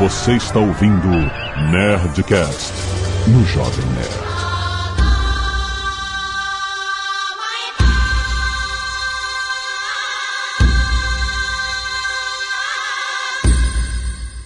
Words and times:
Você 0.00 0.32
está 0.32 0.58
ouvindo 0.58 1.08
Nerdcast 1.70 2.72
no 3.26 3.44
Jovem 3.44 3.84
Nerd. 3.84 4.30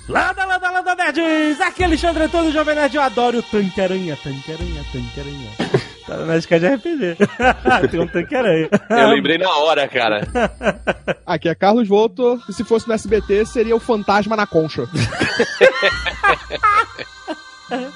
Landa, 0.08 0.44
landa, 0.44 0.70
landa, 0.72 0.94
nerds! 0.96 1.60
Aqui 1.60 1.84
é 1.84 1.86
Alexandre 1.86 2.24
Jovem 2.52 2.74
Nerd. 2.74 2.96
Eu 2.96 3.02
adoro 3.02 3.40
Tanque-Aranha, 3.40 4.18
Tanque-Aranha, 4.20 4.84
Tanque-Aranha. 4.92 5.63
Tá 6.06 6.16
na 6.18 6.26
Nerdcast 6.26 6.66
de 6.68 6.74
RPG. 6.74 7.16
Tem 7.90 8.00
um 8.00 8.06
Tanque-Aranha. 8.06 8.68
Eu 8.90 9.08
lembrei 9.08 9.38
na 9.38 9.50
hora, 9.56 9.88
cara. 9.88 10.26
Aqui 11.24 11.48
é 11.48 11.54
Carlos 11.54 11.88
Volto, 11.88 12.40
e 12.48 12.52
se 12.52 12.62
fosse 12.64 12.86
no 12.86 12.94
SBT, 12.94 13.46
seria 13.46 13.74
o 13.74 13.80
Fantasma 13.80 14.36
na 14.36 14.46
Concha. 14.46 14.84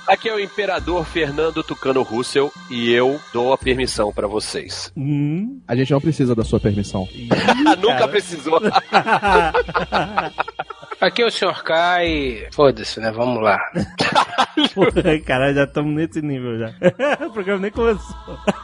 Aqui 0.06 0.28
é 0.30 0.34
o 0.34 0.40
Imperador 0.40 1.04
Fernando 1.04 1.62
Tucano 1.62 2.02
Russell 2.02 2.50
e 2.70 2.90
eu 2.90 3.20
dou 3.32 3.52
a 3.52 3.58
permissão 3.58 4.10
pra 4.12 4.26
vocês. 4.26 4.90
Hum, 4.96 5.60
A 5.68 5.76
gente 5.76 5.92
não 5.92 6.00
precisa 6.00 6.34
da 6.34 6.42
sua 6.42 6.58
permissão. 6.58 7.06
Nunca 7.80 8.08
precisou. 8.08 8.58
Aqui 11.00 11.22
é 11.22 11.26
o 11.26 11.30
Sr. 11.30 11.62
Kai. 11.62 12.48
Foda-se, 12.50 12.98
né? 12.98 13.12
Vamos 13.12 13.40
lá. 13.40 13.56
Caralho, 15.24 15.54
já 15.54 15.62
estamos 15.62 15.94
nesse 15.94 16.20
nível 16.20 16.58
já. 16.58 16.72
o 17.24 17.30
programa 17.30 17.60
nem 17.60 17.70
começou. 17.70 18.16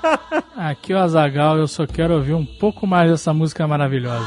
Aqui 0.56 0.92
é 0.92 0.96
o 0.96 0.98
Azagal, 0.98 1.58
eu 1.58 1.68
só 1.68 1.86
quero 1.86 2.14
ouvir 2.14 2.34
um 2.34 2.44
pouco 2.44 2.88
mais 2.88 3.08
dessa 3.08 3.32
música 3.32 3.68
maravilhosa. 3.68 4.26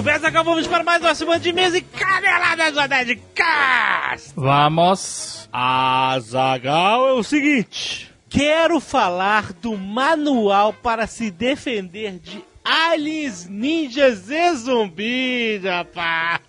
bem, 0.01 0.19
Zagal, 0.19 0.43
vamos 0.43 0.67
para 0.67 0.83
mais 0.83 1.01
uma 1.01 1.15
semana 1.15 1.39
de 1.39 1.51
mesa 1.51 1.77
e 1.77 1.81
caneladas 1.81 2.73
do 2.73 2.87
Nerdcast! 2.87 4.33
Vamos. 4.35 5.49
Azagal 5.51 7.07
é 7.07 7.13
o 7.13 7.23
seguinte: 7.23 8.11
quero 8.29 8.79
falar 8.79 9.53
do 9.53 9.77
manual 9.77 10.71
para 10.73 11.07
se 11.07 11.31
defender 11.31 12.19
de 12.19 12.43
aliens, 12.63 13.47
ninjas 13.49 14.29
e 14.29 14.55
zumbis, 14.55 15.63
rapaz. 15.63 16.41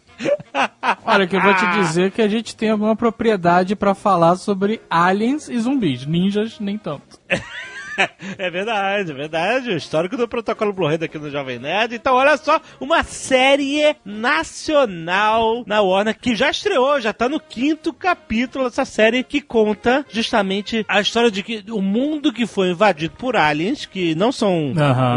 Olha, 1.05 1.27
que 1.27 1.37
eu 1.37 1.41
vou 1.41 1.55
te 1.55 1.67
dizer 1.81 2.11
que 2.11 2.21
a 2.21 2.29
gente 2.29 2.57
tem 2.57 2.71
alguma 2.71 2.97
propriedade 2.97 3.77
pra 3.77 3.95
falar 3.95 4.37
sobre 4.37 4.81
aliens 4.91 5.49
e 5.49 5.59
zumbis. 5.59 6.05
Ninjas, 6.05 6.59
nem 6.59 6.77
tanto. 6.77 7.19
É 8.39 8.51
verdade, 8.51 9.11
é 9.11 9.15
verdade. 9.15 9.71
O 9.71 9.77
histórico 9.77 10.17
do 10.17 10.29
protocolo 10.29 10.73
Blue 10.73 10.87
Red 10.87 11.05
aqui 11.05 11.19
no 11.19 11.31
Jovem 11.31 11.59
Nerd. 11.59 11.95
Então, 11.95 12.15
olha 12.15 12.37
só, 12.37 12.61
uma 12.81 13.03
série 13.03 13.97
nacional 14.05 15.65
na 15.67 15.81
Warner 15.81 16.17
que 16.19 16.37
já 16.37 16.51
estreou, 16.51 17.01
já 17.01 17.13
tá 17.13 17.29
no 17.29 17.41
quinto 17.41 17.93
capítulo 17.93 18.65
dessa 18.65 18.85
série 18.85 19.23
que 19.23 19.41
conta 19.41 20.05
justamente 20.11 20.85
a 20.89 21.01
história 21.01 21.31
de 21.31 21.43
que 21.43 21.65
o 21.71 21.81
mundo 21.81 22.33
que 22.33 22.47
foi 22.47 22.71
invadido 22.71 23.15
por 23.17 23.37
aliens, 23.37 23.87
que 23.87 24.15
não 24.15 24.31
são 24.31 24.73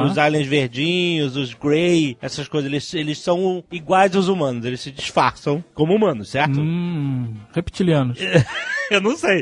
os 0.06 0.18
aliens 0.18 0.48
verdinhos, 0.48 1.36
os 1.36 1.54
grey, 1.54 2.18
essas 2.22 2.48
coisas, 2.48 2.72
eles, 2.72 2.94
eles 2.94 3.20
são 3.20 3.64
iguais 3.72 4.16
aos 4.16 4.28
humanos, 4.28 4.66
eles 4.66 4.82
se 4.82 4.92
disfarçam 4.92 5.64
como 5.74 5.94
humanos, 5.96 6.30
certo? 6.30 6.60
Hum, 6.60 7.34
reptilianos. 7.54 8.18
Eu 8.96 9.00
não 9.00 9.16
sei. 9.16 9.42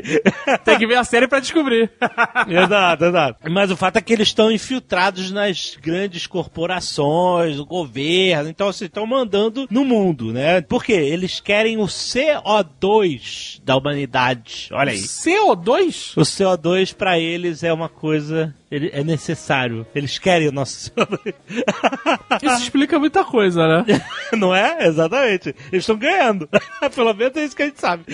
Tem 0.64 0.78
que 0.78 0.86
ver 0.86 0.94
a 0.94 1.02
série 1.02 1.26
pra 1.26 1.40
descobrir. 1.40 1.90
exato, 2.48 3.04
exato. 3.04 3.50
Mas 3.50 3.70
o 3.70 3.76
fato 3.76 3.96
é 3.96 4.00
que 4.00 4.12
eles 4.12 4.28
estão 4.28 4.50
infiltrados 4.50 5.32
nas 5.32 5.76
grandes 5.80 6.28
corporações, 6.28 7.58
o 7.58 7.66
governo, 7.66 8.48
então 8.48 8.68
assim, 8.68 8.84
estão 8.84 9.04
mandando 9.04 9.66
no 9.68 9.84
mundo, 9.84 10.32
né? 10.32 10.60
Por 10.60 10.84
quê? 10.84 10.92
Eles 10.92 11.40
querem 11.40 11.78
o 11.78 11.86
CO2 11.86 13.60
da 13.64 13.76
humanidade. 13.76 14.68
Olha 14.70 14.92
aí. 14.92 14.98
CO2? 14.98 16.12
O 16.16 16.20
CO2 16.20 16.94
pra 16.94 17.18
eles 17.18 17.64
é 17.64 17.72
uma 17.72 17.88
coisa, 17.88 18.54
ele- 18.70 18.90
é 18.92 19.02
necessário. 19.02 19.86
Eles 19.94 20.18
querem 20.18 20.48
o 20.48 20.52
nosso 20.52 20.90
CO2. 20.90 21.34
Isso 22.42 22.62
explica 22.64 22.98
muita 22.98 23.24
coisa, 23.24 23.66
né? 23.84 24.00
Não 24.36 24.54
é? 24.54 24.86
Exatamente. 24.86 25.48
Eles 25.72 25.82
estão 25.82 25.96
ganhando. 25.96 26.48
Pelo 26.94 27.12
menos 27.14 27.36
é 27.36 27.44
isso 27.44 27.56
que 27.56 27.62
a 27.62 27.66
gente 27.66 27.80
sabe. 27.80 28.04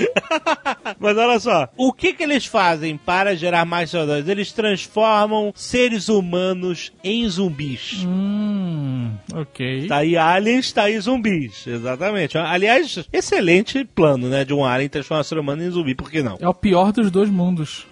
Mas 0.99 1.16
olha 1.16 1.39
só, 1.39 1.69
o 1.77 1.93
que 1.93 2.12
que 2.12 2.22
eles 2.22 2.47
fazem 2.47 2.97
para 2.97 3.37
gerar 3.37 3.65
mais 3.65 3.91
CO2? 3.91 4.27
Eles 4.28 4.53
transformam 4.53 5.53
seres 5.55 6.09
humanos 6.09 6.93
em 7.05 7.28
zumbis. 7.28 8.03
Hum, 8.06 9.12
ok. 9.34 9.87
Tá 9.89 9.99
aí 9.99 10.16
aliens, 10.16 10.72
tá 10.72 10.84
aí 10.84 10.99
zumbis. 10.99 11.66
Exatamente. 11.66 12.37
Aliás, 12.39 13.06
excelente 13.12 13.84
plano, 13.84 14.28
né? 14.28 14.45
De 14.45 14.53
um 14.55 14.65
alien 14.65 14.89
transformar 14.89 15.21
um 15.21 15.25
ser 15.25 15.39
humano 15.39 15.62
em 15.62 15.71
zumbi, 15.71 15.95
por 15.95 16.11
que 16.11 16.22
não? 16.22 16.39
É 16.41 16.49
o 16.49 16.55
pior 16.55 16.93
dos 16.93 17.11
dois 17.11 17.28
mundos. 17.31 17.87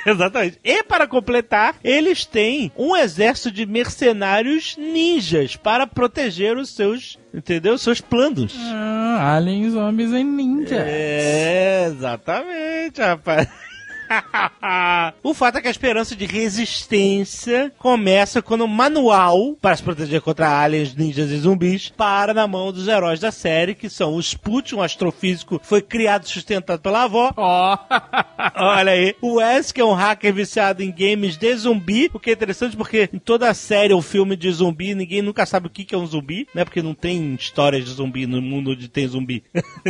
Exatamente. 0.06 0.58
E 0.64 0.82
para 0.82 1.06
completar, 1.06 1.76
eles 1.82 2.24
têm 2.24 2.72
um 2.76 2.96
exército 2.96 3.50
de 3.50 3.66
mercenários 3.66 4.76
ninjas 4.76 5.56
para 5.56 5.86
proteger 5.86 6.56
os 6.56 6.70
seus, 6.70 7.18
entendeu? 7.32 7.74
Os 7.74 7.82
seus 7.82 8.00
planos. 8.00 8.54
Ah, 8.58 9.36
aliens, 9.36 9.74
homens 9.74 10.10
e 10.12 10.24
ninjas. 10.24 10.72
É, 10.72 11.86
exatamente, 11.86 13.00
rapaz. 13.00 13.48
o 15.22 15.34
fato 15.34 15.58
é 15.58 15.60
que 15.60 15.68
a 15.68 15.70
esperança 15.70 16.16
de 16.16 16.26
resistência 16.26 17.72
começa 17.78 18.42
quando 18.42 18.62
o 18.62 18.68
manual 18.68 19.54
para 19.60 19.76
se 19.76 19.82
proteger 19.82 20.20
contra 20.20 20.60
aliens, 20.60 20.94
ninjas 20.94 21.30
e 21.30 21.38
zumbis 21.38 21.88
para 21.88 22.34
na 22.34 22.46
mão 22.46 22.72
dos 22.72 22.88
heróis 22.88 23.20
da 23.20 23.30
série, 23.30 23.74
que 23.74 23.88
são 23.88 24.14
o 24.14 24.20
Sput, 24.20 24.74
um 24.74 24.82
astrofísico 24.82 25.58
que 25.58 25.66
foi 25.66 25.82
criado 25.82 26.24
e 26.24 26.28
sustentado 26.28 26.80
pela 26.80 27.04
avó. 27.04 27.32
Ó. 27.36 27.78
Olha 28.56 28.92
aí. 28.92 29.14
O 29.20 29.36
Wes, 29.36 29.72
que 29.72 29.80
é 29.80 29.84
um 29.84 29.92
hacker 29.92 30.32
viciado 30.32 30.82
em 30.82 30.90
games 30.90 31.36
de 31.36 31.54
zumbi, 31.54 32.10
o 32.12 32.18
que 32.18 32.30
é 32.30 32.32
interessante 32.32 32.76
porque 32.76 33.08
em 33.12 33.18
toda 33.18 33.48
a 33.48 33.54
série 33.54 33.92
ou 33.92 34.02
filme 34.02 34.36
de 34.36 34.50
zumbi, 34.50 34.94
ninguém 34.94 35.22
nunca 35.22 35.46
sabe 35.46 35.66
o 35.66 35.70
que 35.70 35.94
é 35.94 35.98
um 35.98 36.06
zumbi, 36.06 36.46
né? 36.54 36.64
Porque 36.64 36.82
não 36.82 36.94
tem 36.94 37.34
histórias 37.34 37.84
de 37.84 37.90
zumbi 37.90 38.26
no 38.26 38.40
mundo 38.40 38.72
onde 38.72 38.88
tem 38.88 39.06
zumbi. 39.06 39.42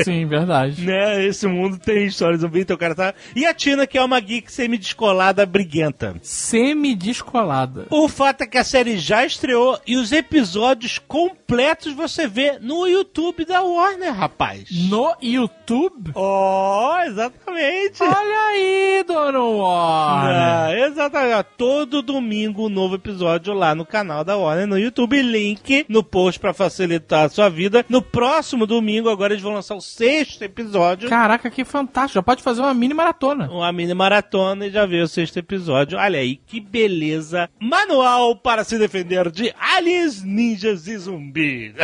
Sim, 0.05 0.27
verdade. 0.27 0.83
né? 0.85 1.25
Esse 1.25 1.47
mundo 1.47 1.79
tem 1.79 2.07
história 2.07 2.37
de 2.37 2.43
zumbi, 2.43 2.61
então 2.61 2.77
o 2.77 2.79
cara 2.79 2.95
tá... 2.95 3.15
E 3.35 3.47
a 3.47 3.55
Tina, 3.55 3.87
que 3.87 3.99
é 3.99 4.03
uma 4.03 4.10
geek 4.19 4.51
semi-descolada, 4.51 5.47
briguenta. 5.47 6.17
Semi-descolada. 6.23 7.87
O 7.91 8.09
fato 8.09 8.43
é 8.43 8.47
que 8.47 8.59
a 8.59 8.65
série 8.65 8.99
já 8.99 9.25
estreou 9.25 9.79
e 9.87 9.97
os 9.97 10.11
episódios 10.11 10.99
completos 10.99 11.93
você 11.93 12.27
vê 12.27 12.59
no 12.61 12.87
YouTube 12.87 13.45
da 13.45 13.63
Warner, 13.63 14.13
rapaz. 14.13 14.69
No 14.89 15.15
YouTube? 15.21 16.13
Oh, 16.15 16.97
exatamente. 17.07 18.03
Olha 18.03 18.41
aí, 18.49 19.05
Dono 19.07 19.59
Warner. 19.59 20.35
Ah, 20.35 20.69
exatamente. 20.75 21.47
Todo 21.57 22.03
domingo 22.03 22.67
um 22.67 22.69
novo 22.69 22.95
episódio 22.95 23.53
lá 23.53 23.75
no 23.75 23.85
canal 23.85 24.25
da 24.25 24.37
Warner 24.37 24.67
no 24.67 24.79
YouTube. 24.79 25.21
Link 25.21 25.85
no 25.89 26.03
post 26.03 26.41
pra 26.41 26.55
facilitar 26.55 27.27
a 27.27 27.29
sua 27.29 27.49
vida. 27.49 27.85
No 27.89 28.01
próximo 28.01 28.67
domingo, 28.67 29.09
agora 29.09 29.33
eles 29.33 29.43
vão 29.43 29.53
lançar 29.53 29.75
o 29.75 29.81
sexto 29.81 30.43
episódio. 30.43 31.09
Caraca, 31.09 31.51
que 31.51 31.65
fantástico. 31.65 32.15
Já 32.15 32.23
pode 32.23 32.43
fazer 32.43 32.61
uma 32.61 32.73
mini 32.73 32.95
maratona. 32.95 33.51
Uma 33.51 33.71
mini 33.73 33.95
maratona 34.01 34.67
e 34.67 34.71
já 34.71 34.87
ver 34.87 35.03
o 35.03 35.09
sexto 35.09 35.37
episódio. 35.39 35.99
Olha 35.99 36.19
aí, 36.19 36.37
que 36.37 36.59
beleza. 36.59 37.51
Manual 37.61 38.35
para 38.35 38.65
se 38.65 38.79
defender 38.79 39.31
de 39.31 39.55
aliens, 39.61 40.25
ninjas 40.25 40.89
e 40.89 40.97
zumbis. 40.97 41.75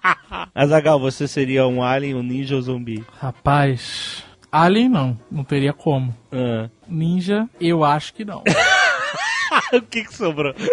Azagal, 0.54 0.98
você 0.98 1.28
seria 1.28 1.66
um 1.66 1.82
alien, 1.82 2.14
um 2.14 2.22
ninja 2.22 2.56
ou 2.56 2.62
zumbi? 2.62 3.04
Rapaz, 3.20 4.24
Alien 4.50 4.88
não. 4.88 5.18
Não 5.30 5.44
teria 5.44 5.74
como. 5.74 6.16
Ah. 6.32 6.70
Ninja, 6.88 7.46
eu 7.60 7.84
acho 7.84 8.14
que 8.14 8.24
não. 8.24 8.42
o 9.74 9.82
que 9.82 10.04
que 10.04 10.14
sobrou? 10.14 10.54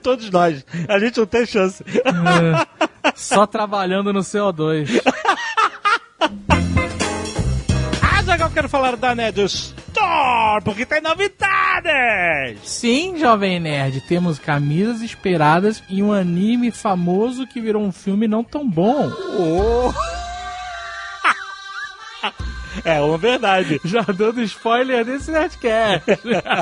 Todos 0.00 0.30
nós. 0.30 0.64
A 0.88 1.00
gente 1.00 1.18
não 1.18 1.26
tem 1.26 1.44
chance. 1.44 1.82
É, 1.88 3.12
Só 3.16 3.46
trabalhando 3.46 4.12
no 4.12 4.20
CO2. 4.20 4.88
Quero 8.56 8.70
falar 8.70 8.96
da 8.96 9.14
Nerd 9.14 9.38
Store, 9.44 10.64
porque 10.64 10.86
tem 10.86 11.02
novidades! 11.02 12.58
Sim, 12.64 13.18
Jovem 13.18 13.60
Nerd, 13.60 14.00
temos 14.08 14.38
camisas 14.38 15.02
esperadas 15.02 15.82
e 15.90 16.02
um 16.02 16.10
anime 16.10 16.70
famoso 16.70 17.46
que 17.46 17.60
virou 17.60 17.82
um 17.82 17.92
filme 17.92 18.26
não 18.26 18.42
tão 18.42 18.66
bom. 18.66 19.12
Oh. 19.38 20.25
É 22.84 23.00
uma 23.00 23.18
verdade. 23.18 23.80
Já 23.84 24.02
dando 24.02 24.42
spoiler 24.42 25.04
desse 25.04 25.30
Nerdcast. 25.30 26.04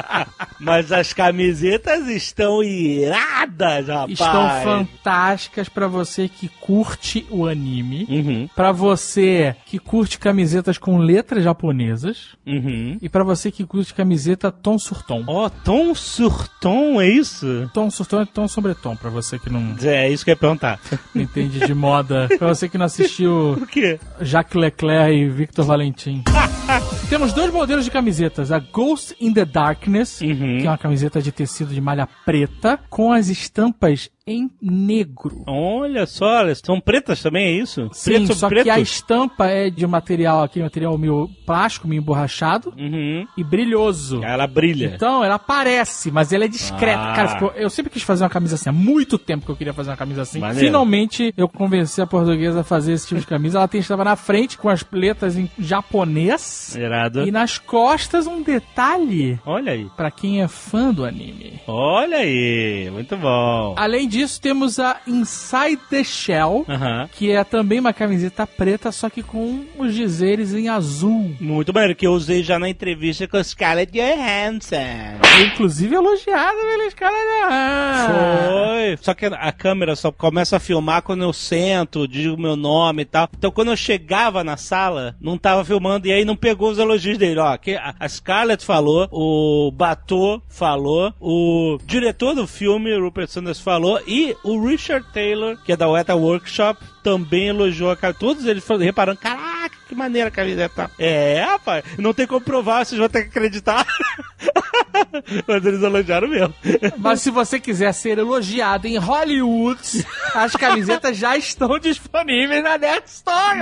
Mas 0.61 0.93
as 0.93 1.13
camisetas 1.13 2.07
estão 2.09 2.63
iradas, 2.63 3.89
rapaz. 3.89 4.11
Estão 4.11 4.49
fantásticas 4.63 5.69
pra 5.69 5.87
você 5.89 6.29
que 6.29 6.49
curte 6.61 7.27
o 7.31 7.47
anime. 7.47 8.07
Uhum, 8.09 8.49
Pra 8.55 8.73
você 8.73 9.55
que 9.67 9.79
curte 9.79 10.19
camisetas 10.19 10.79
com 10.79 10.99
letras 10.99 11.45
japonesas. 11.45 12.29
uhum. 12.47 12.97
E 13.01 13.09
pra 13.09 13.25
você 13.25 13.51
que 13.51 13.65
curte 13.65 13.93
camiseta 13.95 14.51
tom 14.51 14.79
sur 14.79 15.03
tom. 15.03 15.25
Ó, 15.27 15.49
tom 15.49 15.95
sur 15.95 16.49
tom, 16.61 17.01
é 17.01 17.09
isso? 17.09 17.71
Tom 17.75 17.91
sur 17.91 18.07
tom 18.07 18.23
é 18.23 18.27
tom 18.27 18.49
sobre 18.49 18.75
tom, 18.75 18.97
pra 18.97 19.11
você 19.11 19.39
que 19.39 19.51
não 19.51 19.75
É, 19.83 20.09
isso 20.09 20.25
que 20.25 20.31
eu 20.31 20.35
ia 20.35 20.37
perguntar. 20.39 20.81
entende 21.15 21.61
de 21.61 21.75
moda. 21.75 22.29
Pra 22.39 22.49
você 22.49 22.69
que 22.69 22.79
não 22.79 22.87
assistiu 22.87 23.53
O 23.61 23.67
quê? 23.67 23.99
Jacques 24.21 24.55
Leclerc 24.61 25.13
e 25.13 25.29
Victor 25.29 25.65
Valentim. 25.65 26.04
Temos 27.09 27.33
dois 27.33 27.53
modelos 27.53 27.85
de 27.85 27.91
camisetas. 27.91 28.51
A 28.53 28.59
Ghost 28.59 29.15
in 29.21 29.33
the 29.33 29.45
Darkness, 29.45 30.21
Uhum. 30.21 30.59
que 30.61 30.67
é 30.67 30.71
uma 30.71 30.79
camiseta 30.79 31.21
de 31.23 31.31
tecido 31.33 31.73
de 31.73 31.81
malha 31.81 32.09
preta, 32.25 32.79
com 32.91 33.13
as 33.13 33.29
estampas 33.29 34.11
em 34.27 34.51
negro. 34.61 35.45
Olha 35.47 36.07
só, 36.07 36.41
elas 36.41 36.63
são 36.65 36.81
pretas 36.81 37.23
também, 37.23 37.45
é 37.47 37.51
isso? 37.63 37.91
Sim, 37.93 38.13
preto 38.13 38.35
só 38.35 38.49
preto? 38.49 38.65
que 38.65 38.71
a 38.71 38.81
estampa 38.81 39.47
é 39.49 39.69
de 39.69 39.87
material 39.87 40.43
aqui, 40.43 40.63
material 40.63 40.97
meio 40.97 41.29
plástico, 41.45 41.87
meio 41.87 42.01
emborrachado 42.01 42.73
Uhum. 42.79 43.27
e 43.37 43.45
brilhoso. 43.45 44.25
Ela 44.25 44.47
brilha. 44.47 44.93
Então, 44.95 45.23
ela 45.23 45.35
aparece, 45.35 46.11
mas 46.11 46.33
ela 46.33 46.45
é 46.47 46.49
discreta. 46.49 47.03
Ah. 47.03 47.15
Cara, 47.15 47.29
ficou- 47.29 47.53
eu 47.55 47.69
sempre 47.69 47.93
quis 47.93 48.03
fazer 48.03 48.25
uma 48.25 48.31
camisa 48.31 48.55
assim. 48.55 48.71
Há 48.71 48.73
muito 48.73 49.19
tempo 49.19 49.45
que 49.45 49.51
eu 49.53 49.57
queria 49.57 49.75
fazer 49.75 49.91
uma 49.91 49.97
camisa 49.97 50.23
assim. 50.23 50.39
Maneiro. 50.39 50.67
Finalmente, 50.69 51.35
eu 51.37 51.47
convenci 51.47 52.01
a 52.01 52.07
portuguesa 52.07 52.61
a 52.61 52.65
fazer 52.65 52.95
esse 52.95 53.07
tipo 53.07 53.21
de 53.21 53.27
camisa. 53.27 53.59
Ela 53.59 53.69
tem 53.69 53.81
estava 53.81 54.05
na 54.05 54.17
frente 54.17 54.57
com 54.57 54.71
as 54.71 54.83
letras 54.91 55.37
em 55.37 55.51
japonês. 55.59 56.75
Irado. 56.75 57.27
E 57.29 57.31
nas 57.31 57.59
costas, 57.59 58.27
um 58.27 58.43
detalhe 58.43 59.39
Olha 59.45 59.73
aí. 59.73 59.87
pra 59.95 60.11
quem 60.11 60.41
é 60.41 60.49
fã 60.49 60.93
do 60.95 61.05
anime. 61.05 61.61
Olha 61.67 62.19
aí. 62.19 62.89
Muito 62.91 63.17
bom. 63.19 63.75
Além 63.77 64.09
disso, 64.15 64.41
temos 64.41 64.79
a 64.79 65.01
Inside 65.09 65.81
the 65.91 66.05
Shell, 66.05 66.65
que 67.13 67.33
é 67.33 67.43
também 67.43 67.81
uma 67.81 67.93
camiseta 67.93 68.47
preta, 68.47 68.93
só 68.93 69.11
que 69.11 69.25
com 69.25 69.65
os 69.77 69.93
dizeres 69.93 70.55
em 70.55 70.69
azul. 70.69 71.35
Muito 71.41 71.73
bem, 71.73 71.93
que 71.95 72.07
eu 72.07 72.13
usei 72.13 72.43
já 72.43 72.57
na 72.57 72.69
entrevista 72.69 73.27
com 73.27 73.37
a 73.37 73.43
Scarlett 73.43 73.93
Johansson. 73.93 75.19
Inclusive 75.47 75.97
elogiada 75.97 76.57
pelos 76.59 76.95
caras 76.95 77.19
da 77.19 78.07
Foi. 78.07 78.99
Só 79.01 79.15
que 79.15 79.27
a 79.27 79.53
câmera 79.53 79.97
só 79.97 80.13
começa 80.13 80.59
a 80.59 80.61
filmar 80.61 81.03
quando 81.03 81.25
eu 81.25 81.33
sento, 81.33 82.07
digo 82.07 82.41
meu 82.41 82.55
nome 82.55 83.03
e 83.03 83.07
tal. 83.07 83.29
Então 83.37 83.51
quando 83.51 83.73
eu 83.73 83.77
chegava 83.77 84.45
na 84.45 84.57
sala, 84.57 85.17
não 85.21 85.37
tava 85.37 85.65
filmando 85.65 86.07
e 86.07 86.13
aí 86.13 86.25
não 86.25 86.37
pegou 86.37 86.71
os 86.71 86.79
elogios 86.79 87.19
dele. 87.19 87.41
Ó, 87.41 87.57
que 87.57 87.77
a 87.77 88.09
Scarlett 88.09 88.65
falou, 88.65 89.09
o 89.11 89.73
Bator 89.73 90.41
falou, 90.49 91.13
o 91.21 91.79
diretor 91.85 92.35
do 92.35 92.47
filme, 92.47 92.97
Rupert 92.97 93.29
Sanders, 93.29 93.59
falou 93.59 94.04
e 94.07 94.37
o 94.43 94.67
Richard 94.67 95.07
Taylor, 95.13 95.57
que 95.65 95.73
é 95.73 95.77
da 95.77 95.89
Weta 95.89 96.15
Workshop, 96.15 96.81
também 97.03 97.49
elogiou 97.49 97.91
a 97.91 97.97
cara. 97.97 98.15
Todos 98.15 98.47
eles 98.47 98.65
foram 98.65 98.85
reparando, 98.85 99.19
caraca, 99.19 99.77
que 99.87 99.95
maneira 99.95 100.29
a 100.29 100.33
camiseta. 100.33 100.91
É, 100.99 101.43
rapaz, 101.43 101.85
não 101.99 102.15
tem 102.15 102.27
como 102.27 102.41
provar, 102.41 102.85
vocês 102.85 102.99
vão 102.99 103.09
ter 103.09 103.23
que 103.23 103.29
acreditar. 103.29 103.87
Mas 105.47 105.65
eles 105.65 105.83
elogiaram 105.83 106.29
mesmo. 106.29 106.55
Mas 106.99 107.21
se 107.21 107.31
você 107.31 107.61
quiser 107.61 107.93
ser 107.93 108.19
elogiado 108.19 108.87
em 108.87 108.97
Hollywood, 108.97 110.07
as 110.35 110.57
camisetas 110.57 111.17
já 111.17 111.37
estão 111.37 111.79
disponíveis 111.79 112.63
na 112.63 112.79
Nerd 112.79 113.05
Store! 113.07 113.61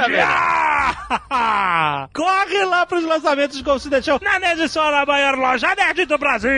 Corre 2.13 2.65
lá 2.65 2.87
pros 2.87 3.05
lançamentos 3.05 3.59
in 3.59 3.91
the 3.91 4.03
Shell 4.03 4.21
na 4.23 4.65
Store, 4.65 4.95
a 4.95 5.07
maior 5.07 5.37
loja 5.37 5.75
nerd 5.75 6.05
do 6.07 6.19
Brasil! 6.19 6.53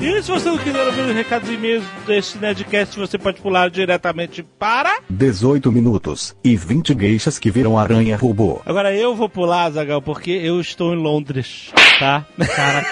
E 0.00 0.22
se 0.22 0.30
você 0.30 0.48
não 0.48 0.58
quiser 0.58 0.86
ouvir 0.86 1.00
os 1.00 1.12
recados 1.12 1.50
e 1.50 1.54
e-mails 1.54 1.84
deste 2.06 2.38
Nerdcast, 2.38 2.96
você 2.96 3.18
pode 3.18 3.40
pular 3.40 3.68
diretamente 3.68 4.44
para... 4.44 5.00
18 5.10 5.72
minutos 5.72 6.36
e 6.44 6.56
20 6.56 6.96
geixas 6.96 7.36
que 7.36 7.50
viram 7.50 7.76
aranha 7.76 8.16
robô. 8.16 8.62
Agora 8.64 8.94
eu 8.94 9.16
vou 9.16 9.28
pular, 9.28 9.68
Zagal, 9.70 10.00
porque 10.00 10.30
eu 10.30 10.60
estou 10.60 10.94
em 10.94 10.96
Londres, 10.96 11.72
tá? 11.98 12.24
Cara, 12.54 12.86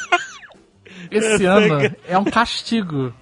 esse 1.10 1.44
ano 1.44 1.94
é 2.08 2.16
um 2.16 2.24
castigo. 2.24 3.12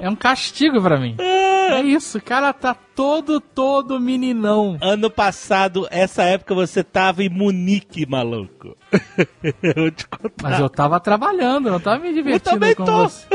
É 0.00 0.08
um 0.08 0.16
castigo 0.16 0.80
pra 0.80 0.98
mim. 0.98 1.16
É 1.18 1.80
isso, 1.80 2.18
o 2.18 2.22
cara 2.22 2.52
tá 2.52 2.74
todo, 2.74 3.40
todo 3.40 4.00
meninão. 4.00 4.78
Ano 4.80 5.10
passado, 5.10 5.86
essa 5.90 6.22
época, 6.22 6.54
você 6.54 6.84
tava 6.84 7.22
em 7.22 7.28
Munique, 7.28 8.06
maluco. 8.06 8.76
eu 9.62 9.90
te 9.90 10.06
contar. 10.08 10.42
Mas 10.42 10.60
eu 10.60 10.68
tava 10.68 11.00
trabalhando, 11.00 11.68
eu 11.68 11.72
não 11.72 11.80
tava 11.80 12.02
me 12.02 12.12
divertindo 12.12 12.50
também 12.50 12.74
com 12.74 12.84
tô. 12.84 13.08
você. 13.08 13.26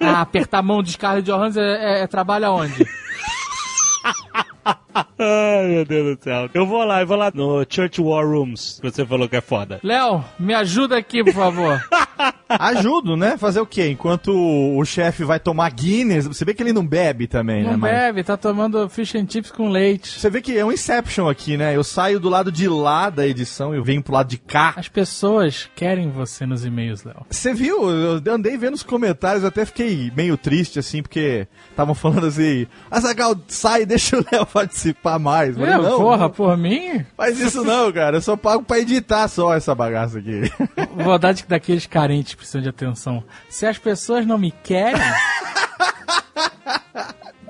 Ah, 0.00 0.20
apertar 0.20 0.58
a 0.58 0.62
mão 0.62 0.82
de 0.82 0.92
Scarlett 0.92 1.26
Johansson 1.26 1.60
é, 1.60 2.00
é, 2.00 2.02
é 2.02 2.06
trabalho 2.06 2.46
aonde? 2.46 2.86
Ai, 5.18 5.66
meu 5.68 5.84
Deus 5.84 6.16
do 6.16 6.24
céu. 6.24 6.48
Eu 6.54 6.66
vou 6.66 6.82
lá, 6.84 7.00
eu 7.02 7.06
vou 7.06 7.16
lá 7.16 7.30
no 7.34 7.64
Church 7.68 8.00
War 8.00 8.26
Rooms, 8.26 8.78
que 8.80 8.90
você 8.90 9.04
falou 9.04 9.28
que 9.28 9.36
é 9.36 9.40
foda. 9.40 9.78
Léo, 9.82 10.24
me 10.38 10.54
ajuda 10.54 10.96
aqui, 10.96 11.22
por 11.22 11.34
favor. 11.34 11.80
Ajudo, 12.48 13.16
né? 13.16 13.36
Fazer 13.36 13.60
o 13.60 13.66
quê? 13.66 13.88
Enquanto 13.88 14.30
o 14.32 14.82
chefe 14.84 15.24
vai 15.24 15.38
tomar 15.38 15.68
Guinness, 15.70 16.26
você 16.26 16.44
vê 16.44 16.54
que 16.54 16.62
ele 16.62 16.72
não 16.72 16.86
bebe 16.86 17.26
também, 17.26 17.64
né? 17.64 17.72
Não 17.72 17.78
mas- 17.78 17.90
bebe, 17.92 18.22
tá 18.24 18.36
tomando 18.36 18.88
fish 18.88 19.14
and 19.16 19.26
chips 19.28 19.50
com 19.50 19.68
leite. 19.68 20.18
Você 20.18 20.30
vê 20.30 20.40
que 20.40 20.56
é 20.56 20.64
um 20.64 20.72
Inception 20.72 21.28
aqui, 21.28 21.56
né? 21.56 21.74
Eu 21.76 21.82
saio 21.84 22.18
do 22.20 22.28
lado 22.28 22.50
de 22.52 22.68
lá 22.68 23.10
da 23.10 23.26
edição 23.26 23.74
e 23.74 23.78
eu 23.78 23.84
venho 23.84 24.02
pro 24.02 24.14
lado 24.14 24.28
de 24.28 24.38
cá. 24.38 24.72
As 24.76 24.88
pessoas 24.88 25.68
querem 25.74 26.08
você 26.08 26.46
nos 26.46 26.64
e-mails, 26.64 27.02
Léo. 27.04 27.26
Você 27.28 27.52
viu? 27.52 27.90
Eu 27.90 28.34
andei 28.34 28.56
vendo 28.56 28.74
os 28.74 28.82
comentários, 28.82 29.42
eu 29.42 29.48
até 29.48 29.64
fiquei 29.66 30.10
meio 30.16 30.36
triste, 30.36 30.78
assim, 30.78 31.02
porque 31.02 31.46
estavam 31.70 31.94
falando 31.94 32.26
assim: 32.26 32.66
Azagal, 32.90 33.34
sai, 33.48 33.84
deixa 33.84 34.18
o 34.18 34.24
Léo 34.32 34.46
participar 34.46 34.85
mais. 35.18 35.50
Eu 35.50 35.64
falei, 35.64 35.74
Eu, 35.74 35.82
não, 35.82 35.98
porra, 35.98 36.28
por 36.30 36.56
mim? 36.56 37.04
faz 37.16 37.38
isso 37.40 37.62
não, 37.64 37.92
cara. 37.92 38.16
Eu 38.18 38.20
só 38.22 38.36
pago 38.36 38.62
pra 38.62 38.78
editar 38.78 39.26
só 39.28 39.54
essa 39.54 39.74
bagaça 39.74 40.18
aqui. 40.18 40.50
Vou 40.96 41.18
dar 41.18 41.32
de- 41.32 41.44
daqueles 41.46 41.86
carentes 41.86 42.32
que 42.32 42.38
precisam 42.38 42.62
de 42.62 42.68
atenção. 42.68 43.22
Se 43.48 43.66
as 43.66 43.78
pessoas 43.78 44.26
não 44.26 44.38
me 44.38 44.50
querem. 44.50 45.00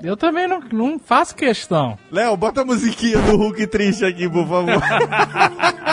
eu 0.03 0.15
também 0.15 0.47
não, 0.47 0.59
não 0.71 0.99
faço 0.99 1.35
questão. 1.35 1.97
Léo, 2.11 2.37
bota 2.37 2.61
a 2.61 2.65
musiquinha 2.65 3.17
do 3.19 3.35
Hulk 3.35 3.67
triste 3.67 4.05
aqui, 4.05 4.29
por 4.29 4.47
favor. 4.47 4.81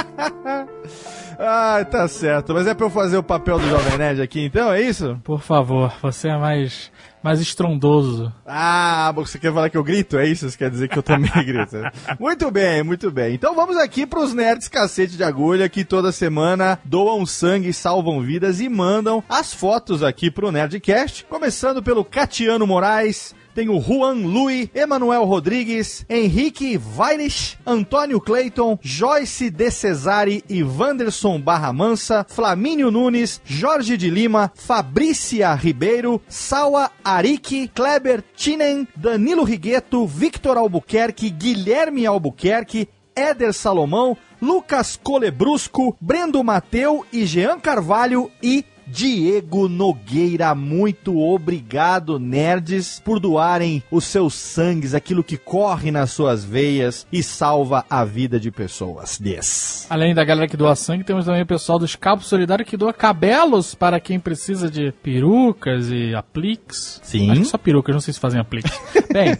Ah, 1.38 1.84
tá 1.88 2.06
certo. 2.08 2.54
Mas 2.54 2.66
é 2.66 2.74
pra 2.74 2.86
eu 2.86 2.90
fazer 2.90 3.16
o 3.16 3.22
papel 3.22 3.58
do 3.58 3.68
Jovem 3.68 3.98
Nerd 3.98 4.20
aqui, 4.20 4.44
então? 4.44 4.72
É 4.72 4.80
isso? 4.80 5.18
Por 5.24 5.40
favor, 5.40 5.92
você 6.02 6.28
é 6.28 6.36
mais, 6.36 6.90
mais 7.22 7.40
estrondoso. 7.40 8.32
Ah, 8.46 9.12
você 9.14 9.38
quer 9.38 9.52
falar 9.52 9.70
que 9.70 9.76
eu 9.76 9.84
grito? 9.84 10.18
É 10.18 10.26
isso? 10.26 10.48
Você 10.48 10.56
quer 10.56 10.70
dizer 10.70 10.88
que 10.88 10.98
eu 10.98 11.02
também 11.02 11.30
grito? 11.44 11.76
Muito 12.18 12.50
bem, 12.50 12.82
muito 12.82 13.10
bem. 13.10 13.34
Então 13.34 13.54
vamos 13.54 13.76
aqui 13.76 14.06
pros 14.06 14.34
nerds 14.34 14.68
cacete 14.68 15.16
de 15.16 15.24
agulha 15.24 15.68
que 15.68 15.84
toda 15.84 16.12
semana 16.12 16.78
doam 16.84 17.24
sangue, 17.26 17.72
salvam 17.72 18.20
vidas 18.20 18.60
e 18.60 18.68
mandam 18.68 19.22
as 19.28 19.52
fotos 19.52 20.02
aqui 20.02 20.30
pro 20.30 20.52
Nerdcast. 20.52 21.24
Começando 21.26 21.82
pelo 21.82 22.04
Catiano 22.04 22.66
Moraes. 22.66 23.34
Tem 23.54 23.68
o 23.68 23.80
Juan 23.80 24.14
Lui, 24.26 24.68
Emanuel 24.74 25.24
Rodrigues, 25.24 26.04
Henrique 26.10 26.76
Vaires, 26.76 27.56
Antônio 27.64 28.20
Clayton, 28.20 28.76
Joyce 28.82 29.48
De 29.48 29.70
Cesare 29.70 30.42
e 30.48 30.64
Wanderson 30.64 31.40
Barra 31.40 31.72
Mansa, 31.72 32.26
Flamínio 32.28 32.90
Nunes, 32.90 33.40
Jorge 33.44 33.96
de 33.96 34.10
Lima, 34.10 34.50
Fabrícia 34.56 35.54
Ribeiro, 35.54 36.20
Sawa 36.28 36.90
Arique, 37.04 37.68
Kleber 37.68 38.24
Tinen, 38.36 38.88
Danilo 38.96 39.44
Rigueto, 39.44 40.04
Victor 40.04 40.56
Albuquerque, 40.56 41.30
Guilherme 41.30 42.04
Albuquerque, 42.06 42.88
Éder 43.14 43.54
Salomão, 43.54 44.16
Lucas 44.42 44.98
Colebrusco, 45.00 45.96
Brendo 46.00 46.42
Mateu 46.42 47.06
e 47.12 47.24
Jean 47.24 47.60
Carvalho 47.60 48.30
e 48.42 48.64
Diego 48.94 49.68
Nogueira, 49.68 50.54
muito 50.54 51.18
obrigado, 51.18 52.16
nerds, 52.16 53.02
por 53.04 53.18
doarem 53.18 53.82
os 53.90 54.04
seus 54.04 54.34
sangues, 54.34 54.94
aquilo 54.94 55.24
que 55.24 55.36
corre 55.36 55.90
nas 55.90 56.12
suas 56.12 56.44
veias 56.44 57.04
e 57.12 57.20
salva 57.20 57.84
a 57.90 58.04
vida 58.04 58.38
de 58.38 58.52
pessoas. 58.52 59.20
Yes. 59.20 59.88
Além 59.90 60.14
da 60.14 60.22
galera 60.22 60.46
que 60.46 60.56
doa 60.56 60.76
sangue, 60.76 61.02
temos 61.02 61.24
também 61.24 61.42
o 61.42 61.46
pessoal 61.46 61.76
do 61.76 61.84
Escapo 61.84 62.22
Solidário 62.22 62.64
que 62.64 62.76
doa 62.76 62.92
cabelos 62.92 63.74
para 63.74 63.98
quem 63.98 64.20
precisa 64.20 64.70
de 64.70 64.92
perucas 65.02 65.90
e 65.90 66.14
apliques. 66.14 67.00
Sim. 67.02 67.32
Acho 67.32 67.40
que 67.40 67.48
só 67.48 67.58
perucas, 67.58 67.92
não 67.92 68.00
sei 68.00 68.14
se 68.14 68.20
fazem 68.20 68.40
apliques. 68.40 68.80
Bem, 69.12 69.36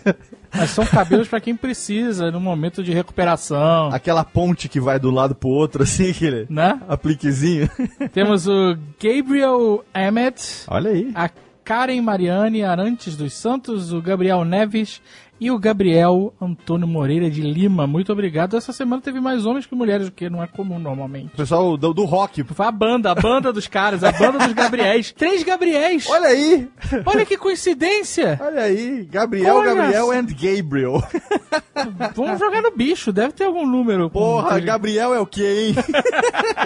mas 0.55 0.71
são 0.71 0.85
cabelos 0.87 1.29
para 1.29 1.41
quem 1.41 1.55
precisa 1.57 2.31
no 2.31 2.41
momento 2.41 2.83
de 2.83 2.93
recuperação, 2.93 3.89
Aquela 3.93 4.25
ponte 4.25 4.69
que 4.69 4.81
vai 4.81 4.99
do 4.99 5.11
lado 5.11 5.35
pro 5.35 5.49
outro, 5.49 5.83
assim, 5.83 6.11
aquele 6.11 6.47
né? 6.49 6.81
apliquezinho. 6.89 7.69
Temos 8.13 8.47
o 8.47 8.77
Gabriel 9.03 9.85
Emmett, 9.95 10.65
Olha 10.69 10.91
aí. 10.91 11.11
a 11.15 11.29
Karen 11.65 12.01
Mariane 12.03 12.63
Arantes 12.63 13.17
dos 13.17 13.33
Santos, 13.33 13.93
o 13.93 14.01
Gabriel 14.03 14.45
Neves 14.45 15.01
e 15.45 15.51
o 15.51 15.59
Gabriel 15.59 16.33
Antônio 16.41 16.89
Moreira 16.89 17.29
de 17.29 17.43
Lima. 17.43 17.87
Muito 17.87 18.11
obrigado. 18.11 18.57
Essa 18.57 18.73
semana 18.73 19.03
teve 19.03 19.21
mais 19.21 19.45
homens 19.45 19.67
que 19.67 19.75
mulheres, 19.75 20.09
o 20.09 20.11
que 20.11 20.31
não 20.31 20.43
é 20.43 20.47
comum 20.47 20.79
normalmente. 20.79 21.35
O 21.35 21.37
pessoal 21.37 21.77
do, 21.77 21.93
do 21.93 22.07
rock. 22.07 22.43
Foi 22.45 22.65
a 22.65 22.71
banda, 22.71 23.11
a 23.11 23.15
banda 23.15 23.53
dos 23.53 23.67
caras, 23.67 24.03
a 24.03 24.11
banda 24.11 24.39
dos 24.39 24.55
Gabriéis. 24.55 25.13
Três 25.17 25.43
Gabriéis! 25.43 26.09
Olha 26.09 26.29
aí! 26.29 26.67
Olha 27.05 27.27
que 27.27 27.37
coincidência! 27.37 28.41
Olha 28.43 28.63
aí! 28.63 29.05
Gabriel, 29.05 29.57
Olha 29.57 29.75
Gabriel 29.75 30.11
and 30.13 30.27
Gabriel. 30.29 31.03
Vamos 32.15 32.39
jogar 32.39 32.63
no 32.63 32.71
bicho, 32.71 33.13
deve 33.13 33.35
ter 33.35 33.45
algum 33.45 33.67
número. 33.67 34.09
Porra, 34.09 34.59
Gabriel 34.61 35.13
é 35.13 35.21
o 35.21 35.27
quê, 35.27 35.69
hein? 35.69 35.75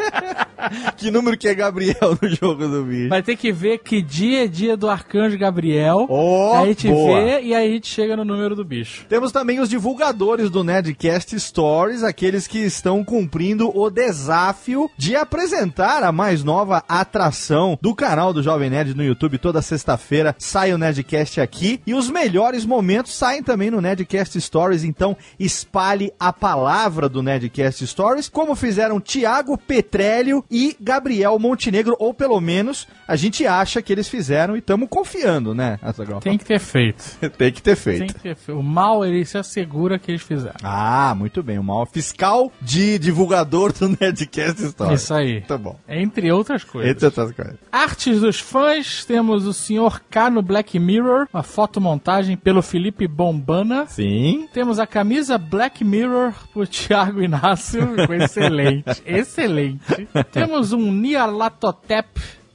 que 0.96 1.10
número 1.10 1.36
que 1.36 1.48
é 1.48 1.54
Gabriel 1.54 2.16
no 2.20 2.28
jogo 2.28 2.68
do 2.68 2.84
bicho? 2.84 3.08
Vai 3.08 3.22
ter 3.22 3.34
que 3.34 3.50
ver 3.50 3.78
que 3.78 4.00
dia 4.00 4.44
é 4.44 4.46
dia 4.46 4.76
do 4.76 4.88
Arcanjo 4.88 5.36
Gabriel. 5.36 6.06
Ó, 6.08 6.58
aí 6.58 6.62
a 6.62 6.66
gente 6.66 6.88
boa. 6.88 7.20
vê 7.20 7.40
e 7.42 7.54
aí 7.54 7.68
a 7.68 7.72
gente 7.72 7.88
chega 7.88 8.16
no 8.16 8.24
número 8.24 8.54
do 8.54 8.67
bicho. 8.68 9.06
Temos 9.08 9.32
também 9.32 9.58
os 9.60 9.68
divulgadores 9.68 10.50
do 10.50 10.62
Nerdcast 10.62 11.40
Stories, 11.40 12.02
aqueles 12.02 12.46
que 12.46 12.58
estão 12.58 13.02
cumprindo 13.02 13.76
o 13.76 13.88
desafio 13.88 14.90
de 14.96 15.16
apresentar 15.16 16.02
a 16.02 16.12
mais 16.12 16.44
nova 16.44 16.84
atração 16.86 17.78
do 17.80 17.94
canal 17.94 18.32
do 18.32 18.42
Jovem 18.42 18.68
Nerd 18.68 18.94
no 18.94 19.02
YouTube. 19.02 19.38
Toda 19.38 19.62
sexta-feira 19.62 20.36
sai 20.38 20.72
o 20.72 20.78
Nerdcast 20.78 21.40
aqui 21.40 21.80
e 21.86 21.94
os 21.94 22.10
melhores 22.10 22.66
momentos 22.66 23.14
saem 23.14 23.42
também 23.42 23.70
no 23.70 23.80
Nerdcast 23.80 24.38
Stories. 24.40 24.84
Então 24.84 25.16
espalhe 25.40 26.12
a 26.20 26.32
palavra 26.32 27.08
do 27.08 27.22
Nerdcast 27.22 27.86
Stories, 27.86 28.28
como 28.28 28.54
fizeram 28.54 29.00
Tiago 29.00 29.56
Petrélio 29.56 30.44
e 30.50 30.76
Gabriel 30.78 31.38
Montenegro, 31.38 31.96
ou 31.98 32.12
pelo 32.12 32.40
menos 32.40 32.86
a 33.06 33.16
gente 33.16 33.46
acha 33.46 33.80
que 33.80 33.92
eles 33.92 34.08
fizeram 34.08 34.54
e 34.54 34.58
estamos 34.58 34.88
confiando, 34.90 35.54
né, 35.54 35.78
Azaghal? 35.80 36.20
Tem 36.20 36.36
que 36.36 36.44
ter 36.44 36.58
feito. 36.58 37.04
Tem 37.38 37.52
que 37.52 37.62
ter 37.62 37.76
feito. 37.76 37.98
Tem 37.98 38.08
que 38.08 38.14
ter 38.14 38.36
feito. 38.36 38.47
O 38.48 38.62
mal, 38.62 39.04
ele 39.04 39.24
se 39.24 39.36
assegura 39.38 39.98
que 39.98 40.10
eles 40.10 40.22
fizeram. 40.22 40.56
Ah, 40.62 41.14
muito 41.16 41.42
bem. 41.42 41.58
O 41.58 41.62
mal 41.62 41.86
fiscal 41.86 42.52
de 42.60 42.98
divulgador 42.98 43.72
do 43.72 43.88
Nerdcast 43.88 44.64
Story. 44.64 44.94
Isso 44.94 45.14
aí. 45.14 45.40
Tá 45.42 45.58
bom. 45.58 45.78
Entre 45.88 46.30
outras 46.32 46.64
coisas. 46.64 46.90
Entre 46.90 47.04
outras 47.06 47.32
coisas. 47.32 47.56
Artes 47.70 48.20
dos 48.20 48.40
fãs, 48.40 49.04
temos 49.04 49.46
o 49.46 49.52
Sr. 49.52 50.00
K 50.10 50.30
no 50.30 50.42
Black 50.42 50.78
Mirror, 50.78 51.26
uma 51.32 51.42
fotomontagem 51.42 52.36
pelo 52.36 52.62
Felipe 52.62 53.06
Bombana. 53.06 53.86
Sim. 53.86 54.48
Temos 54.52 54.78
a 54.78 54.86
camisa 54.86 55.38
Black 55.38 55.84
Mirror 55.84 56.32
por 56.52 56.66
Thiago 56.66 57.22
Inácio, 57.22 57.80
excelente, 58.12 59.02
excelente. 59.06 60.08
Temos 60.32 60.72
um 60.72 60.92
Nialatotep 60.92 62.08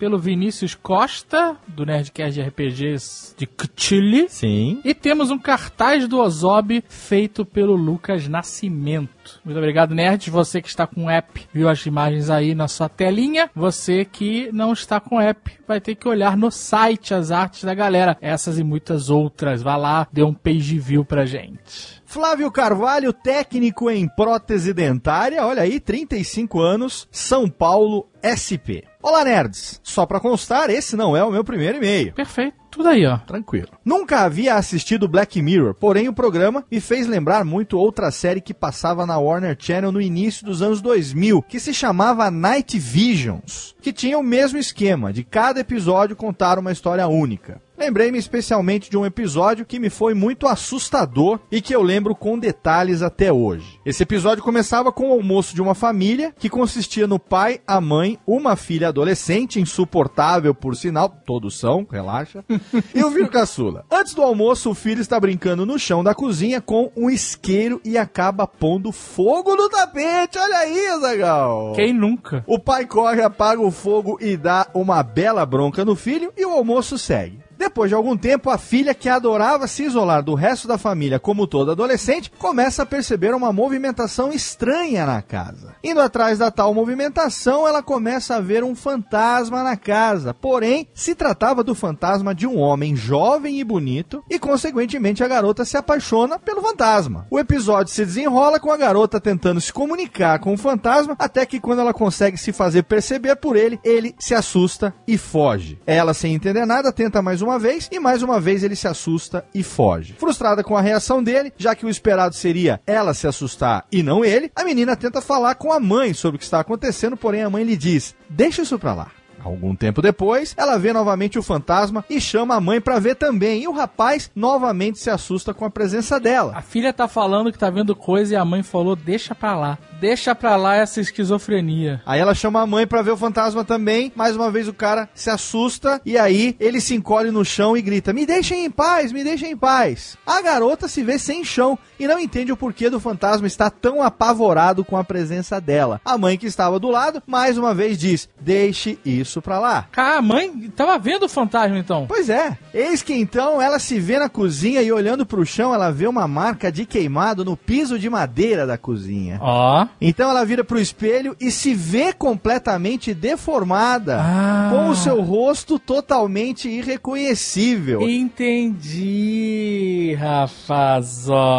pelo 0.04 0.20
Vinícius 0.20 0.76
Costa, 0.76 1.56
do 1.66 1.86
Nerdcast 1.86 2.34
de 2.34 2.42
RPGs 2.46 3.34
de 3.38 3.48
Chile. 3.74 4.26
Sim. 4.28 4.82
E 4.84 4.94
temos 4.94 5.32
um 5.32 5.40
cartaz 5.40 6.10
do 6.10 6.20
Ozob 6.20 6.84
feito 6.90 7.46
pelo 7.46 7.74
Lucas 7.74 8.28
Nascimento. 8.28 9.40
Muito 9.46 9.58
obrigado, 9.58 9.96
nerds. 9.96 10.28
Você 10.28 10.62
que 10.62 10.68
está 10.68 10.86
com 10.86 11.06
o 11.06 11.10
app, 11.10 11.48
viu 11.54 11.70
as 11.70 11.86
imagens 11.86 12.30
aí 12.30 12.54
na 12.54 12.68
sua 12.68 12.90
telinha. 12.90 13.50
Você 13.56 14.04
que 14.04 14.50
não 14.52 14.74
está 14.74 15.00
com 15.00 15.16
o 15.16 15.22
app, 15.22 15.54
vai 15.66 15.80
ter 15.80 15.96
que 15.96 16.06
olhar 16.06 16.36
no 16.36 16.52
site 16.52 17.14
as 17.14 17.32
artes 17.32 17.64
da 17.64 17.74
galera. 17.74 18.18
Essas 18.20 18.60
e 18.60 18.64
muitas 18.64 19.10
outras. 19.10 19.62
Vá 19.62 19.78
lá, 19.78 20.06
dê 20.12 20.22
um 20.22 20.34
page 20.34 20.78
view 20.80 21.06
pra 21.06 21.26
gente. 21.26 22.03
Flávio 22.14 22.52
Carvalho, 22.52 23.12
técnico 23.12 23.90
em 23.90 24.08
prótese 24.08 24.72
dentária, 24.72 25.44
olha 25.44 25.64
aí, 25.64 25.80
35 25.80 26.62
anos, 26.62 27.08
São 27.12 27.50
Paulo, 27.50 28.08
SP. 28.22 28.86
Olá, 29.02 29.26
nerds. 29.26 29.82
Só 29.82 30.06
pra 30.06 30.20
constar, 30.20 30.70
esse 30.70 30.96
não 30.96 31.18
é 31.18 31.24
o 31.24 31.32
meu 31.32 31.44
primeiro 31.44 31.80
e-mail. 31.80 32.14
Perfeito. 32.14 32.56
Tudo 32.70 32.90
aí, 32.90 33.06
ó. 33.06 33.18
Tranquilo. 33.18 33.70
Nunca 33.84 34.22
havia 34.22 34.56
assistido 34.56 35.08
Black 35.08 35.42
Mirror, 35.42 35.74
porém 35.74 36.08
o 36.08 36.14
programa 36.14 36.64
me 36.72 36.80
fez 36.80 37.08
lembrar 37.08 37.44
muito 37.44 37.78
outra 37.80 38.12
série 38.12 38.42
que 38.42 38.54
passava 38.54 39.06
na 39.06 39.18
Warner 39.18 39.56
Channel 39.60 39.92
no 39.92 40.02
início 40.02 40.46
dos 40.46 40.62
anos 40.62 40.82
2000, 40.82 41.42
que 41.42 41.60
se 41.60 41.74
chamava 41.74 42.30
Night 42.30 42.78
Visions, 42.78 43.76
que 43.82 43.92
tinha 43.92 44.18
o 44.18 44.24
mesmo 44.24 44.60
esquema 44.60 45.12
de 45.12 45.24
cada 45.24 45.60
episódio 45.60 46.16
contar 46.16 46.60
uma 46.60 46.72
história 46.72 47.08
única. 47.08 47.60
Lembrei-me 47.78 48.18
especialmente 48.18 48.90
de 48.90 48.98
um 48.98 49.06
episódio 49.06 49.66
que 49.66 49.80
me 49.80 49.90
foi 49.90 50.14
muito 50.14 50.48
assustador 50.48 51.40
e 51.52 51.60
que 51.60 51.74
eu 51.74 51.82
lembro 51.82 52.16
com 52.16 52.38
detalhes 52.38 53.02
até 53.02 53.34
hoje. 53.34 53.80
Esse 53.86 54.04
episódio 54.04 54.44
começava 54.44 54.92
com 54.92 55.10
o 55.10 55.14
almoço 55.14 55.56
de 55.56 55.62
uma 55.62 55.74
família 55.74 56.34
que 56.38 56.50
consistia 56.50 57.08
no 57.08 57.18
pai, 57.18 57.60
a 57.66 57.82
mãe, 57.82 58.20
uma 58.28 58.56
filha 58.56 58.90
adolescente, 58.90 59.60
insuportável 59.60 60.54
por 60.54 60.76
sinal, 60.76 61.10
todos 61.10 61.58
são, 61.58 61.86
relaxa, 61.90 62.46
e 62.94 63.04
o 63.04 63.12
filho 63.12 63.30
caçula. 63.30 63.86
Antes 63.92 64.14
do 64.14 64.22
almoço, 64.22 64.70
o 64.70 64.76
filho 64.76 65.02
está 65.02 65.20
brincando 65.20 65.66
no 65.66 65.80
chão 65.80 66.04
da 66.04 66.14
cozinha 66.14 66.62
com 66.62 66.92
um 66.96 67.10
isqueiro 67.10 67.82
e 67.84 67.98
acaba 67.98 68.46
pondo 68.46 68.92
fogo 68.92 69.56
no 69.56 69.68
tapete. 69.68 70.38
Olha 70.38 70.58
aí, 70.58 71.00
Zagal. 71.02 71.74
Quem 71.74 71.92
nunca? 71.92 72.44
O 72.46 72.60
pai 72.60 72.86
corre, 72.86 73.22
apaga 73.22 73.62
o 73.62 73.72
fogo 73.72 74.18
e 74.22 74.38
dá 74.38 74.68
uma 74.74 75.02
bela 75.02 75.46
bronca 75.46 75.84
no 75.84 75.96
filho 75.96 76.32
e 76.38 76.46
o 76.46 76.52
almoço 76.52 76.98
segue. 76.98 77.40
Depois 77.64 77.90
de 77.90 77.96
algum 77.96 78.18
tempo, 78.18 78.50
a 78.50 78.58
filha, 78.58 78.94
que 78.94 79.08
adorava 79.08 79.68
se 79.68 79.84
isolar 79.84 80.22
do 80.22 80.36
resto 80.36 80.68
da 80.68 80.78
família 80.78 81.18
como 81.18 81.48
toda 81.48 81.72
adolescente, 81.72 82.30
começa 82.38 82.84
a 82.84 82.86
perceber 82.86 83.34
uma 83.34 83.54
movimentação 83.54 84.34
estranha 84.34 85.06
na 85.06 85.22
casa. 85.22 85.74
Indo 85.82 86.02
atrás 86.02 86.38
da 86.38 86.52
tal 86.52 86.74
movimentação, 86.74 87.66
ela 87.66 87.82
começa 87.82 88.36
a 88.36 88.42
ver 88.42 88.66
um 88.66 88.76
fantasma 88.76 89.64
na 89.64 89.78
casa. 89.78 90.34
Porém, 90.34 90.90
se 90.94 91.16
tratava 91.16 91.64
do 91.64 91.74
fantasma 91.74 92.36
de 92.36 92.46
um 92.46 92.60
homem 92.60 92.98
jovem 92.98 93.62
e 93.62 93.64
bonito, 93.64 94.22
e 94.30 94.38
consequentemente 94.38 95.24
a 95.24 95.28
garota 95.30 95.64
se 95.64 95.78
apaixona 95.78 96.38
pelo 96.38 96.62
fantasma. 96.62 97.26
O 97.32 97.40
episódio 97.40 97.94
se 97.94 98.04
desenrola 98.04 98.60
com 98.60 98.74
a 98.74 98.78
garota 98.78 99.22
tentando 99.22 99.62
se 99.62 99.72
comunicar 99.72 100.38
com 100.40 100.54
o 100.54 100.58
fantasma, 100.58 101.16
até 101.18 101.46
que 101.46 101.62
quando 101.62 101.80
ela 101.80 101.94
consegue 101.94 102.36
se 102.36 102.52
fazer 102.52 102.84
perceber 102.84 103.38
por 103.38 103.56
ele, 103.56 103.80
ele 103.86 104.14
se 104.20 104.36
assusta 104.36 104.94
e 105.08 105.18
foge. 105.18 105.80
Ela, 105.88 106.14
sem 106.14 106.34
entender 106.34 106.66
nada, 106.66 106.92
tenta 106.92 107.22
mais 107.22 107.42
uma 107.42 107.53
vez 107.60 107.90
e 107.92 108.00
mais 108.00 108.22
uma 108.22 108.40
vez 108.40 108.64
ele 108.64 108.76
se 108.76 108.88
assusta 108.88 109.46
e 109.54 109.64
foge. 109.64 110.16
Frustrada 110.18 110.64
com 110.64 110.76
a 110.76 110.82
reação 110.82 111.24
dele, 111.24 111.54
já 111.58 111.76
que 111.76 111.86
o 111.86 111.90
esperado 111.90 112.36
seria 112.36 112.82
ela 112.86 113.14
se 113.14 113.28
assustar 113.28 113.86
e 113.92 114.04
não 114.04 114.24
ele, 114.24 114.52
a 114.56 114.64
menina 114.64 114.96
tenta 114.96 115.22
falar 115.22 115.56
com 115.56 115.72
a 115.72 115.80
mãe 115.80 116.14
sobre 116.14 116.36
o 116.36 116.40
que 116.40 116.46
está 116.46 116.60
acontecendo, 116.60 117.18
porém 117.18 117.44
a 117.44 117.50
mãe 117.50 117.64
lhe 117.64 117.78
diz: 117.78 118.16
"Deixa 118.30 118.62
isso 118.62 118.78
pra 118.78 118.94
lá". 118.94 119.12
Algum 119.44 119.76
tempo 119.76 120.02
depois, 120.02 120.54
ela 120.58 120.78
vê 120.78 120.94
novamente 120.94 121.38
o 121.38 121.44
fantasma 121.44 122.06
e 122.10 122.22
chama 122.22 122.56
a 122.56 122.62
mãe 122.62 122.80
pra 122.80 123.00
ver 123.00 123.16
também. 123.16 123.64
E 123.64 123.68
o 123.68 123.74
rapaz 123.74 124.32
novamente 124.36 125.00
se 125.00 125.10
assusta 125.10 125.54
com 125.54 125.66
a 125.66 125.70
presença 125.70 126.20
dela. 126.20 126.54
A 126.56 126.62
filha 126.62 126.94
tá 126.94 127.08
falando 127.08 127.52
que 127.52 127.58
tá 127.58 127.70
vendo 127.70 127.96
coisa 127.96 128.34
e 128.34 128.38
a 128.38 128.46
mãe 128.46 128.64
falou: 128.64 128.96
deixa 128.96 129.36
pra 129.36 129.56
lá. 129.56 129.78
Deixa 130.00 130.36
pra 130.36 130.56
lá 130.56 130.76
essa 130.76 131.00
esquizofrenia. 131.00 132.02
Aí 132.06 132.20
ela 132.20 132.36
chama 132.36 132.62
a 132.62 132.68
mãe 132.68 132.86
pra 132.86 133.02
ver 133.02 133.12
o 133.12 133.18
fantasma 133.18 133.64
também. 133.64 134.12
Mais 134.16 134.36
uma 134.36 134.52
vez 134.52 134.68
o 134.68 134.74
cara 134.74 135.10
se 135.14 135.30
assusta 135.30 136.02
e 136.06 136.18
aí 136.18 136.56
ele 136.60 136.82
se 136.82 136.96
encolhe 136.96 137.32
no 137.32 137.46
chão 137.46 137.76
e 137.76 137.82
grita: 137.82 138.14
"Me 138.14 138.26
deixem 138.26 138.66
em 138.66 138.72
paz, 138.72 139.12
me 139.12 139.24
deixem 139.24 139.52
em 139.52 139.58
paz". 139.58 140.18
A 140.26 140.42
garota 140.42 140.88
se 140.88 141.04
vê 141.04 141.18
sem 141.18 141.44
chão 141.44 141.78
e 142.00 142.08
não 142.08 142.20
entende 142.20 142.52
o 142.52 142.58
porquê 142.58 142.90
do 142.90 143.00
fantasma 143.00 143.48
estar 143.48 143.70
tão 143.70 144.02
apavorado 144.02 144.84
com 144.84 144.98
a 144.98 145.04
presença 145.04 145.60
dela. 145.62 146.02
A 146.04 146.18
mãe 146.18 146.38
que 146.38 146.48
estava 146.48 146.80
do 146.80 146.90
lado 146.90 147.24
mais 147.26 147.58
uma 147.58 147.74
vez 147.74 147.98
diz: 147.98 148.28
"Deixe 148.40 149.00
isso 149.06 149.33
pra 149.42 149.60
lá". 149.60 149.88
Cara, 149.92 150.18
a 150.18 150.22
mãe 150.22 150.52
tava 150.76 150.98
vendo 151.00 151.24
o 151.24 151.30
fantasma 151.30 151.78
então. 151.78 152.06
Pois 152.08 152.30
é. 152.30 152.58
Eis 152.74 153.02
que 153.02 153.14
então 153.14 153.62
ela 153.62 153.80
se 153.80 154.00
vê 154.00 154.20
na 154.20 154.30
cozinha 154.30 154.82
e 154.82 154.92
olhando 154.92 155.26
pro 155.26 155.46
chão, 155.46 155.74
ela 155.74 155.92
vê 155.92 156.08
uma 156.08 156.28
marca 156.28 156.72
de 156.72 156.86
queimado 156.86 157.44
no 157.46 157.56
piso 157.58 157.98
de 158.00 158.10
madeira 158.10 158.66
da 158.68 158.78
cozinha. 158.78 159.38
Ó. 159.42 159.88
Então 160.02 160.30
ela 160.30 160.44
vira 160.46 160.64
pro 160.64 160.80
espelho 160.80 161.36
e 161.40 161.52
se 161.52 161.74
vê 161.74 162.12
completamente 162.14 163.14
deformada, 163.14 164.20
Ah. 164.22 164.70
com 164.72 164.90
o 164.90 164.96
seu 164.96 165.22
rosto 165.22 165.78
totalmente 165.80 166.68
irreconhecível. 166.70 168.02
Entendi, 168.10 169.93
Rafazola. 170.14 171.54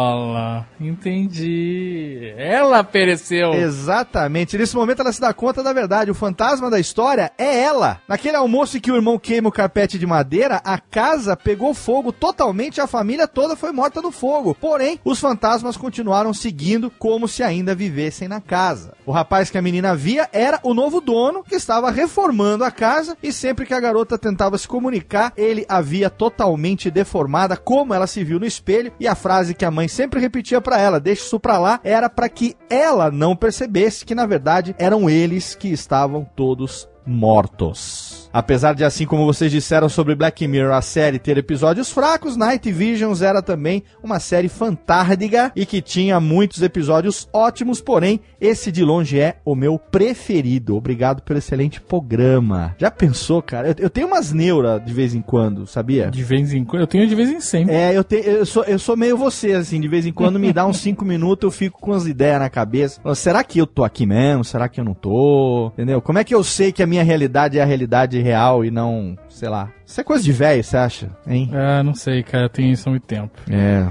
Entendi. 0.79 2.33
Ela 2.37 2.83
pereceu. 2.83 3.53
Exatamente. 3.53 4.57
Nesse 4.57 4.75
momento 4.75 5.01
ela 5.01 5.11
se 5.11 5.21
dá 5.21 5.33
conta 5.33 5.63
da 5.63 5.73
verdade. 5.73 6.11
O 6.11 6.15
fantasma 6.15 6.69
da 6.69 6.79
história 6.79 7.31
é 7.37 7.61
ela. 7.61 7.99
Naquele 8.07 8.37
almoço 8.37 8.77
em 8.77 8.79
que 8.79 8.91
o 8.91 8.95
irmão 8.95 9.19
queima 9.19 9.49
o 9.49 9.51
carpete 9.51 9.99
de 9.99 10.05
madeira, 10.05 10.61
a 10.63 10.77
casa 10.77 11.35
pegou 11.35 11.73
fogo 11.73 12.11
totalmente, 12.11 12.81
a 12.81 12.87
família 12.87 13.27
toda 13.27 13.55
foi 13.55 13.71
morta 13.71 14.01
no 14.01 14.11
fogo. 14.11 14.55
Porém, 14.55 14.99
os 15.03 15.19
fantasmas 15.19 15.77
continuaram 15.77 16.33
seguindo 16.33 16.89
como 16.89 17.27
se 17.27 17.43
ainda 17.43 17.75
vivessem 17.75 18.27
na 18.27 18.41
casa. 18.41 18.93
O 19.05 19.11
rapaz 19.11 19.49
que 19.49 19.57
a 19.57 19.61
menina 19.61 19.95
via 19.95 20.29
era 20.31 20.59
o 20.63 20.73
novo 20.73 20.99
dono 20.99 21.43
que 21.43 21.55
estava 21.55 21.91
reformando 21.91 22.63
a 22.63 22.71
casa 22.71 23.17
e 23.21 23.31
sempre 23.31 23.65
que 23.65 23.73
a 23.73 23.79
garota 23.79 24.17
tentava 24.17 24.57
se 24.57 24.67
comunicar, 24.67 25.33
ele 25.37 25.65
a 25.67 25.81
via 25.81 26.09
totalmente 26.09 26.89
deformada, 26.89 27.55
como 27.57 27.93
ela 27.93 28.07
se 28.07 28.23
viu 28.23 28.39
no 28.39 28.44
espelho, 28.45 28.91
e 28.99 29.07
a 29.07 29.15
frase 29.15 29.53
que 29.53 29.65
a 29.65 29.71
mãe 29.71 29.87
sempre 29.87 30.19
repetia 30.19 30.61
pra 30.61 30.79
ela, 30.79 30.99
deixa 30.99 31.23
isso 31.23 31.39
pra 31.39 31.57
lá, 31.57 31.79
era 31.83 32.09
para 32.09 32.29
que 32.29 32.55
ela 32.69 33.11
não 33.11 33.35
percebesse 33.35 34.05
que 34.05 34.15
na 34.15 34.25
verdade 34.25 34.75
eram 34.77 35.09
eles 35.09 35.55
que 35.55 35.69
estavam 35.69 36.25
todos 36.35 36.87
mortos. 37.05 38.14
Apesar 38.35 38.75
de, 38.75 38.83
assim 38.83 39.05
como 39.05 39.25
vocês 39.25 39.49
disseram 39.49 39.87
sobre 39.87 40.13
Black 40.13 40.45
Mirror, 40.45 40.73
a 40.73 40.81
série 40.81 41.17
ter 41.17 41.37
episódios 41.37 41.89
fracos, 41.89 42.35
Night 42.35 42.69
Visions 42.69 43.21
era 43.21 43.41
também 43.41 43.81
uma 44.03 44.19
série 44.19 44.49
fantástica 44.49 45.53
e 45.55 45.65
que 45.65 45.81
tinha 45.81 46.19
muitos 46.19 46.61
episódios 46.61 47.29
ótimos, 47.31 47.79
porém, 47.79 48.19
esse 48.41 48.73
de 48.73 48.83
longe 48.83 49.17
é 49.17 49.37
o 49.45 49.55
meu 49.55 49.79
preferido. 49.79 50.75
Obrigado 50.75 51.21
pelo 51.21 51.39
excelente 51.39 51.79
programa. 51.79 52.75
Já 52.77 52.91
pensou, 52.91 53.41
cara? 53.41 53.69
Eu, 53.69 53.75
eu 53.85 53.89
tenho 53.89 54.07
umas 54.07 54.33
neuras 54.33 54.83
de 54.83 54.93
vez 54.93 55.15
em 55.15 55.21
quando, 55.21 55.65
sabia? 55.65 56.11
De 56.11 56.21
vez 56.21 56.51
em 56.53 56.65
quando. 56.65 56.81
Eu 56.81 56.87
tenho 56.87 57.07
de 57.07 57.15
vez 57.15 57.29
em 57.29 57.39
sempre. 57.39 57.73
É, 57.73 57.97
eu, 57.97 58.03
te, 58.03 58.17
eu, 58.17 58.45
sou, 58.45 58.65
eu 58.65 58.77
sou 58.77 58.97
meio 58.97 59.15
você, 59.15 59.53
assim, 59.53 59.79
de 59.79 59.87
vez 59.87 60.05
em 60.05 60.11
quando 60.11 60.37
me 60.37 60.51
dá 60.51 60.65
uns 60.65 60.81
5 60.81 61.05
minutos, 61.07 61.45
eu 61.45 61.51
fico 61.51 61.79
com 61.79 61.93
as 61.93 62.05
ideias 62.05 62.41
na 62.41 62.49
cabeça. 62.49 62.99
Será 63.15 63.45
que 63.45 63.59
eu 63.59 63.65
tô 63.65 63.85
aqui 63.85 64.05
mesmo? 64.05 64.43
Será 64.43 64.67
que 64.67 64.81
eu 64.81 64.83
não 64.83 64.93
tô? 64.93 65.67
Entendeu? 65.67 66.01
Como 66.01 66.19
é 66.19 66.23
que 66.25 66.35
eu 66.35 66.43
sei 66.43 66.73
que 66.73 66.83
a 66.83 66.85
minha 66.85 67.01
realidade 67.01 67.57
é 67.57 67.61
a 67.61 67.65
realidade 67.65 68.24
real 68.25 68.65
e 68.65 68.71
não, 68.71 69.15
sei 69.29 69.47
lá. 69.47 69.71
Isso 69.85 70.01
é 70.01 70.03
coisa 70.03 70.23
de 70.23 70.31
velho, 70.31 70.63
você 70.63 70.75
acha? 70.75 71.09
Hein? 71.27 71.51
Ah, 71.53 71.83
não 71.83 71.93
sei, 71.93 72.23
cara. 72.23 72.49
Tenho 72.49 72.71
isso 72.71 72.89
há 72.89 72.91
muito 72.91 73.05
tempo. 73.05 73.39
É. 73.49 73.87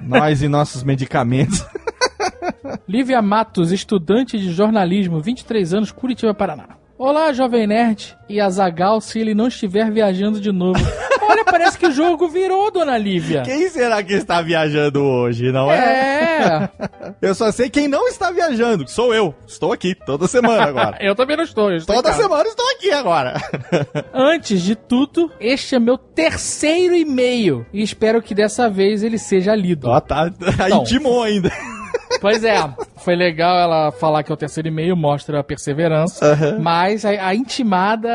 Nós 0.00 0.42
e 0.42 0.48
nossos 0.48 0.82
medicamentos. 0.82 1.64
Lívia 2.88 3.20
Matos, 3.20 3.70
estudante 3.70 4.38
de 4.38 4.52
jornalismo, 4.52 5.20
23 5.20 5.74
anos, 5.74 5.92
Curitiba, 5.92 6.32
Paraná. 6.32 6.77
Olá, 6.98 7.32
Jovem 7.32 7.64
Nerd 7.64 8.18
e 8.28 8.40
Azagal, 8.40 9.00
se 9.00 9.20
ele 9.20 9.32
não 9.32 9.46
estiver 9.46 9.88
viajando 9.88 10.40
de 10.40 10.50
novo. 10.50 10.80
Olha, 11.22 11.44
parece 11.44 11.78
que 11.78 11.86
o 11.86 11.92
jogo 11.92 12.26
virou, 12.26 12.72
dona 12.72 12.98
Lívia. 12.98 13.42
Quem 13.42 13.68
será 13.68 14.02
que 14.02 14.14
está 14.14 14.42
viajando 14.42 15.00
hoje, 15.00 15.52
não 15.52 15.70
é? 15.70 15.78
É, 15.78 16.68
Eu 17.22 17.36
só 17.36 17.52
sei 17.52 17.70
quem 17.70 17.86
não 17.86 18.08
está 18.08 18.32
viajando, 18.32 18.84
que 18.84 18.90
sou 18.90 19.14
eu. 19.14 19.32
Estou 19.46 19.72
aqui 19.72 19.94
toda 19.94 20.26
semana 20.26 20.64
agora. 20.64 20.98
eu 21.00 21.14
também 21.14 21.36
não 21.36 21.44
estou. 21.44 21.70
Estou 21.72 21.94
toda 21.94 22.12
semana 22.14 22.48
estou 22.48 22.66
aqui 22.70 22.90
agora. 22.90 23.34
Antes 24.12 24.60
de 24.60 24.74
tudo, 24.74 25.30
este 25.38 25.76
é 25.76 25.78
meu 25.78 25.98
terceiro 25.98 26.96
e-mail 26.96 27.64
e 27.72 27.80
espero 27.80 28.20
que 28.20 28.34
dessa 28.34 28.68
vez 28.68 29.04
ele 29.04 29.18
seja 29.18 29.54
lido. 29.54 29.88
Ó, 29.88 30.00
tá. 30.00 30.32
Aí 30.58 30.72
intimou 30.72 31.22
ainda. 31.22 31.48
Pois 32.20 32.42
é, 32.44 32.56
foi 32.96 33.14
legal 33.14 33.56
ela 33.56 33.92
falar 33.92 34.22
que 34.22 34.32
é 34.32 34.34
o 34.34 34.36
terceiro 34.36 34.68
e-mail, 34.68 34.96
mostra 34.96 35.40
a 35.40 35.44
perseverança. 35.44 36.56
Mas 36.60 37.04
a, 37.04 37.10
a 37.10 37.34
intimada, 37.34 38.10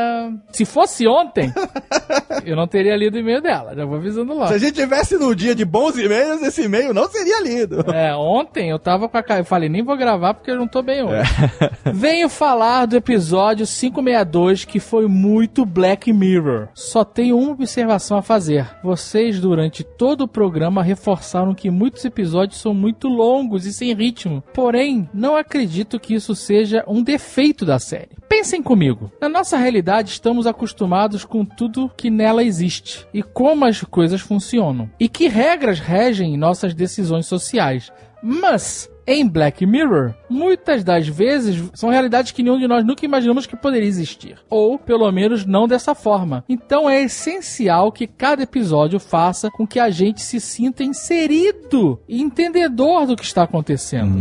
se 0.52 0.64
fosse 0.64 1.06
ontem, 1.06 1.52
eu 2.44 2.56
não 2.56 2.66
teria 2.66 2.96
lido 2.96 3.14
o 3.14 3.18
e-mail 3.18 3.40
dela, 3.40 3.74
já 3.74 3.84
vou 3.84 3.96
avisando 3.96 4.34
logo. 4.34 4.48
Se 4.48 4.54
a 4.54 4.58
gente 4.58 4.74
tivesse 4.74 5.16
no 5.16 5.34
dia 5.34 5.54
de 5.54 5.64
bons 5.64 5.96
e-mails, 5.96 6.42
esse 6.42 6.64
e-mail 6.64 6.92
não 6.92 7.08
seria 7.08 7.42
lido. 7.42 7.80
É, 7.90 8.14
ontem 8.14 8.70
eu 8.70 8.78
tava 8.78 9.08
com 9.08 9.16
a 9.16 9.22
cara. 9.22 9.40
Eu 9.40 9.44
falei, 9.44 9.68
nem 9.68 9.82
vou 9.82 9.96
gravar 9.96 10.34
porque 10.34 10.50
eu 10.50 10.56
não 10.56 10.68
tô 10.68 10.82
bem 10.82 11.02
hoje. 11.02 11.30
Venho 11.92 12.28
falar 12.28 12.86
do 12.86 12.96
episódio 12.96 13.66
562 13.66 14.64
que 14.64 14.80
foi 14.80 15.06
muito 15.06 15.64
Black 15.64 16.12
Mirror. 16.12 16.68
Só 16.74 17.04
tenho 17.04 17.38
uma 17.38 17.52
observação 17.52 18.18
a 18.18 18.22
fazer. 18.22 18.66
Vocês, 18.82 19.40
durante 19.40 19.82
todo 19.82 20.22
o 20.22 20.28
programa, 20.28 20.82
reforçaram 20.82 21.54
que 21.54 21.70
muitos 21.70 22.04
episódios 22.04 22.60
são 22.60 22.74
muito 22.74 23.08
longos 23.08 23.66
e 23.66 23.72
sem 23.72 23.83
ritmo. 23.92 24.42
Porém, 24.52 25.08
não 25.12 25.36
acredito 25.36 25.98
que 25.98 26.14
isso 26.14 26.34
seja 26.34 26.84
um 26.86 27.02
defeito 27.02 27.66
da 27.66 27.78
série. 27.78 28.16
Pensem 28.28 28.62
comigo. 28.62 29.12
Na 29.20 29.28
nossa 29.28 29.56
realidade, 29.56 30.10
estamos 30.10 30.46
acostumados 30.46 31.24
com 31.24 31.44
tudo 31.44 31.90
que 31.96 32.10
nela 32.10 32.42
existe 32.42 33.06
e 33.12 33.22
como 33.22 33.64
as 33.64 33.82
coisas 33.82 34.20
funcionam. 34.20 34.90
E 34.98 35.08
que 35.08 35.28
regras 35.28 35.78
regem 35.78 36.36
nossas 36.36 36.74
decisões 36.74 37.26
sociais. 37.26 37.92
Mas 38.22 38.88
em 39.06 39.26
Black 39.26 39.66
Mirror, 39.66 40.14
muitas 40.28 40.82
das 40.82 41.06
vezes 41.06 41.70
são 41.74 41.90
realidades 41.90 42.32
que 42.32 42.42
nenhum 42.42 42.58
de 42.58 42.66
nós 42.66 42.84
nunca 42.84 43.04
imaginamos 43.04 43.46
que 43.46 43.56
poderia 43.56 43.88
existir, 43.88 44.36
ou 44.48 44.78
pelo 44.78 45.10
menos 45.12 45.44
não 45.44 45.68
dessa 45.68 45.94
forma. 45.94 46.44
Então 46.48 46.88
é 46.88 47.02
essencial 47.02 47.92
que 47.92 48.06
cada 48.06 48.42
episódio 48.42 48.98
faça 48.98 49.50
com 49.50 49.66
que 49.66 49.78
a 49.78 49.90
gente 49.90 50.22
se 50.22 50.40
sinta 50.40 50.82
inserido 50.82 52.00
e 52.08 52.20
entendedor 52.20 53.06
do 53.06 53.16
que 53.16 53.24
está 53.24 53.42
acontecendo. 53.42 54.14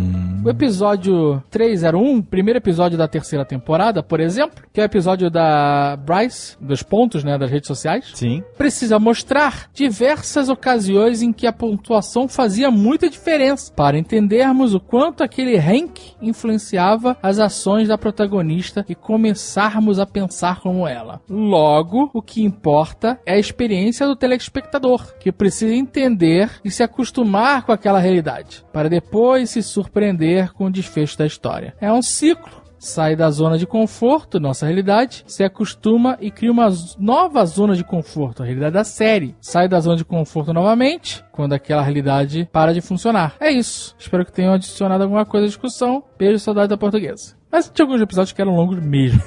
O 0.45 0.49
episódio 0.49 1.41
301, 1.49 2.21
primeiro 2.21 2.57
episódio 2.57 2.97
da 2.97 3.07
terceira 3.07 3.45
temporada, 3.45 4.03
por 4.03 4.19
exemplo, 4.19 4.63
que 4.73 4.81
é 4.81 4.83
o 4.83 4.85
episódio 4.85 5.29
da 5.29 5.97
Bryce, 5.97 6.57
dos 6.59 6.83
pontos, 6.83 7.23
né, 7.23 7.37
das 7.37 7.49
redes 7.49 7.67
sociais, 7.67 8.11
Sim. 8.13 8.43
precisa 8.57 8.99
mostrar 8.99 9.69
diversas 9.73 10.49
ocasiões 10.49 11.21
em 11.21 11.31
que 11.31 11.47
a 11.47 11.53
pontuação 11.53 12.27
fazia 12.27 12.69
muita 12.69 13.09
diferença 13.09 13.71
para 13.73 13.97
entendermos 13.97 14.72
o 14.73 14.79
quanto 14.79 15.23
aquele 15.23 15.55
rank 15.57 15.99
influenciava 16.21 17.17
as 17.21 17.39
ações 17.39 17.87
da 17.87 17.97
protagonista 17.97 18.85
e 18.87 18.95
começarmos 18.95 19.99
a 19.99 20.05
pensar 20.05 20.59
como 20.59 20.87
ela. 20.87 21.21
Logo, 21.29 22.09
o 22.13 22.21
que 22.21 22.43
importa 22.43 23.19
é 23.25 23.33
a 23.33 23.39
experiência 23.39 24.07
do 24.07 24.15
telespectador, 24.15 25.15
que 25.19 25.31
precisa 25.31 25.73
entender 25.73 26.49
e 26.63 26.71
se 26.71 26.83
acostumar 26.83 27.63
com 27.63 27.71
aquela 27.71 27.99
realidade, 27.99 28.63
para 28.71 28.89
depois 28.89 29.49
se 29.49 29.61
surpreender 29.61 30.53
com 30.53 30.65
o 30.65 30.71
desfecho 30.71 31.17
da 31.17 31.25
história. 31.25 31.75
É 31.79 31.91
um 31.91 32.01
ciclo 32.01 32.62
sai 32.83 33.15
da 33.15 33.31
zona 33.31 33.57
de 33.57 33.65
conforto, 33.65 34.39
nossa 34.39 34.65
realidade, 34.65 35.23
se 35.25 35.43
acostuma 35.43 36.17
e 36.19 36.29
cria 36.29 36.51
uma 36.51 36.67
nova 36.99 37.45
zona 37.45 37.75
de 37.75 37.83
conforto, 37.83 38.43
a 38.43 38.45
realidade 38.45 38.73
da 38.73 38.83
série. 38.83 39.35
Sai 39.39 39.67
da 39.67 39.79
zona 39.79 39.95
de 39.95 40.05
conforto 40.05 40.53
novamente, 40.53 41.23
quando 41.31 41.53
aquela 41.53 41.81
realidade 41.81 42.47
para 42.51 42.73
de 42.73 42.81
funcionar. 42.81 43.35
É 43.39 43.49
isso. 43.49 43.95
Espero 43.97 44.25
que 44.25 44.31
tenham 44.31 44.53
adicionado 44.53 45.03
alguma 45.03 45.25
coisa 45.25 45.45
à 45.45 45.47
discussão. 45.47 46.03
Beijo, 46.17 46.39
saudade 46.39 46.69
da 46.69 46.77
portuguesa. 46.77 47.35
Mas 47.53 47.69
tinha 47.71 47.85
alguns 47.85 48.01
episódios 48.01 48.31
que 48.31 48.41
eram 48.41 48.55
longos 48.55 48.79
mesmo. 48.79 49.21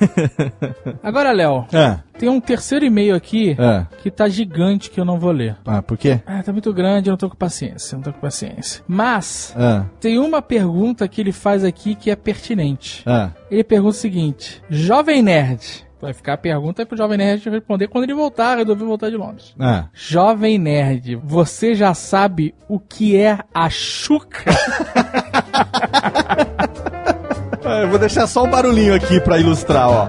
Agora, 1.01 1.31
Léo, 1.31 1.65
Ah, 1.73 2.01
tem 2.19 2.29
um 2.29 2.41
terceiro 2.41 2.85
e-mail 2.85 3.15
aqui 3.15 3.55
ah. 3.57 3.87
que 4.03 4.11
tá 4.11 4.29
gigante 4.29 4.91
que 4.91 4.99
eu 4.99 5.05
não 5.05 5.17
vou 5.17 5.31
ler. 5.31 5.57
Ah, 5.65 5.81
por 5.81 5.97
quê? 5.97 6.21
Ah, 6.27 6.43
tá 6.43 6.53
muito 6.53 6.73
grande, 6.73 7.09
eu 7.09 7.12
não 7.12 7.19
tô 7.19 7.31
com 7.31 7.37
paciência, 7.37 7.95
não 7.95 8.03
tô 8.03 8.12
com 8.12 8.19
paciência. 8.19 8.83
Mas, 8.89 9.55
Ah, 9.57 9.85
tem 10.01 10.19
uma 10.19 10.43
pergunta 10.43 11.07
que 11.07 11.21
ele 11.21 11.31
faz 11.31 11.62
aqui 11.62 11.95
que 11.95 12.11
é 12.11 12.17
pertinente. 12.17 13.05
Ele 13.49 13.62
pergunta 13.62 13.97
o 13.97 14.01
seguinte: 14.01 14.61
Jovem 14.69 15.23
Nerd. 15.23 15.87
Vai 16.01 16.12
ficar 16.12 16.33
a 16.35 16.37
pergunta 16.37 16.85
pro 16.85 16.97
Jovem 16.97 17.17
Nerd 17.17 17.49
responder 17.49 17.87
quando 17.89 18.05
ele 18.05 18.15
voltar, 18.15 18.59
resolver 18.59 18.85
voltar 18.85 19.09
de 19.09 19.17
Londres. 19.17 19.55
Ah. 19.59 19.87
Jovem 19.95 20.59
Nerd, 20.59 21.15
você 21.23 21.77
já 21.77 21.95
sabe 21.95 22.57
o 22.69 22.81
que 22.81 23.17
é 23.17 23.39
a 23.55 23.71
chuca? 23.71 24.51
Ah, 27.66 27.81
Eu 27.83 27.88
vou 27.88 27.98
deixar 27.98 28.26
só 28.26 28.44
um 28.44 28.50
barulhinho 28.50 28.94
aqui 28.94 29.20
pra 29.20 29.38
ilustrar, 29.38 29.88
ó. 29.88 30.09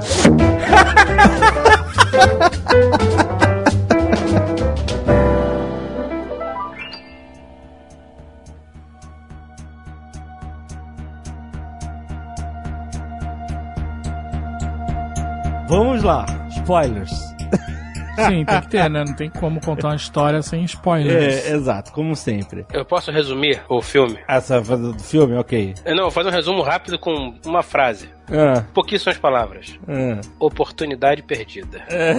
Vamos 15.68 16.04
lá, 16.04 16.26
spoilers. 16.50 17.12
Sim, 18.26 18.46
tem 18.46 18.62
que 18.62 18.68
ter, 18.70 18.90
né? 18.90 19.04
Não 19.06 19.16
tem 19.16 19.30
como 19.30 19.60
contar 19.62 19.90
uma 19.90 19.96
história 19.96 20.42
sem 20.42 20.64
spoilers. 20.64 21.46
É, 21.46 21.52
exato, 21.54 21.92
como 21.92 22.16
sempre. 22.16 22.66
Eu 22.74 22.86
posso 22.86 23.12
resumir 23.12 23.62
o 23.70 23.82
filme? 23.82 24.20
Essa 24.28 24.60
do 24.62 24.94
do 24.94 25.04
filme, 25.04 25.36
ok. 25.36 25.76
Eu 25.86 25.96
Não, 25.96 26.04
vou 26.04 26.12
fazer 26.12 26.30
um 26.30 26.34
resumo 26.34 26.62
rápido 26.62 26.98
com 27.00 27.34
uma 27.46 27.64
frase. 27.64 28.10
Ah, 28.32 28.64
Pouquíssimas 28.74 29.18
palavras. 29.18 29.78
ah. 29.88 30.20
Oportunidade 30.40 31.22
perdida. 31.24 31.84
É, 31.90 32.12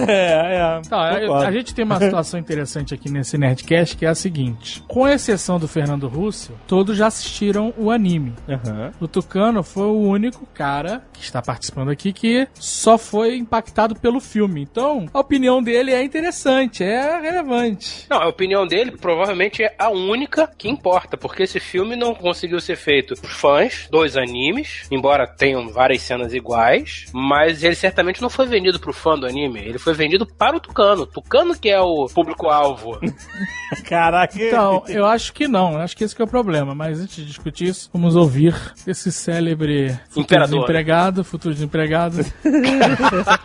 é. 0.77 0.81
Tá, 0.89 1.09
a- 1.11 1.19
concordo. 1.21 1.45
a 1.47 1.51
gente 1.51 1.73
tem 1.73 1.85
uma 1.85 1.99
situação 1.99 2.39
interessante 2.39 2.93
aqui 2.93 3.09
nesse 3.11 3.37
Nerdcast 3.37 3.95
que 3.97 4.05
é 4.05 4.09
a 4.09 4.15
seguinte: 4.15 4.83
com 4.87 5.07
exceção 5.07 5.59
do 5.59 5.67
Fernando 5.67 6.07
Russo, 6.07 6.53
todos 6.67 6.97
já 6.97 7.07
assistiram 7.07 7.73
o 7.77 7.91
anime. 7.91 8.33
Aham. 8.47 8.91
O 8.99 9.07
Tucano 9.07 9.63
foi 9.63 9.83
o 9.87 9.99
único 9.99 10.45
cara 10.53 11.03
que 11.13 11.21
está 11.21 11.41
participando 11.41 11.89
aqui 11.89 12.13
que 12.13 12.47
só 12.55 12.97
foi 12.97 13.35
impactado 13.37 13.95
pelo 13.95 14.19
filme. 14.19 14.61
Então, 14.61 15.05
a 15.13 15.19
opinião 15.19 15.61
dele 15.61 15.91
é 15.91 16.03
interessante, 16.03 16.83
é 16.83 17.19
relevante. 17.21 18.05
Não, 18.09 18.17
a 18.21 18.27
opinião 18.27 18.65
dele 18.65 18.91
provavelmente 18.91 19.63
é 19.63 19.73
a 19.77 19.89
única 19.89 20.49
que 20.57 20.69
importa, 20.69 21.17
porque 21.17 21.43
esse 21.43 21.59
filme 21.59 21.95
não 21.95 22.13
conseguiu 22.15 22.59
ser 22.59 22.75
feito 22.77 23.15
por 23.19 23.29
fãs 23.29 23.87
dos 23.91 24.15
animes, 24.17 24.87
embora 24.91 25.27
tenham 25.27 25.69
várias 25.69 25.98
cenas 26.01 26.33
iguais, 26.33 27.05
mas 27.13 27.63
ele 27.63 27.75
certamente 27.75 28.21
não 28.21 28.29
foi 28.29 28.45
vendido 28.45 28.79
pro 28.79 28.93
fã 28.93 29.17
do 29.17 29.25
anime, 29.25 29.59
ele 29.59 29.79
foi 29.79 29.93
vendido 29.93 30.25
para 30.25 30.57
o 30.57 30.59
Tucano. 30.59 31.05
Tucano 31.05 31.57
que 31.57 31.69
é 31.69 31.79
o 31.79 32.07
público-alvo. 32.07 32.99
Caraca. 33.87 34.33
Então, 34.41 34.83
eu 34.87 35.05
acho 35.05 35.33
que 35.33 35.47
não, 35.47 35.73
eu 35.73 35.79
acho 35.79 35.95
que 35.95 36.03
esse 36.03 36.15
que 36.15 36.21
é 36.21 36.25
o 36.25 36.27
problema. 36.27 36.73
Mas 36.73 36.99
antes 36.99 37.15
de 37.17 37.25
discutir 37.25 37.65
isso, 37.67 37.89
vamos 37.93 38.15
ouvir 38.15 38.55
esse 38.85 39.11
célebre 39.11 39.97
futuro 40.09 40.41
desempregado, 40.45 41.23
futuro 41.23 41.53
desempregado. 41.53 42.25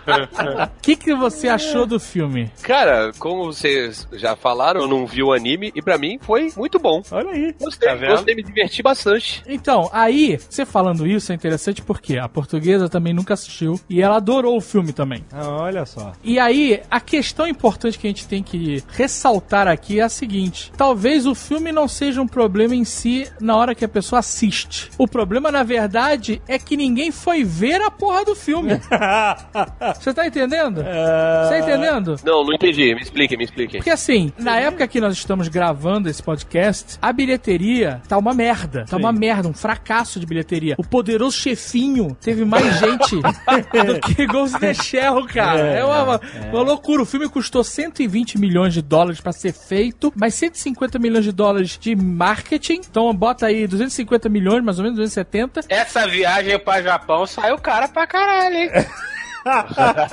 O 0.05 0.83
que, 0.83 0.97
que 0.97 1.15
você 1.15 1.49
achou 1.49 1.87
do 1.87 1.99
filme? 1.99 2.51
Cara, 2.63 3.11
como 3.19 3.47
vocês 3.47 4.07
já 4.13 4.37
falaram, 4.37 4.83
eu 4.83 4.89
não 4.89 5.07
vi 5.07 5.23
o 5.23 5.33
anime 5.33 5.73
e 5.75 5.81
pra 5.81 5.97
mim 5.97 6.19
foi 6.21 6.53
muito 6.57 6.79
bom. 6.79 7.03
Olha 7.11 7.31
aí. 7.31 7.55
Gostei, 7.59 7.89
Tá 7.89 8.07
gostei, 8.07 8.35
me 8.35 8.43
diverti 8.43 8.83
bastante. 8.83 9.43
Então, 9.47 9.89
aí, 9.93 10.39
você 10.39 10.67
falando 10.67 11.07
isso 11.07 11.33
é 11.33 11.35
interessante 11.35 11.83
porque 11.83 12.19
a 12.19 12.29
portuguesa, 12.45 12.89
também 12.89 13.15
nunca 13.15 13.35
assistiu. 13.35 13.81
E 13.89 14.03
ela 14.03 14.17
adorou 14.17 14.57
o 14.57 14.61
filme 14.61 14.93
também. 14.93 15.25
Ah, 15.33 15.49
olha 15.49 15.87
só. 15.87 16.13
E 16.23 16.39
aí, 16.39 16.83
a 16.91 17.01
questão 17.01 17.47
importante 17.47 17.99
que 17.99 18.07
a 18.07 18.11
gente 18.11 18.29
tem 18.29 18.43
que 18.43 18.83
ressaltar 18.89 19.67
aqui 19.67 20.01
é 20.01 20.03
a 20.03 20.09
seguinte: 20.09 20.71
talvez 20.77 21.27
o 21.27 21.35
filme 21.35 21.73
não 21.73 21.89
seja 21.89 22.21
um 22.21 22.27
problema 22.27 22.75
em 22.75 22.85
si 22.85 23.27
na 23.41 23.57
hora 23.57 23.75
que 23.75 23.85
a 23.85 23.89
pessoa 23.89 24.21
assiste. 24.21 24.91
O 24.99 25.09
problema, 25.09 25.51
na 25.51 25.63
verdade, 25.63 26.41
é 26.47 26.59
que 26.59 26.77
ninguém 26.77 27.11
foi 27.11 27.43
ver 27.43 27.81
a 27.81 27.91
porra 27.91 28.25
do 28.25 28.35
filme. 28.35 28.73
Você 29.99 30.13
tá 30.13 30.27
entendendo? 30.27 30.77
Você 30.77 31.49
tá 31.51 31.59
entendendo? 31.61 32.17
Não, 32.25 32.45
não 32.45 32.53
entendi. 32.53 32.95
Me 32.95 33.01
explique, 33.01 33.37
me 33.37 33.45
explique. 33.45 33.79
Porque 33.79 33.91
assim, 33.91 34.33
na 34.39 34.59
época 34.59 34.87
que 34.87 35.01
nós 35.01 35.15
estamos 35.15 35.49
gravando 35.49 36.09
esse 36.09 36.23
podcast, 36.23 36.99
a 37.01 37.13
bilheteria 37.13 38.03
tá 38.07 38.19
uma 38.19 38.35
merda. 38.35 38.85
Tá 38.85 38.97
uma 38.97 39.13
merda, 39.13 39.49
um 39.49 39.55
fracasso 39.55 40.21
de 40.21 40.27
bilheteria. 40.27 40.75
O 40.79 40.85
poderoso 40.85 41.37
chefinho 41.37 42.17
teve 42.21 42.34
mais 42.43 42.79
gente 42.79 43.17
do 43.21 44.01
que 44.15 44.27
Ghost 44.27 44.57
in 44.57 44.61
the 44.61 44.75
Shell, 44.75 45.27
cara. 45.27 45.61
É, 45.61 45.85
uma, 45.85 46.21
uma 46.51 46.63
loucura. 46.63 47.03
O 47.03 47.07
filme 47.07 47.29
custou 47.29 47.63
120 47.63 48.39
milhões 48.39 48.73
de 48.73 48.81
dólares 48.81 49.21
pra 49.21 49.33
ser 49.33 49.53
feito, 49.53 50.13
mas 50.17 50.35
150 50.35 50.99
milhões 50.99 51.25
de 51.25 51.33
dólares 51.33 51.79
de 51.79 51.95
marketing. 51.95 52.81
Então 52.89 53.15
bota 53.15 53.47
aí 53.47 53.67
250 53.67 54.29
milhões, 54.29 54.65
mais 54.65 54.79
ou 54.79 54.85
menos, 54.85 54.99
270. 54.99 55.61
Essa 55.69 56.07
viagem 56.07 56.59
pra 56.59 56.83
Japão 56.83 57.27
saiu 57.27 57.59
cara 57.59 57.89
pra 57.89 58.07
caralho, 58.07 58.57
hein? 58.57 58.71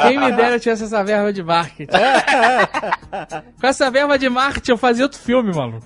Quem 0.02 0.20
me 0.20 0.32
dera 0.32 0.56
eu 0.56 0.60
tivesse 0.60 0.84
essa 0.84 1.04
verba 1.04 1.32
de 1.32 1.44
marketing. 1.44 1.92
Com 3.60 3.68
essa 3.68 3.90
verba 3.92 4.18
de 4.18 4.30
marketing 4.30 4.72
eu 4.72 4.78
fazia 4.78 5.06
outro 5.06 5.20
filme, 5.20 5.54
mano. 5.54 5.80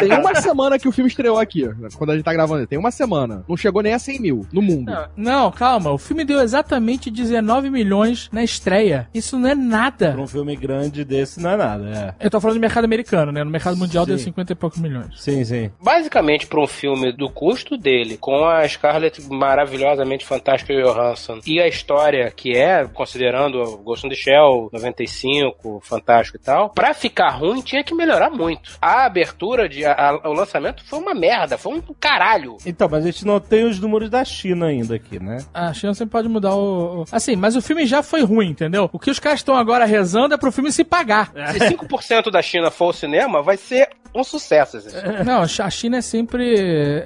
Tem 0.00 0.12
uma 0.12 0.34
semana 0.36 0.78
que 0.78 0.88
o 0.88 0.92
filme 0.92 1.08
estreou 1.08 1.38
aqui, 1.38 1.68
quando 1.96 2.10
a 2.10 2.14
gente 2.14 2.24
tá 2.24 2.32
gravando. 2.32 2.66
Tem 2.66 2.78
uma 2.78 2.90
semana. 2.90 3.44
Não 3.48 3.56
chegou 3.56 3.82
nem 3.82 3.92
a 3.94 3.98
100 3.98 4.20
mil 4.20 4.46
no 4.52 4.62
mundo. 4.62 4.92
Não, 5.16 5.50
calma. 5.50 5.90
O 5.90 5.98
filme 5.98 6.24
deu 6.24 6.40
exatamente 6.40 7.10
19 7.10 7.70
milhões 7.70 8.28
na 8.32 8.42
estreia. 8.42 9.08
Isso 9.14 9.38
não 9.38 9.48
é 9.48 9.54
nada. 9.54 10.12
Pra 10.12 10.20
um 10.22 10.26
filme 10.26 10.56
grande 10.56 11.04
desse 11.04 11.40
não 11.40 11.50
é 11.50 11.56
nada, 11.56 12.16
Eu 12.20 12.30
tô 12.30 12.40
falando 12.40 12.56
do 12.56 12.60
mercado 12.60 12.84
americano, 12.84 13.32
né? 13.32 13.44
No 13.44 13.50
mercado 13.50 13.76
mundial 13.76 14.06
deu 14.06 14.18
Sim. 14.18 14.24
50 14.24 14.52
e 14.52 14.56
poucos 14.56 14.78
milhões. 14.78 15.06
é. 15.06 15.16
Sim, 15.16 15.44
sim. 15.44 15.70
Basicamente, 15.82 16.46
pra 16.46 16.60
um 16.60 16.66
filme 16.66 17.12
do 17.12 17.28
custo 17.28 17.76
dele, 17.76 18.16
com 18.16 18.44
a 18.46 18.66
Scarlett 18.68 19.22
maravilhosamente 19.30 20.24
fantástica 20.24 20.72
Johansson, 20.74 21.40
e 21.46 21.60
a 21.60 21.68
história 21.68 22.23
que 22.30 22.56
é, 22.56 22.84
considerando 22.86 23.62
o 23.62 23.76
Ghost 23.78 24.06
in 24.06 24.10
the 24.10 24.14
Shell 24.16 24.68
95, 24.72 25.80
fantástico 25.82 26.38
e 26.38 26.40
tal, 26.40 26.70
pra 26.70 26.94
ficar 26.94 27.30
ruim 27.30 27.60
tinha 27.60 27.82
que 27.84 27.94
melhorar 27.94 28.30
muito. 28.30 28.72
A 28.80 29.04
abertura, 29.04 29.68
de, 29.68 29.84
a- 29.84 29.92
a- 30.22 30.28
o 30.28 30.32
lançamento 30.32 30.84
foi 30.86 30.98
uma 30.98 31.14
merda, 31.14 31.56
foi 31.58 31.74
um 31.74 31.82
caralho. 32.00 32.56
Então, 32.66 32.88
mas 32.90 33.04
a 33.04 33.10
gente 33.10 33.26
não 33.26 33.38
tem 33.40 33.64
os 33.64 33.78
números 33.78 34.10
da 34.10 34.24
China 34.24 34.66
ainda 34.66 34.94
aqui, 34.94 35.18
né? 35.22 35.38
A 35.52 35.72
China 35.72 35.94
sempre 35.94 36.12
pode 36.12 36.28
mudar 36.28 36.54
o, 36.54 37.02
o- 37.02 37.04
Assim, 37.12 37.36
mas 37.36 37.56
o 37.56 37.62
filme 37.62 37.86
já 37.86 38.02
foi 38.02 38.22
ruim, 38.22 38.48
entendeu? 38.50 38.88
O 38.92 38.98
que 38.98 39.10
os 39.10 39.18
caras 39.18 39.40
estão 39.40 39.54
agora 39.56 39.84
rezando 39.84 40.34
é 40.34 40.38
pro 40.38 40.52
filme 40.52 40.70
se 40.72 40.84
pagar. 40.84 41.32
Se 41.54 41.58
5% 41.60 42.30
da 42.30 42.42
China 42.42 42.70
for 42.70 42.86
ao 42.86 42.92
cinema, 42.92 43.42
vai 43.42 43.56
ser 43.56 43.88
um 44.14 44.22
sucesso. 44.24 44.80
filme. 44.80 45.22
Não, 45.24 45.42
a 45.42 45.70
China 45.70 45.98
é 45.98 46.00
sempre 46.00 46.54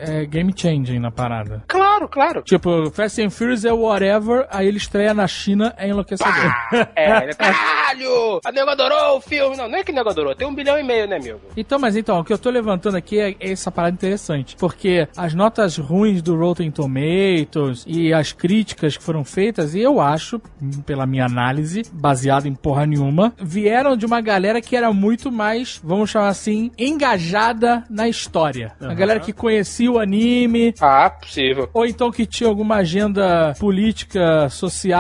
é, 0.01 0.27
game 0.27 0.53
changing 0.55 0.99
na 0.99 1.11
parada. 1.11 1.63
Claro, 1.67 2.09
claro. 2.09 2.43
Tipo, 2.43 2.91
Fast 2.91 3.21
and 3.23 3.31
Furious 3.31 3.65
é 3.65 3.73
whatever, 3.73 4.47
aí 4.51 4.67
ele 4.69 4.77
estreia 4.77 5.08
na 5.15 5.27
China, 5.27 5.75
é 5.77 5.89
enlouquecedor. 5.89 6.35
É, 6.95 7.25
ele, 7.25 7.35
caralho! 7.35 8.41
A 8.45 8.53
nego 8.53 8.71
adorou 8.71 9.17
o 9.17 9.21
filme. 9.21 9.57
Não, 9.57 9.69
não 9.69 9.79
é 9.79 9.85
que 9.85 9.93
nego 9.93 10.09
adorou, 10.09 10.35
tem 10.35 10.47
um 10.47 10.55
bilhão 10.55 10.79
e 10.79 10.83
meio, 10.83 11.07
né, 11.07 11.17
amigo? 11.17 11.41
Então, 11.57 11.79
mas 11.79 11.97
então, 11.97 12.19
o 12.21 12.25
que 12.25 12.33
eu 12.33 12.39
tô 12.39 12.51
levantando 12.51 12.97
aqui 12.97 13.19
é 13.21 13.35
essa 13.41 13.71
parada 13.71 13.95
interessante. 13.95 14.57
Porque 14.57 15.07
as 15.17 15.35
notas 15.35 15.77
ruins 15.79 16.21
do 16.23 16.37
Rotten 16.37 16.71
Tomatoes 16.71 17.85
e 17.87 18.13
as 18.13 18.33
críticas 18.33 18.97
que 18.97 19.03
foram 19.03 19.25
feitas, 19.25 19.75
e 19.75 19.81
eu 19.81 20.01
acho, 20.01 20.41
pela 20.85 21.07
minha 21.07 21.25
análise, 21.27 21.83
baseada 21.93 22.49
em 22.49 22.55
porra 22.55 22.87
nenhuma, 22.87 23.33
vieram 23.41 23.97
de 23.97 24.05
uma 24.07 24.21
galera 24.21 24.61
que 24.61 24.77
era 24.77 24.93
muito 24.93 25.31
mais, 25.31 25.81
vamos 25.83 26.11
chamar 26.11 26.29
assim, 26.29 26.71
engajada 26.79 27.85
na 27.89 28.09
história. 28.09 28.73
A 28.81 28.95
galera 28.95 29.21
que 29.21 29.33
conhecia 29.33 29.91
o 29.91 29.99
anime, 29.99 30.75
Ah, 30.81 31.11
possível. 31.11 31.69
ou 31.73 31.87
então 31.87 32.11
que 32.11 32.27
tinha 32.27 32.49
alguma 32.49 32.77
agenda 32.77 33.55
política, 33.59 34.49
social. 34.49 34.98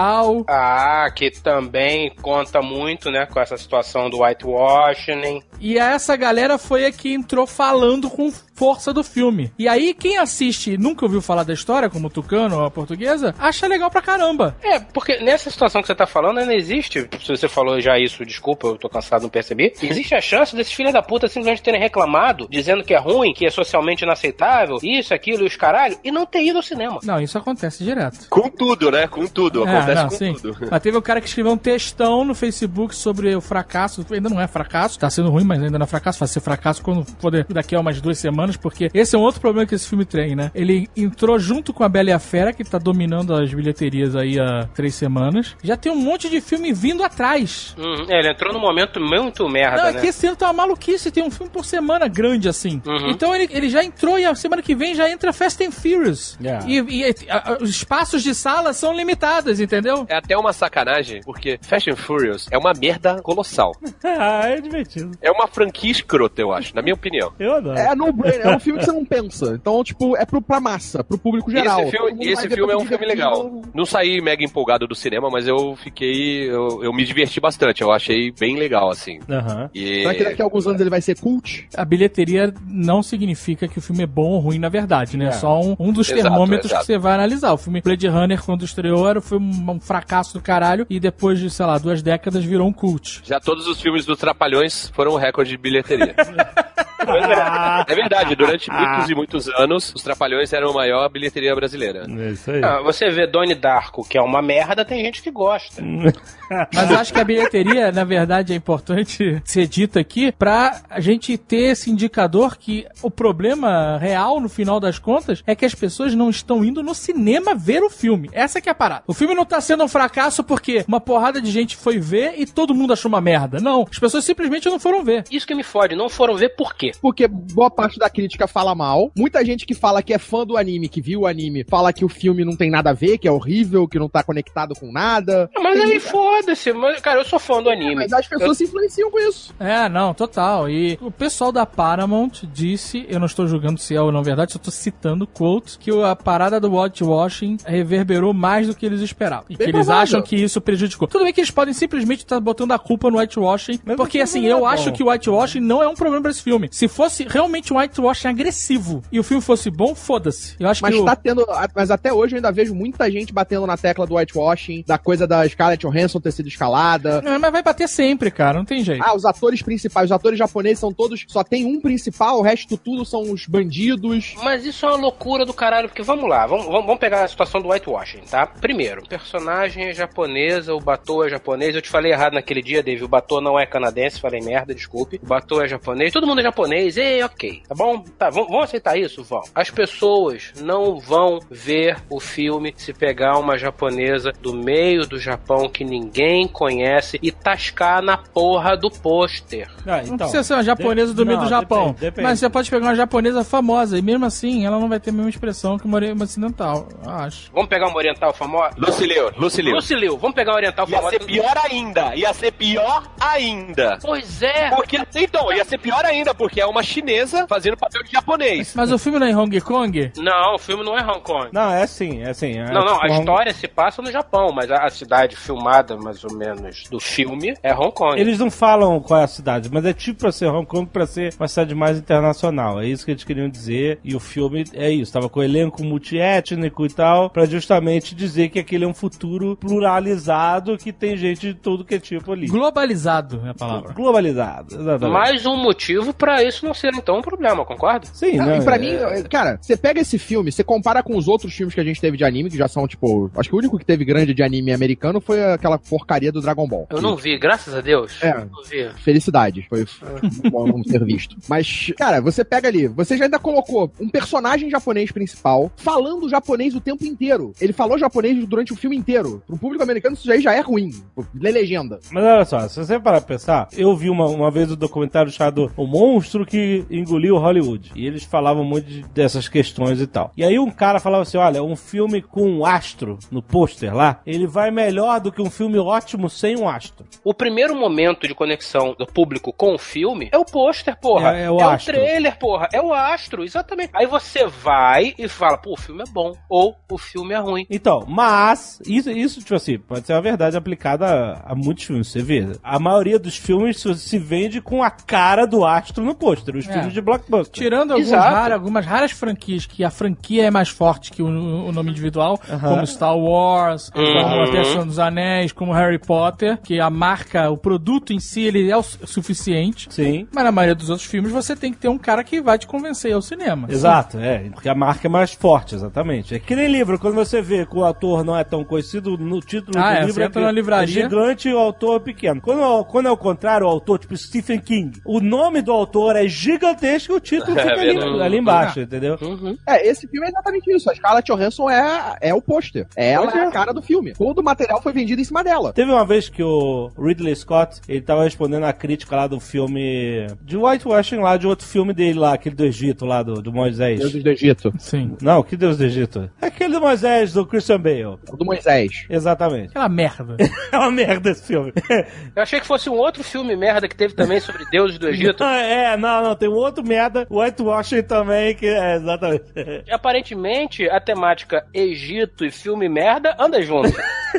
Ah, 0.48 1.10
que 1.14 1.30
também 1.30 2.14
conta 2.22 2.62
muito, 2.62 3.10
né, 3.10 3.26
com 3.26 3.40
essa 3.40 3.56
situação 3.56 4.08
do 4.08 4.22
whitewashing. 4.22 5.42
E 5.60 5.78
essa 5.78 6.16
galera 6.16 6.58
foi 6.58 6.86
a 6.86 6.92
que 6.92 7.12
entrou 7.12 7.46
falando 7.46 8.08
com 8.08 8.32
força 8.58 8.92
do 8.92 9.04
filme. 9.04 9.52
E 9.56 9.68
aí, 9.68 9.94
quem 9.94 10.18
assiste 10.18 10.72
e 10.72 10.76
nunca 10.78 11.04
ouviu 11.04 11.22
falar 11.22 11.44
da 11.44 11.52
história, 11.52 11.88
como 11.88 12.08
o 12.08 12.10
Tucano 12.10 12.58
ou 12.58 12.64
a 12.64 12.70
portuguesa, 12.70 13.32
acha 13.38 13.68
legal 13.68 13.88
pra 13.88 14.02
caramba. 14.02 14.56
É, 14.62 14.80
porque 14.80 15.18
nessa 15.18 15.48
situação 15.48 15.80
que 15.80 15.86
você 15.86 15.94
tá 15.94 16.06
falando, 16.06 16.44
não 16.44 16.52
existe, 16.52 17.08
se 17.20 17.28
você 17.28 17.48
falou 17.48 17.80
já 17.80 17.98
isso, 17.98 18.26
desculpa, 18.26 18.66
eu 18.66 18.76
tô 18.76 18.88
cansado, 18.88 19.22
não 19.22 19.28
percebi, 19.28 19.72
existe 19.80 20.14
a 20.14 20.20
chance 20.20 20.56
desses 20.56 20.72
filhos 20.72 20.92
da 20.92 21.02
puta 21.02 21.28
simplesmente 21.28 21.62
terem 21.62 21.80
reclamado, 21.80 22.48
dizendo 22.50 22.82
que 22.82 22.94
é 22.94 22.98
ruim, 22.98 23.32
que 23.32 23.46
é 23.46 23.50
socialmente 23.50 24.02
inaceitável, 24.04 24.78
isso, 24.82 25.14
aquilo 25.14 25.44
e 25.44 25.46
os 25.46 25.56
caralho, 25.56 25.96
e 26.02 26.10
não 26.10 26.26
ter 26.26 26.42
ido 26.44 26.56
ao 26.56 26.62
cinema. 26.62 26.98
Não, 27.04 27.20
isso 27.20 27.38
acontece 27.38 27.84
direto. 27.84 28.28
Com 28.28 28.48
tudo, 28.48 28.90
né? 28.90 29.06
Com 29.06 29.26
tudo. 29.26 29.66
É, 29.66 29.76
Acontece 29.76 30.02
não, 30.02 30.08
com 30.08 30.16
sim. 30.16 30.34
tudo. 30.34 30.68
Mas 30.70 30.82
teve 30.82 30.96
um 30.96 31.00
cara 31.00 31.20
que 31.20 31.28
escreveu 31.28 31.52
um 31.52 31.56
textão 31.56 32.24
no 32.24 32.34
Facebook 32.34 32.94
sobre 32.94 33.34
o 33.34 33.40
fracasso. 33.40 34.04
Ainda 34.10 34.28
não 34.28 34.40
é 34.40 34.46
fracasso, 34.46 34.98
tá 34.98 35.08
sendo 35.08 35.30
ruim, 35.30 35.44
mas 35.44 35.62
ainda 35.62 35.78
não 35.78 35.84
é 35.84 35.86
fracasso. 35.86 36.18
Vai 36.18 36.28
ser 36.28 36.40
fracasso 36.40 36.82
quando 36.82 37.04
for 37.04 37.30
daqui 37.48 37.74
a 37.74 37.80
umas 37.80 38.00
duas 38.00 38.18
semanas, 38.18 38.47
porque 38.56 38.90
esse 38.94 39.14
é 39.14 39.18
um 39.18 39.22
outro 39.22 39.40
problema 39.40 39.66
que 39.66 39.74
esse 39.74 39.88
filme 39.88 40.04
tem, 40.04 40.34
né? 40.34 40.50
Ele 40.54 40.88
entrou 40.96 41.38
junto 41.38 41.72
com 41.72 41.84
a 41.84 41.88
Bela 41.88 42.10
e 42.10 42.12
a 42.12 42.18
Fera, 42.18 42.52
que 42.52 42.64
tá 42.64 42.78
dominando 42.78 43.34
as 43.34 43.52
bilheterias 43.52 44.14
aí 44.16 44.38
há 44.38 44.68
três 44.74 44.94
semanas. 44.94 45.56
Já 45.62 45.76
tem 45.76 45.90
um 45.92 45.96
monte 45.96 46.28
de 46.28 46.40
filme 46.40 46.72
vindo 46.72 47.02
atrás. 47.02 47.74
Uhum, 47.78 48.06
é, 48.08 48.18
ele 48.18 48.30
entrou 48.30 48.52
num 48.52 48.60
momento 48.60 49.00
muito 49.00 49.48
merda, 49.48 49.76
Não, 49.82 49.88
é 49.88 49.92
né? 49.92 50.00
que 50.00 50.06
esse 50.08 50.26
ano 50.26 50.36
tá 50.36 50.46
uma 50.46 50.52
maluquice, 50.54 51.10
tem 51.10 51.22
um 51.22 51.30
filme 51.30 51.50
por 51.50 51.64
semana 51.64 52.08
grande 52.08 52.48
assim. 52.48 52.80
Uhum. 52.86 53.10
Então 53.10 53.34
ele, 53.34 53.48
ele 53.52 53.68
já 53.68 53.82
entrou 53.84 54.18
e 54.18 54.24
a 54.24 54.34
semana 54.34 54.62
que 54.62 54.74
vem 54.74 54.94
já 54.94 55.08
entra 55.10 55.32
Fast 55.32 55.62
and 55.64 55.70
Furious. 55.72 56.36
Yeah. 56.42 56.66
E, 56.68 56.78
e- 57.02 57.30
a- 57.30 57.52
a- 57.54 57.58
os 57.62 57.70
espaços 57.70 58.22
de 58.22 58.34
sala 58.34 58.72
são 58.72 58.92
limitados, 58.94 59.60
entendeu? 59.60 60.06
É 60.08 60.16
até 60.16 60.36
uma 60.36 60.52
sacanagem, 60.52 61.20
porque 61.24 61.58
Fast 61.62 61.90
and 61.90 61.96
Furious 61.96 62.46
é 62.50 62.58
uma 62.58 62.72
merda 62.72 63.20
colossal. 63.22 63.72
ah, 64.04 64.42
é 64.48 64.60
divertido. 64.60 65.10
É 65.22 65.30
uma 65.30 65.46
franquia 65.46 65.90
escrota, 65.90 66.40
eu 66.40 66.52
acho, 66.52 66.74
na 66.74 66.82
minha 66.82 66.94
opinião. 66.94 67.32
Eu 67.38 67.54
adoro. 67.56 67.78
É 67.78 67.94
no 67.94 68.12
brainer, 68.12 68.37
é 68.42 68.56
um 68.56 68.58
filme 68.60 68.78
que 68.78 68.84
você 68.84 68.92
não 68.92 69.04
pensa. 69.04 69.54
Então, 69.54 69.82
tipo, 69.84 70.16
é 70.16 70.24
pro, 70.24 70.40
pra 70.40 70.60
massa, 70.60 71.02
pro 71.04 71.18
público 71.18 71.50
geral. 71.50 71.82
Esse 71.82 71.90
filme, 71.90 72.26
esse 72.28 72.48
filme 72.48 72.72
é 72.72 72.76
um 72.76 72.84
filme 72.84 73.06
legal. 73.06 73.62
não- 73.74 73.86
saí 73.88 74.20
mega 74.20 74.44
empolgado 74.44 74.86
do 74.86 74.94
cinema, 74.94 75.30
mas 75.30 75.48
eu 75.48 75.74
fiquei. 75.76 76.48
Eu, 76.50 76.84
eu 76.84 76.92
me 76.92 77.04
diverti 77.04 77.40
bastante. 77.40 77.80
Eu 77.82 77.90
achei 77.90 78.30
bem 78.32 78.56
legal, 78.56 78.90
assim. 78.90 79.18
Aham. 79.28 79.70
E. 79.74 80.02
Será 80.02 80.14
que 80.14 80.24
daqui 80.24 80.42
a 80.42 80.44
alguns 80.44 80.66
anos 80.66 80.80
ele 80.80 80.90
vai 80.90 81.00
ser 81.00 81.18
cult? 81.18 81.66
A 81.74 81.84
bilheteria 81.84 82.52
não 82.66 83.02
significa 83.02 83.66
que 83.66 83.78
o 83.78 83.82
filme 83.82 84.02
é 84.02 84.06
bom 84.06 84.30
ou 84.32 84.38
ruim, 84.40 84.58
na 84.58 84.68
verdade, 84.68 85.16
né? 85.16 85.26
É 85.28 85.32
só 85.32 85.60
um, 85.60 85.74
um 85.78 85.92
dos 85.92 86.08
Exato, 86.10 86.22
termômetros 86.22 86.66
exato. 86.70 86.80
que 86.86 86.92
você 86.92 86.98
vai 86.98 87.14
analisar. 87.14 87.52
O 87.52 87.56
filme 87.58 87.80
Blade 87.80 88.06
Runner, 88.08 88.42
quando 88.44 88.64
estreou, 88.64 89.08
era, 89.08 89.20
foi 89.20 89.38
um, 89.38 89.70
um 89.70 89.80
fracasso 89.80 90.34
do 90.34 90.40
caralho 90.42 90.86
e 90.90 91.00
depois 91.00 91.38
de, 91.38 91.48
sei 91.50 91.64
lá, 91.66 91.78
duas 91.78 92.02
décadas 92.02 92.44
virou 92.44 92.66
um 92.68 92.72
cult. 92.72 93.20
Já 93.24 93.40
todos 93.40 93.66
os 93.66 93.80
filmes 93.80 94.04
dos 94.04 94.18
Trapalhões 94.18 94.90
foram 94.94 95.12
um 95.12 95.16
recorde 95.16 95.50
de 95.50 95.56
bilheteria. 95.56 96.14
é 97.86 97.94
verdade, 97.94 98.27
durante 98.36 98.70
muitos 98.70 99.10
e 99.10 99.14
muitos 99.14 99.48
anos, 99.48 99.92
os 99.94 100.02
Trapalhões 100.02 100.52
eram 100.52 100.70
a 100.70 100.74
maior 100.74 101.08
bilheteria 101.08 101.54
brasileira. 101.54 102.06
É 102.08 102.30
isso 102.30 102.50
aí. 102.50 102.62
Ah, 102.62 102.80
você 102.80 103.10
vê 103.10 103.26
Donnie 103.26 103.54
Darko, 103.54 104.06
que 104.08 104.18
é 104.18 104.22
uma 104.22 104.42
merda, 104.42 104.84
tem 104.84 105.04
gente 105.04 105.22
que 105.22 105.30
gosta. 105.30 105.82
Mas 106.74 106.90
eu 106.90 106.98
acho 106.98 107.12
que 107.12 107.20
a 107.20 107.24
bilheteria, 107.24 107.92
na 107.92 108.04
verdade, 108.04 108.52
é 108.52 108.56
importante 108.56 109.40
ser 109.44 109.66
dita 109.66 110.00
aqui 110.00 110.32
pra 110.32 110.80
a 110.88 111.00
gente 111.00 111.36
ter 111.36 111.70
esse 111.72 111.90
indicador 111.90 112.56
que 112.56 112.86
o 113.02 113.10
problema 113.10 113.98
real, 113.98 114.40
no 114.40 114.48
final 114.48 114.80
das 114.80 114.98
contas, 114.98 115.42
é 115.46 115.54
que 115.54 115.64
as 115.64 115.74
pessoas 115.74 116.14
não 116.14 116.30
estão 116.30 116.64
indo 116.64 116.82
no 116.82 116.94
cinema 116.94 117.54
ver 117.54 117.82
o 117.82 117.90
filme. 117.90 118.30
Essa 118.32 118.60
que 118.60 118.68
é 118.68 118.72
a 118.72 118.74
parada. 118.74 119.04
O 119.06 119.14
filme 119.14 119.34
não 119.34 119.44
tá 119.44 119.60
sendo 119.60 119.84
um 119.84 119.88
fracasso 119.88 120.42
porque 120.42 120.84
uma 120.86 121.00
porrada 121.00 121.40
de 121.40 121.50
gente 121.50 121.76
foi 121.76 121.98
ver 121.98 122.34
e 122.36 122.46
todo 122.46 122.74
mundo 122.74 122.92
achou 122.92 123.08
uma 123.08 123.20
merda. 123.20 123.60
Não. 123.60 123.86
As 123.90 123.98
pessoas 123.98 124.24
simplesmente 124.24 124.68
não 124.68 124.78
foram 124.78 125.04
ver. 125.04 125.24
Isso 125.30 125.46
que 125.46 125.54
me 125.54 125.62
fode, 125.62 125.94
não 125.94 126.08
foram 126.08 126.36
ver 126.36 126.50
por 126.50 126.74
quê? 126.74 126.92
Porque 127.00 127.26
boa 127.28 127.70
parte 127.70 127.98
da 127.98 128.10
crítica 128.10 128.46
fala 128.46 128.74
mal. 128.74 129.10
Muita 129.16 129.44
gente 129.44 129.66
que 129.66 129.74
fala 129.74 130.02
que 130.02 130.12
é 130.12 130.18
fã 130.18 130.44
do 130.44 130.56
anime, 130.56 130.88
que 130.88 131.00
viu 131.00 131.20
o 131.20 131.26
anime, 131.26 131.64
fala 131.68 131.92
que 131.92 132.04
o 132.04 132.08
filme 132.08 132.44
não 132.44 132.56
tem 132.56 132.70
nada 132.70 132.90
a 132.90 132.94
ver, 132.94 133.18
que 133.18 133.28
é 133.28 133.32
horrível, 133.32 133.88
que 133.88 133.98
não 133.98 134.08
tá 134.08 134.22
conectado 134.22 134.74
com 134.74 134.90
nada. 134.90 135.50
Mas 135.60 135.80
aí 135.80 136.00
foda-se, 136.40 136.72
mas, 136.72 137.00
cara, 137.00 137.20
eu 137.20 137.24
sou 137.24 137.38
fã 137.38 137.62
do 137.62 137.68
anime. 137.70 137.94
Mas 137.96 138.12
as 138.12 138.26
pessoas 138.26 138.56
se 138.58 138.64
influenciam 138.64 139.10
com 139.10 139.18
isso. 139.18 139.54
É, 139.58 139.88
não, 139.88 140.12
total. 140.14 140.68
E 140.68 140.98
o 141.00 141.10
pessoal 141.10 141.50
da 141.52 141.64
Paramount 141.66 142.42
disse, 142.52 143.06
eu 143.08 143.18
não 143.18 143.26
estou 143.26 143.46
julgando 143.46 143.78
se 143.80 143.94
é 143.94 144.00
ou 144.00 144.12
não 144.12 144.22
verdade, 144.22 144.52
só 144.52 144.56
estou 144.58 144.72
citando 144.72 145.26
quotes, 145.26 145.76
que 145.76 145.90
a 146.02 146.14
parada 146.16 146.60
do 146.60 146.72
watchwashing 146.72 147.58
reverberou 147.64 148.32
mais 148.32 148.66
do 148.66 148.74
que 148.74 148.86
eles 148.86 149.00
esperavam. 149.00 149.44
E 149.48 149.52
que 149.54 149.58
Bem 149.58 149.68
eles 149.68 149.86
provável. 149.86 150.02
acham 150.02 150.22
que 150.22 150.36
isso 150.36 150.60
prejudicou. 150.60 151.08
Tudo 151.08 151.24
bem 151.24 151.32
que 151.32 151.40
eles 151.40 151.50
podem 151.50 151.74
simplesmente 151.74 152.20
estar 152.20 152.38
botando 152.40 152.72
a 152.72 152.78
culpa 152.78 153.10
no 153.10 153.18
whitewashing, 153.18 153.78
porque 153.96 154.20
assim, 154.20 154.44
eu 154.46 154.64
acho 154.66 154.92
que 154.92 155.02
o 155.02 155.08
whitewashing 155.10 155.60
não 155.60 155.82
é 155.82 155.88
um 155.88 155.94
problema 155.94 156.22
pra 156.22 156.30
esse 156.30 156.42
filme. 156.42 156.68
Se 156.70 156.88
fosse 156.88 157.26
realmente 157.28 157.72
um 157.72 157.78
whitewashing 157.78 158.28
agressivo 158.28 159.02
e 159.10 159.18
o 159.18 159.22
filme 159.24 159.42
fosse 159.42 159.70
bom, 159.70 159.94
foda-se. 159.94 160.56
Eu 160.58 160.68
acho 160.68 160.82
Mas 160.82 160.94
que 160.94 161.00
o- 161.00 161.04
tá 161.04 161.16
tendo. 161.16 161.46
Mas 161.74 161.90
até 161.90 162.12
hoje 162.12 162.34
eu 162.34 162.38
ainda 162.38 162.52
vejo 162.52 162.74
muita 162.74 163.10
gente 163.10 163.32
batendo 163.32 163.66
na 163.66 163.76
tecla 163.76 164.06
do 164.06 164.14
whitewashing, 164.16 164.84
da 164.86 164.98
coisa 164.98 165.26
da 165.26 165.48
Scarlett 165.48 165.86
Johansson 165.86 166.20
ter 166.28 166.32
sido 166.32 166.48
escalada. 166.48 167.20
Não, 167.22 167.38
mas 167.38 167.52
vai 167.52 167.62
bater 167.62 167.88
sempre, 167.88 168.30
cara, 168.30 168.58
não 168.58 168.64
tem 168.64 168.82
jeito. 168.84 169.02
Ah, 169.02 169.14
os 169.14 169.24
atores 169.24 169.62
principais, 169.62 170.06
os 170.06 170.12
atores 170.12 170.38
japoneses 170.38 170.78
são 170.78 170.92
todos. 170.92 171.24
Só 171.28 171.42
tem 171.42 171.64
um 171.64 171.80
principal, 171.80 172.38
o 172.38 172.42
resto 172.42 172.76
tudo 172.76 173.04
são 173.04 173.22
os 173.22 173.46
bandidos. 173.46 174.34
Mas 174.42 174.64
isso 174.64 174.86
é 174.86 174.90
uma 174.90 174.98
loucura 174.98 175.44
do 175.44 175.54
caralho, 175.54 175.88
porque 175.88 176.02
vamos 176.02 176.28
lá, 176.28 176.46
vamos, 176.46 176.66
vamos, 176.66 176.98
pegar 176.98 177.24
a 177.24 177.28
situação 177.28 177.60
do 177.60 177.68
whitewashing, 177.70 178.22
tá? 178.30 178.46
Primeiro, 178.46 179.02
o 179.02 179.08
personagem 179.08 179.84
é 179.84 179.94
japonesa, 179.94 180.74
o 180.74 180.80
Batou 180.80 181.24
é 181.24 181.30
japonês. 181.30 181.74
Eu 181.74 181.82
te 181.82 181.88
falei 181.88 182.12
errado 182.12 182.34
naquele 182.34 182.62
dia, 182.62 182.82
Dave. 182.82 183.04
O 183.04 183.08
Batou 183.08 183.40
não 183.40 183.58
é 183.58 183.66
canadense, 183.66 184.20
falei 184.20 184.40
merda, 184.40 184.74
desculpe. 184.74 185.20
O 185.22 185.26
Batou 185.26 185.62
é 185.62 185.68
japonês, 185.68 186.12
todo 186.12 186.26
mundo 186.26 186.40
é 186.40 186.44
japonês, 186.44 186.96
ei, 186.96 187.22
ok. 187.22 187.62
Tá 187.68 187.74
bom? 187.74 188.02
Tá, 188.18 188.30
vamos, 188.30 188.48
vamos 188.48 188.64
aceitar 188.64 188.96
isso? 188.96 189.22
Vão. 189.22 189.42
As 189.54 189.70
pessoas 189.70 190.52
não 190.60 190.98
vão 190.98 191.38
ver 191.50 191.96
o 192.10 192.20
filme 192.20 192.74
se 192.76 192.92
pegar 192.92 193.38
uma 193.38 193.56
japonesa 193.56 194.32
do 194.32 194.54
meio 194.54 195.06
do 195.06 195.18
Japão 195.18 195.68
que 195.68 195.84
ninguém 195.84 196.17
conhece 196.52 197.18
e 197.22 197.30
tascar 197.30 198.02
na 198.02 198.16
porra 198.16 198.76
do 198.76 198.90
pôster. 198.90 199.68
Ah, 199.86 199.98
Não 199.98 200.14
então, 200.14 200.16
precisa 200.18 200.42
ser 200.42 200.54
uma 200.54 200.62
japonesa 200.64 201.14
do 201.14 201.24
meio 201.24 201.38
não, 201.38 201.44
do 201.44 201.50
Japão. 201.50 201.86
depende, 201.86 202.00
depende. 202.00 202.28
Mas 202.28 202.38
você 202.40 202.48
pode 202.50 202.70
pegar 202.70 202.86
uma 202.86 202.94
japonesa 202.94 203.44
famosa 203.44 203.98
e 203.98 204.02
mesmo 204.02 204.24
assim 204.24 204.66
ela 204.66 204.78
não 204.78 204.88
vai 204.88 204.98
ter 204.98 205.10
a 205.10 205.12
mesma 205.12 205.30
expressão 205.30 205.78
que 205.78 205.84
uma 205.86 205.98
uma 205.98 206.24
ocidental, 206.24 206.88
eu 207.04 207.10
acho. 207.10 207.50
Vamos 207.52 207.68
pegar 207.68 207.86
uma 207.88 207.96
oriental 207.96 208.32
famosa? 208.32 208.70
Lucilio, 208.76 209.32
Lucilio. 209.36 209.74
Lucy 209.74 209.94
Liu, 209.94 210.16
vamos 210.16 210.34
pegar 210.34 210.52
uma 210.52 210.56
oriental 210.58 210.88
Ia 210.88 210.96
famosa. 210.96 211.18
ser 211.18 211.24
pior 211.24 211.54
ainda, 211.70 212.14
ia 212.14 212.32
ser 212.32 212.52
pior 212.52 213.02
ainda. 213.20 213.98
Pois 214.00 214.42
é. 214.42 214.70
Porque, 214.70 215.00
então, 215.16 215.52
ia 215.52 215.64
ser 215.64 215.78
pior 215.78 216.04
ainda, 216.04 216.34
porque 216.34 216.60
é 216.60 216.66
uma 216.66 216.82
chinesa 216.82 217.46
fazendo 217.48 217.76
papel 217.76 218.02
de 218.02 218.12
japonês. 218.12 218.74
Mas 218.74 218.90
o 218.92 218.98
filme 218.98 219.18
não 219.18 219.26
é 219.26 219.30
em 219.30 219.36
Hong 219.36 219.60
Kong? 219.60 220.12
Não, 220.16 220.54
o 220.54 220.58
filme 220.58 220.84
não 220.84 220.96
é 220.96 221.02
Hong 221.02 221.20
Kong. 221.20 221.48
Não, 221.52 221.70
é 221.72 221.82
assim, 221.82 222.22
é 222.22 222.30
assim. 222.30 222.58
é 222.58 222.70
Não, 222.70 222.84
não, 222.84 223.02
a 223.02 223.08
história 223.08 223.52
se 223.52 223.66
passa 223.68 224.00
no 224.00 224.10
Japão, 224.10 224.50
mas 224.52 224.70
a 224.70 224.88
a 224.88 224.90
cidade 224.90 225.36
filmada, 225.36 225.96
mais 226.08 226.24
ou 226.24 226.32
menos, 226.32 226.84
do 226.90 226.98
filme 226.98 227.54
é 227.62 227.74
Hong 227.74 227.92
Kong. 227.92 228.18
Eles 228.18 228.38
não 228.38 228.50
falam 228.50 228.98
qual 228.98 229.20
é 229.20 229.24
a 229.24 229.28
cidade, 229.28 229.68
mas 229.70 229.84
é 229.84 229.92
tipo 229.92 230.20
pra 230.20 230.32
ser 230.32 230.46
Hong 230.46 230.66
Kong 230.66 230.88
pra 230.90 231.06
ser 231.06 231.34
uma 231.38 231.46
cidade 231.46 231.74
mais 231.74 231.98
internacional. 231.98 232.80
É 232.80 232.86
isso 232.86 233.04
que 233.04 233.10
eles 233.10 233.24
queriam 233.24 233.48
dizer. 233.48 233.98
E 234.02 234.16
o 234.16 234.20
filme 234.20 234.64
é 234.72 234.90
isso. 234.90 235.12
Tava 235.12 235.28
com 235.28 235.40
o 235.40 235.42
elenco 235.42 235.84
multiétnico 235.84 236.86
e 236.86 236.88
tal, 236.88 237.28
pra 237.28 237.44
justamente 237.44 238.14
dizer 238.14 238.48
que 238.48 238.58
aquele 238.58 238.84
é 238.84 238.88
um 238.88 238.94
futuro 238.94 239.54
pluralizado 239.56 240.78
que 240.78 240.92
tem 240.92 241.14
gente 241.16 241.48
de 241.48 241.54
tudo 241.54 241.84
que 241.84 241.96
é 241.96 241.98
tipo 241.98 242.32
ali. 242.32 242.46
Globalizado 242.46 243.42
é 243.44 243.50
a 243.50 243.54
palavra. 243.54 243.92
Globalizado, 243.92 244.74
exatamente. 244.74 245.12
Mais 245.12 245.44
um 245.44 245.56
motivo 245.56 246.14
pra 246.14 246.42
isso 246.42 246.64
não 246.64 246.72
ser 246.72 246.94
então 246.94 247.18
um 247.18 247.22
problema, 247.22 247.66
concorda? 247.66 248.06
Sim, 248.14 248.38
né? 248.38 248.58
e 248.58 248.64
pra 248.64 248.76
é- 248.76 248.78
mim, 248.78 249.22
cara, 249.30 249.58
você 249.60 249.76
pega 249.76 250.00
esse 250.00 250.18
filme, 250.18 250.50
você 250.50 250.64
compara 250.64 251.02
com 251.02 251.16
os 251.16 251.28
outros 251.28 251.52
filmes 251.54 251.74
que 251.74 251.80
a 251.80 251.84
gente 251.84 252.00
teve 252.00 252.16
de 252.16 252.24
anime, 252.24 252.48
que 252.48 252.56
já 252.56 252.66
são, 252.66 252.88
tipo. 252.88 253.30
Acho 253.36 253.50
que 253.50 253.54
o 253.54 253.58
único 253.58 253.78
que 253.78 253.84
teve 253.84 254.04
grande 254.04 254.32
de 254.32 254.42
anime 254.42 254.72
americano 254.72 255.20
foi 255.20 255.44
aquela 255.52 255.78
porcaria 255.98 256.30
do 256.32 256.40
Dragon 256.40 256.66
Ball. 256.66 256.86
Eu 256.90 257.02
não 257.02 257.16
vi, 257.16 257.36
graças 257.38 257.74
a 257.74 257.80
Deus. 257.80 258.22
É. 258.22 258.32
Não 258.34 258.62
vi. 258.64 258.88
Felicidade. 259.02 259.66
Foi 259.68 259.84
bom 260.50 260.66
não 260.66 260.82
ter 260.82 261.04
visto. 261.04 261.36
Mas, 261.48 261.92
cara, 261.96 262.20
você 262.20 262.44
pega 262.44 262.68
ali, 262.68 262.86
você 262.86 263.16
já 263.16 263.24
ainda 263.24 263.38
colocou 263.38 263.90
um 264.00 264.08
personagem 264.08 264.70
japonês 264.70 265.10
principal 265.10 265.70
falando 265.76 266.28
japonês 266.28 266.74
o 266.74 266.80
tempo 266.80 267.04
inteiro. 267.04 267.52
Ele 267.60 267.72
falou 267.72 267.98
japonês 267.98 268.46
durante 268.46 268.72
o 268.72 268.76
filme 268.76 268.96
inteiro. 268.96 269.42
Pro 269.46 269.58
público 269.58 269.82
americano, 269.82 270.14
isso 270.14 270.30
aí 270.30 270.40
já 270.40 270.54
é 270.54 270.60
ruim. 270.60 270.90
Lê 271.34 271.50
legenda. 271.50 271.98
Mas 272.10 272.24
olha 272.24 272.44
só, 272.44 272.68
se 272.68 272.76
você 272.78 272.98
parar 273.00 273.20
pra 273.20 273.28
pensar, 273.36 273.68
eu 273.76 273.96
vi 273.96 274.08
uma, 274.10 274.26
uma 274.26 274.50
vez 274.50 274.70
o 274.70 274.76
documentário 274.76 275.30
chamado 275.32 275.70
O 275.76 275.86
Monstro 275.86 276.46
que 276.46 276.84
Engoliu 276.90 277.36
Hollywood. 277.38 277.90
E 277.94 278.06
eles 278.06 278.24
falavam 278.24 278.64
muito 278.64 278.86
de- 278.86 279.02
dessas 279.14 279.48
questões 279.48 280.00
e 280.00 280.06
tal. 280.06 280.32
E 280.36 280.44
aí 280.44 280.58
um 280.58 280.70
cara 280.70 281.00
falava 281.00 281.22
assim: 281.22 281.36
olha, 281.38 281.62
um 281.62 281.74
filme 281.76 282.22
com 282.22 282.42
um 282.48 282.64
astro 282.64 283.18
no 283.30 283.42
pôster 283.42 283.94
lá, 283.94 284.20
ele 284.26 284.46
vai 284.46 284.70
melhor 284.70 285.20
do 285.20 285.32
que 285.32 285.42
um 285.42 285.50
filme 285.50 285.78
ótimo 285.88 286.28
sem 286.30 286.56
um 286.58 286.68
astro. 286.68 287.04
O 287.24 287.32
primeiro 287.34 287.74
momento 287.74 288.26
de 288.26 288.34
conexão 288.34 288.94
do 288.98 289.06
público 289.06 289.52
com 289.52 289.74
o 289.74 289.78
filme 289.78 290.28
é 290.32 290.38
o 290.38 290.44
pôster, 290.44 290.96
porra. 291.00 291.36
É- 291.36 291.44
é 291.44 291.50
o 291.50 291.60
astro. 291.60 291.94
trailer, 291.94 292.38
porra. 292.38 292.68
É 292.72 292.80
o 292.80 292.92
astro, 292.92 293.42
exatamente. 293.44 293.90
Aí 293.94 294.06
você 294.06 294.46
vai 294.46 295.14
e 295.18 295.28
fala, 295.28 295.56
pô, 295.58 295.72
o 295.72 295.76
filme 295.76 296.02
é 296.06 296.10
bom. 296.12 296.32
Ou 296.48 296.74
o 296.90 296.98
filme 296.98 297.34
é 297.34 297.38
ruim. 297.38 297.66
Então, 297.70 298.04
mas, 298.06 298.80
isso, 298.86 299.10
isso, 299.10 299.40
tipo 299.40 299.54
assim, 299.54 299.78
pode 299.78 300.06
ser 300.06 300.12
uma 300.12 300.20
verdade 300.22 300.56
aplicada 300.56 301.06
a, 301.06 301.52
a 301.52 301.54
muitos 301.54 301.84
filmes. 301.84 302.08
Você 302.08 302.22
vê, 302.22 302.46
a 302.62 302.78
maioria 302.78 303.18
dos 303.18 303.36
filmes 303.36 303.80
se, 303.96 304.18
vende 304.18 304.60
com 304.60 304.82
a 304.82 304.90
cara 304.90 305.46
do 305.46 305.64
astro 305.64 306.04
no 306.04 306.14
pôster, 306.14 306.56
os 306.56 306.68
É. 306.68 306.72
filmes 306.72 306.92
de 306.92 307.00
blockbuster. 307.00 307.54
Tirando 307.62 307.92
alguns 307.92 308.10
raro- 308.10 308.54
algumas 308.54 308.84
raras 308.86 309.10
franquias 309.12 309.64
que 309.66 309.84
a 309.84 309.90
franquia 309.90 310.44
é 310.46 310.50
mais 310.50 310.68
forte 310.68 311.10
que 311.12 311.22
o, 311.22 311.26
o 311.26 311.72
nome 311.72 311.90
individual, 311.90 312.38
como 312.60 312.86
Star 312.86 313.16
Wars, 313.16 313.90
como 313.90 314.06
até 314.42 314.64
Senhor 314.64 314.84
dos 314.84 314.98
Anéis, 314.98 315.52
como 315.52 315.67
Harry 315.72 315.98
Potter, 315.98 316.58
que 316.62 316.80
a 316.80 316.90
marca, 316.90 317.50
o 317.50 317.56
produto 317.56 318.12
em 318.12 318.20
si, 318.20 318.42
ele 318.42 318.70
é 318.70 318.76
o 318.76 318.82
su- 318.82 318.98
suficiente. 319.06 319.88
Sim. 319.90 320.26
Mas 320.32 320.44
na 320.44 320.52
maioria 320.52 320.74
dos 320.74 320.90
outros 320.90 321.08
filmes 321.08 321.32
você 321.32 321.54
tem 321.56 321.72
que 321.72 321.78
ter 321.78 321.88
um 321.88 321.98
cara 321.98 322.22
que 322.24 322.40
vai 322.40 322.58
te 322.58 322.66
convencer 322.66 323.12
ao 323.12 323.22
cinema. 323.22 323.68
Exato, 323.70 324.18
é, 324.18 324.48
porque 324.52 324.68
a 324.68 324.74
marca 324.74 325.06
é 325.06 325.10
mais 325.10 325.32
forte, 325.32 325.74
exatamente. 325.74 326.34
É 326.34 326.38
que 326.38 326.54
nem 326.56 326.68
livro, 326.68 326.98
quando 326.98 327.14
você 327.14 327.40
vê 327.42 327.64
que 327.66 327.76
o 327.76 327.84
autor 327.84 328.24
não 328.24 328.36
é 328.36 328.44
tão 328.44 328.64
conhecido, 328.64 329.16
no 329.18 329.40
título 329.40 329.78
Ah, 329.78 329.90
do 329.92 329.96
é, 329.96 330.00
livro 330.00 330.14
você 330.14 330.22
entra 330.24 330.40
que 330.40 330.46
na 330.46 330.52
livraria- 330.52 331.00
é 331.00 331.02
gigante 331.08 331.48
e 331.48 331.52
o 331.54 331.58
autor 331.58 331.96
é 331.96 332.04
pequeno. 332.04 332.40
Quando, 332.40 332.84
quando 332.86 333.06
é 333.06 333.10
o 333.10 333.16
contrário, 333.16 333.66
o 333.66 333.70
autor, 333.70 333.98
tipo 333.98 334.16
Stephen 334.16 334.58
King, 334.60 335.00
o 335.04 335.20
nome 335.20 335.60
do 335.62 335.72
autor 335.72 336.16
é 336.16 336.26
gigantesco 336.28 337.12
e 337.12 337.16
o 337.16 337.20
título 337.20 337.56
É 337.58 337.62
fica 337.62 337.74
ali, 337.80 337.94
verdade. 337.94 338.22
ali 338.22 338.38
embaixo, 338.38 338.80
entendeu? 338.80 339.18
É, 339.66 339.86
esse 339.88 340.06
filme 340.08 340.26
é 340.26 340.30
exatamente 340.30 340.74
isso. 340.74 340.90
A 340.90 340.94
Scarlett 340.94 341.30
Johansson 341.32 341.70
é, 341.70 342.16
é 342.20 342.34
o 342.34 342.40
pôster. 342.40 342.86
Ela 342.96 343.30
é 343.32 343.46
a 343.46 343.50
cara 343.50 343.72
do 343.72 343.82
filme. 343.82 344.12
Todo 344.14 344.38
o 344.40 344.42
material 344.44 344.80
foi 344.82 344.92
vendido 344.92 345.20
em 345.20 345.24
cima 345.24 345.42
dela. 345.44 345.57
Teve 345.72 345.90
uma 345.90 346.04
vez 346.04 346.28
que 346.28 346.42
o 346.42 346.90
Ridley 346.98 347.34
Scott, 347.34 347.80
ele 347.88 348.00
tava 348.00 348.24
respondendo 348.24 348.64
a 348.64 348.72
crítica 348.72 349.16
lá 349.16 349.26
do 349.26 349.40
filme 349.40 350.26
de 350.42 350.56
whitewashing 350.56 351.18
lá, 351.18 351.36
de 351.36 351.46
outro 351.46 351.66
filme 351.66 351.92
dele 351.92 352.18
lá, 352.18 352.34
aquele 352.34 352.54
do 352.54 352.64
Egito 352.64 353.04
lá, 353.04 353.22
do, 353.22 353.42
do 353.42 353.52
Moisés. 353.52 353.98
Deuses 353.98 354.22
do 354.22 354.30
Egito. 354.30 354.72
Sim. 354.78 355.16
Não, 355.20 355.42
que 355.42 355.56
Deus 355.56 355.76
do 355.76 355.84
Egito? 355.84 356.30
Aquele 356.40 356.74
do 356.74 356.80
Moisés, 356.80 357.32
do 357.32 357.44
Christian 357.46 357.80
Bale. 357.80 358.18
Do 358.36 358.44
Moisés. 358.44 359.06
Exatamente. 359.08 359.70
Aquela 359.70 359.88
merda. 359.88 360.36
É 360.70 360.76
uma 360.76 360.90
merda 360.90 361.30
esse 361.30 361.46
filme. 361.46 361.72
Eu 362.36 362.42
achei 362.42 362.60
que 362.60 362.66
fosse 362.66 362.90
um 362.90 362.94
outro 362.94 363.24
filme 363.24 363.56
merda 363.56 363.88
que 363.88 363.96
teve 363.96 364.12
também 364.14 364.38
sobre 364.38 364.66
deuses 364.70 364.98
do 364.98 365.08
Egito. 365.08 365.42
é, 365.42 365.96
não, 365.96 366.22
não, 366.22 366.36
tem 366.36 366.48
um 366.48 366.54
outro 366.54 366.84
merda, 366.84 367.26
Whitewashing 367.30 368.02
também, 368.02 368.54
que 368.54 368.66
é 368.66 368.96
exatamente. 368.96 369.44
E, 369.86 369.90
aparentemente, 369.90 370.88
a 370.90 371.00
temática 371.00 371.66
Egito 371.72 372.44
e 372.44 372.50
filme 372.50 372.88
merda 372.88 373.34
anda 373.38 373.62
junto. 373.62 373.88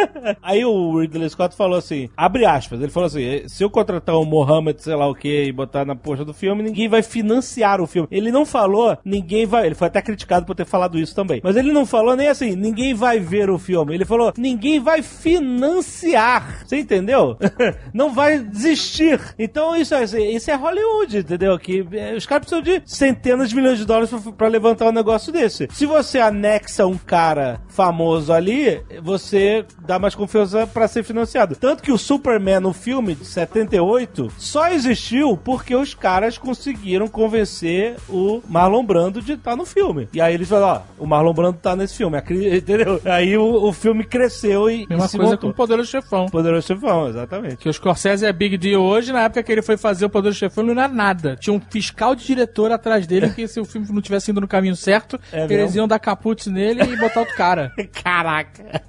Aí 0.42 0.64
o 0.64 0.98
Ridley 0.98 1.28
Scott 1.30 1.56
falou 1.56 1.78
assim, 1.78 2.08
abre 2.16 2.44
aspas, 2.44 2.80
ele 2.80 2.90
falou 2.90 3.06
assim, 3.06 3.46
se 3.48 3.62
eu 3.62 3.70
contratar 3.70 4.16
o 4.16 4.24
Mohammed, 4.24 4.82
sei 4.82 4.94
lá 4.94 5.08
o 5.08 5.14
que, 5.14 5.44
e 5.44 5.52
botar 5.52 5.84
na 5.84 5.94
posta 5.94 6.24
do 6.24 6.34
filme, 6.34 6.62
ninguém 6.62 6.88
vai 6.88 7.02
financiar 7.02 7.80
o 7.80 7.86
filme. 7.86 8.08
Ele 8.10 8.30
não 8.30 8.44
falou, 8.44 8.96
ninguém 9.04 9.46
vai, 9.46 9.66
ele 9.66 9.74
foi 9.74 9.88
até 9.88 10.02
criticado 10.02 10.46
por 10.46 10.54
ter 10.54 10.66
falado 10.66 10.98
isso 10.98 11.14
também, 11.14 11.40
mas 11.42 11.56
ele 11.56 11.72
não 11.72 11.86
falou 11.86 12.16
nem 12.16 12.28
assim, 12.28 12.54
ninguém 12.54 12.94
vai 12.94 13.18
ver 13.20 13.50
o 13.50 13.58
filme. 13.58 13.94
Ele 13.94 14.04
falou, 14.04 14.32
ninguém 14.36 14.80
vai 14.80 15.02
financiar. 15.02 16.64
Você 16.66 16.78
entendeu? 16.78 17.36
não 17.92 18.12
vai 18.12 18.38
desistir. 18.38 19.20
Então 19.38 19.76
isso 19.76 19.94
é, 19.94 20.04
isso 20.04 20.50
é 20.50 20.54
Hollywood, 20.54 21.18
entendeu? 21.18 21.58
Que 21.58 21.86
eh, 21.92 22.14
os 22.14 22.26
caras 22.26 22.46
precisam 22.46 22.62
de 22.62 22.82
centenas 22.84 23.48
de 23.48 23.56
milhões 23.56 23.78
de 23.78 23.84
dólares 23.84 24.10
pra 24.36 24.48
levantar 24.48 24.88
um 24.88 24.92
negócio 24.92 25.32
desse. 25.32 25.68
Se 25.72 25.86
você 25.86 26.18
anexa 26.18 26.86
um 26.86 26.96
cara 26.96 27.60
famoso 27.68 28.32
ali, 28.32 28.82
você 29.02 29.64
dá 29.86 29.98
mais 29.98 30.14
confiança 30.14 30.66
pra 30.66 30.88
ser 30.88 31.02
financiado. 31.02 31.56
Tanto 31.56 31.82
que 31.82 31.92
o 31.92 31.98
Superman 31.98 32.60
no 32.60 32.72
filme 32.72 33.14
de 33.14 33.24
78 33.24 34.32
só 34.38 34.68
existiu 34.68 35.36
porque 35.36 35.74
os 35.74 35.94
caras 35.94 36.38
conseguiram 36.38 37.08
convencer 37.08 37.96
o 38.08 38.42
Marlon 38.48 38.84
Brando 38.84 39.22
de 39.22 39.32
estar 39.34 39.56
no 39.56 39.64
filme. 39.64 40.08
E 40.12 40.20
aí 40.20 40.34
eles 40.34 40.48
falaram, 40.48 40.82
ó, 40.98 41.04
o 41.04 41.06
Marlon 41.06 41.32
Brando 41.32 41.58
tá 41.62 41.76
nesse 41.76 41.96
filme, 41.96 42.18
entendeu? 42.56 43.00
Aí 43.04 43.36
o, 43.36 43.64
o 43.64 43.72
filme 43.72 44.04
cresceu 44.04 44.68
e, 44.70 44.86
Mesma 44.88 45.06
e 45.06 45.08
se 45.08 45.16
coisa 45.16 45.32
montou. 45.32 45.48
com 45.50 45.54
o 45.54 45.56
Poderoso 45.56 45.90
Chefão. 45.90 46.26
Poderoso 46.26 46.66
Chefão, 46.66 47.08
exatamente. 47.08 47.56
Que 47.56 47.68
o 47.68 47.72
Scorsese 47.72 48.26
é 48.26 48.32
big 48.32 48.56
deal 48.56 48.82
hoje, 48.82 49.12
na 49.12 49.22
época 49.22 49.42
que 49.42 49.52
ele 49.52 49.62
foi 49.62 49.76
fazer 49.76 50.04
o 50.06 50.10
Poderoso 50.10 50.38
Chefão, 50.38 50.64
ele 50.64 50.74
não 50.74 50.82
era 50.82 50.92
nada. 50.92 51.36
Tinha 51.36 51.54
um 51.54 51.60
fiscal 51.60 52.14
de 52.14 52.24
diretor 52.26 52.72
atrás 52.72 53.06
dele 53.06 53.30
que 53.30 53.46
se 53.46 53.60
o 53.60 53.64
filme 53.64 53.86
não 53.90 54.00
tivesse 54.02 54.30
indo 54.30 54.40
no 54.40 54.48
caminho 54.48 54.74
certo, 54.76 55.18
É 55.32 55.44
eles 55.44 55.50
mesmo? 55.66 55.76
iam 55.78 55.88
dar 55.88 55.98
caput 55.98 56.48
nele 56.50 56.82
e 56.82 56.96
botar 56.96 57.20
outro 57.20 57.36
cara. 57.36 57.70
Caraca. 58.02 58.80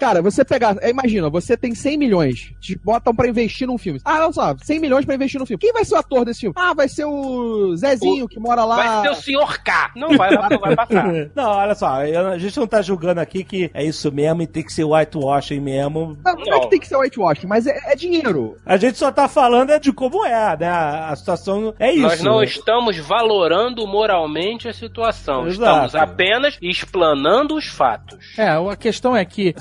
Cara, 0.00 0.22
você 0.22 0.44
pegar, 0.46 0.76
é, 0.80 0.90
imagina, 0.90 1.28
você 1.28 1.56
tem 1.56 1.74
100 1.74 1.98
milhões, 1.98 2.52
te 2.60 2.78
botam 2.78 3.14
pra 3.14 3.28
investir 3.28 3.66
num 3.66 3.78
filme. 3.78 4.00
Ah, 4.04 4.24
olha 4.24 4.32
só, 4.32 4.56
100 4.62 4.80
milhões 4.80 5.04
pra 5.04 5.14
investir 5.14 5.40
num 5.40 5.46
filme. 5.46 5.60
Quem 5.60 5.72
vai 5.72 5.84
ser 5.84 5.94
o 5.94 5.98
ator 5.98 6.24
desse 6.24 6.40
filme? 6.40 6.54
Ah, 6.56 6.74
vai 6.74 6.88
ser 6.88 7.04
o 7.04 7.74
Zezinho, 7.76 8.28
que 8.28 8.38
mora 8.38 8.64
lá. 8.64 8.76
Vai 8.76 9.02
ser 9.02 9.10
o 9.10 9.22
senhor 9.22 9.58
K. 9.62 9.92
Não 9.96 10.16
vai, 10.16 10.30
não 10.30 10.58
vai 10.58 10.76
passar. 10.76 11.06
Não, 11.34 11.50
olha 11.50 11.74
só, 11.74 11.86
a 11.88 12.38
gente 12.38 12.56
não 12.58 12.66
tá 12.66 12.80
julgando 12.80 13.20
aqui 13.20 13.44
que 13.44 13.70
é 13.74 13.84
isso 13.84 14.10
mesmo 14.12 14.42
e 14.42 14.46
tem 14.46 14.62
que 14.62 14.72
ser 14.72 14.84
whitewashing 14.84 15.60
mesmo. 15.60 16.16
Não, 16.24 16.34
não 16.34 16.56
é 16.56 16.60
que 16.60 16.70
tem 16.70 16.80
que 16.80 16.86
ser 16.86 16.96
whitewash, 16.96 17.44
mas 17.44 17.66
é, 17.66 17.92
é 17.92 17.96
dinheiro. 17.96 18.56
A 18.64 18.76
gente 18.76 18.98
só 18.98 19.10
tá 19.10 19.28
falando 19.28 19.70
é 19.70 19.78
de 19.78 19.92
como 19.92 20.24
é, 20.24 20.56
né? 20.56 20.68
A 20.68 21.16
a 21.16 21.16
situação 21.16 21.74
é 21.78 21.92
isso. 21.92 22.02
Nós 22.02 22.22
não 22.22 22.42
estamos 22.42 22.98
valorando 22.98 23.86
moralmente 23.86 24.68
a 24.68 24.72
situação. 24.72 25.46
Exato. 25.46 25.86
Estamos 25.86 25.94
apenas 25.94 26.58
explanando 26.60 27.54
os 27.54 27.66
fatos. 27.66 28.34
É, 28.36 28.48
a 28.48 28.76
questão 28.76 29.16
é 29.16 29.24
que, 29.24 29.54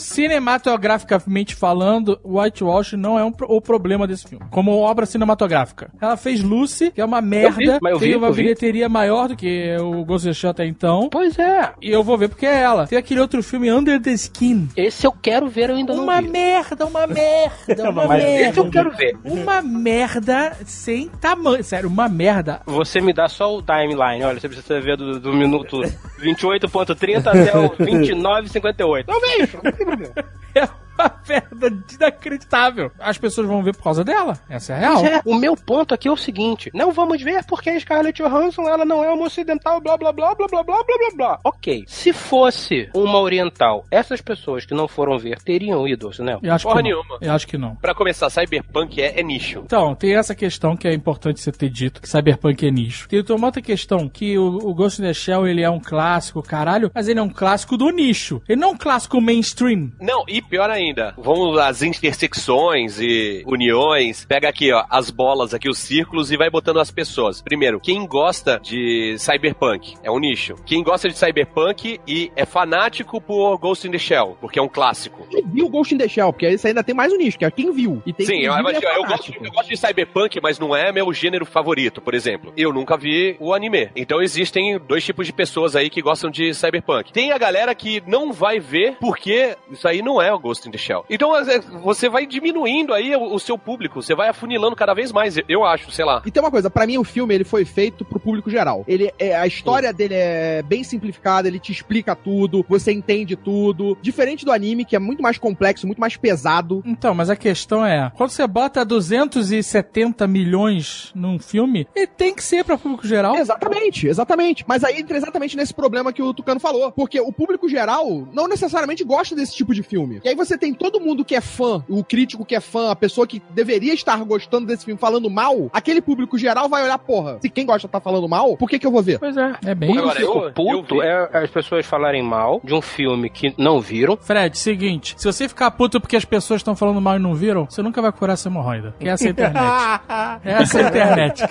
cinematograficamente 0.70 1.56
falando, 1.56 2.20
Whitewash 2.24 2.94
não 2.94 3.18
é 3.20 3.24
um 3.24 3.32
o 3.48 3.62
problema 3.62 4.08
desse 4.08 4.28
filme. 4.28 4.46
Como 4.50 4.78
obra 4.80 5.06
cinematográfica. 5.06 5.90
Ela 6.02 6.18
fez 6.18 6.42
Lucy, 6.42 6.92
que 6.92 7.00
é 7.02 7.06
uma 7.06 7.22
merda, 7.22 7.80
mas 7.82 7.94
eu 7.94 8.00
vi, 8.00 8.08
tem 8.08 8.16
uma 8.16 8.32
bilheteria 8.32 8.90
maior 8.90 9.28
do 9.28 9.36
que 9.36 9.76
o 9.80 10.04
Ghost 10.04 10.28
in 10.28 10.32
the 10.32 10.34
Shell 10.34 10.52
até 10.52 10.66
então. 10.66 11.10
Pois 11.12 11.38
é. 11.38 11.72
E 11.82 11.90
eu 11.92 12.04
vou 12.04 12.18
ver 12.18 12.30
porque 12.30 12.46
é 12.46 12.62
ela. 12.62 12.88
Tem 12.88 12.98
aquele 12.98 13.20
outro 13.20 13.42
filme, 13.44 13.72
Under 13.72 14.02
the 14.02 14.12
Skin. 14.12 14.70
Esse 14.76 15.06
eu 15.06 15.12
quero 15.12 15.48
ver, 15.48 15.70
eu 15.70 15.76
ainda 15.76 15.94
Uma 15.94 16.16
não 16.16 16.24
vi. 16.24 16.30
merda, 16.30 16.86
uma 16.86 17.08
merda, 17.08 17.90
uma 17.90 18.08
Mas 18.08 18.24
Esse 18.24 18.60
eu 18.60 18.64
merda. 18.66 18.72
quero 18.72 18.92
ver. 18.96 19.18
Uma 19.24 19.62
merda 19.62 20.58
sem 20.66 21.10
tamanho. 21.22 21.64
Sério, 21.64 21.90
uma 21.90 22.08
merda. 22.10 22.62
Você 22.66 23.00
me 23.02 23.14
dá 23.14 23.28
só 23.28 23.56
o 23.56 23.62
timeline. 23.62 24.24
Olha, 24.24 24.40
você 24.40 24.48
precisa 24.50 24.80
ver 24.80 24.98
do, 24.98 25.20
do 25.20 25.34
minuto 25.34 25.82
28.30 26.20 27.28
até 27.28 27.58
o 27.58 27.70
29.58. 27.78 29.06
Eu 29.08 29.22
vejo. 29.22 29.60
não 29.64 29.72
tem 29.72 29.86
problema. 29.86 30.14
yeah. 30.56 30.85
uma 31.00 31.12
merda 31.28 31.84
inacreditável. 31.94 32.92
As 33.00 33.18
pessoas 33.18 33.48
vão 33.48 33.64
ver 33.64 33.76
por 33.76 33.84
causa 33.84 34.04
dela. 34.04 34.38
Essa 34.50 34.74
é 34.74 34.76
a 34.76 34.80
real. 34.80 35.06
É, 35.06 35.22
o 35.26 35.36
meu 35.36 35.56
ponto 35.56 35.94
aqui 35.94 36.08
é 36.08 36.12
o 36.12 36.18
seguinte: 36.18 36.72
não 36.74 36.92
vamos 36.92 37.22
ver 37.22 37.44
porque 37.46 37.70
a 37.70 37.80
Scarlett 37.80 38.22
Johansson 38.22 38.64
ela 38.64 38.86
não 38.86 39.04
é 39.04 39.10
uma 39.10 39.26
ocidental, 39.26 39.82
blá 39.82 39.98
blá 39.98 40.12
blá 40.12 40.34
blá 40.36 40.48
blá 40.48 40.64
blá 40.64 40.84
blá 40.84 40.98
blá 40.98 41.10
blá. 41.16 41.40
Ok. 41.44 41.84
Se 41.88 42.14
fosse 42.14 42.90
uma 42.94 43.20
oriental, 43.20 43.86
essas 43.92 44.22
pessoas 44.22 44.66
que 44.66 44.74
não 44.74 44.88
foram 44.88 45.18
ver 45.18 45.40
teriam 45.42 45.88
ido 45.88 46.08
ao 46.08 46.14
cinema? 46.14 46.40
Eu 46.42 46.54
acho 46.54 46.64
Porra 46.68 46.82
que 46.82 46.90
não. 46.90 46.98
nenhuma. 46.98 47.18
Eu 47.22 47.34
acho 47.34 47.48
que 47.48 47.58
não. 47.58 47.76
Pra 47.76 47.94
começar, 47.94 48.30
Cyberpunk 48.30 49.02
é, 49.02 49.20
é 49.20 49.24
nicho. 49.24 49.62
Então, 49.66 49.96
tem 49.96 50.16
essa 50.16 50.34
questão 50.36 50.76
que 50.76 50.88
é 50.88 50.94
importante 50.94 51.40
você 51.40 51.52
ter 51.52 51.70
dito, 51.70 52.02
que 52.02 52.10
Cyberpunk 52.10 52.66
é 52.66 52.72
nicho. 52.72 53.08
Tem 53.08 53.24
uma 53.30 53.48
outra 53.48 53.62
questão, 53.62 54.08
que 54.08 54.38
o, 54.38 54.58
o 54.58 54.74
Ghost 54.74 55.02
in 55.02 55.06
the 55.06 55.14
Shell, 55.14 55.48
ele 55.48 55.62
é 55.62 55.70
um 55.70 55.80
clássico, 55.80 56.42
caralho, 56.42 56.92
mas 56.94 57.08
ele 57.08 57.20
é 57.20 57.24
um 57.24 57.30
clássico 57.30 57.78
do 57.78 57.90
nicho. 57.90 58.42
Ele 58.48 58.60
não 58.60 58.70
é 58.70 58.72
um 58.72 58.78
clássico 58.78 59.20
mainstream. 59.22 59.92
Não, 60.00 60.24
e 60.28 60.42
pior 60.42 60.70
ainda, 60.70 60.85
vamos 61.18 61.58
às 61.58 61.82
intersecções 61.82 63.00
e 63.00 63.44
uniões. 63.46 64.26
Pega 64.26 64.50
aqui, 64.50 64.72
ó, 64.72 64.86
as 64.90 65.10
bolas 65.10 65.54
aqui, 65.54 65.70
os 65.70 65.80
círculos 65.80 66.32
e 66.32 66.38
vai 66.38 66.50
botando 66.50 66.80
as 66.80 66.92
pessoas. 66.92 67.42
Primeiro, 67.42 67.80
quem 67.80 68.06
gosta 68.06 68.60
de 68.62 69.16
Cyberpunk 69.18 69.96
é 70.04 70.12
um 70.12 70.20
nicho. 70.20 70.56
Quem 70.66 70.84
gosta 70.84 71.08
de 71.08 71.18
Cyberpunk 71.18 72.00
e 72.08 72.32
é 72.36 72.46
fanático 72.46 73.22
por 73.22 73.58
Ghost 73.58 73.88
in 73.88 73.92
the 73.92 73.98
Shell, 73.98 74.38
porque 74.40 74.60
é 74.60 74.62
um 74.62 74.68
clássico. 74.68 75.26
Quem 75.30 75.44
viu 75.48 75.70
Ghost 75.70 75.94
in 75.94 75.98
the 75.98 76.08
Shell, 76.08 76.32
porque 76.32 76.50
isso 76.50 76.68
ainda 76.68 76.84
tem 76.84 76.96
mais 76.96 77.12
um 77.12 77.18
nicho, 77.18 77.38
que 77.38 77.46
é 77.46 77.52
quem 77.52 77.72
viu. 77.72 78.02
E 78.06 78.14
tem 78.14 78.26
Sim, 78.26 78.40
eu, 78.40 78.54
mas, 78.64 78.82
é 78.82 78.98
eu, 78.98 79.04
gosto, 79.04 79.34
eu 79.42 79.52
gosto 79.52 79.70
de 79.70 79.78
Cyberpunk, 79.78 80.40
mas 80.42 80.60
não 80.60 80.76
é 80.76 80.92
meu 80.92 81.12
gênero 81.14 81.46
favorito, 81.46 82.02
por 82.02 82.14
exemplo. 82.14 82.54
Eu 82.58 82.74
nunca 82.74 82.98
vi 82.98 83.36
o 83.40 83.54
anime. 83.54 83.90
Então 83.96 84.22
existem 84.22 84.80
dois 84.80 85.04
tipos 85.04 85.26
de 85.26 85.34
pessoas 85.34 85.76
aí 85.76 85.90
que 85.90 86.02
gostam 86.02 86.30
de 86.30 86.54
Cyberpunk. 86.54 87.12
Tem 87.12 87.32
a 87.32 87.38
galera 87.38 87.74
que 87.74 88.02
não 88.06 88.32
vai 88.32 88.60
ver 88.60 88.98
porque 89.00 89.56
isso 89.72 89.88
aí 89.88 90.02
não 90.02 90.22
é 90.22 90.34
o 90.34 90.40
Ghost 90.40 90.68
in 90.68 90.72
the 90.76 90.78
Shell. 90.78 91.06
Então 91.10 91.36
é, 91.36 91.60
você 91.82 92.10
vai 92.10 92.26
diminuindo 92.26 92.94
aí 92.94 93.16
o, 93.16 93.40
seu 93.40 93.58
público, 93.58 94.02
você 94.02 94.16
vai 94.16 94.30
afunilando 94.30 94.76
cada 94.76 94.94
vez 94.94 95.12
mais, 95.12 95.38
eu 95.48 95.64
acho, 95.64 95.92
sei 95.92 96.06
lá. 96.06 96.22
E 96.26 96.32
tem 96.32 96.42
uma 96.42 96.52
coisa, 96.52 96.70
pra 96.70 96.86
mim 96.88 96.98
o 96.98 97.04
filme 97.04 97.34
ele 97.34 97.44
foi 97.44 97.66
feito 97.66 98.06
pro 98.06 98.20
público 98.20 98.50
geral. 98.50 98.84
Ele 98.88 99.12
é, 99.20 99.36
a 99.36 99.48
história 99.48 99.92
dele 99.92 100.16
é 100.16 100.64
bem 100.64 100.84
simplificada, 100.84 101.48
ele 101.48 101.60
te 101.60 101.72
explica 101.72 102.16
tudo, 102.16 102.66
você 102.68 102.92
entende 102.92 103.36
tudo. 103.36 103.98
Diferente 104.02 104.46
do 104.46 104.52
anime, 104.52 104.86
que 104.86 104.96
é 104.96 105.00
muito 105.00 105.22
mais 105.22 105.38
complexo, 105.38 105.88
muito 105.88 106.00
mais 106.00 106.18
pesado. 106.18 106.82
Então, 106.86 107.14
mas 107.14 107.30
a 107.30 107.36
questão 107.36 107.86
é, 107.86 108.12
quando 108.16 108.30
você 108.30 108.46
bota 108.48 108.86
270 108.86 110.28
milhões 110.28 111.12
num 111.16 111.40
filme, 111.40 111.88
ele 111.96 112.08
tem 112.08 112.34
que 112.34 112.44
ser 112.44 112.64
pra 112.64 112.78
público 112.78 113.08
geral. 113.08 113.36
Exatamente, 113.36 114.08
exatamente. 114.08 114.64
Mas 114.68 114.84
aí 114.84 115.00
entra 115.00 115.18
exatamente 115.18 115.58
nesse 115.58 115.74
problema 115.74 116.14
que 116.14 116.22
o 116.22 116.34
Tucano 116.34 116.60
falou. 116.60 116.92
Porque 116.92 117.20
o 117.20 117.32
público 117.32 117.68
geral 117.68 118.28
não 118.32 118.48
necessariamente 118.48 119.04
gosta 119.04 119.36
desse 119.36 119.56
tipo 119.56 119.74
de 119.74 119.82
filme. 119.82 120.22
E 120.24 120.30
aí 120.30 120.36
você 120.36 120.58
tem 120.58 120.65
todo 120.74 121.00
mundo 121.00 121.24
que 121.26 121.36
é 121.36 121.42
fã, 121.42 121.84
o 121.90 122.04
crítico 122.04 122.46
que 122.46 122.56
é 122.56 122.60
fã, 122.62 122.92
a 122.92 122.96
pessoa 122.96 123.26
que 123.28 123.42
deveria 123.52 123.94
estar 123.94 124.18
gostando 124.24 124.68
desse 124.68 124.86
filme 124.86 125.00
falando 125.00 125.30
mal, 125.30 125.70
aquele 125.74 126.02
público 126.02 126.38
geral 126.38 126.68
vai 126.70 126.84
olhar, 126.84 126.98
porra, 126.98 127.38
se 127.42 127.50
quem 127.50 127.66
gosta 127.66 127.88
tá 127.88 128.00
falando 128.00 128.28
mal, 128.28 128.56
por 128.58 128.70
que 128.70 128.80
que 128.80 128.88
eu 128.88 128.92
vou 128.92 129.04
ver? 129.04 129.20
Pois 129.20 129.36
é. 129.38 129.54
É 129.66 129.76
bem 129.76 129.98
Agora, 129.98 130.20
isso. 130.20 130.32
eu- 130.32 130.48
O 130.48 130.52
puto 130.54 130.96
vi. 130.96 131.02
é 131.08 131.30
as 131.34 131.50
pessoas 131.50 131.86
falarem 131.86 132.24
mal 132.24 132.60
de 132.64 132.74
um 132.74 132.82
filme 132.82 133.30
que 133.30 133.54
não 133.58 133.80
viram. 133.80 134.18
Fred, 134.22 134.58
seguinte, 134.58 135.14
se 135.18 135.26
você 135.26 135.48
ficar 135.48 135.72
puto 135.72 136.00
porque 136.02 136.16
as 136.16 136.26
pessoas 136.26 136.60
estão 136.60 136.76
falando 136.76 137.00
mal 137.02 137.16
e 137.16 137.20
não 137.20 137.34
viram, 137.34 137.66
você 137.70 137.82
nunca 137.82 138.02
vai 138.02 138.12
curar 138.12 138.34
essa 138.34 138.48
hemorroida. 138.50 138.96
Que 139.00 139.08
é 139.10 139.12
essa 139.12 139.28
a 139.28 139.30
internet. 139.32 139.66
Essa 140.46 140.80
é 140.80 140.84
a 140.84 140.88
internet. 140.90 141.48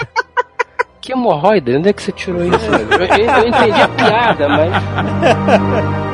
Que 1.00 1.12
hemorroida? 1.12 1.76
Onde 1.78 1.88
é 1.90 1.92
que 1.92 2.02
você 2.02 2.12
tirou 2.12 2.42
isso? 2.44 2.64
Eu, 2.64 3.38
eu 3.38 3.48
entendi 3.48 3.80
a 3.82 3.88
piada, 3.88 4.48
mas. 4.48 4.72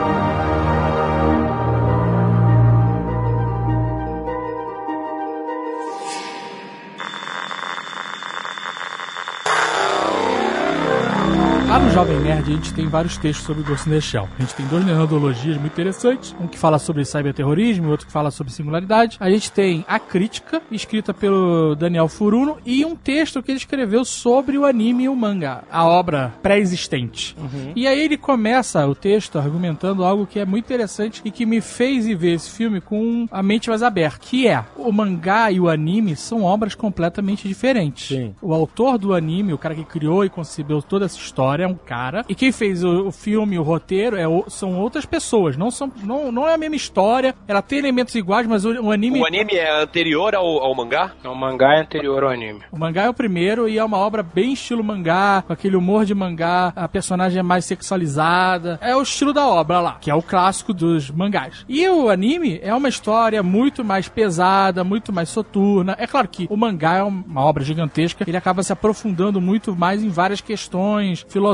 Lá 11.71 11.79
no 11.79 11.89
Jovem 11.93 12.19
Nerd 12.19 12.51
a 12.51 12.57
gente 12.57 12.75
tem 12.75 12.89
vários 12.89 13.17
textos 13.17 13.47
sobre 13.47 13.63
Ghost 13.63 13.89
in 13.89 13.93
the 13.93 14.01
Shell. 14.01 14.29
A 14.37 14.43
gente 14.43 14.57
tem 14.57 14.67
duas 14.67 14.85
nerdologias 14.85 15.57
muito 15.57 15.73
interessantes. 15.73 16.35
Um 16.41 16.49
que 16.49 16.59
fala 16.59 16.81
sobre 16.81 17.05
cyberterrorismo 17.05 17.87
e 17.87 17.91
outro 17.93 18.07
que 18.09 18.13
fala 18.13 18.33
sobre 18.33 18.53
singularidade. 18.53 19.17
A 19.21 19.31
gente 19.31 19.53
tem 19.53 19.85
a 19.87 20.01
crítica, 20.01 20.61
escrita 20.69 21.15
pelo 21.15 21.77
Daniel 21.77 22.09
Furuno, 22.09 22.57
e 22.67 22.85
um 22.85 22.97
texto 22.97 23.41
que 23.41 23.53
ele 23.53 23.59
escreveu 23.59 24.05
sobre 24.05 24.59
o 24.59 24.65
anime 24.65 25.05
e 25.05 25.09
o 25.09 25.15
manga, 25.15 25.63
a 25.71 25.87
obra 25.87 26.35
pré-existente. 26.43 27.37
E 27.77 27.87
aí 27.87 28.01
ele 28.01 28.17
começa 28.17 28.85
o 28.85 28.95
texto 28.97 29.39
argumentando 29.39 30.03
algo 30.03 30.27
que 30.27 30.41
é 30.41 30.45
muito 30.45 30.65
interessante 30.65 31.23
e 31.25 31.31
que 31.31 31.47
me 31.47 31.61
fez 31.61 32.05
ir 32.05 32.17
ver 32.17 32.33
esse 32.35 32.51
filme 32.51 32.81
com 32.81 33.29
a 33.31 33.45
mente 33.45 33.69
mais 33.69 33.85
aberta, 33.85 34.19
que 34.21 34.49
é 34.49 34.65
o 34.77 34.91
mangá 34.91 35.53
e 35.53 35.61
o 35.61 35.69
anime 35.69 36.17
são 36.17 36.43
obras 36.43 36.75
completamente 36.75 37.47
diferentes. 37.47 38.09
Sim. 38.09 38.35
O 38.43 38.53
autor 38.53 38.99
do 38.99 39.15
anime, 39.15 39.53
o 39.53 39.59
cara 39.59 39.77
que 39.77 39.85
criou 39.85 40.25
e 40.25 40.29
concebeu 40.29 40.83
toda 40.83 41.05
essa 41.05 41.17
história 41.17 41.60
é 41.63 41.69
um 41.69 41.75
cara. 41.75 42.25
E 42.29 42.35
quem 42.35 42.53
fez 42.53 42.83
o, 42.85 43.09
o 43.09 43.13
filme, 43.13 43.59
o 43.59 43.63
roteiro, 43.63 44.17
é 44.17 44.27
o- 44.27 44.45
são 44.49 44.79
outras 44.79 45.05
pessoas. 45.07 45.57
Não, 45.57 45.71
são, 45.71 45.91
não, 46.03 46.31
não 46.33 46.49
é 46.49 46.55
a 46.55 46.59
mesma 46.59 46.77
história. 46.77 47.35
Ela 47.47 47.63
tem 47.63 47.79
elementos 47.79 48.15
iguais, 48.15 48.47
mas 48.47 48.65
o, 48.65 48.71
o 48.83 48.91
anime. 48.93 49.21
O 49.21 49.27
anime 49.27 49.55
é 49.55 49.83
anterior 49.83 50.35
ao, 50.35 50.47
ao 50.63 50.75
mangá? 50.75 51.13
O 51.25 51.35
mangá 51.35 51.75
é 51.77 51.81
anterior 51.81 52.25
ao 52.25 52.31
anime. 52.31 52.61
O 52.73 52.79
mangá 52.79 53.03
é 53.05 53.09
o 53.09 53.15
primeiro 53.15 53.69
e 53.69 53.79
é 53.79 53.85
uma 53.85 53.99
obra 53.99 54.23
bem 54.23 54.53
estilo 54.53 54.83
mangá, 54.85 55.43
com 55.47 55.53
aquele 55.53 55.77
humor 55.77 56.05
de 56.05 56.15
mangá, 56.15 56.73
a 56.77 56.89
personagem 56.89 57.39
é 57.39 57.43
mais 57.43 57.65
sexualizada. 57.65 58.79
É 58.83 58.95
o 58.97 59.03
estilo 59.03 59.33
da 59.33 59.47
obra 59.47 59.81
lá, 59.81 59.99
que 60.01 60.11
é 60.11 60.15
o 60.15 60.23
clássico 60.23 60.73
dos 60.73 61.11
mangás. 61.11 61.65
E 61.69 61.89
o 61.89 62.09
anime 62.09 62.59
é 62.63 62.75
uma 62.75 62.89
história 62.89 63.43
muito 63.43 63.85
mais 63.85 64.09
pesada, 64.09 64.83
muito 64.85 65.13
mais 65.13 65.29
soturna. 65.29 65.97
É 65.99 66.07
claro 66.07 66.29
que 66.29 66.47
o 66.51 66.57
mangá 66.57 66.97
é 66.99 67.03
uma 67.03 67.45
obra 67.45 67.63
gigantesca, 67.65 68.25
ele 68.27 68.37
acaba 68.37 68.63
se 68.63 68.73
aprofundando 68.73 69.41
muito 69.41 69.75
mais 69.75 70.03
em 70.03 70.09
várias 70.09 70.41
questões 70.41 71.25
filosóficas. 71.29 71.50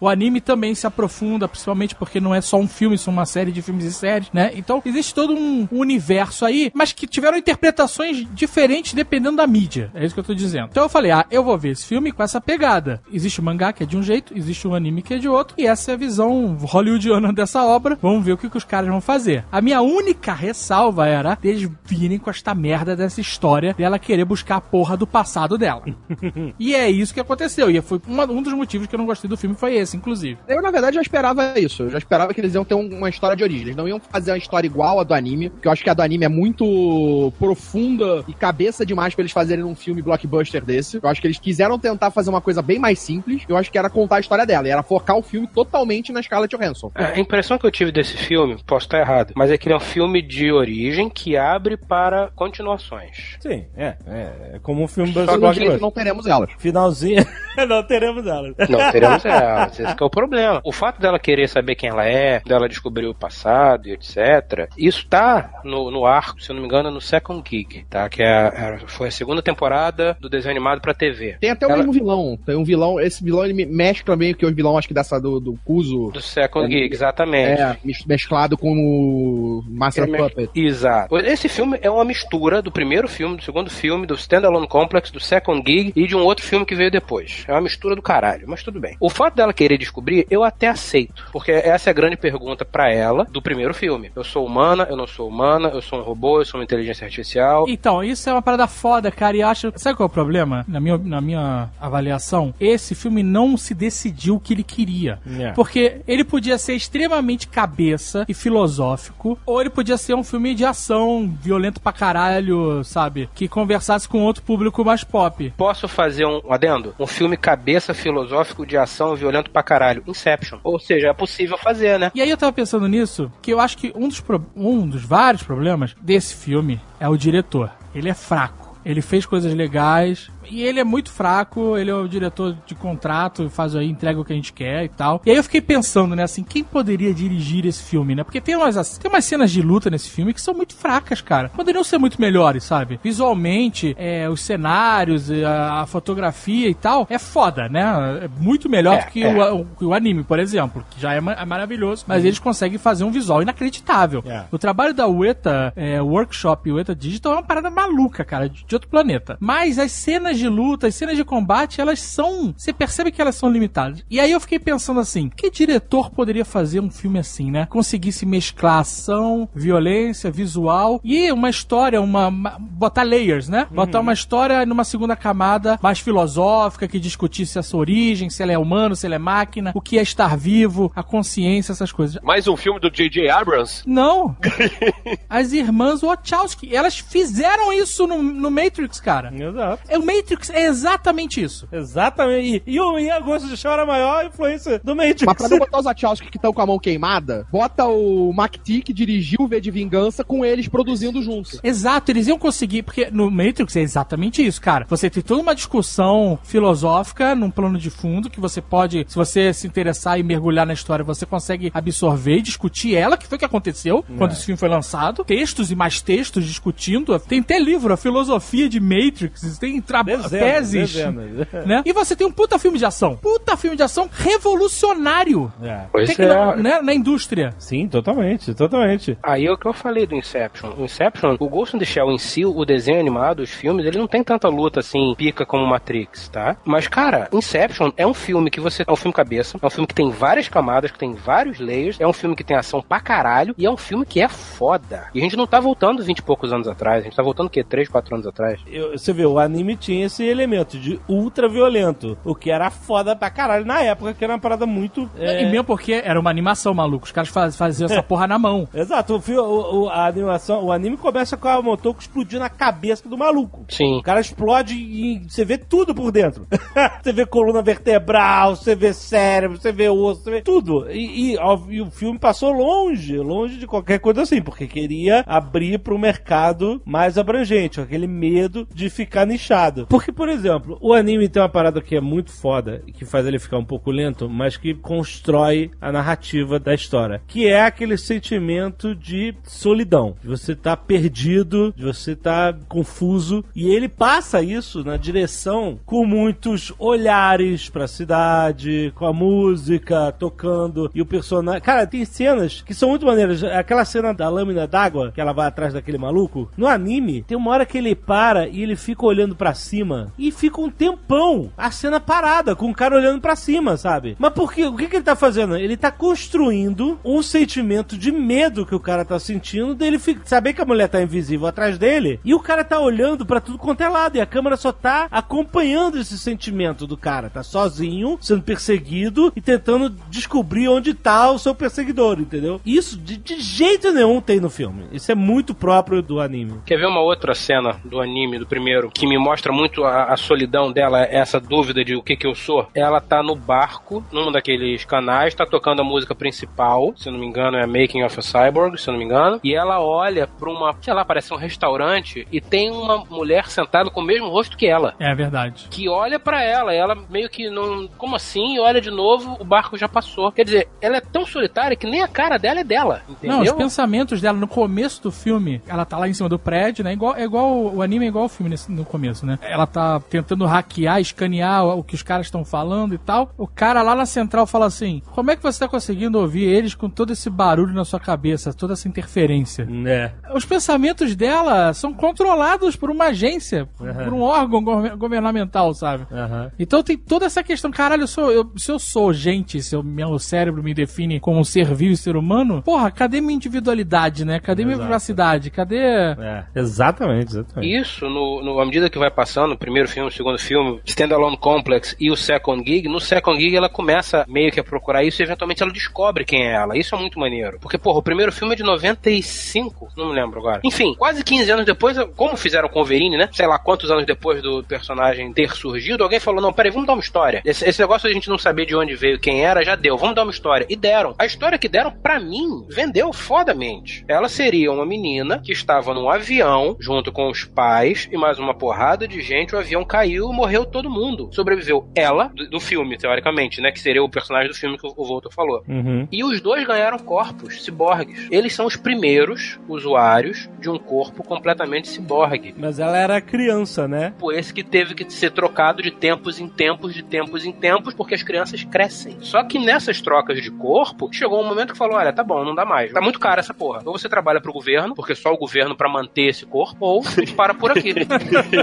O 0.00 0.08
anime 0.08 0.40
também 0.40 0.74
se 0.74 0.86
aprofunda, 0.86 1.48
principalmente 1.48 1.94
porque 1.94 2.20
não 2.20 2.34
é 2.34 2.40
só 2.40 2.58
um 2.58 2.68
filme, 2.68 2.96
são 2.98 3.12
uma 3.12 3.26
série 3.26 3.52
de 3.52 3.62
filmes 3.62 3.84
e 3.84 3.92
séries, 3.92 4.28
né? 4.32 4.50
Então 4.54 4.82
existe 4.84 5.14
todo 5.14 5.32
um 5.34 5.66
universo 5.70 6.44
aí, 6.44 6.70
mas 6.74 6.92
que 6.92 7.06
tiveram 7.06 7.36
interpretações 7.38 8.26
diferentes 8.34 8.94
dependendo 8.94 9.36
da 9.36 9.46
mídia. 9.46 9.90
É 9.94 10.04
isso 10.04 10.14
que 10.14 10.20
eu 10.20 10.24
tô 10.24 10.34
dizendo. 10.34 10.68
Então 10.70 10.82
eu 10.84 10.88
falei, 10.88 11.10
ah, 11.10 11.26
eu 11.30 11.42
vou 11.42 11.56
ver 11.58 11.70
esse 11.70 11.86
filme 11.86 12.12
com 12.12 12.22
essa 12.22 12.40
pegada. 12.40 13.00
Existe 13.12 13.40
o 13.40 13.42
mangá 13.42 13.72
que 13.72 13.82
é 13.82 13.86
de 13.86 13.96
um 13.96 14.02
jeito, 14.02 14.36
existe 14.36 14.66
o 14.68 14.74
anime 14.74 15.02
que 15.02 15.14
é 15.14 15.18
de 15.18 15.28
outro, 15.28 15.54
e 15.58 15.66
essa 15.66 15.90
é 15.90 15.94
a 15.94 15.98
visão 15.98 16.56
hollywoodiana 16.60 17.32
dessa 17.32 17.62
obra. 17.64 17.98
Vamos 18.00 18.24
ver 18.24 18.32
o 18.32 18.36
que, 18.38 18.48
que 18.50 18.56
os 18.56 18.64
caras 18.64 18.88
vão 18.88 19.00
fazer. 19.00 19.44
A 19.50 19.60
minha 19.60 19.80
única 19.80 20.32
ressalva 20.32 21.06
era 21.06 21.38
eles 21.42 21.68
virem 21.84 22.18
com 22.18 22.30
esta 22.30 22.54
merda 22.54 22.94
dessa 22.96 23.20
história 23.20 23.74
dela 23.74 23.98
querer 23.98 24.24
buscar 24.24 24.56
a 24.56 24.60
porra 24.60 24.96
do 24.96 25.06
passado 25.06 25.56
dela. 25.58 25.82
e 26.58 26.74
é 26.74 26.90
isso 26.90 27.14
que 27.14 27.20
aconteceu. 27.20 27.70
E 27.70 27.80
foi 27.80 28.00
uma- 28.06 28.24
um 28.30 28.42
dos 28.42 28.52
motivos 28.52 28.86
que 28.86 28.94
eu 28.94 28.98
não 28.98 29.05
gostei 29.06 29.28
do 29.28 29.36
filme 29.36 29.54
foi 29.56 29.74
esse, 29.76 29.96
inclusive. 29.96 30.38
Eu, 30.48 30.60
na 30.62 30.70
verdade, 30.70 30.96
já 30.96 31.02
esperava 31.02 31.58
isso. 31.58 31.84
Eu 31.84 31.90
já 31.90 31.98
esperava 31.98 32.32
que 32.34 32.40
eles 32.40 32.54
iam 32.54 32.64
ter 32.64 32.74
um- 32.74 32.96
uma 32.98 33.08
história 33.08 33.36
de 33.36 33.42
origem. 33.42 33.62
Eles 33.66 33.76
não 33.76 33.88
iam 33.88 34.00
fazer 34.00 34.32
uma 34.32 34.38
história 34.38 34.66
igual 34.66 35.00
a 35.00 35.04
do 35.04 35.14
anime, 35.14 35.50
porque 35.50 35.66
eu 35.68 35.72
acho 35.72 35.82
que 35.82 35.90
a 35.90 35.94
do 35.94 36.02
anime 36.02 36.24
é 36.24 36.28
muito 36.28 37.32
profunda 37.38 38.24
e 38.28 38.32
cabeça 38.34 38.84
demais 38.84 39.14
pra 39.14 39.22
eles 39.22 39.32
fazerem 39.32 39.64
num 39.64 39.74
filme 39.74 40.02
blockbuster 40.02 40.64
desse. 40.64 40.98
Eu 41.02 41.08
acho 41.08 41.20
que 41.20 41.26
eles 41.26 41.38
quiseram 41.38 41.78
tentar 41.78 42.10
fazer 42.10 42.30
uma 42.30 42.40
coisa 42.40 42.62
bem 42.62 42.78
mais 42.78 42.98
simples. 42.98 43.42
Eu 43.48 43.56
acho 43.56 43.70
que 43.70 43.78
era 43.78 43.88
contar 43.90 44.16
a 44.16 44.20
história 44.20 44.46
dela. 44.46 44.66
E 44.66 44.70
era 44.70 44.82
focar 44.82 45.16
o 45.16 45.22
filme 45.22 45.46
totalmente 45.46 46.12
na 46.12 46.22
Scarlett 46.22 46.56
Johansson. 46.56 46.90
A 46.94 47.18
impressão 47.18 47.58
que 47.58 47.66
eu 47.66 47.70
tive 47.70 47.92
desse 47.92 48.16
filme, 48.16 48.56
posso 48.66 48.86
estar 48.86 48.98
errado, 48.98 49.32
mas 49.36 49.50
é 49.50 49.58
que 49.58 49.68
ele 49.68 49.74
é 49.74 49.76
um 49.76 49.80
filme 49.80 50.22
de 50.22 50.50
origem 50.52 51.08
que 51.08 51.36
abre 51.36 51.76
para 51.76 52.30
continuações. 52.34 53.36
Sim, 53.40 53.64
é. 53.76 53.96
É, 54.06 54.32
é 54.54 54.58
como 54.62 54.82
um 54.82 54.88
filme 54.88 55.12
Só 55.12 55.20
que 55.20 55.38
blockbuster. 55.38 55.80
não 55.80 55.90
teremos 55.90 56.26
elas. 56.26 56.50
Finalzinho. 56.58 57.24
não 57.68 57.82
teremos 57.82 58.26
ela. 58.26 58.48
Não 58.68 58.90
teremos 59.00 59.24
ela, 59.26 59.66
esse 59.66 59.94
que 59.94 60.02
é 60.02 60.06
o 60.06 60.10
problema. 60.10 60.60
O 60.64 60.72
fato 60.72 61.00
dela 61.00 61.18
querer 61.18 61.48
saber 61.48 61.74
quem 61.74 61.88
ela 61.90 62.04
é, 62.06 62.40
dela 62.44 62.68
descobrir 62.68 63.06
o 63.06 63.14
passado 63.14 63.88
e 63.88 63.92
etc. 63.92 64.68
Isso 64.76 65.06
tá 65.08 65.60
no, 65.64 65.90
no 65.90 66.06
arco, 66.06 66.40
se 66.40 66.50
eu 66.50 66.54
não 66.54 66.60
me 66.62 66.66
engano, 66.68 66.90
no 66.90 67.00
Second 67.00 67.42
Gig, 67.48 67.84
tá? 67.88 68.08
Que 68.08 68.22
é, 68.22 68.36
a- 68.46 68.78
foi 68.86 69.08
a 69.08 69.10
segunda 69.10 69.42
temporada 69.42 70.16
do 70.20 70.28
desenho 70.28 70.52
animado 70.52 70.80
pra 70.80 70.94
TV. 70.94 71.36
Tem 71.40 71.50
até 71.50 71.66
o 71.66 71.70
Ela- 71.70 71.78
mesmo 71.78 71.92
vilão. 71.92 72.38
Tem 72.44 72.56
um 72.56 72.64
vilão. 72.64 73.00
Esse 73.00 73.22
vilão 73.22 73.44
ele 73.44 73.54
me- 73.54 73.66
mescla 73.66 74.16
meio 74.16 74.34
que 74.34 74.44
o 74.46 74.54
vilão, 74.54 74.76
acho 74.78 74.88
que 74.88 74.94
dessa 74.94 75.20
do, 75.20 75.40
do 75.40 75.58
Kuzo. 75.64 76.10
Do 76.12 76.20
Second 76.20 76.70
Gig, 76.72 76.92
exatamente. 76.92 77.60
É, 77.60 77.76
mes- 77.84 78.04
mesclado 78.04 78.56
com 78.56 78.72
o 78.72 79.64
Master 79.68 80.04
Ele- 80.04 80.16
Puppet. 80.18 80.50
Exato. 80.54 81.16
Esse 81.18 81.48
filme 81.48 81.78
é 81.82 81.90
uma 81.90 82.04
mistura 82.04 82.60
do 82.62 82.70
primeiro 82.70 83.08
filme, 83.08 83.36
do 83.36 83.42
segundo 83.42 83.70
filme, 83.70 84.06
do 84.06 84.14
Standalone 84.14 84.68
Complex, 84.68 85.10
do 85.10 85.20
Second 85.20 85.62
Gig 85.66 85.92
e 85.96 86.06
de 86.06 86.16
um 86.16 86.20
outro 86.22 86.44
filme 86.44 86.64
que 86.64 86.74
veio 86.74 86.90
depois. 86.90 87.44
É 87.48 87.52
uma 87.52 87.60
mistura 87.60 87.94
do 87.96 88.02
caralho, 88.02 88.44
mas 88.46 88.62
tudo 88.62 88.80
bem. 88.80 88.85
O 89.00 89.10
fato 89.10 89.34
dela 89.34 89.52
querer 89.52 89.78
descobrir, 89.78 90.26
eu 90.30 90.44
até 90.44 90.68
aceito. 90.68 91.24
Porque 91.32 91.50
essa 91.50 91.90
é 91.90 91.92
a 91.92 91.94
grande 91.94 92.16
pergunta 92.16 92.64
pra 92.64 92.90
ela 92.90 93.24
do 93.24 93.42
primeiro 93.42 93.74
filme. 93.74 94.10
Eu 94.14 94.24
sou 94.24 94.46
humana, 94.46 94.86
eu 94.88 94.96
não 94.96 95.06
sou 95.06 95.28
humana, 95.28 95.68
eu 95.68 95.82
sou 95.82 95.98
um 95.98 96.02
robô, 96.02 96.40
eu 96.40 96.44
sou 96.44 96.60
uma 96.60 96.64
inteligência 96.64 97.04
artificial. 97.04 97.64
Então, 97.68 98.02
isso 98.02 98.28
é 98.28 98.32
uma 98.32 98.42
parada 98.42 98.66
foda, 98.66 99.10
cara, 99.10 99.36
e 99.36 99.40
eu 99.40 99.48
acho... 99.48 99.72
Sabe 99.76 99.96
qual 99.96 100.06
é 100.06 100.10
o 100.10 100.12
problema? 100.12 100.64
Na 100.68 100.80
minha, 100.80 100.98
na 100.98 101.20
minha 101.20 101.68
avaliação, 101.80 102.54
esse 102.60 102.94
filme 102.94 103.22
não 103.22 103.56
se 103.56 103.74
decidiu 103.74 104.36
o 104.36 104.40
que 104.40 104.54
ele 104.54 104.62
queria. 104.62 105.18
É. 105.38 105.52
Porque 105.52 106.00
ele 106.06 106.24
podia 106.24 106.58
ser 106.58 106.74
extremamente 106.74 107.48
cabeça 107.48 108.24
e 108.28 108.34
filosófico, 108.34 109.38
ou 109.46 109.60
ele 109.60 109.70
podia 109.70 109.96
ser 109.96 110.14
um 110.14 110.24
filme 110.24 110.54
de 110.54 110.64
ação, 110.64 111.34
violento 111.40 111.80
pra 111.80 111.92
caralho, 111.92 112.82
sabe? 112.84 113.28
Que 113.34 113.48
conversasse 113.48 114.08
com 114.08 114.22
outro 114.22 114.42
público 114.42 114.84
mais 114.84 115.04
pop. 115.04 115.52
Posso 115.56 115.88
fazer 115.88 116.26
um 116.26 116.40
adendo? 116.50 116.94
Um 116.98 117.06
filme 117.06 117.36
cabeça 117.36 117.94
filosófico 117.94 118.66
de 118.66 118.75
ação 118.76 119.14
violento 119.16 119.50
pra 119.50 119.62
caralho. 119.62 120.02
Inception. 120.06 120.58
Ou 120.64 120.78
seja, 120.78 121.08
é 121.08 121.12
possível 121.12 121.56
fazer, 121.58 121.98
né? 121.98 122.10
E 122.14 122.20
aí 122.22 122.30
eu 122.30 122.36
tava 122.36 122.52
pensando 122.52 122.86
nisso, 122.88 123.30
que 123.42 123.52
eu 123.52 123.60
acho 123.60 123.76
que 123.78 123.92
um 123.94 124.08
dos, 124.08 124.20
pro- 124.20 124.44
um 124.54 124.86
dos 124.86 125.02
vários 125.04 125.42
problemas 125.42 125.94
desse 126.00 126.34
filme 126.34 126.80
é 127.00 127.08
o 127.08 127.16
diretor. 127.16 127.70
Ele 127.94 128.08
é 128.08 128.14
fraco. 128.14 128.66
Ele 128.84 129.02
fez 129.02 129.26
coisas 129.26 129.52
legais, 129.52 130.30
e 130.50 130.62
ele 130.62 130.80
é 130.80 130.84
muito 130.84 131.10
fraco, 131.10 131.76
ele 131.76 131.90
é 131.90 131.94
o 131.94 132.08
diretor 132.08 132.56
de 132.66 132.74
contrato, 132.74 133.48
faz 133.50 133.74
aí, 133.74 133.88
entrega 133.88 134.20
o 134.20 134.24
que 134.24 134.32
a 134.32 134.36
gente 134.36 134.52
quer 134.52 134.84
e 134.84 134.88
tal. 134.88 135.20
E 135.24 135.30
aí 135.30 135.36
eu 135.36 135.42
fiquei 135.42 135.60
pensando, 135.60 136.14
né, 136.16 136.22
assim, 136.22 136.42
quem 136.42 136.62
poderia 136.64 137.12
dirigir 137.12 137.66
esse 137.66 137.82
filme, 137.82 138.14
né? 138.14 138.24
Porque 138.24 138.40
tem 138.40 138.56
umas, 138.56 138.98
tem 138.98 139.10
umas 139.10 139.24
cenas 139.24 139.50
de 139.50 139.62
luta 139.62 139.90
nesse 139.90 140.10
filme 140.10 140.32
que 140.34 140.40
são 140.40 140.54
muito 140.54 140.74
fracas, 140.74 141.20
cara. 141.20 141.48
Poderiam 141.50 141.84
ser 141.84 141.98
muito 141.98 142.20
melhores, 142.20 142.64
sabe? 142.64 142.98
Visualmente, 143.02 143.94
é, 143.98 144.28
os 144.28 144.40
cenários, 144.40 145.30
e 145.30 145.44
a, 145.44 145.80
a 145.82 145.86
fotografia 145.86 146.68
e 146.68 146.74
tal, 146.74 147.06
é 147.10 147.18
foda, 147.18 147.68
né? 147.68 147.82
É 148.24 148.28
muito 148.40 148.68
melhor 148.68 148.94
É, 148.98 149.04
do 149.04 149.10
que 149.10 149.22
é. 149.22 149.52
o, 149.52 149.66
o, 149.80 149.86
o 149.88 149.94
anime, 149.94 150.22
por 150.22 150.38
exemplo, 150.38 150.84
que 150.90 151.00
já 151.00 151.12
é, 151.14 151.20
ma- 151.20 151.32
é 151.32 151.44
maravilhoso, 151.44 152.04
mas 152.06 152.24
eles 152.24 152.38
conseguem 152.38 152.78
fazer 152.78 153.04
um 153.04 153.10
visual 153.10 153.42
inacreditável. 153.42 154.22
É. 154.26 154.44
O 154.50 154.58
trabalho 154.58 154.94
da 154.94 155.06
Ueta 155.08 155.72
é, 155.76 156.00
Workshop 156.00 156.68
e 156.68 156.72
Ueta 156.72 156.94
Digital 156.94 157.32
é 157.32 157.36
uma 157.36 157.42
parada 157.42 157.70
maluca, 157.70 158.24
cara, 158.24 158.48
de, 158.48 158.64
de 158.64 158.74
outro 158.74 158.88
planeta. 158.88 159.36
Mas 159.40 159.78
as 159.78 159.92
cenas 159.92 160.35
de 160.38 160.48
luta, 160.48 160.86
as 160.86 160.94
cenas 160.94 161.16
de 161.16 161.24
combate, 161.24 161.80
elas 161.80 162.00
são. 162.00 162.54
Você 162.56 162.72
percebe 162.72 163.10
que 163.10 163.20
elas 163.20 163.36
são 163.36 163.50
limitadas. 163.50 164.04
E 164.10 164.20
aí 164.20 164.32
eu 164.32 164.40
fiquei 164.40 164.58
pensando 164.58 165.00
assim: 165.00 165.28
que 165.28 165.50
diretor 165.50 166.10
poderia 166.10 166.44
fazer 166.44 166.80
um 166.80 166.90
filme 166.90 167.18
assim, 167.18 167.50
né? 167.50 167.66
Conseguisse 167.66 168.24
mesclar 168.26 168.80
ação, 168.80 169.48
violência, 169.54 170.30
visual 170.30 171.00
e 171.02 171.30
uma 171.32 171.50
história, 171.50 172.00
uma. 172.00 172.30
botar 172.58 173.02
layers, 173.02 173.48
né? 173.48 173.66
Botar 173.70 174.00
uma 174.00 174.12
história 174.12 174.64
numa 174.66 174.84
segunda 174.84 175.16
camada 175.16 175.78
mais 175.82 175.98
filosófica, 175.98 176.88
que 176.88 176.98
discutisse 176.98 177.58
essa 177.58 177.76
origem, 177.76 178.30
se 178.30 178.42
ela 178.42 178.52
é 178.52 178.58
humano, 178.58 178.96
se 178.96 179.06
ela 179.06 179.14
é 179.14 179.18
máquina, 179.18 179.72
o 179.74 179.80
que 179.80 179.98
é 179.98 180.02
estar 180.02 180.36
vivo, 180.36 180.92
a 180.94 181.02
consciência, 181.02 181.72
essas 181.72 181.92
coisas. 181.92 182.20
Mais 182.22 182.46
um 182.48 182.56
filme 182.56 182.80
do 182.80 182.90
J.J. 182.90 183.28
Abrams? 183.28 183.82
Não. 183.86 184.36
As 185.28 185.52
irmãs 185.52 186.02
Wachowski, 186.02 186.74
elas 186.74 186.98
fizeram 186.98 187.72
isso 187.72 188.06
no, 188.06 188.22
no 188.22 188.50
Matrix, 188.50 189.00
cara. 189.00 189.32
Exato. 189.34 189.82
É, 189.88 189.98
o 189.98 190.04
Matrix 190.04 190.25
é 190.52 190.66
exatamente 190.66 191.42
isso. 191.42 191.68
Exatamente. 191.70 192.62
E, 192.66 192.74
e 192.74 192.80
o 192.80 192.98
Ian 192.98 193.20
Ghost 193.20 193.48
de 193.48 193.56
Shell 193.56 193.72
era 193.72 193.82
a 193.82 193.86
maior 193.86 194.24
influência 194.24 194.80
do 194.82 194.94
Matrix. 194.94 195.22
Mas 195.22 195.36
pra 195.36 195.48
não 195.48 195.58
botar 195.58 195.78
os 195.78 195.84
Wachowski 195.84 196.30
que 196.30 196.36
estão 196.36 196.52
com 196.52 196.62
a 196.62 196.66
mão 196.66 196.78
queimada, 196.78 197.46
bota 197.50 197.86
o 197.86 198.32
McTee 198.36 198.82
que 198.82 198.92
dirigiu 198.92 199.38
o 199.40 199.48
V 199.48 199.60
de 199.60 199.70
Vingança 199.70 200.24
com 200.24 200.44
eles 200.44 200.68
produzindo 200.68 201.22
juntos. 201.22 201.60
Exato, 201.62 202.10
eles 202.10 202.26
iam 202.26 202.38
conseguir, 202.38 202.82
porque 202.82 203.10
no 203.10 203.30
Matrix 203.30 203.76
é 203.76 203.80
exatamente 203.80 204.44
isso, 204.44 204.60
cara. 204.60 204.86
Você 204.88 205.08
tem 205.10 205.22
toda 205.22 205.42
uma 205.42 205.54
discussão 205.54 206.38
filosófica 206.42 207.34
num 207.34 207.50
plano 207.50 207.78
de 207.78 207.90
fundo 207.90 208.30
que 208.30 208.40
você 208.40 208.60
pode, 208.60 209.04
se 209.08 209.14
você 209.14 209.52
se 209.52 209.66
interessar 209.66 210.18
e 210.18 210.22
mergulhar 210.22 210.66
na 210.66 210.72
história, 210.72 211.04
você 211.04 211.26
consegue 211.26 211.70
absorver 211.74 212.38
e 212.38 212.42
discutir 212.42 212.94
ela, 212.94 213.16
que 213.16 213.26
foi 213.26 213.36
o 213.36 213.38
que 213.38 213.44
aconteceu 213.44 214.04
quando 214.16 214.32
esse 214.32 214.44
filme 214.44 214.58
foi 214.58 214.68
lançado. 214.68 215.24
Textos 215.24 215.70
e 215.70 215.74
mais 215.74 216.00
textos 216.00 216.44
discutindo. 216.44 217.18
Tem 217.18 217.40
até 217.40 217.58
livro, 217.58 217.92
a 217.92 217.96
filosofia 217.96 218.68
de 218.68 218.80
Matrix, 218.80 219.58
tem 219.58 219.80
trabalhos, 219.80 220.15
Dezenas, 220.22 220.30
teses. 220.70 220.92
dezenas. 220.92 221.66
Né? 221.66 221.82
E 221.84 221.92
você 221.92 222.14
tem 222.16 222.26
um 222.26 222.32
puta 222.32 222.58
filme 222.58 222.78
de 222.78 222.84
ação. 222.84 223.16
Puta 223.16 223.56
filme 223.56 223.76
de 223.76 223.82
ação 223.82 224.08
revolucionário. 224.12 225.52
É. 225.62 225.80
Pois 225.92 226.08
Tecno- 226.08 226.24
é. 226.26 226.56
né, 226.56 226.80
na 226.82 226.94
indústria. 226.94 227.54
Sim, 227.58 227.88
totalmente, 227.88 228.54
totalmente. 228.54 229.16
Aí 229.22 229.46
é 229.46 229.52
o 229.52 229.56
que 229.56 229.66
eu 229.66 229.72
falei 229.72 230.06
do 230.06 230.14
Inception. 230.14 230.72
O 230.76 230.84
Inception, 230.84 231.36
o 231.38 231.48
Ghost 231.48 231.76
in 231.76 231.78
the 231.78 231.84
Shell 231.84 232.10
em 232.10 232.18
si, 232.18 232.44
o 232.44 232.64
desenho 232.64 233.00
animado, 233.00 233.40
os 233.40 233.50
filmes, 233.50 233.84
ele 233.86 233.98
não 233.98 234.06
tem 234.06 234.22
tanta 234.22 234.48
luta 234.48 234.80
assim, 234.80 235.14
pica 235.16 235.44
como 235.46 235.66
Matrix, 235.66 236.28
tá? 236.28 236.56
Mas, 236.64 236.88
cara, 236.88 237.28
Inception 237.32 237.90
é 237.96 238.06
um 238.06 238.14
filme 238.14 238.50
que 238.50 238.60
você. 238.60 238.84
É 238.86 238.92
um 238.92 238.96
filme 238.96 239.12
cabeça, 239.12 239.58
é 239.60 239.66
um 239.66 239.70
filme 239.70 239.86
que 239.86 239.94
tem 239.94 240.10
várias 240.10 240.48
camadas, 240.48 240.90
que 240.90 240.98
tem 240.98 241.14
vários 241.14 241.58
layers, 241.58 242.00
é 242.00 242.06
um 242.06 242.12
filme 242.12 242.34
que 242.36 242.44
tem 242.44 242.56
ação 242.56 242.82
pra 242.82 243.00
caralho, 243.00 243.54
e 243.58 243.66
é 243.66 243.70
um 243.70 243.76
filme 243.76 244.04
que 244.04 244.20
é 244.20 244.28
foda. 244.28 245.06
E 245.14 245.18
a 245.18 245.22
gente 245.22 245.36
não 245.36 245.46
tá 245.46 245.60
voltando 245.60 246.02
20 246.02 246.18
e 246.18 246.22
poucos 246.22 246.52
anos 246.52 246.68
atrás, 246.68 247.00
a 247.00 247.04
gente 247.04 247.16
tá 247.16 247.22
voltando 247.22 247.46
o 247.46 247.50
quê? 247.50 247.62
3, 247.64 247.88
4 247.88 248.14
anos 248.14 248.26
atrás? 248.26 248.60
Eu- 248.66 248.96
você 248.96 249.12
vê, 249.12 249.24
o 249.26 249.38
anime 249.38 249.76
tinha 249.76 250.05
esse 250.06 250.24
elemento 250.24 250.78
de 250.78 250.98
ultra 251.08 251.48
violento, 251.48 252.16
o 252.24 252.34
que 252.34 252.50
era 252.50 252.70
foda 252.70 253.14
pra 253.14 253.30
caralho 253.30 253.64
na 253.64 253.80
época, 253.82 254.14
que 254.14 254.24
era 254.24 254.32
uma 254.34 254.38
parada 254.40 254.66
muito. 254.66 255.08
é, 255.18 255.42
E 255.42 255.50
mesmo 255.50 255.64
porque 255.64 255.92
era 256.04 256.18
uma 256.18 256.30
animação, 256.30 256.72
maluco. 256.74 257.04
Os 257.06 257.12
caras 257.12 257.28
faz- 257.30 257.56
faziam 257.56 257.86
essa 257.86 258.02
porra 258.04 258.26
na 258.26 258.38
mão. 258.38 258.68
Exato, 258.74 259.14
o, 259.16 259.32
o- 259.40 259.82
o- 259.84 259.88
a 259.88 260.06
animação, 260.06 260.64
o 260.64 260.72
anime 260.72 260.96
começa 260.96 261.36
com 261.36 261.48
a 261.48 261.60
Motoko 261.62 262.00
explodindo 262.00 262.44
a 262.44 262.48
cabeça 262.48 263.08
do 263.08 263.16
maluco. 263.18 263.64
Sim. 263.68 263.98
O 263.98 264.02
cara 264.02 264.20
explode 264.20 264.74
e 264.74 265.22
você 265.28 265.44
vê 265.44 265.58
tudo 265.58 265.94
por 265.94 266.10
dentro. 266.12 266.46
você 267.02 267.12
vê 267.12 267.26
coluna 267.26 267.62
vertebral, 267.62 268.56
você 268.56 268.74
vê 268.74 268.92
cérebro, 268.92 269.58
você 269.58 269.72
vê 269.72 269.88
osso, 269.88 270.22
você 270.22 270.30
vê 270.30 270.42
tudo. 270.42 270.90
E, 270.90 271.32
e, 271.32 271.38
ó, 271.38 271.58
e 271.68 271.80
o 271.80 271.90
filme 271.90 272.18
passou 272.18 272.52
longe, 272.52 273.16
longe 273.18 273.56
de 273.56 273.66
qualquer 273.66 273.98
coisa 274.00 274.22
assim, 274.22 274.40
porque 274.42 274.66
queria 274.66 275.24
abrir 275.26 275.78
para 275.78 275.94
o 275.94 275.98
mercado 275.98 276.80
mais 276.84 277.18
abrangente, 277.18 277.80
aquele 277.80 278.06
medo 278.06 278.66
de 278.74 278.88
ficar 278.90 279.26
nichado. 279.26 279.85
Porque, 279.88 280.10
por 280.10 280.28
exemplo, 280.28 280.76
o 280.80 280.92
anime 280.92 281.28
tem 281.28 281.40
uma 281.40 281.48
parada 281.48 281.80
que 281.80 281.94
é 281.94 282.00
muito 282.00 282.32
foda, 282.32 282.82
que 282.92 283.04
faz 283.04 283.24
ele 283.26 283.38
ficar 283.38 283.58
um 283.58 283.64
pouco 283.64 283.90
lento, 283.90 284.28
mas 284.28 284.56
que 284.56 284.74
constrói 284.74 285.70
a 285.80 285.92
narrativa 285.92 286.58
da 286.58 286.74
história, 286.74 287.22
que 287.26 287.46
é 287.46 287.62
aquele 287.62 287.96
sentimento 287.96 288.94
de 288.94 289.34
solidão, 289.44 290.16
de 290.20 290.28
você 290.28 290.56
tá 290.56 290.76
perdido, 290.76 291.72
de 291.76 291.84
você 291.84 292.16
tá 292.16 292.54
confuso, 292.68 293.44
e 293.54 293.68
ele 293.68 293.88
passa 293.88 294.42
isso 294.42 294.82
na 294.82 294.96
direção 294.96 295.78
com 295.86 296.04
muitos 296.04 296.72
olhares 296.78 297.68
pra 297.68 297.86
cidade, 297.86 298.92
com 298.96 299.06
a 299.06 299.12
música 299.12 300.12
tocando 300.12 300.90
e 300.94 301.00
o 301.00 301.06
personagem. 301.06 301.62
Cara, 301.62 301.86
tem 301.86 302.04
cenas 302.04 302.60
que 302.62 302.74
são 302.74 302.90
muito 302.90 303.06
maneiras. 303.06 303.42
Aquela 303.44 303.84
cena 303.84 304.12
da 304.12 304.28
lâmina 304.28 304.66
d'água 304.66 305.12
que 305.12 305.20
ela 305.20 305.32
vai 305.32 305.46
atrás 305.46 305.72
daquele 305.72 305.98
maluco, 305.98 306.50
no 306.56 306.66
anime, 306.66 307.22
tem 307.22 307.36
uma 307.36 307.52
hora 307.52 307.66
que 307.66 307.78
ele 307.78 307.94
para 307.94 308.48
e 308.48 308.62
ele 308.62 308.74
fica 308.74 309.06
olhando 309.06 309.36
pra 309.36 309.54
cima 309.54 309.75
cima. 309.76 310.12
E 310.18 310.30
fica 310.32 310.60
um 310.60 310.70
tempão 310.70 311.50
a 311.56 311.70
cena 311.70 312.00
parada, 312.00 312.56
com 312.56 312.70
o 312.70 312.74
cara 312.74 312.96
olhando 312.96 313.20
pra 313.20 313.36
cima, 313.36 313.76
sabe? 313.76 314.16
Mas 314.18 314.32
por 314.32 314.52
quê? 314.52 314.64
O 314.64 314.74
que, 314.76 314.86
que 314.88 314.96
ele 314.96 315.02
tá 315.04 315.14
fazendo? 315.16 315.56
Ele 315.56 315.76
tá 315.76 315.90
construindo 315.90 316.98
um 317.04 317.22
sentimento 317.22 317.96
de 317.98 318.10
medo 318.10 318.64
que 318.64 318.74
o 318.74 318.80
cara 318.80 319.04
tá 319.04 319.18
sentindo 319.18 319.74
dele 319.74 319.98
fi- 319.98 320.18
saber 320.24 320.54
que 320.54 320.60
a 320.62 320.64
mulher 320.64 320.88
tá 320.88 321.02
invisível 321.02 321.46
atrás 321.46 321.76
dele 321.78 322.18
e 322.24 322.34
o 322.34 322.40
cara 322.40 322.64
tá 322.64 322.80
olhando 322.80 323.26
pra 323.26 323.40
tudo 323.40 323.58
quanto 323.58 323.82
é 323.82 323.88
lado 323.88 324.16
e 324.16 324.20
a 324.20 324.26
câmera 324.26 324.56
só 324.56 324.72
tá 324.72 325.06
acompanhando 325.10 325.98
esse 325.98 326.18
sentimento 326.18 326.86
do 326.86 326.96
cara. 326.96 327.28
Tá 327.28 327.42
sozinho, 327.42 328.18
sendo 328.20 328.42
perseguido 328.42 329.32
e 329.36 329.40
tentando 329.40 329.90
descobrir 330.08 330.68
onde 330.68 330.94
tá 330.94 331.30
o 331.30 331.38
seu 331.38 331.54
perseguidor, 331.54 332.18
entendeu? 332.20 332.60
Isso 332.64 332.96
de, 332.98 333.16
de 333.16 333.40
jeito 333.40 333.92
nenhum 333.92 334.20
tem 334.20 334.40
no 334.40 334.48
filme. 334.50 334.84
Isso 334.92 335.10
é 335.12 335.14
muito 335.14 335.54
próprio 335.54 336.00
do 336.02 336.20
anime. 336.20 336.60
Quer 336.64 336.78
ver 336.78 336.86
uma 336.86 337.00
outra 337.00 337.34
cena 337.34 337.76
do 337.84 338.00
anime, 338.00 338.38
do 338.38 338.46
primeiro, 338.46 338.90
que 338.90 339.06
me 339.06 339.18
mostra 339.18 339.52
muito 339.52 339.65
a, 339.84 340.04
a 340.12 340.16
solidão 340.16 340.70
dela, 340.72 341.02
essa 341.02 341.40
dúvida 341.40 341.84
de 341.84 341.94
o 341.96 342.02
que 342.02 342.16
que 342.16 342.26
eu 342.26 342.34
sou? 342.34 342.68
Ela 342.74 343.00
tá 343.00 343.22
no 343.22 343.34
barco, 343.34 344.04
num 344.12 344.30
daqueles 344.32 344.84
canais, 344.84 345.34
tá 345.34 345.44
tocando 345.46 345.80
a 345.80 345.84
música 345.84 346.14
principal, 346.14 346.92
se 346.96 347.10
não 347.10 347.18
me 347.18 347.26
engano 347.26 347.56
é 347.56 347.66
Making 347.66 348.02
of 348.04 348.18
a 348.18 348.22
Cyborg, 348.22 348.78
se 348.78 348.90
não 348.90 348.98
me 348.98 349.04
engano, 349.04 349.40
e 349.42 349.54
ela 349.54 349.80
olha 349.80 350.26
pra 350.26 350.50
uma, 350.50 350.74
sei 350.80 350.92
lá, 350.94 351.04
parece 351.04 351.32
um 351.32 351.36
restaurante, 351.36 352.26
e 352.30 352.40
tem 352.40 352.70
uma 352.70 353.04
mulher 353.10 353.46
sentada 353.48 353.90
com 353.90 354.00
o 354.00 354.04
mesmo 354.04 354.28
rosto 354.28 354.56
que 354.56 354.66
ela. 354.66 354.94
É 354.98 355.14
verdade. 355.14 355.66
Que 355.70 355.88
olha 355.88 356.18
pra 356.18 356.42
ela, 356.42 356.72
ela 356.72 356.96
meio 357.10 357.28
que 357.28 357.48
não. 357.50 357.88
Como 357.98 358.16
assim? 358.16 358.58
Olha 358.58 358.80
de 358.80 358.90
novo, 358.90 359.36
o 359.40 359.44
barco 359.44 359.76
já 359.76 359.88
passou. 359.88 360.30
Quer 360.32 360.44
dizer, 360.44 360.68
ela 360.80 360.96
é 360.96 361.00
tão 361.00 361.24
solitária 361.26 361.76
que 361.76 361.86
nem 361.86 362.02
a 362.02 362.08
cara 362.08 362.38
dela 362.38 362.60
é 362.60 362.64
dela. 362.64 363.02
Entendeu? 363.08 363.36
Não, 363.38 363.42
os 363.44 363.52
pensamentos 363.52 364.20
dela 364.20 364.38
no 364.38 364.48
começo 364.48 365.02
do 365.02 365.10
filme, 365.10 365.60
ela 365.66 365.84
tá 365.84 365.98
lá 365.98 366.08
em 366.08 366.14
cima 366.14 366.28
do 366.28 366.38
prédio, 366.38 366.84
né? 366.84 366.92
Igual, 366.92 367.14
é 367.16 367.24
igual 367.24 367.52
o 367.56 367.82
anime 367.82 368.04
é 368.06 368.08
igual 368.08 368.24
o 368.24 368.28
filme 368.28 368.50
nesse- 368.50 368.70
no 368.70 368.84
começo, 368.84 369.24
né? 369.26 369.38
Ela 369.56 369.66
tá 369.66 369.98
tentando 370.00 370.44
hackear, 370.44 371.00
escanear 371.00 371.64
o, 371.64 371.82
que 371.82 371.94
os 371.94 372.02
caras 372.02 372.26
estão 372.26 372.44
falando 372.44 372.94
e 372.94 372.98
tal. 372.98 373.30
O 373.38 373.46
cara 373.46 373.80
lá 373.80 373.94
na 373.94 374.04
central 374.04 374.46
fala 374.46 374.66
assim: 374.66 375.00
Como 375.14 375.30
é 375.30 375.36
que 375.36 375.42
você 375.42 375.58
tá 375.60 375.66
conseguindo 375.66 376.18
ouvir 376.18 376.44
eles 376.44 376.74
com 376.74 376.90
todo 376.90 377.12
esse 377.14 377.30
barulho 377.30 377.72
na 377.72 377.84
sua 377.84 377.98
cabeça, 377.98 378.52
toda 378.52 378.74
essa 378.74 378.86
interferência? 378.86 379.66
É. 379.86 380.12
Os 380.34 380.44
pensamentos 380.44 381.16
dela 381.16 381.72
são 381.72 381.94
controlados 381.94 382.76
por 382.76 382.90
uma 382.90 383.06
agência, 383.06 383.66
por 383.78 384.12
um 384.12 384.20
órgão 384.20 384.62
go- 384.62 384.96
governamental, 384.96 385.72
sabe? 385.72 386.06
Aham. 386.12 386.50
Então 386.58 386.82
tem 386.82 386.98
toda 386.98 387.24
essa 387.24 387.42
questão, 387.42 387.70
caralho, 387.70 388.02
eu 388.02 388.06
sou, 388.06 388.30
eu- 388.30 388.52
se 388.58 388.70
eu 388.70 388.78
sou 388.78 389.10
gente, 389.14 389.62
se 389.62 389.74
o 389.74 389.82
meu 389.82 390.18
cérebro 390.18 390.62
me 390.62 390.74
define 390.74 391.18
como 391.18 391.38
um 391.40 391.44
ser 391.44 391.72
vivo 391.74 391.92
e 391.94 391.96
ser 391.96 392.14
humano, 392.16 392.60
porra, 392.62 392.90
cadê 392.90 393.22
minha 393.22 393.36
individualidade, 393.36 394.24
né? 394.24 394.38
Cadê 394.38 394.64
minha 394.64 394.74
Exato. 394.74 394.86
privacidade? 394.86 395.50
Cadê... 395.50 395.78
É, 395.78 396.44
exatamente, 396.54 397.30
exatamente. 397.30 397.74
Isso, 397.80 398.06
no, 398.08 398.42
no- 398.44 398.60
à 398.60 398.66
medida 398.66 398.90
que 398.90 398.98
vai 398.98 399.10
passando, 399.10 399.45
o 399.54 399.58
primeiro 399.58 399.88
filme, 399.88 400.10
segundo 400.10 400.38
filme, 400.38 400.80
Standalone 400.84 401.36
Complex 401.36 401.94
e 402.00 402.10
o 402.10 402.16
Second 402.16 402.64
Gig, 402.66 402.88
no 402.88 403.00
Second 403.00 403.40
Gig 403.40 403.56
ela 403.56 403.68
começa 403.68 404.24
meio 404.28 404.50
que 404.50 404.60
a 404.60 404.64
procurar 404.64 405.04
isso 405.04 405.20
e 405.20 405.24
eventualmente 405.24 405.62
ela 405.62 405.72
descobre 405.72 406.24
quem 406.24 406.46
é 406.46 406.54
ela. 406.54 406.76
Isso 406.76 406.94
é 406.94 406.98
muito 406.98 407.18
maneiro. 407.18 407.58
Porque, 407.60 407.78
porra, 407.78 407.98
o 407.98 408.02
primeiro 408.02 408.32
filme 408.32 408.54
é 408.54 408.56
de 408.56 408.62
95, 408.62 409.88
não 409.96 410.08
me 410.08 410.14
lembro 410.14 410.40
agora. 410.40 410.60
Enfim, 410.64 410.94
quase 410.94 411.22
15 411.22 411.50
anos 411.50 411.66
depois, 411.66 411.96
como 412.16 412.36
fizeram 412.36 412.68
com 412.68 412.80
o 412.80 412.86
Wolverine, 412.86 413.16
né? 413.16 413.28
Sei 413.32 413.46
lá 413.46 413.58
quantos 413.58 413.90
anos 413.90 414.06
depois 414.06 414.40
do 414.40 414.62
personagem 414.62 415.32
ter 415.32 415.50
surgido, 415.50 416.04
alguém 416.04 416.20
falou: 416.20 416.40
não, 416.40 416.52
peraí, 416.52 416.70
vamos 416.70 416.86
dar 416.86 416.92
uma 416.92 417.02
história. 417.02 417.42
Esse, 417.44 417.68
esse 417.68 417.80
negócio 417.80 418.08
de 418.08 418.12
a 418.12 418.14
gente 418.14 418.30
não 418.30 418.38
saber 418.38 418.64
de 418.64 418.76
onde 418.76 418.94
veio, 418.94 419.18
quem 419.18 419.44
era, 419.44 419.64
já 419.64 419.74
deu. 419.74 419.98
Vamos 419.98 420.14
dar 420.14 420.22
uma 420.22 420.30
história. 420.30 420.66
E 420.68 420.76
deram. 420.76 421.14
A 421.18 421.26
história 421.26 421.58
que 421.58 421.68
deram, 421.68 421.90
pra 421.90 422.20
mim, 422.20 422.64
vendeu 422.68 423.12
fodamente. 423.12 424.04
Ela 424.08 424.28
seria 424.28 424.70
uma 424.70 424.86
menina 424.86 425.40
que 425.44 425.52
estava 425.52 425.92
num 425.92 426.08
avião 426.08 426.76
junto 426.78 427.10
com 427.10 427.28
os 427.28 427.44
pais 427.44 428.08
e 428.10 428.16
mais 428.16 428.38
uma 428.38 428.54
porrada 428.54 429.08
de 429.08 429.20
gente. 429.20 429.35
O 429.54 429.58
avião 429.58 429.84
caiu 429.84 430.30
e 430.30 430.34
morreu 430.34 430.64
todo 430.64 430.90
mundo. 430.90 431.28
Sobreviveu 431.32 431.88
ela, 431.94 432.28
do, 432.34 432.48
do 432.48 432.60
filme, 432.60 432.96
teoricamente, 432.96 433.60
né? 433.60 433.70
Que 433.70 433.80
seria 433.80 434.02
o 434.02 434.08
personagem 434.08 434.48
do 434.48 434.56
filme 434.56 434.78
que 434.78 434.86
o, 434.86 435.06
Volta 435.06 435.30
falou. 435.30 435.62
Uhum. 435.68 436.08
E 436.10 436.24
os 436.24 436.40
dois 436.40 436.66
ganharam 436.66 436.98
corpos 436.98 437.62
ciborgues. 437.64 438.26
Eles 438.30 438.54
são 438.54 438.66
os 438.66 438.76
primeiros 438.76 439.58
usuários 439.68 440.48
de 440.58 440.68
um 440.68 440.78
corpo 440.78 441.22
completamente 441.22 441.88
ciborgue. 441.88 442.54
Mas 442.56 442.78
ela 442.78 442.96
era 442.96 443.20
criança, 443.20 443.86
né? 443.86 444.14
Por 444.18 444.34
esse 444.34 444.52
que 444.52 444.64
teve 444.64 444.94
que 444.94 445.10
ser 445.12 445.30
trocado 445.30 445.82
de 445.82 445.90
tempos 445.90 446.40
em 446.40 446.48
tempos, 446.48 446.94
de 446.94 447.02
tempos 447.02 447.44
em 447.44 447.52
tempos, 447.52 447.94
porque 447.94 448.14
as 448.14 448.22
crianças 448.22 448.64
crescem. 448.64 449.16
Só 449.20 449.42
que 449.44 449.58
nessas 449.58 450.00
trocas 450.00 450.42
de 450.42 450.50
corpo, 450.50 451.08
chegou 451.12 451.42
um 451.42 451.48
momento 451.48 451.72
que 451.72 451.78
falou: 451.78 451.96
olha, 451.96 452.12
tá 452.12 452.24
bom, 452.24 452.44
não 452.44 452.54
dá 452.54 452.64
mais. 452.64 452.92
Tá 452.92 453.00
muito 453.00 453.20
caro 453.20 453.40
essa 453.40 453.54
porra. 453.54 453.82
Ou 453.84 453.96
você 453.96 454.08
trabalha 454.08 454.40
pro 454.40 454.52
governo, 454.52 454.94
porque 454.94 455.14
só 455.14 455.32
o 455.32 455.38
governo 455.38 455.76
pra 455.76 455.88
manter 455.88 456.28
esse 456.28 456.46
corpo, 456.46 456.76
ou 456.80 457.02
para 457.36 457.54
por 457.54 457.70
aqui. 457.70 457.94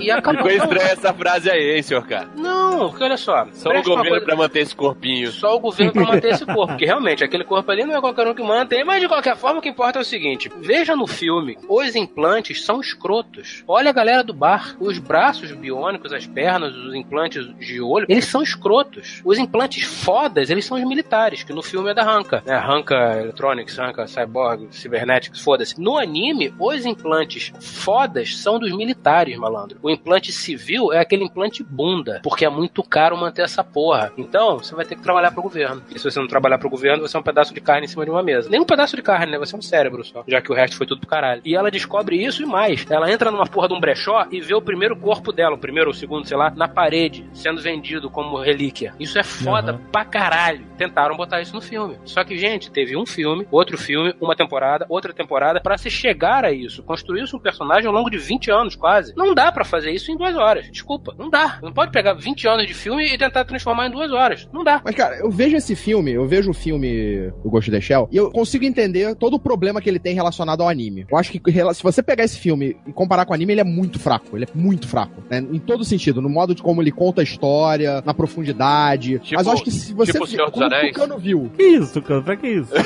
e 0.01 0.11
acabou. 0.11 0.49
Ficou 0.49 0.62
estranha 0.63 0.91
essa 0.91 1.13
frase 1.13 1.49
aí, 1.49 1.75
hein, 1.75 1.81
senhor 1.83 2.05
cara? 2.07 2.27
Não, 2.35 2.89
porque 2.89 3.03
olha 3.03 3.17
só. 3.17 3.45
Só 3.53 3.69
o 3.69 3.73
governo 3.83 4.09
coisa- 4.09 4.25
pra 4.25 4.35
manter 4.35 4.59
esse 4.59 4.75
corpinho. 4.75 5.31
só 5.31 5.55
o 5.55 5.59
governo 5.59 5.91
pra 5.91 6.03
manter 6.03 6.33
esse 6.33 6.45
corpo. 6.45 6.67
Porque 6.67 6.85
realmente, 6.85 7.23
aquele 7.23 7.43
corpo 7.43 7.69
ali 7.71 7.83
não 7.85 7.95
é 7.95 7.99
qualquer 8.01 8.27
um 8.27 8.33
que 8.33 8.41
mantém. 8.43 8.83
Mas 8.83 9.01
de 9.01 9.07
qualquer 9.07 9.35
forma, 9.37 9.59
o 9.59 9.61
que 9.61 9.69
importa 9.69 9.99
é 9.99 10.01
o 10.01 10.05
seguinte: 10.05 10.51
veja 10.59 10.95
no 10.95 11.07
filme, 11.07 11.57
os 11.69 11.95
implantes 11.95 12.63
são 12.65 12.79
escrotos. 12.81 13.63
Olha 13.67 13.89
a 13.89 13.93
galera 13.93 14.23
do 14.23 14.33
bar. 14.33 14.75
Os 14.79 14.97
braços 14.97 15.51
biônicos, 15.51 16.11
as 16.13 16.25
pernas, 16.25 16.75
os 16.75 16.93
implantes 16.95 17.45
de 17.57 17.81
olho, 17.81 18.05
eles 18.09 18.25
são 18.25 18.41
escrotos. 18.41 19.21
Os 19.23 19.37
implantes 19.37 19.83
fodas, 19.83 20.49
eles 20.49 20.65
são 20.65 20.77
os 20.77 20.83
militares, 20.83 21.43
que 21.43 21.53
no 21.53 21.61
filme 21.61 21.91
é 21.91 21.93
da 21.93 22.03
Ranka. 22.03 22.41
Né? 22.45 22.55
Ranka 22.57 23.19
Electronics, 23.21 23.77
Ranka 23.77 24.07
Cyborg, 24.07 24.67
Cybernetics, 24.71 25.41
foda-se. 25.41 25.79
No 25.79 25.97
anime, 25.97 26.53
os 26.59 26.85
implantes 26.85 27.51
fodas 27.59 28.37
são 28.37 28.57
dos 28.59 28.71
militares, 28.75 29.37
malandro. 29.37 29.77
O 29.81 29.89
implante 29.89 30.31
civil 30.57 30.93
é 30.93 30.99
aquele 30.99 31.23
implante 31.23 31.63
bunda, 31.63 32.19
porque 32.23 32.45
é 32.45 32.49
muito 32.49 32.83
caro 32.83 33.17
manter 33.17 33.41
essa 33.43 33.63
porra. 33.63 34.11
Então, 34.17 34.57
você 34.59 34.75
vai 34.75 34.85
ter 34.85 34.95
que 34.95 35.01
trabalhar 35.01 35.31
pro 35.31 35.41
governo. 35.41 35.81
E 35.93 35.97
se 35.99 36.09
você 36.09 36.19
não 36.19 36.27
trabalhar 36.27 36.57
pro 36.57 36.69
governo, 36.69 37.01
você 37.07 37.15
é 37.17 37.19
um 37.19 37.23
pedaço 37.23 37.53
de 37.53 37.61
carne 37.61 37.85
em 37.85 37.87
cima 37.87 38.05
de 38.05 38.11
uma 38.11 38.21
mesa. 38.23 38.49
Nem 38.49 38.59
um 38.61 38.65
pedaço 38.65 38.95
de 38.95 39.01
carne, 39.01 39.31
né? 39.31 39.37
Você 39.39 39.55
é 39.55 39.57
um 39.57 39.61
cérebro 39.61 40.03
só. 40.03 40.23
Já 40.27 40.41
que 40.41 40.51
o 40.51 40.55
resto 40.55 40.77
foi 40.77 40.85
tudo 40.87 40.99
pro 41.01 41.09
caralho. 41.09 41.41
E 41.45 41.55
ela 41.55 41.71
descobre 41.71 42.23
isso 42.23 42.43
e 42.43 42.45
mais. 42.45 42.85
Ela 42.89 43.11
entra 43.11 43.31
numa 43.31 43.45
porra 43.47 43.67
de 43.67 43.73
um 43.73 43.79
brechó 43.79 44.25
e 44.31 44.39
vê 44.41 44.53
o 44.53 44.61
primeiro 44.61 44.95
corpo 44.95 45.31
dela, 45.31 45.55
o 45.55 45.59
primeiro 45.59 45.89
ou 45.89 45.93
o 45.93 45.97
segundo, 45.97 46.27
sei 46.27 46.37
lá, 46.37 46.51
na 46.51 46.67
parede, 46.67 47.25
sendo 47.33 47.61
vendido 47.61 48.09
como 48.09 48.37
relíquia. 48.39 48.93
Isso 48.99 49.17
é 49.17 49.23
foda 49.23 49.73
Uhum. 49.73 49.79
pra 49.91 50.05
caralho. 50.05 50.65
Tentaram 50.77 51.15
botar 51.15 51.41
isso 51.41 51.53
no 51.55 51.61
filme. 51.61 51.97
Só 52.05 52.23
que, 52.23 52.37
gente, 52.37 52.71
teve 52.71 52.95
um 52.95 53.05
filme, 53.05 53.47
outro 53.51 53.77
filme, 53.77 54.13
uma 54.21 54.35
temporada, 54.35 54.85
outra 54.89 55.13
temporada, 55.13 55.59
pra 55.61 55.77
se 55.77 55.89
chegar 55.89 56.45
a 56.45 56.51
isso. 56.51 56.83
Construiu-se 56.83 57.35
um 57.35 57.39
personagem 57.39 57.87
ao 57.87 57.93
longo 57.93 58.09
de 58.09 58.17
20 58.17 58.51
anos, 58.51 58.75
quase. 58.75 59.13
Não 59.15 59.33
dá 59.33 59.51
pra 59.51 59.63
fazer 59.63 59.91
isso 59.91 60.11
em 60.11 60.17
duas 60.17 60.32
horas. 60.35 60.69
Desculpa, 60.71 61.13
não 61.17 61.29
dá. 61.29 61.59
Não 61.61 61.71
pode 61.71 61.91
pegar 61.91 62.13
20 62.13 62.47
anos 62.47 62.67
de 62.67 62.73
filme 62.73 63.05
e 63.13 63.17
tentar 63.17 63.45
transformar 63.45 63.87
em 63.87 63.91
duas 63.91 64.11
horas. 64.11 64.47
Não 64.53 64.63
dá. 64.63 64.81
Mas, 64.83 64.95
cara, 64.95 65.17
eu 65.17 65.29
vejo 65.29 65.55
esse 65.55 65.75
filme, 65.75 66.11
eu 66.11 66.27
vejo 66.27 66.51
o 66.51 66.53
filme 66.53 67.31
do 67.43 67.49
Ghost 67.49 67.69
in 67.69 67.73
the 67.73 67.81
Shell, 67.81 68.07
e 68.11 68.17
eu 68.17 68.31
consigo 68.31 68.65
entender 68.65 69.15
todo 69.15 69.35
o 69.35 69.39
problema 69.39 69.81
que 69.81 69.89
ele 69.89 69.99
tem 69.99 70.13
relacionado 70.15 70.61
ao 70.61 70.69
anime. 70.69 71.05
Eu 71.09 71.17
acho 71.17 71.31
que 71.31 71.41
se 71.73 71.83
você 71.83 72.01
pegar 72.03 72.23
esse 72.23 72.39
filme 72.39 72.77
e 72.87 72.91
comparar 72.93 73.25
com 73.25 73.31
o 73.31 73.35
anime, 73.35 73.53
ele 73.53 73.61
é 73.61 73.65
muito 73.65 73.99
fraco. 73.99 74.35
Ele 74.37 74.45
é 74.45 74.47
muito 74.53 74.87
fraco. 74.87 75.23
né? 75.29 75.39
Em 75.39 75.59
todo 75.59 75.83
sentido. 75.85 76.21
No 76.21 76.29
modo 76.29 76.53
de 76.55 76.61
como 76.61 76.81
ele 76.81 76.91
conta 76.91 77.21
a 77.21 77.23
história, 77.23 78.01
na 78.05 78.13
profundidade. 78.13 79.19
Tipo- 79.19 79.35
Mas 79.35 79.47
eu 79.47 79.53
acho 79.53 79.63
que 79.63 79.71
se 79.71 79.93
você. 79.93 80.11
tipo 80.13 80.23
o 80.23 80.27
Senhor 80.27 80.45
dos 80.45 80.53
como 80.53 80.65
Anéis. 80.65 80.89
o 80.89 80.93
Tucano 80.93 81.17
viu. 81.17 81.51
Que 81.55 81.63
isso, 81.63 82.01
cara? 82.01 82.21
Pra 82.21 82.35
que 82.37 82.47
isso? 82.47 82.71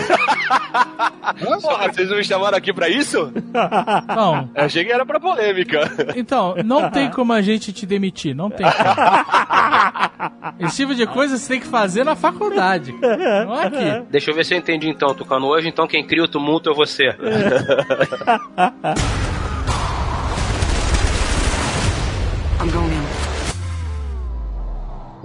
Hã? 0.47 1.59
Porra, 1.61 1.91
vocês 1.91 2.09
não 2.09 2.17
me 2.17 2.23
chamaram 2.23 2.57
aqui 2.57 2.73
pra 2.73 2.89
isso? 2.89 3.31
Não, 4.07 4.49
Eu 4.55 4.63
achei 4.65 4.83
que 4.85 4.91
era 4.91 5.05
pra 5.05 5.19
polêmica. 5.19 5.91
então, 6.15 6.55
não 6.65 6.89
tem 6.89 7.09
como 7.09 7.33
a 7.37 7.41
gente 7.41 7.71
te 7.71 7.85
demitir, 7.85 8.35
não 8.35 8.49
tem 8.49 8.65
como. 8.65 8.87
Esse 10.59 10.77
tipo 10.77 10.95
de 10.95 11.05
coisa 11.05 11.37
você 11.37 11.53
tem 11.53 11.59
que 11.59 11.67
fazer 11.67 12.03
na 12.03 12.15
faculdade, 12.15 12.91
não 12.91 13.59
é 13.59 13.67
aqui. 13.67 14.07
Deixa 14.09 14.31
eu 14.31 14.35
ver 14.35 14.43
se 14.43 14.53
eu 14.53 14.57
entendi 14.57 14.89
então, 14.89 15.13
Tucano. 15.13 15.47
Hoje, 15.47 15.67
então, 15.67 15.87
quem 15.87 16.05
cria 16.05 16.23
o 16.23 16.27
tumulto 16.27 16.69
é 16.69 16.73
você. 16.73 17.15
I'm 22.59 22.71
going 22.71 22.91
in. 22.91 22.96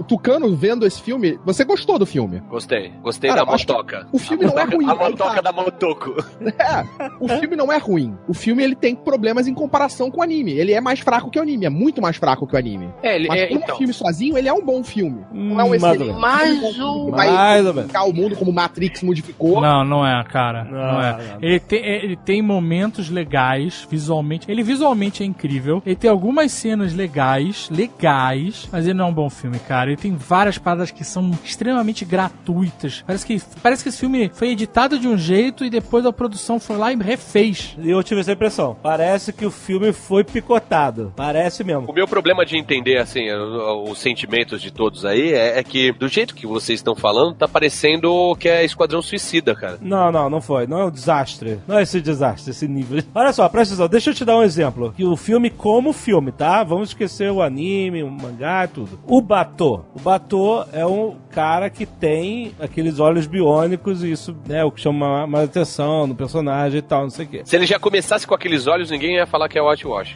O 0.03 0.05
Tucano 0.05 0.53
vendo 0.53 0.85
esse 0.85 1.01
filme, 1.01 1.39
você 1.45 1.63
gostou 1.63 1.97
do 1.97 2.05
filme? 2.05 2.41
Gostei. 2.49 2.91
Gostei 3.01 3.29
Cara, 3.29 3.45
da 3.45 3.51
motoca. 3.51 4.05
o 4.11 4.19
filme 4.19 4.43
a 4.43 4.47
não 4.49 4.59
é 4.59 4.65
motoca, 4.65 4.75
ruim, 4.75 4.89
A 4.89 4.95
motoca 4.95 5.35
tá. 5.35 5.41
da 5.41 5.51
Motoco. 5.53 6.13
É, 6.41 7.07
o 7.21 7.27
filme 7.29 7.55
não 7.55 7.71
é 7.71 7.77
ruim. 7.77 8.17
O 8.27 8.33
filme 8.33 8.61
ele 8.63 8.75
tem 8.75 8.93
problemas 8.95 9.47
em 9.47 9.53
comparação 9.53 10.11
com 10.11 10.19
o 10.19 10.23
anime. 10.23 10.51
Ele 10.51 10.73
é 10.73 10.81
mais 10.81 10.99
fraco 10.99 11.31
que 11.31 11.39
o 11.39 11.41
anime, 11.41 11.65
é 11.65 11.69
muito 11.69 12.01
mais 12.01 12.17
fraco 12.17 12.45
que 12.45 12.53
o 12.53 12.59
anime. 12.59 12.89
É, 13.01 13.15
ele 13.15 13.29
Mas 13.29 13.39
é, 13.41 13.47
como 13.47 13.59
então. 13.61 13.77
filme 13.77 13.93
sozinho, 13.93 14.37
ele 14.37 14.49
é 14.49 14.53
um 14.53 14.61
bom 14.63 14.83
filme. 14.83 15.21
Não 15.31 15.61
é 15.61 15.63
um 15.63 15.69
Hum, 15.69 15.75
excelente. 15.75 16.19
Mas 16.19 16.79
o- 16.79 17.09
vai 17.11 17.61
modificar 17.63 18.07
o 18.09 18.13
mundo 18.13 18.35
como 18.35 18.51
Matrix 18.51 19.01
modificou. 19.03 19.61
Não, 19.61 19.85
não 19.85 20.05
é, 20.05 20.21
cara. 20.25 20.65
Não, 20.65 20.71
Não, 20.71 21.01
é. 21.01 21.11
não. 21.13 21.37
Ele 21.41 21.59
tem, 21.61 21.79
ele 21.85 22.15
tem 22.17 22.41
momentos 22.41 23.09
legais, 23.09 23.87
visualmente. 23.89 24.51
Ele 24.51 24.63
visualmente 24.63 25.23
é 25.23 25.25
incrível. 25.25 25.81
Ele 25.85 25.95
tem 25.95 26.09
algumas 26.09 26.51
cenas 26.51 26.93
legais, 26.93 27.69
legais, 27.71 28.67
mas 28.71 28.85
ele 28.85 28.95
não 28.97 29.05
é 29.05 29.07
um 29.09 29.13
bom 29.13 29.29
filme, 29.29 29.59
cara. 29.59 29.92
Ele 29.93 30.01
tem 30.01 30.15
várias 30.15 30.57
paradas 30.57 30.91
que 30.91 31.03
são 31.03 31.31
extremamente 31.43 32.03
gratuitas. 32.03 33.03
Parece 33.05 33.25
que, 33.25 33.41
parece 33.61 33.83
que 33.83 33.89
esse 33.89 33.99
filme 33.99 34.29
foi 34.33 34.49
editado 34.49 34.99
de 34.99 35.07
um 35.07 35.17
jeito 35.17 35.63
e 35.63 35.69
depois 35.69 36.05
a 36.05 36.11
produção 36.11 36.59
foi 36.59 36.77
lá 36.77 36.91
e 36.91 36.95
refez. 36.95 37.75
E 37.79 37.89
eu 37.89 38.03
tive 38.03 38.21
essa 38.21 38.31
impressão. 38.31 38.75
Parece 38.81 39.31
que 39.31 39.45
o 39.45 39.51
filme 39.51 39.93
foi 39.93 40.23
picotado. 40.23 41.13
Parece 41.15 41.63
mesmo. 41.63 41.89
O 41.89 41.93
meu 41.93 42.07
problema 42.07 42.45
de 42.45 42.57
entender, 42.57 42.97
assim, 42.97 43.31
os 43.31 43.99
sentimentos 43.99 44.61
de 44.61 44.71
todos 44.71 45.05
aí 45.05 45.33
é, 45.33 45.59
é 45.59 45.63
que, 45.63 45.91
do 45.91 46.07
jeito 46.07 46.35
que 46.35 46.47
vocês 46.47 46.79
estão 46.79 46.95
falando, 46.95 47.35
tá 47.35 47.47
parecendo 47.47 48.35
que 48.39 48.49
é 48.49 48.65
Esquadrão 48.65 49.01
Suicida, 49.01 49.55
cara. 49.55 49.77
Não, 49.81 50.11
não, 50.11 50.29
não 50.29 50.41
foi. 50.41 50.65
Não 50.65 50.79
é 50.79 50.85
um 50.85 50.91
desastre. 50.91 51.59
Não 51.67 51.77
é 51.77 51.83
esse 51.83 52.01
desastre, 52.01 52.51
esse 52.51 52.67
nível. 52.67 53.03
Olha 53.13 53.33
só, 53.33 53.47
presta 53.47 53.73
atenção. 53.73 53.89
Deixa 53.89 54.09
eu 54.09 54.13
te 54.13 54.25
dar 54.25 54.37
um 54.37 54.43
exemplo. 54.43 54.93
Que 54.95 55.05
o 55.05 55.15
filme 55.15 55.49
como 55.49 55.93
filme, 55.93 56.31
tá? 56.31 56.63
Vamos 56.63 56.89
esquecer 56.89 57.31
o 57.31 57.41
anime, 57.41 58.03
o 58.03 58.09
mangá 58.09 58.65
e 58.65 58.67
tudo. 58.67 58.99
O 59.05 59.21
Batô. 59.21 59.82
O 59.95 59.99
Batô 59.99 60.65
é 60.73 60.85
um 60.85 61.15
cara 61.29 61.69
que 61.69 61.85
tem 61.85 62.53
aqueles 62.59 62.99
olhos 62.99 63.27
biônicos 63.27 64.03
e 64.03 64.11
isso 64.11 64.35
é 64.49 64.63
o 64.63 64.71
que 64.71 64.81
chama 64.81 65.25
mais 65.27 65.45
atenção 65.49 66.07
no 66.07 66.15
personagem 66.15 66.79
e 66.79 66.81
tal, 66.81 67.03
não 67.03 67.09
sei 67.09 67.25
o 67.25 67.29
quê. 67.29 67.41
Se 67.45 67.55
ele 67.55 67.65
já 67.65 67.77
começasse 67.79 68.25
com 68.25 68.33
aqueles 68.33 68.65
olhos, 68.67 68.89
ninguém 68.89 69.15
ia 69.15 69.25
falar 69.27 69.47
que 69.49 69.57
é 69.57 69.61
Watch 69.61 69.85
Watch. 69.87 70.15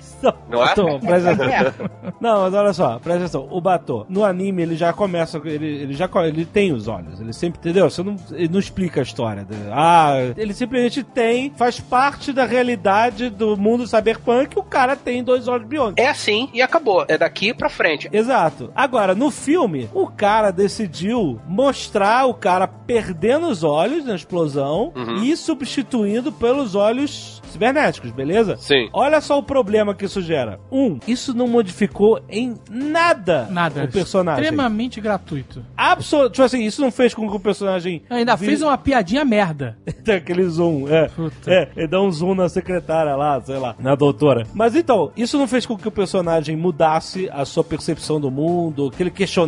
Não 0.50 0.64
é? 0.64 0.68
Batô, 0.68 1.00
presta 1.00 1.32
atenção. 1.34 1.90
Não, 2.20 2.42
mas 2.42 2.54
olha 2.54 2.74
só, 2.74 3.00
presta 3.00 3.24
atenção. 3.24 3.48
O 3.52 3.62
Batô, 3.62 4.06
no 4.10 4.24
anime, 4.24 4.64
ele 4.64 4.76
já 4.76 4.92
começa. 4.94 5.40
Ele, 5.46 5.66
ele 5.68 5.94
já 5.94 6.10
ele 6.26 6.46
tem 6.46 6.72
os 6.74 6.88
olhos. 6.88 7.20
Ele 7.20 7.34
sempre, 7.34 7.60
entendeu? 7.60 7.90
Você 7.90 8.02
não, 8.02 8.16
ele 8.32 8.48
não 8.50 8.60
explica 8.60 9.00
a 9.00 9.04
história. 9.04 9.44
de- 9.44 9.56
Ah, 9.72 10.14
ele 10.36 10.54
simplesmente 10.54 11.04
tem, 11.04 11.52
faz 11.56 11.80
parte 11.80 12.32
da 12.34 12.46
realidade 12.46 13.30
do 13.30 13.56
mundo 13.58 13.86
cyberpunk. 13.88 14.58
O 14.58 14.64
cara 14.64 14.96
tem 14.96 15.24
dois 15.24 15.48
olhos 15.48 15.68
biônicos. 15.68 16.04
É 16.04 16.08
assim 16.10 16.50
e 16.54 16.62
acabou. 16.62 17.06
É 17.08 17.18
daqui 17.18 17.54
pra 17.54 17.70
frente. 17.70 18.10
Exato. 18.12 18.72
Agora, 18.76 19.14
no 19.14 19.30
filme, 19.32 19.57
o 19.94 20.08
cara 20.08 20.52
decidiu 20.52 21.40
mostrar 21.48 22.26
o 22.26 22.34
cara 22.34 22.68
perdendo 22.68 23.48
os 23.48 23.64
olhos 23.64 24.06
na 24.06 24.16
explosão 24.16 24.92
Uhum. 24.96 25.24
e 25.24 25.36
substituindo 25.36 26.32
pelos 26.32 26.76
olhos 26.76 27.42
cibernéticos, 27.52 28.12
beleza? 28.12 28.56
Sim. 28.58 28.90
Olha 28.94 29.20
só 29.22 29.38
o 29.40 29.44
problema 29.44 29.96
que 29.96 30.06
isso 30.06 30.22
gera. 30.22 30.60
Um, 30.72 31.00
isso 31.08 31.34
não 31.34 31.48
modificou 31.48 32.20
em 32.30 32.56
nada, 32.70 33.48
Nada. 33.50 33.84
o 33.86 33.88
personagem. 33.88 34.44
Extremamente 34.44 35.00
gratuito. 35.02 35.64
Absolutamente. 35.76 36.34
Tipo 36.34 36.44
assim, 36.46 36.64
isso 36.64 36.82
não 36.82 36.92
fez 36.92 37.14
com 37.14 37.30
que 37.30 37.36
o 37.36 37.40
personagem. 37.40 38.04
Ainda 38.10 38.36
vi- 38.36 38.46
fez 38.48 38.62
uma 38.62 38.78
piadinha 38.78 39.24
merda. 39.26 39.78
Tem 40.04 40.16
aquele 40.16 40.44
zoom, 40.48 40.88
é. 40.88 41.08
Puta. 41.10 41.52
É, 41.52 41.70
ele 41.76 41.88
dá 41.88 42.02
um 42.02 42.12
zoom 42.12 42.36
na 42.36 42.50
secretária 42.50 43.16
lá, 43.16 43.40
sei 43.42 43.58
lá, 43.58 43.76
na 43.80 43.96
doutora. 43.96 44.46
Mas 44.54 44.76
então, 44.76 45.12
isso 45.16 45.38
não 45.38 45.48
fez 45.48 45.66
com 45.66 45.78
que 45.78 45.88
o 45.88 45.92
personagem 45.92 46.56
mudasse 46.56 47.30
a 47.32 47.46
sua 47.46 47.64
percepção 47.64 48.20
do 48.20 48.30
mundo, 48.30 48.92
que 48.92 49.02
ele 49.04 49.12
questionasse 49.12 49.47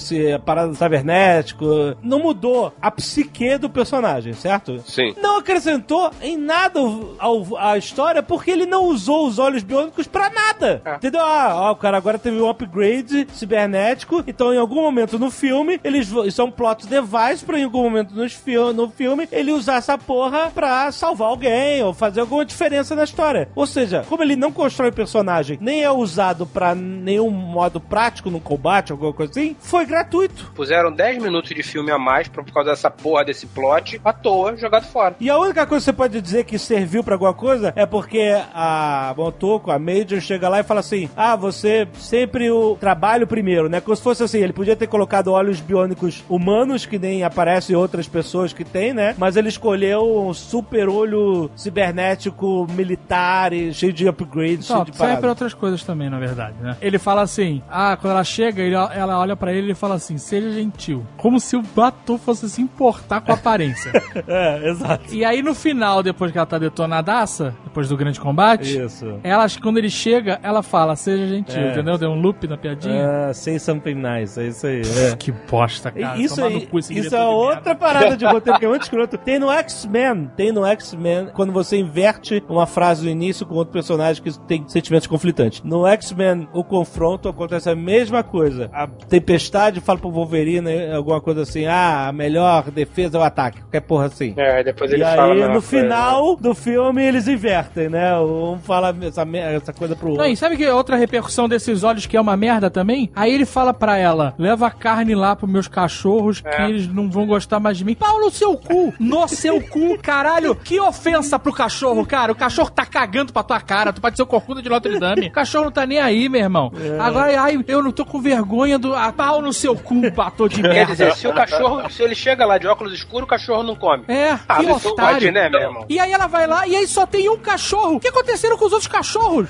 se 0.00 0.32
a 0.32 0.38
parada 0.38 0.72
cibernético. 0.74 1.64
Não 2.02 2.18
mudou 2.20 2.72
a 2.80 2.90
psique 2.90 3.56
do 3.58 3.68
personagem, 3.70 4.32
certo? 4.32 4.80
Sim. 4.86 5.14
Não 5.20 5.38
acrescentou 5.38 6.10
em 6.22 6.36
nada 6.36 6.80
ao- 7.18 7.56
à 7.58 7.76
história 7.78 8.22
porque 8.22 8.50
ele 8.50 8.66
não 8.66 8.84
usou 8.84 9.26
os 9.26 9.38
olhos 9.38 9.62
biônicos 9.62 10.06
pra 10.06 10.30
nada. 10.30 10.82
É. 10.84 10.94
Entendeu? 10.96 11.20
Ah, 11.20 11.50
ó, 11.54 11.72
o 11.72 11.76
cara 11.76 11.96
agora 11.96 12.18
teve 12.18 12.40
um 12.40 12.48
upgrade 12.48 13.26
cibernético, 13.32 14.22
então 14.26 14.52
em 14.54 14.58
algum 14.58 14.82
momento 14.82 15.18
no 15.18 15.30
filme, 15.30 15.80
eles 15.84 16.10
isso 16.26 16.40
é 16.40 16.44
um 16.44 16.50
plot 16.50 16.86
device 16.86 17.44
pra 17.44 17.58
em 17.58 17.64
algum 17.64 17.82
momento 17.82 18.14
nos 18.14 18.32
fil- 18.32 18.72
no 18.72 18.88
filme 18.90 19.28
ele 19.32 19.52
usar 19.52 19.76
essa 19.76 19.96
porra 19.98 20.50
pra 20.54 20.90
salvar 20.92 21.28
alguém 21.28 21.82
ou 21.82 21.92
fazer 21.92 22.20
alguma 22.20 22.44
diferença 22.44 22.94
na 22.94 23.04
história. 23.04 23.48
Ou 23.54 23.66
seja, 23.66 24.04
como 24.08 24.22
ele 24.22 24.36
não 24.36 24.52
constrói 24.52 24.92
personagem, 24.92 25.58
nem 25.60 25.82
é 25.82 25.90
usado 25.90 26.46
pra 26.46 26.74
nenhum 26.74 27.30
modo 27.30 27.80
prático 27.80 28.30
no 28.30 28.40
combate, 28.40 28.92
alguma 28.92 29.12
coisa 29.12 29.30
assim, 29.32 29.39
foi 29.60 29.84
gratuito. 29.86 30.50
Puseram 30.54 30.92
10 30.92 31.22
minutos 31.22 31.50
de 31.54 31.62
filme 31.62 31.90
a 31.90 31.98
mais 31.98 32.28
por 32.28 32.44
causa 32.52 32.70
dessa 32.70 32.90
porra 32.90 33.24
desse 33.24 33.46
plot, 33.46 34.00
à 34.04 34.12
toa, 34.12 34.56
jogado 34.56 34.86
fora. 34.86 35.14
E 35.20 35.28
a 35.30 35.38
única 35.38 35.66
coisa 35.66 35.82
que 35.82 35.84
você 35.84 35.92
pode 35.92 36.20
dizer 36.20 36.44
que 36.44 36.58
serviu 36.58 37.02
pra 37.04 37.14
alguma 37.14 37.34
coisa 37.34 37.72
é 37.76 37.86
porque 37.86 38.34
a 38.54 39.14
Montoko, 39.16 39.70
a 39.70 39.78
Major, 39.78 40.20
chega 40.20 40.48
lá 40.48 40.60
e 40.60 40.62
fala 40.64 40.80
assim: 40.80 41.08
Ah, 41.16 41.36
você 41.36 41.86
sempre 41.94 42.50
o 42.50 42.76
trabalho 42.80 43.26
primeiro, 43.26 43.68
né? 43.68 43.80
Como 43.80 43.96
se 43.96 44.02
fosse 44.02 44.22
assim, 44.22 44.38
ele 44.38 44.52
podia 44.52 44.76
ter 44.76 44.86
colocado 44.86 45.28
olhos 45.32 45.60
biônicos 45.60 46.24
humanos, 46.28 46.86
que 46.86 46.98
nem 46.98 47.22
aparecem 47.24 47.74
outras 47.76 48.06
pessoas 48.08 48.52
que 48.52 48.64
tem, 48.64 48.92
né? 48.92 49.14
Mas 49.18 49.36
ele 49.36 49.48
escolheu 49.48 50.28
um 50.28 50.34
super 50.34 50.88
olho 50.88 51.50
cibernético 51.56 52.66
militar 52.70 53.52
e 53.52 53.72
cheio 53.72 53.92
de 53.92 54.08
upgrades, 54.08 54.66
cheio 54.66 54.84
de 54.84 54.96
serve 54.96 55.16
pra 55.20 55.28
outras 55.30 55.54
coisas 55.54 55.82
também, 55.82 56.08
na 56.08 56.18
verdade, 56.18 56.54
né? 56.60 56.76
Ele 56.80 56.98
fala 56.98 57.22
assim, 57.22 57.62
ah, 57.70 57.96
quando 58.00 58.12
ela 58.12 58.24
chega, 58.24 58.62
ele- 58.62 58.74
ela 58.74 59.18
olha 59.18 59.29
pra 59.36 59.52
ele 59.52 59.72
e 59.72 59.74
fala 59.74 59.94
assim, 59.96 60.18
seja 60.18 60.50
gentil. 60.52 61.04
Como 61.16 61.38
se 61.40 61.56
o 61.56 61.62
Batou 61.62 62.18
fosse 62.18 62.48
se 62.48 62.60
importar 62.60 63.20
com 63.20 63.32
a 63.32 63.34
aparência. 63.34 63.90
É, 64.26 64.68
exato. 64.68 65.14
e 65.14 65.24
aí 65.24 65.42
no 65.42 65.54
final, 65.54 66.02
depois 66.02 66.30
que 66.30 66.38
ela 66.38 66.46
tá 66.46 66.58
detonadaça, 66.58 67.54
depois 67.64 67.88
do 67.88 67.96
grande 67.96 68.20
combate, 68.20 68.78
Isso. 68.78 69.18
ela, 69.22 69.46
quando 69.62 69.78
ele 69.78 69.90
chega, 69.90 70.38
ela 70.42 70.62
fala, 70.62 70.94
seja 70.96 71.26
gentil, 71.26 71.60
É. 71.60 71.70
entendeu? 71.72 71.96
Deu 71.98 72.10
um 72.10 72.20
loop 72.20 72.46
na 72.46 72.56
piadinha. 72.56 73.28
Ah, 73.28 73.34
say 73.34 73.58
something 73.58 73.94
nice, 73.94 74.38
é 74.40 74.48
isso 74.48 74.66
aí. 74.66 74.82
É. 75.12 75.16
Que 75.16 75.32
bosta, 75.32 75.90
cara. 75.90 76.18
isso 76.18 76.42
aí, 76.42 76.66
cu 76.66 76.78
isso 76.78 77.14
é 77.14 77.24
outra 77.24 77.74
parada 77.74 78.16
de 78.16 78.24
roteiro 78.24 78.58
que 78.58 78.64
é 78.64 78.68
muito 78.68 78.82
escroto. 78.84 79.16
Tem 79.18 79.38
no 79.38 79.50
X-Men, 79.50 80.30
tem 80.36 80.52
no 80.52 80.64
X-Men, 80.66 81.28
quando 81.34 81.52
você 81.52 81.76
inverte 81.78 82.42
uma 82.48 82.66
frase 82.66 83.04
no 83.04 83.10
início 83.10 83.46
com 83.46 83.54
outro 83.54 83.72
personagem 83.72 84.22
que 84.22 84.38
tem 84.46 84.64
sentimentos 84.68 85.06
conflitantes. 85.06 85.62
No 85.62 85.86
X-Men, 85.86 86.48
o 86.52 86.62
confronto 86.64 87.28
acontece 87.28 87.68
a 87.70 87.76
mesma 87.76 88.22
coisa. 88.22 88.68
A 88.72 88.86
tempestade 89.20 89.80
fala 89.80 89.98
pro 89.98 90.10
Wolverine 90.10 90.90
alguma 90.92 91.20
coisa 91.20 91.42
assim, 91.42 91.66
ah, 91.66 92.08
a 92.08 92.12
melhor 92.12 92.70
defesa 92.70 93.16
é 93.18 93.20
o 93.20 93.22
ataque, 93.22 93.60
qualquer 93.60 93.80
porra 93.80 94.06
assim. 94.06 94.34
É, 94.36 94.62
depois 94.64 94.90
ele 94.92 95.02
e 95.02 95.04
fala. 95.04 95.22
a 95.22 95.26
aí, 95.34 95.40
no 95.42 95.46
coisa. 95.48 95.60
final 95.62 96.36
do 96.36 96.54
filme, 96.54 97.02
eles 97.02 97.28
invertem, 97.28 97.88
né? 97.88 98.18
Um 98.18 98.58
fala 98.62 98.94
essa, 99.02 99.22
essa 99.36 99.72
coisa 99.72 99.94
pro 99.94 100.10
outro. 100.10 100.24
Não, 100.24 100.30
e 100.30 100.36
sabe 100.36 100.56
que 100.56 100.66
outra 100.66 100.96
repercussão 100.96 101.48
desses 101.48 101.82
olhos 101.84 102.06
que 102.06 102.16
é 102.16 102.20
uma 102.20 102.36
merda 102.36 102.70
também? 102.70 103.10
Aí 103.14 103.32
ele 103.32 103.44
fala 103.46 103.72
pra 103.74 103.96
ela: 103.96 104.34
leva 104.38 104.66
a 104.66 104.70
carne 104.70 105.14
lá 105.14 105.34
pros 105.36 105.50
meus 105.50 105.68
cachorros 105.68 106.40
que 106.40 106.48
É. 106.48 106.68
eles 106.68 106.86
não 106.88 107.10
vão 107.10 107.26
gostar 107.26 107.60
mais 107.60 107.76
de 107.78 107.84
mim. 107.84 107.94
Pau 107.94 108.20
no 108.20 108.30
seu 108.30 108.56
cu! 108.56 108.92
No 108.98 109.26
seu 109.28 109.60
cu, 109.60 109.98
caralho! 109.98 110.54
Que 110.54 110.80
ofensa 110.80 111.38
pro 111.38 111.52
cachorro, 111.52 112.04
cara! 112.06 112.32
O 112.32 112.36
cachorro 112.36 112.70
tá 112.70 112.84
cagando 112.86 113.32
pra 113.32 113.42
tua 113.42 113.60
cara, 113.60 113.92
tu 113.92 114.00
pode 114.00 114.16
ser 114.16 114.22
o 114.22 114.26
corcunda 114.26 114.62
de 114.62 114.68
Notre 114.68 114.98
Dame. 114.98 115.28
O 115.28 115.32
cachorro 115.32 115.64
não 115.66 115.72
tá 115.72 115.86
nem 115.86 115.98
aí, 115.98 116.28
meu 116.28 116.40
irmão. 116.40 116.72
Agora, 117.00 117.40
ai, 117.40 117.58
eu 117.68 117.82
não 117.82 117.92
tô 117.92 118.04
com 118.04 118.20
vergonha 118.20 118.78
do. 118.78 118.94
Ah, 119.10 119.12
pau 119.12 119.42
no 119.42 119.52
seu 119.52 119.74
cu, 119.76 120.10
batou 120.10 120.48
de 120.48 120.56
Quer 120.62 120.68
merda. 120.68 120.92
dizer, 120.92 121.12
se 121.14 121.26
o 121.26 121.32
cachorro, 121.32 121.90
se 121.90 122.02
ele 122.02 122.14
chega 122.14 122.44
lá 122.46 122.58
de 122.58 122.66
óculos 122.66 122.92
escuros, 122.92 123.24
o 123.24 123.28
cachorro 123.28 123.62
não 123.62 123.74
come. 123.74 124.04
É, 124.08 124.30
Ah, 124.48 124.58
que 124.60 124.70
otário. 124.70 124.94
pode, 125.14 125.30
né, 125.30 125.48
meu 125.48 125.60
irmão? 125.60 125.84
E 125.88 125.98
aí 125.98 126.12
ela 126.12 126.26
vai 126.26 126.46
lá 126.46 126.66
e 126.66 126.76
aí 126.76 126.86
só 126.86 127.04
tem 127.06 127.28
um 127.28 127.36
cachorro. 127.36 127.96
O 127.96 128.00
que 128.00 128.08
aconteceram 128.08 128.56
com 128.56 128.64
os 128.66 128.72
outros 128.72 128.88
cachorros? 128.88 129.48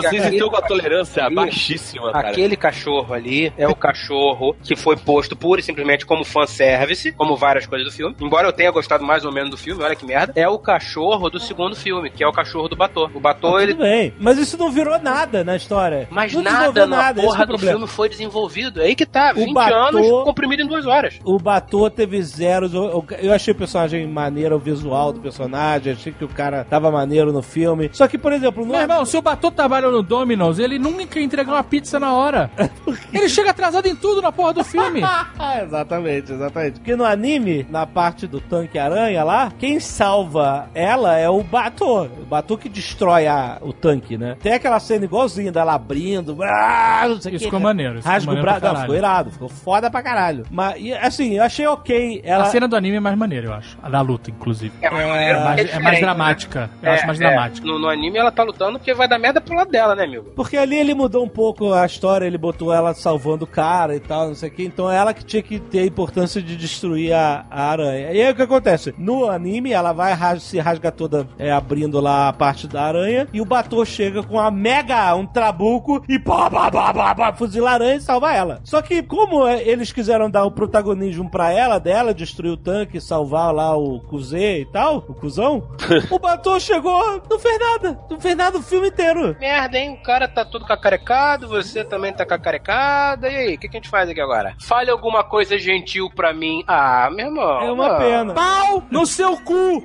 Vocês 0.00 0.24
estão 0.32 0.48
com 0.48 0.56
a 0.56 0.62
tolerância 0.62 1.22
aquele- 1.22 1.34
baixíssima, 1.36 2.12
cara. 2.12 2.28
Aquele 2.30 2.56
cachorro 2.56 3.12
ali 3.14 3.52
é 3.56 3.66
o 3.68 3.74
cachorro 3.74 4.54
que 4.62 4.76
foi 4.76 4.96
posto 4.96 5.34
pura 5.36 5.60
e 5.60 5.64
simplesmente 5.64 6.06
como 6.06 6.24
fanservice, 6.24 7.12
como 7.12 7.36
várias 7.36 7.66
coisas 7.66 7.86
do 7.88 7.92
filme. 7.94 8.14
Embora 8.20 8.46
eu 8.48 8.52
tenha 8.52 8.70
gostado 8.70 9.04
mais 9.04 9.24
ou 9.24 9.32
menos 9.32 9.50
do 9.50 9.56
filme, 9.56 9.82
olha 9.82 9.96
que 9.96 10.04
merda. 10.04 10.32
É 10.36 10.48
o 10.48 10.58
cachorro 10.58 11.28
do 11.30 11.40
segundo 11.40 11.74
filme, 11.76 12.10
que 12.10 12.22
é 12.22 12.26
o 12.28 12.32
cachorro 12.32 12.68
do 12.68 12.76
Batô. 12.76 13.10
O 13.14 13.20
Batô, 13.20 13.58
ele. 13.60 13.72
Tudo 13.74 13.82
bem, 13.84 14.14
mas 14.18 14.38
isso 14.38 14.56
não 14.56 14.70
virou 14.70 14.98
nada 14.98 15.42
na 15.44 15.56
história. 15.56 16.06
Mas 16.10 16.32
não 16.32 16.42
nada 16.42 16.58
desenvolveu 16.72 16.86
na 16.86 17.10
esse 17.10 17.20
é 17.20 17.22
porra 17.22 17.42
o 17.42 17.46
do 17.46 17.48
problema. 17.48 17.72
filme 17.78 17.86
foi 17.92 18.08
desenvolvido. 18.08 18.81
É 18.82 18.86
aí 18.86 18.94
que 18.94 19.06
tá, 19.06 19.32
20 19.32 19.52
Batô- 19.52 19.74
anos 19.74 20.06
comprimido 20.24 20.62
em 20.62 20.66
duas 20.66 20.86
horas. 20.86 21.18
O 21.24 21.38
Batô 21.38 21.88
teve 21.90 22.22
zeros. 22.22 22.74
Eu, 22.74 23.04
eu- 23.20 23.32
achei 23.32 23.52
o 23.52 23.56
personagem 23.56 24.06
maneiro, 24.06 24.56
o 24.56 24.58
visual 24.58 25.12
do 25.12 25.20
personagem. 25.20 25.92
Achei 25.92 26.12
que 26.12 26.24
o 26.24 26.28
cara 26.28 26.64
tava 26.64 26.90
maneiro 26.90 27.32
no 27.32 27.42
filme. 27.42 27.90
Só 27.92 28.06
que, 28.08 28.18
por 28.18 28.32
exemplo, 28.32 28.64
no. 28.64 28.72
Meu 28.72 28.80
irmão, 28.80 29.04
se 29.04 29.16
o 29.16 29.22
Batô 29.22 29.50
trabalha 29.50 29.90
no 29.90 30.02
Domino's, 30.02 30.58
ele 30.58 30.78
nunca 30.78 31.20
entrega 31.20 31.50
uma 31.50 31.62
pizza 31.64 31.98
na 32.00 32.12
hora. 32.14 32.50
ele 33.12 33.28
chega 33.28 33.50
atrasado 33.50 33.86
em 33.86 33.94
tudo 33.96 34.20
na 34.22 34.32
porra 34.32 34.52
do 34.54 34.64
filme. 34.64 35.00
Exatamente, 35.62 36.32
exatamente. 36.32 36.74
Porque 36.80 36.96
no 36.96 37.04
anime, 37.04 37.66
na 37.70 37.86
parte 37.86 38.26
do 38.26 38.40
tanque 38.40 38.78
aranha 38.78 39.22
lá, 39.24 39.52
quem 39.58 39.78
salva 39.80 40.68
ela 40.74 41.16
é 41.16 41.28
o 41.28 41.42
Batô. 41.42 42.02
O 42.04 42.24
Batô 42.28 42.56
que 42.56 42.68
destrói 42.68 43.26
a- 43.26 43.58
o 43.60 43.72
tanque, 43.72 44.16
né? 44.16 44.36
Tem 44.42 44.52
aquela 44.52 44.80
cena 44.80 45.04
igualzinha 45.04 45.52
dela 45.52 45.74
abrindo. 45.74 46.36
ah, 46.42 47.04
não 47.08 47.20
sei 47.20 47.32
o 47.32 47.36
Isso 47.36 47.38
que, 47.38 47.44
ficou 47.44 47.60
maneiro, 47.60 47.98
isso 47.98 48.08
Rasga 48.08 48.20
ficou 48.30 48.38
o 48.38 48.42
braço. 48.42 48.60
Não, 48.72 48.80
caralho. 48.80 48.92
ficou 48.92 48.96
irado. 48.96 49.30
Ficou 49.30 49.48
foda 49.48 49.90
pra 49.90 50.02
caralho. 50.02 50.44
Mas, 50.50 50.76
e, 50.80 50.92
assim, 50.92 51.34
eu 51.36 51.42
achei 51.44 51.66
ok. 51.66 52.20
Ela... 52.24 52.44
A 52.44 52.46
cena 52.46 52.66
do 52.68 52.76
anime 52.76 52.96
é 52.96 53.00
mais 53.00 53.16
maneira, 53.16 53.46
eu 53.48 53.54
acho. 53.54 53.76
A 53.82 53.88
da 53.88 54.00
luta, 54.00 54.30
inclusive. 54.30 54.72
É, 54.80 54.90
mais 54.90 55.04
É 55.04 55.08
maneiro, 55.08 55.40
mais, 55.44 55.60
é 55.74 55.78
mais 55.80 55.94
né? 55.96 56.00
dramática. 56.00 56.70
Eu 56.82 56.90
É, 56.90 56.94
acho 56.94 57.06
mais 57.06 57.20
é. 57.20 57.24
dramática. 57.28 57.66
No, 57.66 57.78
no 57.78 57.88
anime 57.88 58.18
ela 58.18 58.30
tá 58.32 58.42
lutando 58.42 58.78
porque 58.78 58.94
vai 58.94 59.08
dar 59.08 59.18
merda 59.18 59.40
pro 59.40 59.54
lado 59.54 59.70
dela, 59.70 59.94
né, 59.94 60.04
amigo? 60.04 60.30
Porque 60.36 60.56
ali 60.56 60.76
ele 60.76 60.94
mudou 60.94 61.24
um 61.24 61.28
pouco 61.28 61.72
a 61.72 61.84
história, 61.86 62.26
ele 62.26 62.38
botou 62.38 62.72
ela 62.72 62.94
salvando 62.94 63.44
o 63.44 63.46
cara 63.48 63.94
e 63.96 64.00
tal, 64.00 64.28
não 64.28 64.34
sei 64.34 64.48
o 64.48 64.52
que. 64.52 64.64
Então 64.64 64.90
é 64.90 64.96
ela 64.96 65.14
que 65.14 65.24
tinha 65.24 65.42
que 65.42 65.58
ter 65.58 65.80
a 65.80 65.86
importância 65.86 66.40
de 66.42 66.56
destruir 66.56 67.12
a, 67.12 67.44
a 67.50 67.70
aranha. 67.70 68.12
E 68.12 68.22
aí 68.22 68.30
o 68.32 68.34
que 68.34 68.42
acontece? 68.42 68.94
No 68.98 69.28
anime, 69.28 69.72
ela 69.72 69.92
vai 69.92 70.12
ras- 70.14 70.42
se 70.42 70.58
rasga 70.58 70.90
toda 70.92 71.26
é, 71.38 71.50
abrindo 71.50 72.00
lá 72.00 72.28
a 72.28 72.32
parte 72.32 72.66
da 72.66 72.82
aranha 72.84 73.26
e 73.32 73.40
o 73.40 73.44
Batô 73.44 73.84
chega 73.84 74.22
com 74.22 74.38
a 74.38 74.50
mega, 74.50 75.14
um 75.14 75.26
trabuco 75.26 76.02
e 76.08 76.18
pá, 76.18 76.50
pá, 76.50 76.70
pá, 76.70 76.92
pá, 76.94 77.14
pá, 77.14 77.32
fuzila 77.32 77.70
a 77.70 77.74
aranha 77.74 77.96
e 77.96 78.00
salva 78.00 78.32
ela. 78.34 78.60
Só 78.64 78.80
que, 78.80 79.02
como 79.02 79.46
é, 79.46 79.62
eles 79.62 79.92
quiseram 79.92 80.30
dar 80.30 80.44
o 80.44 80.50
protagonismo 80.50 81.30
pra 81.30 81.52
ela, 81.52 81.78
dela, 81.78 82.14
destruir 82.14 82.52
o 82.52 82.56
tanque, 82.56 83.00
salvar 83.00 83.52
lá 83.52 83.76
o 83.76 84.00
Kuzê 84.00 84.60
e 84.60 84.64
tal, 84.66 85.04
o 85.08 85.14
cuzão, 85.14 85.68
o 86.10 86.18
Batom 86.18 86.58
chegou, 86.58 87.22
não 87.28 87.38
fez 87.38 87.58
nada. 87.58 87.98
Não 88.10 88.20
fez 88.20 88.36
nada 88.36 88.58
o 88.58 88.62
filme 88.62 88.88
inteiro. 88.88 89.36
Merda, 89.40 89.78
hein? 89.78 89.98
O 90.00 90.02
cara 90.02 90.28
tá 90.28 90.44
todo 90.44 90.64
cacarecado, 90.64 91.48
você 91.48 91.84
também 91.84 92.12
tá 92.12 92.24
cacarecada. 92.24 93.28
E 93.28 93.36
aí, 93.36 93.54
o 93.54 93.58
que, 93.58 93.68
que 93.68 93.76
a 93.76 93.80
gente 93.80 93.88
faz 93.88 94.08
aqui 94.08 94.20
agora? 94.20 94.54
Fale 94.60 94.90
alguma 94.90 95.24
coisa 95.24 95.58
gentil 95.58 96.10
pra 96.14 96.32
mim. 96.32 96.62
Ah, 96.66 97.08
meu 97.12 97.26
irmão. 97.26 97.60
É 97.60 97.70
uma 97.70 97.88
não. 97.88 97.98
pena. 97.98 98.34
Pau 98.34 98.82
no 98.90 99.06
seu 99.06 99.36
cu! 99.38 99.82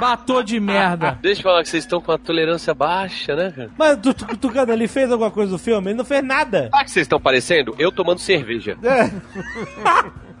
Batou 0.00 0.42
de 0.42 0.58
merda. 0.58 1.18
Deixa 1.20 1.40
eu 1.40 1.44
falar 1.44 1.62
que 1.62 1.68
vocês 1.68 1.84
estão 1.84 2.00
com 2.00 2.12
a 2.12 2.18
tolerância 2.18 2.74
baixa, 2.74 3.34
né, 3.34 3.52
cara? 3.54 3.70
Mas 3.78 3.98
tu, 3.98 4.14
tu, 4.14 4.36
Tucano, 4.36 4.72
ele 4.72 4.88
fez 4.88 5.10
alguma 5.10 5.30
coisa 5.30 5.52
no 5.52 5.58
filme? 5.58 5.90
Ele 5.90 5.98
não 5.98 6.04
fez 6.04 6.22
nada. 6.24 6.68
Sabe 6.70 6.82
o 6.82 6.84
que 6.84 6.90
vocês 6.90 7.04
estão 7.04 7.20
parecendo? 7.20 7.74
Eu 7.84 7.92
tomando 7.92 8.18
cerveja. 8.18 8.78
É. 8.82 9.10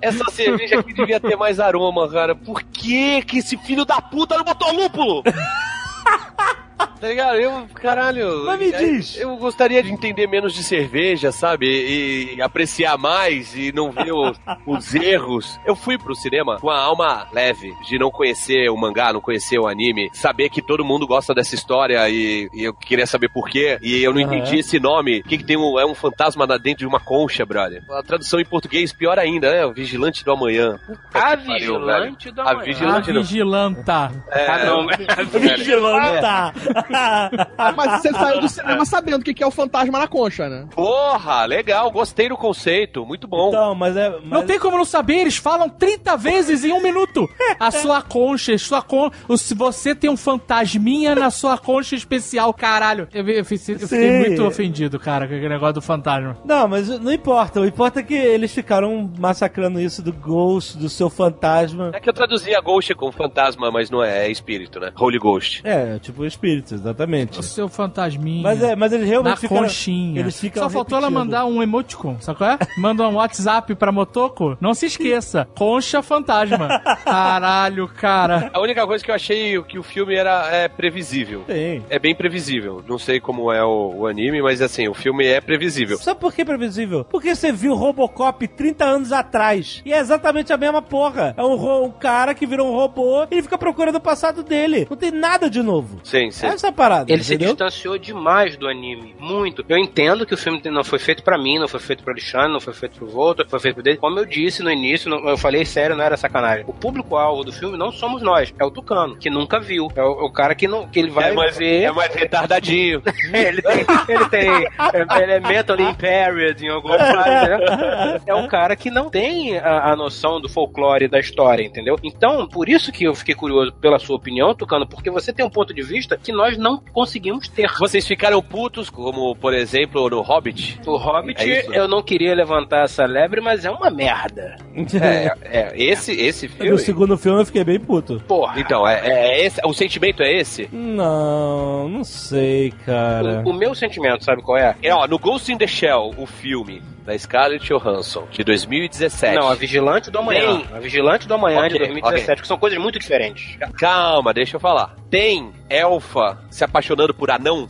Essa 0.00 0.24
cerveja 0.30 0.80
aqui 0.80 0.94
devia 0.94 1.20
ter 1.20 1.36
mais 1.36 1.60
aroma, 1.60 2.08
cara. 2.10 2.34
Por 2.34 2.62
que 2.62 3.22
que 3.22 3.38
esse 3.38 3.56
filho 3.58 3.84
da 3.84 4.00
puta 4.00 4.36
não 4.36 4.44
botou 4.44 4.72
lúpulo? 4.72 5.22
Tá 7.04 7.08
ligado? 7.08 7.36
Eu, 7.36 7.66
caralho. 7.74 8.44
Mas 8.46 8.58
me 8.58 8.70
eu- 8.72 8.78
diz. 8.78 9.16
Eu 9.18 9.36
gostaria 9.36 9.82
de 9.82 9.92
entender 9.92 10.26
menos 10.26 10.54
de 10.54 10.62
cerveja, 10.64 11.30
sabe? 11.32 11.66
E, 11.66 12.36
e 12.36 12.40
apreciar 12.42 12.96
mais 12.96 13.54
e 13.54 13.72
não 13.72 13.90
ver 13.90 14.12
os, 14.12 14.40
os 14.66 14.94
erros. 14.94 15.60
Eu 15.66 15.76
fui 15.76 15.98
pro 15.98 16.14
cinema 16.14 16.58
com 16.60 16.70
a 16.70 16.78
alma 16.80 17.26
leve 17.30 17.74
de 17.86 17.98
não 17.98 18.10
conhecer 18.10 18.70
o 18.70 18.76
mangá, 18.76 19.12
não 19.12 19.20
conhecer 19.20 19.58
o 19.58 19.66
anime, 19.68 20.08
saber 20.14 20.48
que 20.48 20.62
todo 20.62 20.82
mundo 20.84 21.06
gosta 21.06 21.34
dessa 21.34 21.54
história 21.54 22.08
e, 22.08 22.48
e 22.54 22.64
eu 22.64 22.72
queria 22.72 23.06
saber 23.06 23.28
por 23.28 23.48
quê. 23.50 23.76
E 23.82 24.02
eu 24.02 24.14
não 24.14 24.22
Aham. 24.22 24.36
entendi 24.36 24.60
esse 24.60 24.80
nome. 24.80 25.20
O 25.20 25.24
que, 25.24 25.36
que 25.36 25.44
tem 25.44 25.58
um, 25.58 25.78
é 25.78 25.84
um 25.84 25.94
fantasma 25.94 26.46
dentro 26.58 26.78
de 26.78 26.86
uma 26.86 27.00
concha, 27.00 27.44
brother? 27.44 27.82
A 27.90 28.02
tradução 28.02 28.40
em 28.40 28.46
português, 28.46 28.94
pior 28.94 29.18
ainda, 29.18 29.52
né? 29.52 29.66
O 29.66 29.74
Vigilante 29.74 30.24
do 30.24 30.32
Amanhã. 30.32 30.78
Puta 30.86 31.00
A 31.18 31.36
que 31.36 31.46
pariu, 31.46 31.74
vigilante 31.74 32.24
velho. 32.24 32.36
da 32.36 32.42
A. 32.44 32.50
A 32.50 32.54
vigilante 32.62 33.12
não. 33.12 33.20
vigilanta. 33.22 34.12
É, 34.30 34.46
Ah, 34.46 34.64
não. 34.64 34.86
Vigilanta. 35.54 36.54
Mas 37.76 38.00
você 38.02 38.10
saiu 38.12 38.40
do 38.40 38.48
cinema 38.48 38.84
sabendo 38.84 39.20
o 39.20 39.24
que 39.24 39.34
que 39.34 39.42
é 39.42 39.46
o 39.46 39.50
fantasma 39.50 39.98
na 39.98 40.06
concha, 40.08 40.48
né? 40.48 40.66
Porra, 40.74 41.44
legal, 41.44 41.90
gostei 41.90 42.28
do 42.28 42.36
conceito, 42.36 43.04
muito 43.04 43.26
bom. 43.26 43.48
Então, 43.48 43.74
mas 43.74 43.96
é. 43.96 44.10
Mas... 44.10 44.24
Não 44.30 44.44
tem 44.46 44.58
como 44.58 44.76
não 44.76 44.84
saber, 44.84 45.16
eles 45.16 45.36
falam 45.36 45.68
30 45.68 46.16
vezes 46.16 46.64
em 46.64 46.72
um 46.72 46.80
minuto. 46.82 47.28
A 47.58 47.70
sua 47.72 48.02
concha, 48.02 48.56
sua 48.58 48.82
con... 48.82 49.10
o- 49.28 49.36
Se 49.36 49.54
você 49.54 49.94
tem 49.94 50.10
um 50.10 50.16
fantasminha 50.16 51.14
na 51.14 51.30
sua 51.30 51.58
concha 51.58 51.94
especial, 51.94 52.52
caralho. 52.54 53.08
Eu, 53.12 53.28
eu 53.28 53.44
fiquei, 53.44 53.74
eu 53.74 53.78
fiquei 53.80 54.10
Sim. 54.22 54.28
muito 54.28 54.44
ofendido, 54.44 54.98
cara, 54.98 55.26
com 55.26 55.34
aquele 55.34 55.48
negócio 55.48 55.74
do 55.74 55.82
fantasma. 55.82 56.36
Não, 56.44 56.68
mas 56.68 56.88
não 57.00 57.12
importa. 57.12 57.60
O 57.60 57.66
importa 57.66 58.00
é 58.00 58.02
que 58.02 58.14
eles 58.14 58.52
ficaram 58.52 59.10
massacrando 59.18 59.80
isso 59.80 60.02
do 60.02 60.12
Ghost, 60.12 60.76
do 60.78 60.88
seu 60.88 61.10
fantasma. 61.10 61.90
É 61.94 62.00
que 62.00 62.08
eu 62.08 62.12
traduzi 62.12 62.54
a 62.54 62.60
Ghost 62.60 62.94
com 62.94 63.10
fantasma, 63.12 63.70
mas 63.70 63.90
não 63.90 64.02
é, 64.02 64.26
é 64.26 64.30
espírito, 64.30 64.78
né? 64.80 64.92
Holy 64.98 65.18
Ghost. 65.18 65.60
É, 65.64 65.98
tipo 65.98 66.24
espírito, 66.24 66.53
exatamente. 66.58 67.40
O 67.40 67.42
seu 67.42 67.68
fantasminha. 67.68 68.42
Mas, 68.42 68.62
é, 68.62 68.76
mas 68.76 68.92
eles 68.92 69.08
realmente 69.08 69.42
Na 69.42 69.48
conchinha. 69.48 70.20
Eles 70.20 70.38
ficam 70.38 70.62
Só 70.62 70.70
faltou 70.70 70.98
ela 70.98 71.10
mandar 71.10 71.44
um 71.46 71.62
emoticon, 71.62 72.16
sabe 72.20 72.38
qual 72.38 72.50
é? 72.50 72.58
Manda 72.76 73.08
um 73.08 73.14
WhatsApp 73.14 73.74
pra 73.74 73.90
Motoko. 73.90 74.56
Não 74.60 74.74
se 74.74 74.86
esqueça, 74.86 75.48
concha 75.56 76.02
fantasma. 76.02 76.80
Caralho, 77.04 77.88
cara. 77.88 78.50
A 78.52 78.60
única 78.60 78.86
coisa 78.86 79.04
que 79.04 79.10
eu 79.10 79.14
achei 79.14 79.60
que 79.62 79.78
o 79.78 79.82
filme 79.82 80.14
era 80.14 80.48
é 80.50 80.68
previsível. 80.68 81.42
Tem. 81.46 81.82
É 81.88 81.98
bem 81.98 82.14
previsível. 82.14 82.82
Não 82.86 82.98
sei 82.98 83.20
como 83.20 83.52
é 83.52 83.64
o, 83.64 83.94
o 83.98 84.06
anime, 84.06 84.42
mas 84.42 84.60
assim, 84.60 84.88
o 84.88 84.94
filme 84.94 85.26
é 85.26 85.40
previsível. 85.40 85.98
Sabe 85.98 86.20
por 86.20 86.32
que 86.32 86.44
previsível? 86.44 87.04
Porque 87.04 87.34
você 87.34 87.52
viu 87.52 87.74
Robocop 87.74 88.46
30 88.46 88.84
anos 88.84 89.12
atrás. 89.12 89.82
E 89.84 89.92
é 89.92 89.98
exatamente 89.98 90.52
a 90.52 90.56
mesma 90.56 90.82
porra. 90.82 91.34
É 91.36 91.42
um, 91.42 91.84
um 91.84 91.90
cara 91.90 92.34
que 92.34 92.46
virou 92.46 92.68
um 92.68 92.74
robô 92.74 93.24
e 93.24 93.28
ele 93.30 93.42
fica 93.42 93.58
procurando 93.58 93.96
o 93.96 94.00
passado 94.00 94.42
dele. 94.42 94.86
Não 94.88 94.96
tem 94.96 95.10
nada 95.10 95.48
de 95.48 95.62
novo. 95.62 96.00
Sim, 96.04 96.30
sim. 96.30 96.43
Essa 96.46 96.68
é 96.68 96.72
parada. 96.72 97.12
Ele 97.12 97.22
se 97.22 97.34
entendeu? 97.34 97.54
distanciou 97.54 97.98
demais 97.98 98.56
do 98.56 98.68
anime. 98.68 99.14
Muito. 99.18 99.64
Eu 99.68 99.78
entendo 99.78 100.26
que 100.26 100.34
o 100.34 100.36
filme 100.36 100.60
não 100.66 100.84
foi 100.84 100.98
feito 100.98 101.22
pra 101.22 101.38
mim, 101.38 101.58
não 101.58 101.68
foi 101.68 101.80
feito 101.80 102.02
pro 102.02 102.12
Alexandre, 102.12 102.52
não 102.52 102.60
foi 102.60 102.72
feito 102.74 102.96
pro 102.98 103.06
Volta, 103.06 103.44
foi 103.48 103.60
feito 103.60 103.74
pro 103.74 103.82
dele. 103.84 103.96
Como 103.96 104.18
eu 104.18 104.24
disse 104.24 104.62
no 104.62 104.70
início, 104.70 105.08
não- 105.10 105.28
eu 105.28 105.36
falei 105.36 105.64
sério, 105.64 105.96
não 105.96 106.04
era 106.04 106.16
sacanagem. 106.16 106.64
O 106.68 106.72
público-alvo 106.72 107.44
do 107.44 107.52
filme 107.52 107.76
não 107.76 107.90
somos 107.92 108.22
nós, 108.22 108.52
é 108.58 108.64
o 108.64 108.70
Tucano, 108.70 109.16
que 109.16 109.30
nunca 109.30 109.58
viu. 109.60 109.88
É 109.94 110.02
o, 110.02 110.26
o 110.26 110.32
cara 110.32 110.54
que, 110.54 110.66
não, 110.68 110.86
que 110.88 110.98
ele 110.98 111.10
vai 111.10 111.30
é, 111.30 111.32
mais, 111.34 111.56
ver. 111.56 111.82
é 111.84 111.92
mais 111.92 112.14
retardadinho. 112.14 113.02
ele 113.32 113.62
tem, 113.62 113.86
ele 114.08 114.28
tem, 114.28 114.50
é- 114.50 115.22
ele 115.22 115.32
é 115.32 115.40
mentally 115.40 115.82
impaired 115.84 116.64
em 116.64 116.68
alguma 116.70 116.96
parte, 116.96 117.48
né? 117.48 118.20
É 118.26 118.34
um 118.34 118.46
cara 118.48 118.76
que 118.76 118.90
não 118.90 119.10
tem 119.10 119.58
a, 119.58 119.92
a 119.92 119.96
noção 119.96 120.40
do 120.40 120.48
folclore 120.48 121.08
da 121.08 121.18
história, 121.18 121.62
entendeu? 121.64 121.96
Então, 122.02 122.46
por 122.48 122.68
isso 122.68 122.90
que 122.92 123.04
eu 123.04 123.14
fiquei 123.14 123.34
curioso 123.34 123.72
pela 123.74 123.98
sua 123.98 124.16
opinião, 124.16 124.54
Tucano, 124.54 124.86
porque 124.86 125.10
você 125.10 125.32
tem 125.32 125.44
um 125.44 125.50
ponto 125.50 125.72
de 125.74 125.82
vista 125.82 126.16
que 126.16 126.32
nós 126.34 126.58
não 126.58 126.78
conseguimos 126.92 127.48
ter. 127.48 127.70
Vocês 127.78 128.06
ficaram 128.06 128.42
putos, 128.42 128.90
como 128.90 129.34
por 129.36 129.54
exemplo 129.54 130.08
no 130.10 130.20
Hobbit? 130.20 130.80
O 130.86 130.96
Hobbit, 130.96 131.40
É 131.42 131.66
eu 131.78 131.88
não 131.88 132.02
queria 132.02 132.34
levantar 132.34 132.84
essa 132.84 133.04
lebre, 133.06 133.40
mas 133.40 133.64
é 133.64 133.70
uma 133.70 133.90
merda. 133.90 134.56
É, 135.04 135.32
é 135.44 135.72
esse, 135.82 136.12
esse 136.12 136.46
No 136.48 136.54
filme. 136.54 136.78
segundo 136.78 137.18
filme 137.18 137.40
eu 137.40 137.46
fiquei 137.46 137.64
bem 137.64 137.78
puto. 137.80 138.20
Porra. 138.26 138.58
Então, 138.60 138.86
é, 138.86 139.00
é 139.04 139.46
esse, 139.46 139.60
o 139.64 139.72
sentimento 139.72 140.22
é 140.22 140.32
esse? 140.32 140.68
Não, 140.72 141.88
não 141.88 142.04
sei, 142.04 142.72
cara. 142.84 143.42
O, 143.44 143.50
o 143.50 143.52
meu 143.52 143.74
sentimento, 143.74 144.24
sabe 144.24 144.42
qual 144.42 144.56
é? 144.58 144.74
É, 144.82 144.94
ó, 144.94 145.06
no 145.06 145.18
Ghost 145.18 145.52
in 145.52 145.58
the 145.58 145.66
Shell, 145.66 146.12
o 146.16 146.26
filme 146.26 146.82
da 147.04 147.16
Scarlett 147.18 147.66
Johansson, 147.66 148.26
de 148.30 148.42
2017. 148.42 149.36
Não, 149.36 149.48
a 149.48 149.54
Vigilante 149.54 150.10
do 150.10 150.18
Amanhã. 150.18 150.58
Tem. 150.58 150.76
A 150.76 150.80
Vigilante 150.80 151.28
do 151.28 151.34
Amanhã 151.34 151.68
de 151.68 151.74
Ok, 151.74 151.78
2017, 151.78 152.42
que 152.42 152.48
são 152.48 152.56
coisas 152.56 152.78
muito 152.78 152.98
diferentes. 152.98 153.58
Calma, 153.78 154.32
deixa 154.32 154.56
eu 154.56 154.60
falar. 154.60 154.96
Tem 155.10 155.52
elfa 155.68 156.38
se 156.50 156.64
apaixonando 156.64 157.12
por 157.12 157.30
anão? 157.30 157.68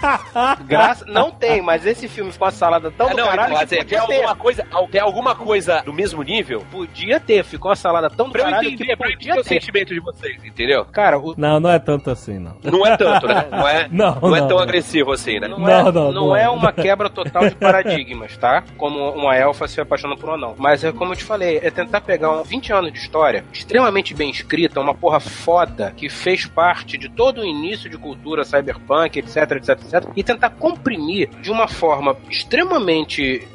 Graça, 0.66 1.04
não 1.06 1.30
tem, 1.30 1.60
mas 1.62 1.84
esse 1.86 2.08
filme 2.08 2.32
ficou 2.32 2.46
uma 2.46 2.52
salada 2.52 2.90
tão 2.90 3.08
É, 3.08 3.14
do 3.14 3.16
não, 3.16 3.26
caralho 3.26 3.54
quer 3.54 3.58
que 3.58 3.64
dizer, 3.64 3.84
tem 3.84 3.98
podia 3.98 4.02
ter. 4.06 4.24
alguma 4.24 4.36
coisa, 4.36 4.66
tem 4.90 5.00
alguma 5.00 5.34
coisa 5.34 5.82
do 5.82 5.92
mesmo 5.92 6.22
nível? 6.22 6.64
Podia 6.70 7.20
ter, 7.20 7.44
ficou 7.44 7.70
uma 7.70 7.76
salada 7.76 8.10
tão 8.10 8.26
do 8.26 8.32
Pra 8.32 8.42
eu 8.42 8.44
caralho 8.44 8.68
entender, 8.68 8.84
que 8.90 8.96
pra 8.96 9.08
eu 9.08 9.12
podia 9.12 9.32
entender 9.32 9.40
o 9.40 9.44
sentimento 9.44 9.94
de 9.94 10.00
vocês, 10.00 10.44
entendeu? 10.44 10.84
Cara, 10.86 11.18
o, 11.18 11.34
Não, 11.36 11.60
não 11.60 11.70
é 11.70 11.78
tanto 11.78 12.10
assim, 12.10 12.38
não. 12.38 12.56
Não 12.62 12.86
é 12.86 12.96
tanto, 12.96 13.26
né? 13.26 13.46
Não 13.50 13.68
é, 13.68 13.88
Não, 13.92 14.18
não 14.20 14.36
é 14.36 14.40
não, 14.40 14.48
tão 14.48 14.56
não. 14.56 14.64
agressivo 14.64 15.12
assim, 15.12 15.38
né? 15.40 15.48
não, 15.48 15.58
Não, 15.58 15.68
é, 15.70 15.82
não, 15.84 15.92
não, 15.92 16.12
não 16.12 16.36
é 16.36 16.42
é. 16.44 16.48
uma 16.48 16.72
quebra 16.72 17.08
total 17.10 17.48
de 17.48 17.54
paradigmas, 17.54 18.36
tá? 18.36 18.62
Como 18.76 19.10
uma 19.10 19.34
elfa 19.36 19.66
se 19.68 19.80
apaixona 19.80 20.16
por 20.16 20.28
um 20.30 20.34
anão. 20.34 20.54
Mas 20.58 20.84
é 20.84 20.92
como 20.92 21.12
eu 21.12 21.16
te 21.16 21.24
falei, 21.24 21.58
é 21.62 21.70
tentar 21.70 22.00
pegar 22.00 22.30
um 22.30 22.42
20 22.42 22.72
anos 22.72 22.92
de 22.92 22.98
história 22.98 23.44
extremamente 23.52 24.14
bem 24.14 24.30
escrita, 24.30 24.80
uma 24.80 24.94
porra 24.94 25.20
foda, 25.20 25.92
que 25.96 26.08
fez 26.08 26.46
parte 26.46 26.96
de 26.98 27.08
todo 27.08 27.40
o 27.40 27.44
início 27.44 27.88
de 27.90 27.96
cultura 27.98 28.44
cyberpunk, 28.44 29.18
etc, 29.18 29.36
etc, 29.52 29.78
etc, 29.86 30.08
e 30.16 30.22
tentar 30.22 30.50
comprimir 30.50 31.28
de 31.40 31.50
uma 31.50 31.68
forma 31.68 32.16
extremamente 32.28 33.46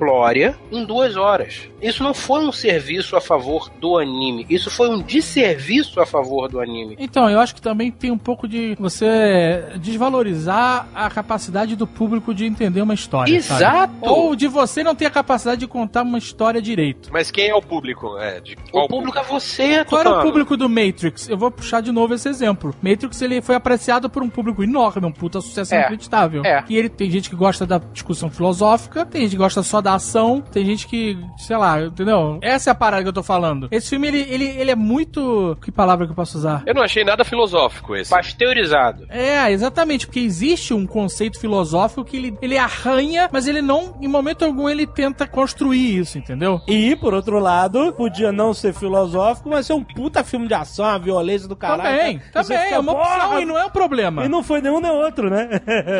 simplória 0.00 0.56
em 0.72 0.84
duas 0.84 1.14
horas. 1.16 1.68
Isso 1.82 2.02
não 2.02 2.14
foi 2.14 2.44
um 2.44 2.52
serviço 2.52 3.16
a 3.16 3.20
favor 3.20 3.70
do 3.80 3.98
anime, 3.98 4.46
isso 4.48 4.70
foi 4.70 4.88
um 4.88 5.00
desserviço 5.02 6.00
a 6.00 6.06
favor 6.06 6.48
do 6.48 6.60
anime. 6.60 6.96
Então, 6.98 7.28
eu 7.28 7.38
acho 7.38 7.54
que 7.54 7.60
também 7.60 7.90
tem 7.90 8.10
um 8.10 8.18
pouco 8.18 8.48
de 8.48 8.74
você 8.78 9.64
desvalorizar 9.76 10.88
a 10.94 11.10
capacidade 11.10 11.76
do 11.76 11.86
público 11.86 12.34
de 12.34 12.44
entender 12.46 12.80
uma 12.82 12.94
história. 12.94 13.40
sabe? 13.42 13.58
Exato! 13.62 13.92
Ou 14.02 14.34
de 14.34 14.46
você 14.48 14.82
não 14.82 14.94
ter 14.94 15.06
a 15.06 15.10
capacidade 15.10 15.60
de 15.60 15.66
contar 15.66 16.02
uma 16.02 16.18
história 16.18 16.60
direito. 16.62 17.10
Mas 17.12 17.30
quem 17.30 17.48
é 17.48 17.54
o 17.54 17.62
público? 17.62 18.16
É, 18.18 18.40
de 18.40 18.56
qual 18.70 18.84
O 18.86 18.88
público 18.88 19.18
é 19.18 19.22
você, 19.22 19.84
Qual 19.84 20.00
era 20.00 20.18
o 20.18 20.22
público 20.22 20.56
do 20.56 20.68
Matrix? 20.68 21.28
Eu 21.28 21.36
vou 21.36 21.50
puxar 21.50 21.80
de 21.80 21.92
novo 21.92 22.14
esse 22.14 22.28
exemplo. 22.28 22.74
Matrix 22.82 23.20
ele 23.22 23.40
foi 23.42 23.54
apreciado 23.54 24.08
por 24.08 24.22
um 24.22 24.28
público 24.28 24.62
enorme, 24.62 25.06
um 25.06 25.12
puta 25.12 25.40
sucesso 25.40 25.74
É. 25.74 25.78
inacreditável. 25.78 26.42
É. 26.44 26.64
E 26.68 26.76
ele 26.76 26.88
tem 26.88 27.10
gente 27.10 27.28
que 27.28 27.36
gosta 27.36 27.66
da 27.66 27.78
discussão 27.78 28.30
filosófica, 28.30 29.04
tem 29.04 29.22
gente 29.22 29.32
que 29.32 29.36
gosta 29.36 29.62
só 29.62 29.80
da 29.80 29.89
ação, 29.94 30.40
tem 30.40 30.64
gente 30.64 30.86
que, 30.86 31.18
sei 31.36 31.56
lá, 31.56 31.82
entendeu? 31.82 32.38
Essa 32.42 32.70
é 32.70 32.72
a 32.72 32.74
parada 32.74 33.02
que 33.02 33.08
eu 33.08 33.12
tô 33.12 33.22
falando. 33.22 33.68
Esse 33.70 33.90
filme 33.90 34.08
ele, 34.08 34.20
ele, 34.28 34.44
ele 34.44 34.70
é 34.70 34.74
muito. 34.76 35.56
Que 35.62 35.70
palavra 35.70 36.06
que 36.06 36.12
eu 36.12 36.16
posso 36.16 36.38
usar? 36.38 36.62
Eu 36.66 36.74
não 36.74 36.82
achei 36.82 37.04
nada 37.04 37.24
filosófico 37.24 37.94
esse. 37.96 38.10
Pasteurizado. 38.10 39.06
É, 39.08 39.50
exatamente, 39.50 40.06
porque 40.06 40.20
existe 40.20 40.72
um 40.74 40.86
conceito 40.86 41.38
filosófico 41.40 42.04
que 42.04 42.16
ele, 42.16 42.38
ele 42.40 42.58
arranha, 42.58 43.28
mas 43.32 43.46
ele 43.46 43.62
não, 43.62 43.96
em 44.00 44.08
momento 44.08 44.44
algum, 44.44 44.68
ele 44.68 44.86
tenta 44.86 45.26
construir 45.26 45.98
isso, 45.98 46.18
entendeu? 46.18 46.60
E, 46.66 46.96
por 46.96 47.14
outro 47.14 47.38
lado, 47.38 47.92
podia 47.92 48.32
não 48.32 48.52
ser 48.54 48.72
filosófico, 48.74 49.48
mas 49.48 49.66
ser 49.66 49.72
um 49.72 49.84
puta 49.84 50.22
filme 50.24 50.46
de 50.48 50.54
ação, 50.54 50.84
a 50.84 50.98
violência 50.98 51.48
do 51.48 51.56
caralho. 51.56 51.82
também, 51.98 52.18
tá? 52.32 52.42
Também, 52.42 52.58
fica, 52.58 52.74
é 52.74 52.78
uma 52.78 52.92
opção 52.92 53.20
"Porra!" 53.20 53.40
e 53.40 53.44
não 53.44 53.58
é 53.58 53.64
um 53.64 53.70
problema. 53.70 54.24
E 54.24 54.28
não 54.28 54.42
foi 54.42 54.60
nenhum 54.60 54.80
nem 54.80 54.90
outro, 54.90 55.30
né? 55.30 55.48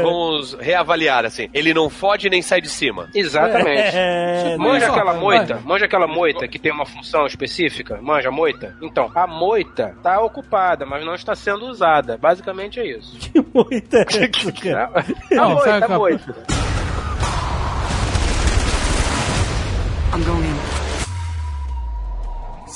Vamos 0.02 0.54
reavaliar, 0.54 1.24
assim. 1.24 1.48
Ele 1.52 1.72
não 1.74 1.88
fode 1.90 2.28
nem 2.28 2.42
sai 2.42 2.60
de 2.60 2.68
cima. 2.68 3.08
Exatamente. 3.14 3.68
É, 3.79 3.79
Tipo, 3.82 4.62
Manja 4.62 4.86
Só, 4.86 4.92
aquela 4.92 5.12
vai. 5.12 5.20
moita, 5.20 5.60
manja 5.64 5.84
aquela 5.84 6.06
moita 6.06 6.48
que 6.48 6.58
tem 6.58 6.72
uma 6.72 6.86
função 6.86 7.26
específica, 7.26 7.98
manja 8.02 8.28
a 8.28 8.32
moita. 8.32 8.76
Então, 8.82 9.10
a 9.14 9.26
moita 9.26 9.96
tá 10.02 10.20
ocupada, 10.20 10.84
mas 10.86 11.04
não 11.04 11.14
está 11.14 11.34
sendo 11.34 11.66
usada. 11.66 12.16
Basicamente 12.18 12.80
é 12.80 12.86
isso. 12.98 13.16
que 13.30 13.44
moita 13.54 13.98
é 13.98 14.02
essa, 14.30 14.52
cara? 14.52 15.04
A 15.40 15.48
moita, 15.48 15.84
a 15.86 15.98
moita. 15.98 16.34
I'm 20.12 20.24
going 20.24 20.44
in. 20.44 20.49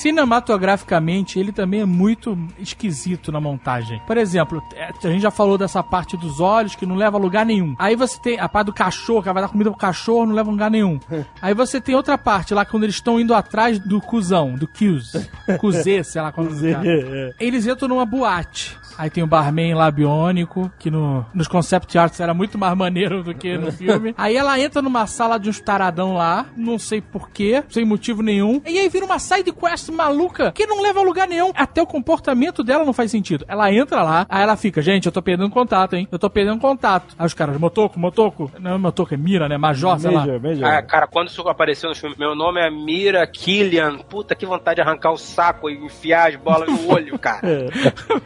Cinematograficamente, 0.04 1.38
ele 1.38 1.50
também 1.50 1.80
é 1.80 1.86
muito 1.86 2.36
esquisito 2.58 3.32
na 3.32 3.40
montagem. 3.40 4.02
Por 4.06 4.18
exemplo, 4.18 4.62
é, 4.74 4.90
a 5.02 5.08
gente 5.08 5.22
já 5.22 5.30
falou 5.30 5.56
dessa 5.56 5.82
parte 5.82 6.14
dos 6.14 6.40
olhos 6.40 6.74
que 6.74 6.84
não 6.84 6.94
leva 6.94 7.16
a 7.16 7.20
lugar 7.20 7.46
nenhum. 7.46 7.74
Aí 7.78 7.96
você 7.96 8.20
tem 8.20 8.38
a 8.38 8.46
parte 8.46 8.66
do 8.66 8.74
cachorro, 8.74 9.22
que 9.22 9.32
vai 9.32 9.42
dar 9.42 9.48
comida 9.48 9.70
pro 9.70 9.80
cachorro, 9.80 10.26
não 10.26 10.34
leva 10.34 10.50
a 10.50 10.52
lugar 10.52 10.70
nenhum. 10.70 11.00
Aí 11.40 11.54
você 11.54 11.80
tem 11.80 11.94
outra 11.94 12.18
parte 12.18 12.52
lá 12.52 12.66
quando 12.66 12.82
eles 12.82 12.96
estão 12.96 13.18
indo 13.18 13.32
atrás 13.32 13.78
do 13.78 13.98
cuzão, 13.98 14.56
do 14.56 14.68
Cuse. 14.68 15.26
Cuzê, 15.58 16.04
sei 16.04 16.20
lá 16.20 16.30
como 16.30 16.50
é. 16.66 16.72
É. 16.84 17.34
Eles 17.40 17.66
entram 17.66 17.88
numa 17.88 18.04
boate. 18.04 18.78
Aí 18.96 19.10
tem 19.10 19.22
o 19.22 19.26
barman 19.26 19.74
lá 19.74 19.90
biônico, 19.90 20.70
que 20.78 20.90
no, 20.90 21.24
nos 21.34 21.48
concept 21.48 21.96
arts 21.98 22.20
era 22.20 22.32
muito 22.32 22.58
mais 22.58 22.76
maneiro 22.76 23.22
do 23.22 23.34
que 23.34 23.56
no 23.56 23.70
filme. 23.72 24.14
Aí 24.16 24.36
ela 24.36 24.58
entra 24.58 24.80
numa 24.80 25.06
sala 25.06 25.38
de 25.38 25.50
uns 25.50 25.60
taradão 25.60 26.14
lá, 26.14 26.46
não 26.56 26.78
sei 26.78 27.00
porquê, 27.00 27.62
sem 27.68 27.84
motivo 27.84 28.22
nenhum. 28.22 28.60
E 28.66 28.78
aí 28.78 28.88
vira 28.88 29.04
uma 29.04 29.18
side 29.18 29.52
quest 29.52 29.88
maluca 29.90 30.52
que 30.52 30.66
não 30.66 30.80
leva 30.80 31.00
a 31.00 31.02
lugar 31.02 31.26
nenhum. 31.26 31.52
Até 31.54 31.82
o 31.82 31.86
comportamento 31.86 32.62
dela 32.62 32.84
não 32.84 32.92
faz 32.92 33.10
sentido. 33.10 33.44
Ela 33.48 33.72
entra 33.72 34.02
lá, 34.02 34.26
aí 34.28 34.42
ela 34.42 34.56
fica, 34.56 34.80
gente, 34.80 35.06
eu 35.06 35.12
tô 35.12 35.22
perdendo 35.22 35.50
contato, 35.50 35.94
hein? 35.94 36.08
Eu 36.10 36.18
tô 36.18 36.30
perdendo 36.30 36.60
contato. 36.60 37.14
Aí 37.18 37.26
os 37.26 37.34
caras, 37.34 37.58
Motoco, 37.58 37.98
Motoco. 37.98 38.50
Não, 38.58 38.78
Motoco 38.78 39.14
é 39.14 39.16
Mira, 39.16 39.48
né? 39.48 39.56
Major, 39.56 39.98
sei 39.98 40.10
lá. 40.10 40.20
Major, 40.20 40.40
Major. 40.40 40.64
Ah, 40.64 40.82
cara, 40.82 41.06
quando 41.06 41.28
isso 41.28 41.46
apareceu 41.48 41.90
no 41.90 41.96
filme, 41.96 42.16
meu 42.18 42.34
nome 42.34 42.60
é 42.60 42.70
Mira 42.70 43.26
Killian. 43.26 43.98
Puta, 43.98 44.34
que 44.34 44.46
vontade 44.46 44.76
de 44.76 44.82
arrancar 44.82 45.12
o 45.12 45.16
saco 45.16 45.68
e 45.70 45.84
enfiar 45.84 46.28
as 46.28 46.36
bolas 46.36 46.68
no 46.68 46.92
olho, 46.92 47.18
cara. 47.18 47.40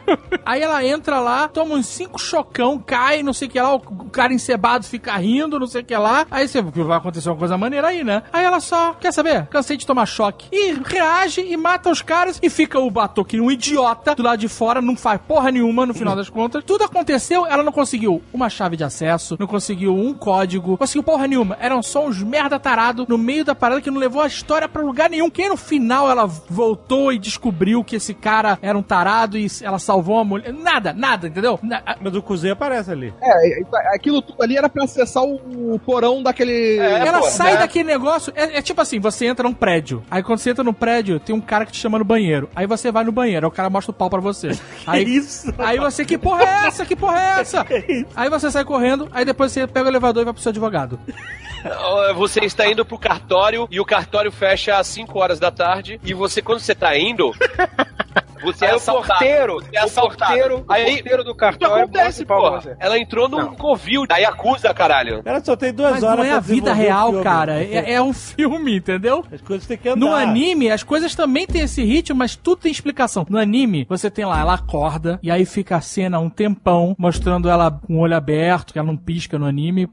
Aí 0.45 0.58
ela 0.61 0.85
entra 0.85 1.19
lá, 1.19 1.47
toma 1.47 1.75
uns 1.75 1.87
cinco 1.87 2.19
chocão, 2.19 2.77
cai, 2.79 3.23
não 3.23 3.33
sei 3.33 3.47
o 3.47 3.51
que 3.51 3.59
lá, 3.59 3.75
o 3.75 3.79
cara 4.09 4.33
encebado 4.33 4.85
fica 4.85 5.15
rindo, 5.17 5.59
não 5.59 5.67
sei 5.67 5.81
o 5.81 5.85
que 5.85 5.95
lá. 5.95 6.25
Aí 6.29 6.47
você 6.47 6.61
vai 6.61 6.97
acontecer 6.97 7.29
uma 7.29 7.37
coisa 7.37 7.57
maneira 7.57 7.87
aí, 7.87 8.03
né? 8.03 8.23
Aí 8.31 8.43
ela 8.43 8.59
só, 8.59 8.93
quer 8.93 9.11
saber? 9.11 9.47
Cansei 9.47 9.77
de 9.77 9.85
tomar 9.85 10.05
choque. 10.05 10.47
E 10.51 10.73
reage 10.85 11.41
e 11.41 11.55
mata 11.57 11.89
os 11.89 12.01
caras 12.01 12.39
e 12.41 12.49
fica 12.49 12.79
o 12.79 12.89
Batoque 12.89 13.39
um 13.39 13.51
idiota 13.51 14.15
do 14.15 14.23
lado 14.23 14.39
de 14.39 14.47
fora, 14.47 14.81
não 14.81 14.95
faz 14.95 15.19
porra 15.27 15.51
nenhuma 15.51 15.85
no 15.85 15.93
final 15.93 16.15
das 16.15 16.29
contas. 16.29 16.63
Tudo 16.63 16.83
aconteceu, 16.83 17.45
ela 17.45 17.63
não 17.63 17.71
conseguiu 17.71 18.21
uma 18.33 18.49
chave 18.49 18.77
de 18.77 18.83
acesso, 18.83 19.37
não 19.39 19.47
conseguiu 19.47 19.95
um 19.95 20.13
código, 20.13 20.77
conseguiu 20.77 21.03
porra 21.03 21.27
nenhuma. 21.27 21.57
Eram 21.59 21.81
só 21.81 22.05
uns 22.05 22.21
merda 22.21 22.59
tarado 22.59 23.05
no 23.07 23.17
meio 23.17 23.45
da 23.45 23.55
parada 23.55 23.81
que 23.81 23.91
não 23.91 23.99
levou 23.99 24.21
a 24.21 24.27
história 24.27 24.67
pra 24.67 24.81
lugar 24.81 25.09
nenhum. 25.09 25.29
Que 25.29 25.47
no 25.47 25.57
final 25.57 26.09
ela 26.09 26.25
voltou 26.25 27.11
e 27.11 27.19
descobriu 27.19 27.83
que 27.83 27.95
esse 27.95 28.13
cara 28.13 28.57
era 28.61 28.77
um 28.77 28.81
tarado 28.81 29.37
e 29.37 29.47
ela 29.61 29.79
salvou 29.79 30.19
a 30.19 30.23
mulher. 30.23 30.48
Nada, 30.51 30.93
nada, 30.93 31.27
entendeu? 31.27 31.59
Na- 31.61 31.81
a- 31.85 31.95
Mas 31.99 32.15
o 32.15 32.21
Cuzê 32.21 32.51
aparece 32.51 32.91
ali. 32.91 33.13
É, 33.21 33.61
isso- 33.61 33.69
aquilo 33.93 34.21
tudo 34.21 34.41
ali 34.43 34.57
era 34.57 34.69
pra 34.69 34.83
acessar 34.83 35.23
o, 35.23 35.79
porão 35.85 36.21
daquele. 36.23 36.77
ela 36.77 37.19
pô, 37.19 37.25
sai 37.29 37.53
né? 37.53 37.59
daquele 37.59 37.85
negócio. 37.89 38.31
É, 38.35 38.57
é 38.57 38.61
tipo 38.61 38.79
assim: 38.81 38.99
você 38.99 39.25
entra 39.25 39.47
num 39.47 39.53
prédio. 39.53 40.03
Aí 40.09 40.21
quando 40.23 40.39
você 40.39 40.49
entra 40.51 40.63
no 40.63 40.73
prédio, 40.73 41.19
tem 41.19 41.35
um 41.35 41.41
cara 41.41 41.65
que 41.65 41.71
te 41.71 41.79
chama 41.79 41.97
no 41.99 42.05
banheiro. 42.05 42.49
Aí 42.55 42.65
você 42.67 42.91
vai 42.91 43.03
no 43.03 43.11
banheiro, 43.11 43.45
aí 43.45 43.49
o 43.49 43.51
cara 43.53 43.69
mostra 43.69 43.91
o 43.91 43.93
pau 43.93 44.09
pra 44.09 44.19
você. 44.19 44.49
Aí, 44.87 45.03
isso? 45.03 45.53
Aí 45.57 45.77
você, 45.77 46.03
que 46.05 46.17
porra 46.17 46.43
é 46.43 46.67
essa? 46.67 46.85
Que 46.85 46.95
porra 46.95 47.19
é 47.19 47.39
essa? 47.41 47.65
Aí 48.15 48.29
você 48.29 48.49
sai 48.51 48.63
correndo, 48.63 49.07
aí 49.11 49.23
depois 49.25 49.51
você 49.51 49.67
pega 49.67 49.85
o 49.85 49.89
elevador 49.91 50.21
e 50.21 50.25
vai 50.25 50.33
pro 50.33 50.41
seu 50.41 50.49
advogado. 50.49 50.99
Você 52.15 52.39
está 52.41 52.65
indo 52.71 52.85
pro 52.85 52.97
cartório 52.97 53.67
e 53.69 53.79
o 53.79 53.85
cartório 53.85 54.31
fecha 54.31 54.77
às 54.77 54.87
5 54.87 55.19
horas 55.19 55.39
da 55.39 55.51
tarde. 55.51 55.99
E 56.03 56.13
você, 56.13 56.41
quando 56.41 56.59
você 56.59 56.73
tá 56.73 56.97
indo. 56.97 57.31
Você 58.43 58.65
é 58.65 58.69
Aí 58.69 58.75
o 58.75 58.79
porteiro, 58.81 59.57
Você 59.61 59.77
é 59.77 59.85
o 59.85 59.89
porteiro, 60.07 60.65
o 60.67 60.71
Aí, 60.71 60.93
porteiro 60.95 61.23
do 61.23 61.31
o 61.31 61.33
que 61.33 61.39
cartório 61.39 61.83
acontece, 61.83 62.23
bota 62.25 62.39
o 62.39 62.41
pau 62.41 62.41
pra 62.41 62.61
porra? 62.61 62.61
você. 62.75 62.77
Ela 62.79 62.97
entrou 62.99 63.27
num 63.29 63.37
Não. 63.37 63.55
covil 63.55 64.05
da 64.07 64.17
Yakuza, 64.17 64.73
caralho. 64.73 65.21
Ela 65.25 65.43
só 65.43 65.55
tem 65.55 65.73
duas 65.73 65.91
Mas 65.93 66.03
horas 66.03 66.17
não 66.19 66.25
é 66.25 66.29
pra 66.29 66.37
a 66.37 66.41
vida 66.41 66.73
real, 66.73 67.09
filme. 67.09 67.23
cara. 67.23 67.63
É, 67.63 67.93
é 67.93 68.01
um 68.01 68.13
filme, 68.13 68.77
entendeu? 68.77 69.25
As 69.31 69.41
coisas 69.41 69.67
têm 69.67 69.77
que 69.77 69.89
andar. 69.89 69.99
No 69.99 70.13
anime, 70.13 70.69
as 70.71 70.83
coisas 70.83 71.13
também 71.15 71.45
têm 71.45 71.61
esse 71.61 71.83
ritmo, 71.83 72.17
mas 72.17 72.35
tudo 72.35 72.61
tem 72.61 72.71
explicação. 72.71 73.25
No 73.29 73.37
anime, 73.37 73.85
você 73.89 74.09
tem 74.09 74.25
lá, 74.25 74.39
ela 74.39 74.53
acorda, 74.53 75.19
e 75.21 75.29
aí 75.31 75.45
fica 75.45 75.75
a 75.77 75.81
cena 75.81 76.19
um 76.19 76.29
tempão, 76.29 76.95
mostrando 76.97 77.49
ela 77.49 77.69
com 77.71 77.95
o 77.97 77.99
olho 77.99 78.15
aberto, 78.15 78.73
que 78.73 78.79
ela 78.79 78.87
não 78.87 78.97
pisca 78.97 79.37
no 79.37 79.45
anime, 79.45 79.87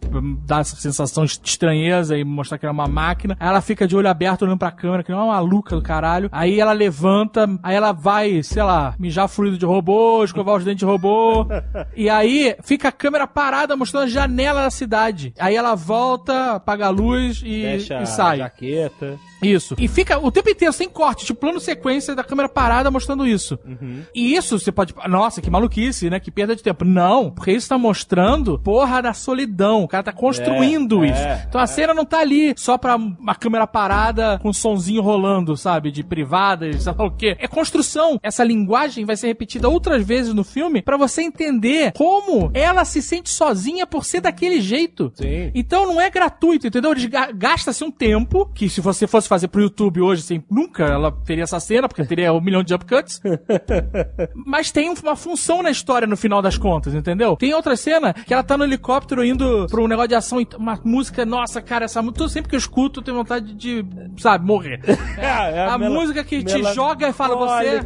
dar 0.45 0.61
essa 0.61 0.77
sensação 0.77 1.25
de 1.25 1.41
estranheza 1.45 2.17
e 2.17 2.25
mostrar 2.25 2.59
que 2.59 2.67
ela 2.67 2.73
é 2.73 2.75
uma 2.79 2.87
máquina. 2.89 3.37
Aí 3.41 3.49
ela 3.49 3.61
fica 3.61 3.87
de 3.87 3.97
olho 3.97 4.09
aberto 4.09 4.43
olhando 4.43 4.59
pra 4.59 4.71
câmera, 4.71 5.03
que 5.03 5.11
não 5.11 5.19
é 5.21 5.23
uma 5.25 5.35
maluca 5.35 5.75
do 5.75 5.83
caralho. 5.83 6.29
Aí 6.33 6.61
ela 6.61 6.73
levanta, 6.73 7.49
aí 7.63 7.75
ela 7.75 7.93
vai, 7.93 8.36
sei 8.43 8.63
lá, 8.63 8.95
mijar 8.99 9.29
fluido 9.29 9.59
de 9.59 9.65
robô, 9.65 10.23
escovar 10.25 10.57
os 10.57 10.65
dentes 10.65 10.81
de 10.81 10.85
robô. 10.85 11.47
e 11.97 12.09
aí 12.09 12.57
fica 12.63 12.89
a 12.89 12.93
câmera 12.93 13.27
parada 13.27 13.77
mostrando 13.77 14.05
a 14.05 14.09
janela 14.09 14.63
da 14.63 14.71
cidade. 14.71 15.33
Aí 15.39 15.55
ela 15.55 15.75
volta, 15.75 16.53
apaga 16.53 16.87
a 16.87 16.91
luz 16.91 17.43
e, 17.45 17.63
Fecha 17.63 18.03
e 18.03 18.07
sai. 18.07 18.37
a 18.41 18.45
jaqueta. 18.45 19.19
Isso. 19.43 19.75
E 19.79 19.87
fica 19.89 20.19
o 20.19 20.31
tempo 20.31 20.49
inteiro 20.51 20.73
sem 20.73 20.89
corte, 20.89 21.25
tipo 21.27 21.41
plano 21.41 21.61
sequência 21.61 22.15
da 22.15 22.25
câmera 22.25 22.49
parada 22.49 22.91
mostrando 22.91 23.27
isso. 23.27 23.59
E 24.15 24.35
isso 24.35 24.59
você 24.59 24.73
pode. 24.73 24.95
Nossa, 25.09 25.41
que 25.41 25.51
maluquice, 25.51 26.09
né? 26.11 26.19
Que 26.19 26.31
perda 26.31 26.57
de 26.57 26.63
tempo. 26.63 26.85
Não, 26.85 27.31
porque 27.31 27.53
isso 27.53 27.69
tá 27.69 27.77
mostrando 27.79 28.59
porra 28.59 29.03
da 29.03 29.13
solidão. 29.13 29.83
O 29.85 29.89
cara 29.89 30.03
tá 30.03 30.13
construindo 30.13 31.05
É, 31.05 31.09
isso. 31.11 31.21
é, 31.23 31.47
então 31.49 31.61
a 31.61 31.67
cena 31.67 31.93
não 31.95 32.05
tá 32.05 32.19
ali 32.21 32.55
só 32.57 32.79
pra 32.79 32.97
uma 32.97 33.35
câmera 33.35 33.67
parada 33.67 34.39
com 34.41 34.49
um 34.49 34.53
sonzinho 34.53 35.03
rolando, 35.03 35.57
sabe? 35.57 35.91
De 35.91 36.03
privada, 36.03 36.67
e 36.69 36.81
sei 36.81 36.93
lá 36.97 37.05
o 37.05 37.11
quê. 37.11 37.37
É 37.39 37.47
construção. 37.47 38.19
Essa 38.23 38.43
linguagem 38.45 39.05
vai 39.05 39.17
ser 39.17 39.27
repetida 39.29 39.69
outras 39.69 40.05
vezes 40.05 40.33
no 40.33 40.45
filme 40.45 40.83
pra 40.83 40.97
você 40.97 41.23
entender 41.23 41.93
como 41.93 42.51
ela 42.55 42.85
se 42.85 43.03
sente 43.03 43.31
sozinha 43.31 43.87
por 43.87 44.05
ser 44.05 44.21
daquele 44.21 44.61
jeito. 44.61 45.13
Sim. 45.15 45.51
Então 45.55 45.87
não 45.87 46.01
é 46.01 46.09
gratuito, 46.11 46.67
entendeu? 46.67 46.93
Eles 46.93 47.05
ga- 47.07 47.31
Gasta-se 47.33 47.85
um 47.85 47.91
tempo, 47.91 48.47
que 48.55 48.69
se 48.69 48.81
você 48.81 49.07
fosse 49.07 49.26
fazer 49.29 49.49
pro 49.49 49.61
YouTube 49.63 50.01
hoje, 50.01 50.23
assim, 50.23 50.43
nunca 50.51 50.85
ela 50.85 51.11
teria 51.13 51.45
essa 51.45 51.59
cena, 51.61 51.89
porque 51.89 52.05
teria 52.05 52.33
um 52.33 52.41
milhão 52.41 52.63
de 52.63 52.71
jump 52.71 52.85
cuts. 52.87 53.21
Mas 54.35 54.71
tem 54.71 54.91
uma 54.91 55.17
função 55.17 55.63
na 55.63 55.71
história 55.71 56.07
no 56.07 56.17
final 56.17 56.41
das 56.43 56.57
contas, 56.59 56.95
entendeu? 56.95 57.37
Tem 57.37 57.55
outra 57.55 57.77
cena 57.77 58.13
que 58.13 58.33
ela 58.33 58.43
tá 58.43 58.57
no 58.57 58.65
helicóptero 58.65 59.25
indo 59.25 59.67
pra 59.71 59.81
um 59.81 59.87
negócio 59.89 60.09
de 60.09 60.15
ação, 60.15 60.41
e 60.41 60.49
uma 60.57 60.79
música, 60.85 61.25
nossa, 61.25 61.61
cara, 61.61 61.85
essa 61.85 62.01
música, 62.03 62.29
sempre 62.29 62.49
que 62.51 62.55
eu 62.57 62.59
escuto, 62.59 63.01
eu 63.01 63.05
tenho 63.05 63.17
vontade 63.17 63.55
de, 63.55 63.85
sabe, 64.19 64.45
morrer. 64.47 64.81
É, 65.17 65.25
é 65.59 65.67
a 65.67 65.79
mela- 65.79 65.95
música 65.95 66.23
que 66.23 66.43
te 66.45 66.63
joga 66.75 67.09
e 67.09 67.13
fala, 67.13 67.35
você, 67.37 67.81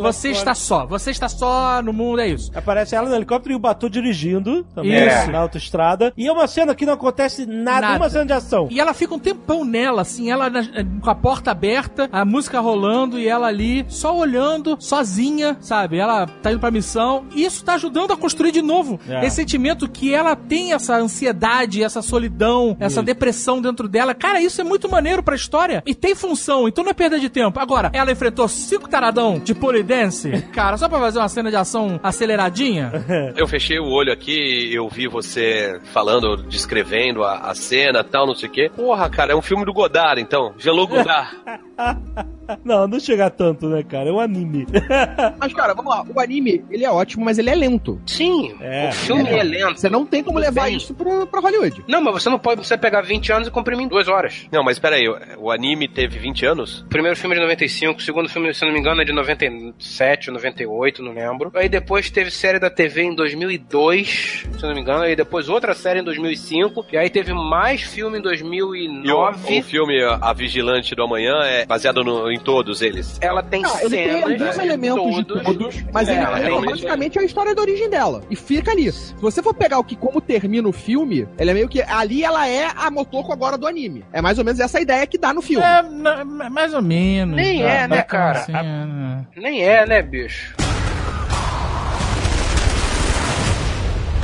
você 0.00 0.28
está 0.30 0.54
só, 0.54 0.86
você 0.86 1.10
está 1.10 1.28
só 1.28 1.80
no 1.82 1.92
mundo, 1.92 2.20
é 2.20 2.28
isso. 2.28 2.50
Aparece 2.54 2.94
ela 2.94 3.08
no 3.08 3.14
helicóptero 3.14 3.54
e 3.54 3.56
o 3.56 3.58
Batu 3.58 3.88
dirigindo 3.88 4.64
também 4.74 4.92
Isso. 5.06 5.30
na 5.30 5.38
autoestrada. 5.38 6.12
E 6.16 6.26
é 6.26 6.32
uma 6.32 6.46
cena 6.46 6.74
que 6.74 6.84
não 6.84 6.92
acontece 6.94 7.46
nada, 7.46 7.80
Nada. 7.80 7.96
uma 7.96 8.10
cena 8.10 8.26
de 8.26 8.32
ação. 8.32 8.68
E 8.70 8.78
ela 8.80 8.92
fica 8.92 9.14
um 9.14 9.18
tempão 9.18 9.64
nela, 9.64 10.02
assim, 10.02 10.30
ela 10.30 10.50
com 11.00 11.10
a 11.10 11.14
porta 11.14 11.50
aberta, 11.50 12.08
a 12.12 12.24
música 12.24 12.60
rolando 12.60 13.18
e 13.18 13.28
ela 13.28 13.46
ali 13.48 13.84
só 13.88 14.16
olhando, 14.16 14.76
sozinha, 14.80 15.56
sabe? 15.60 15.98
Ela 15.98 16.26
tá 16.26 16.50
indo 16.50 16.60
pra 16.60 16.70
missão. 16.70 17.24
E 17.34 17.44
isso 17.44 17.64
tá 17.64 17.74
ajudando 17.74 18.12
a 18.12 18.16
construir 18.16 18.52
de 18.52 18.62
novo 18.62 18.98
É. 19.08 19.26
esse 19.26 19.36
sentimento 19.36 19.88
que 19.88 20.12
ela 20.14 20.34
tem 20.36 20.72
essa 20.72 20.96
ansiedade, 20.96 21.82
essa 21.82 22.02
solidão, 22.02 22.76
essa 22.80 23.02
depressão 23.02 23.60
dentro 23.60 23.88
dela. 23.88 24.14
Cara, 24.14 24.40
isso 24.40 24.60
é 24.60 24.64
muito 24.64 24.88
maneiro 24.88 25.22
pra 25.22 25.34
história. 25.34 25.82
E 25.86 25.94
tem 25.94 26.14
função, 26.14 26.66
então 26.68 26.82
não 26.84 26.90
é 26.90 26.94
perda 26.94 27.18
de 27.18 27.28
tempo. 27.28 27.58
Agora, 27.60 27.90
ela 27.92 28.10
enfrentou 28.12 28.48
cinco 28.48 28.88
taradão 28.88 29.38
de 29.38 29.54
polidense, 29.54 30.30
cara, 30.52 30.76
só 30.76 30.88
pra 30.88 30.98
fazer 30.98 31.18
uma 31.18 31.28
cena 31.28 31.50
de 31.50 31.56
ação 31.56 31.98
aceleradinha. 32.02 32.92
Eu 33.36 33.46
fechei 33.46 33.78
o 33.78 33.86
olho 33.88 34.12
aqui, 34.12 34.70
eu 34.72 34.88
vi 34.88 35.06
você 35.08 35.78
falando, 35.92 36.36
descrevendo 36.44 37.22
a, 37.22 37.50
a 37.50 37.54
cena 37.54 38.02
tal, 38.04 38.26
não 38.26 38.34
sei 38.34 38.48
o 38.48 38.52
quê. 38.52 38.70
Porra, 38.74 39.08
cara, 39.10 39.32
é 39.32 39.36
um 39.36 39.42
filme 39.42 39.64
do 39.64 39.72
Godard, 39.72 40.20
então. 40.20 40.52
Godard. 40.86 41.30
Não, 42.62 42.86
não 42.86 43.00
chega 43.00 43.30
tanto, 43.30 43.66
né, 43.70 43.82
cara? 43.82 44.10
É 44.10 44.12
um 44.12 44.20
anime. 44.20 44.66
Mas, 45.40 45.52
cara, 45.54 45.72
vamos 45.72 45.90
lá. 45.90 46.04
O 46.14 46.20
anime, 46.20 46.62
ele 46.70 46.84
é 46.84 46.90
ótimo, 46.90 47.24
mas 47.24 47.38
ele 47.38 47.48
é 47.48 47.54
lento. 47.54 47.98
Sim, 48.06 48.54
É. 48.60 48.90
o 48.90 48.92
filme 48.92 49.26
é, 49.30 49.42
lento. 49.42 49.80
Você 49.80 49.88
não 49.88 50.04
tem 50.04 50.22
como 50.22 50.36
Tudo 50.38 50.44
levar 50.44 50.64
bem. 50.66 50.76
isso 50.76 50.92
pra, 50.94 51.24
pra 51.24 51.40
Hollywood. 51.40 51.82
Não, 51.88 52.02
mas 52.02 52.22
você 52.22 52.28
não 52.28 52.38
pode 52.38 52.62
você 52.66 52.76
pegar 52.76 53.00
20 53.00 53.32
anos 53.32 53.48
e 53.48 53.50
comprimir 53.50 53.86
em 53.86 53.88
duas 53.88 54.08
horas. 54.08 54.46
Não, 54.52 54.62
mas 54.62 54.78
peraí, 54.78 55.08
o, 55.08 55.16
o 55.38 55.50
anime 55.50 55.88
teve 55.88 56.18
20 56.18 56.44
anos? 56.44 56.80
O 56.82 56.88
primeiro 56.88 57.16
filme 57.16 57.34
é 57.34 57.38
de 57.38 57.44
95, 57.44 57.98
o 57.98 58.02
segundo 58.02 58.28
filme, 58.28 58.52
se 58.52 58.62
eu 58.62 58.66
não 58.68 58.74
me 58.74 58.80
engano, 58.80 59.00
é 59.00 59.04
de 59.06 59.12
97 59.12 60.28
ou 60.28 60.34
98, 60.34 61.02
não 61.02 61.12
lembro. 61.14 61.50
Aí 61.54 61.68
depois 61.70 62.10
teve 62.10 62.30
série 62.30 62.58
da 62.58 62.68
TV 62.68 63.04
em 63.04 63.14
2002, 63.14 64.46
se 64.52 64.62
eu 64.62 64.68
não 64.68 64.74
me 64.74 64.82
engano. 64.82 65.02
Aí 65.04 65.16
depois 65.16 65.48
outra 65.48 65.72
série 65.72 66.00
em 66.00 66.04
2005. 66.04 66.84
E 66.92 66.98
aí 66.98 67.08
teve 67.08 67.32
mais 67.32 67.80
filme 67.80 68.18
em 68.18 68.20
E 68.20 68.20
o, 68.20 68.22
2009. 68.22 69.58
o 69.60 69.62
filme 69.62 70.02
A 70.20 70.32
Vigilante 70.64 70.94
do 70.94 71.02
Amanhã 71.02 71.34
é 71.44 71.66
baseado 71.66 72.02
no- 72.02 72.30
em 72.30 72.38
todos 72.40 72.80
eles. 72.80 73.18
Ela 73.20 73.42
tem 73.42 73.62
Ah, 73.66 73.68
ele 73.82 73.90
cenas 73.90 73.90
tem 73.90 74.22
alguns 74.22 74.58
elementos 74.58 75.14
de 75.16 75.24
todos, 75.24 75.84
mas 75.92 76.08
É, 76.08 76.12
ele, 76.12 76.20
ela 76.22 76.38
ele 76.38 76.46
realmente- 76.48 76.70
basicamente 76.70 77.18
é 77.18 77.20
a 77.20 77.24
história 77.24 77.54
da 77.54 77.60
origem 77.60 77.90
dela. 77.90 78.22
E 78.30 78.36
fica 78.36 78.70
ali. 78.70 78.90
Se 78.90 79.14
você 79.20 79.42
for 79.42 79.52
pegar 79.54 79.78
o 79.78 79.84
que 79.84 79.94
como 79.94 80.20
termina 80.22 80.66
o 80.66 80.72
filme, 80.72 81.28
ele 81.38 81.50
é 81.50 81.54
meio 81.54 81.68
que. 81.68 81.82
Ali 81.82 82.24
ela 82.24 82.48
é 82.48 82.68
a 82.74 82.90
Motoko 82.90 83.30
agora 83.32 83.58
do 83.58 83.66
anime. 83.66 84.04
É 84.12 84.22
mais 84.22 84.38
ou 84.38 84.44
menos 84.44 84.58
essa 84.58 84.80
ideia 84.80 85.06
que 85.06 85.18
dá 85.18 85.34
no 85.34 85.42
filme. 85.42 85.64
É, 85.64 85.82
na- 85.82 86.24
mais 86.24 86.72
ou 86.72 86.80
menos. 86.80 87.36
Nem 87.36 87.62
Dá- 87.62 87.68
é, 87.68 87.86
né, 87.88 88.02
cara? 88.02 88.38
assim, 88.38 88.52
é, 88.56 88.62
né? 88.62 89.26
Nem 89.36 89.62
é, 89.62 89.86
né, 89.86 90.00
bicho? 90.02 90.54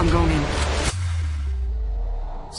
I'm 0.00 0.08
going 0.10 0.30
in. 0.32 0.49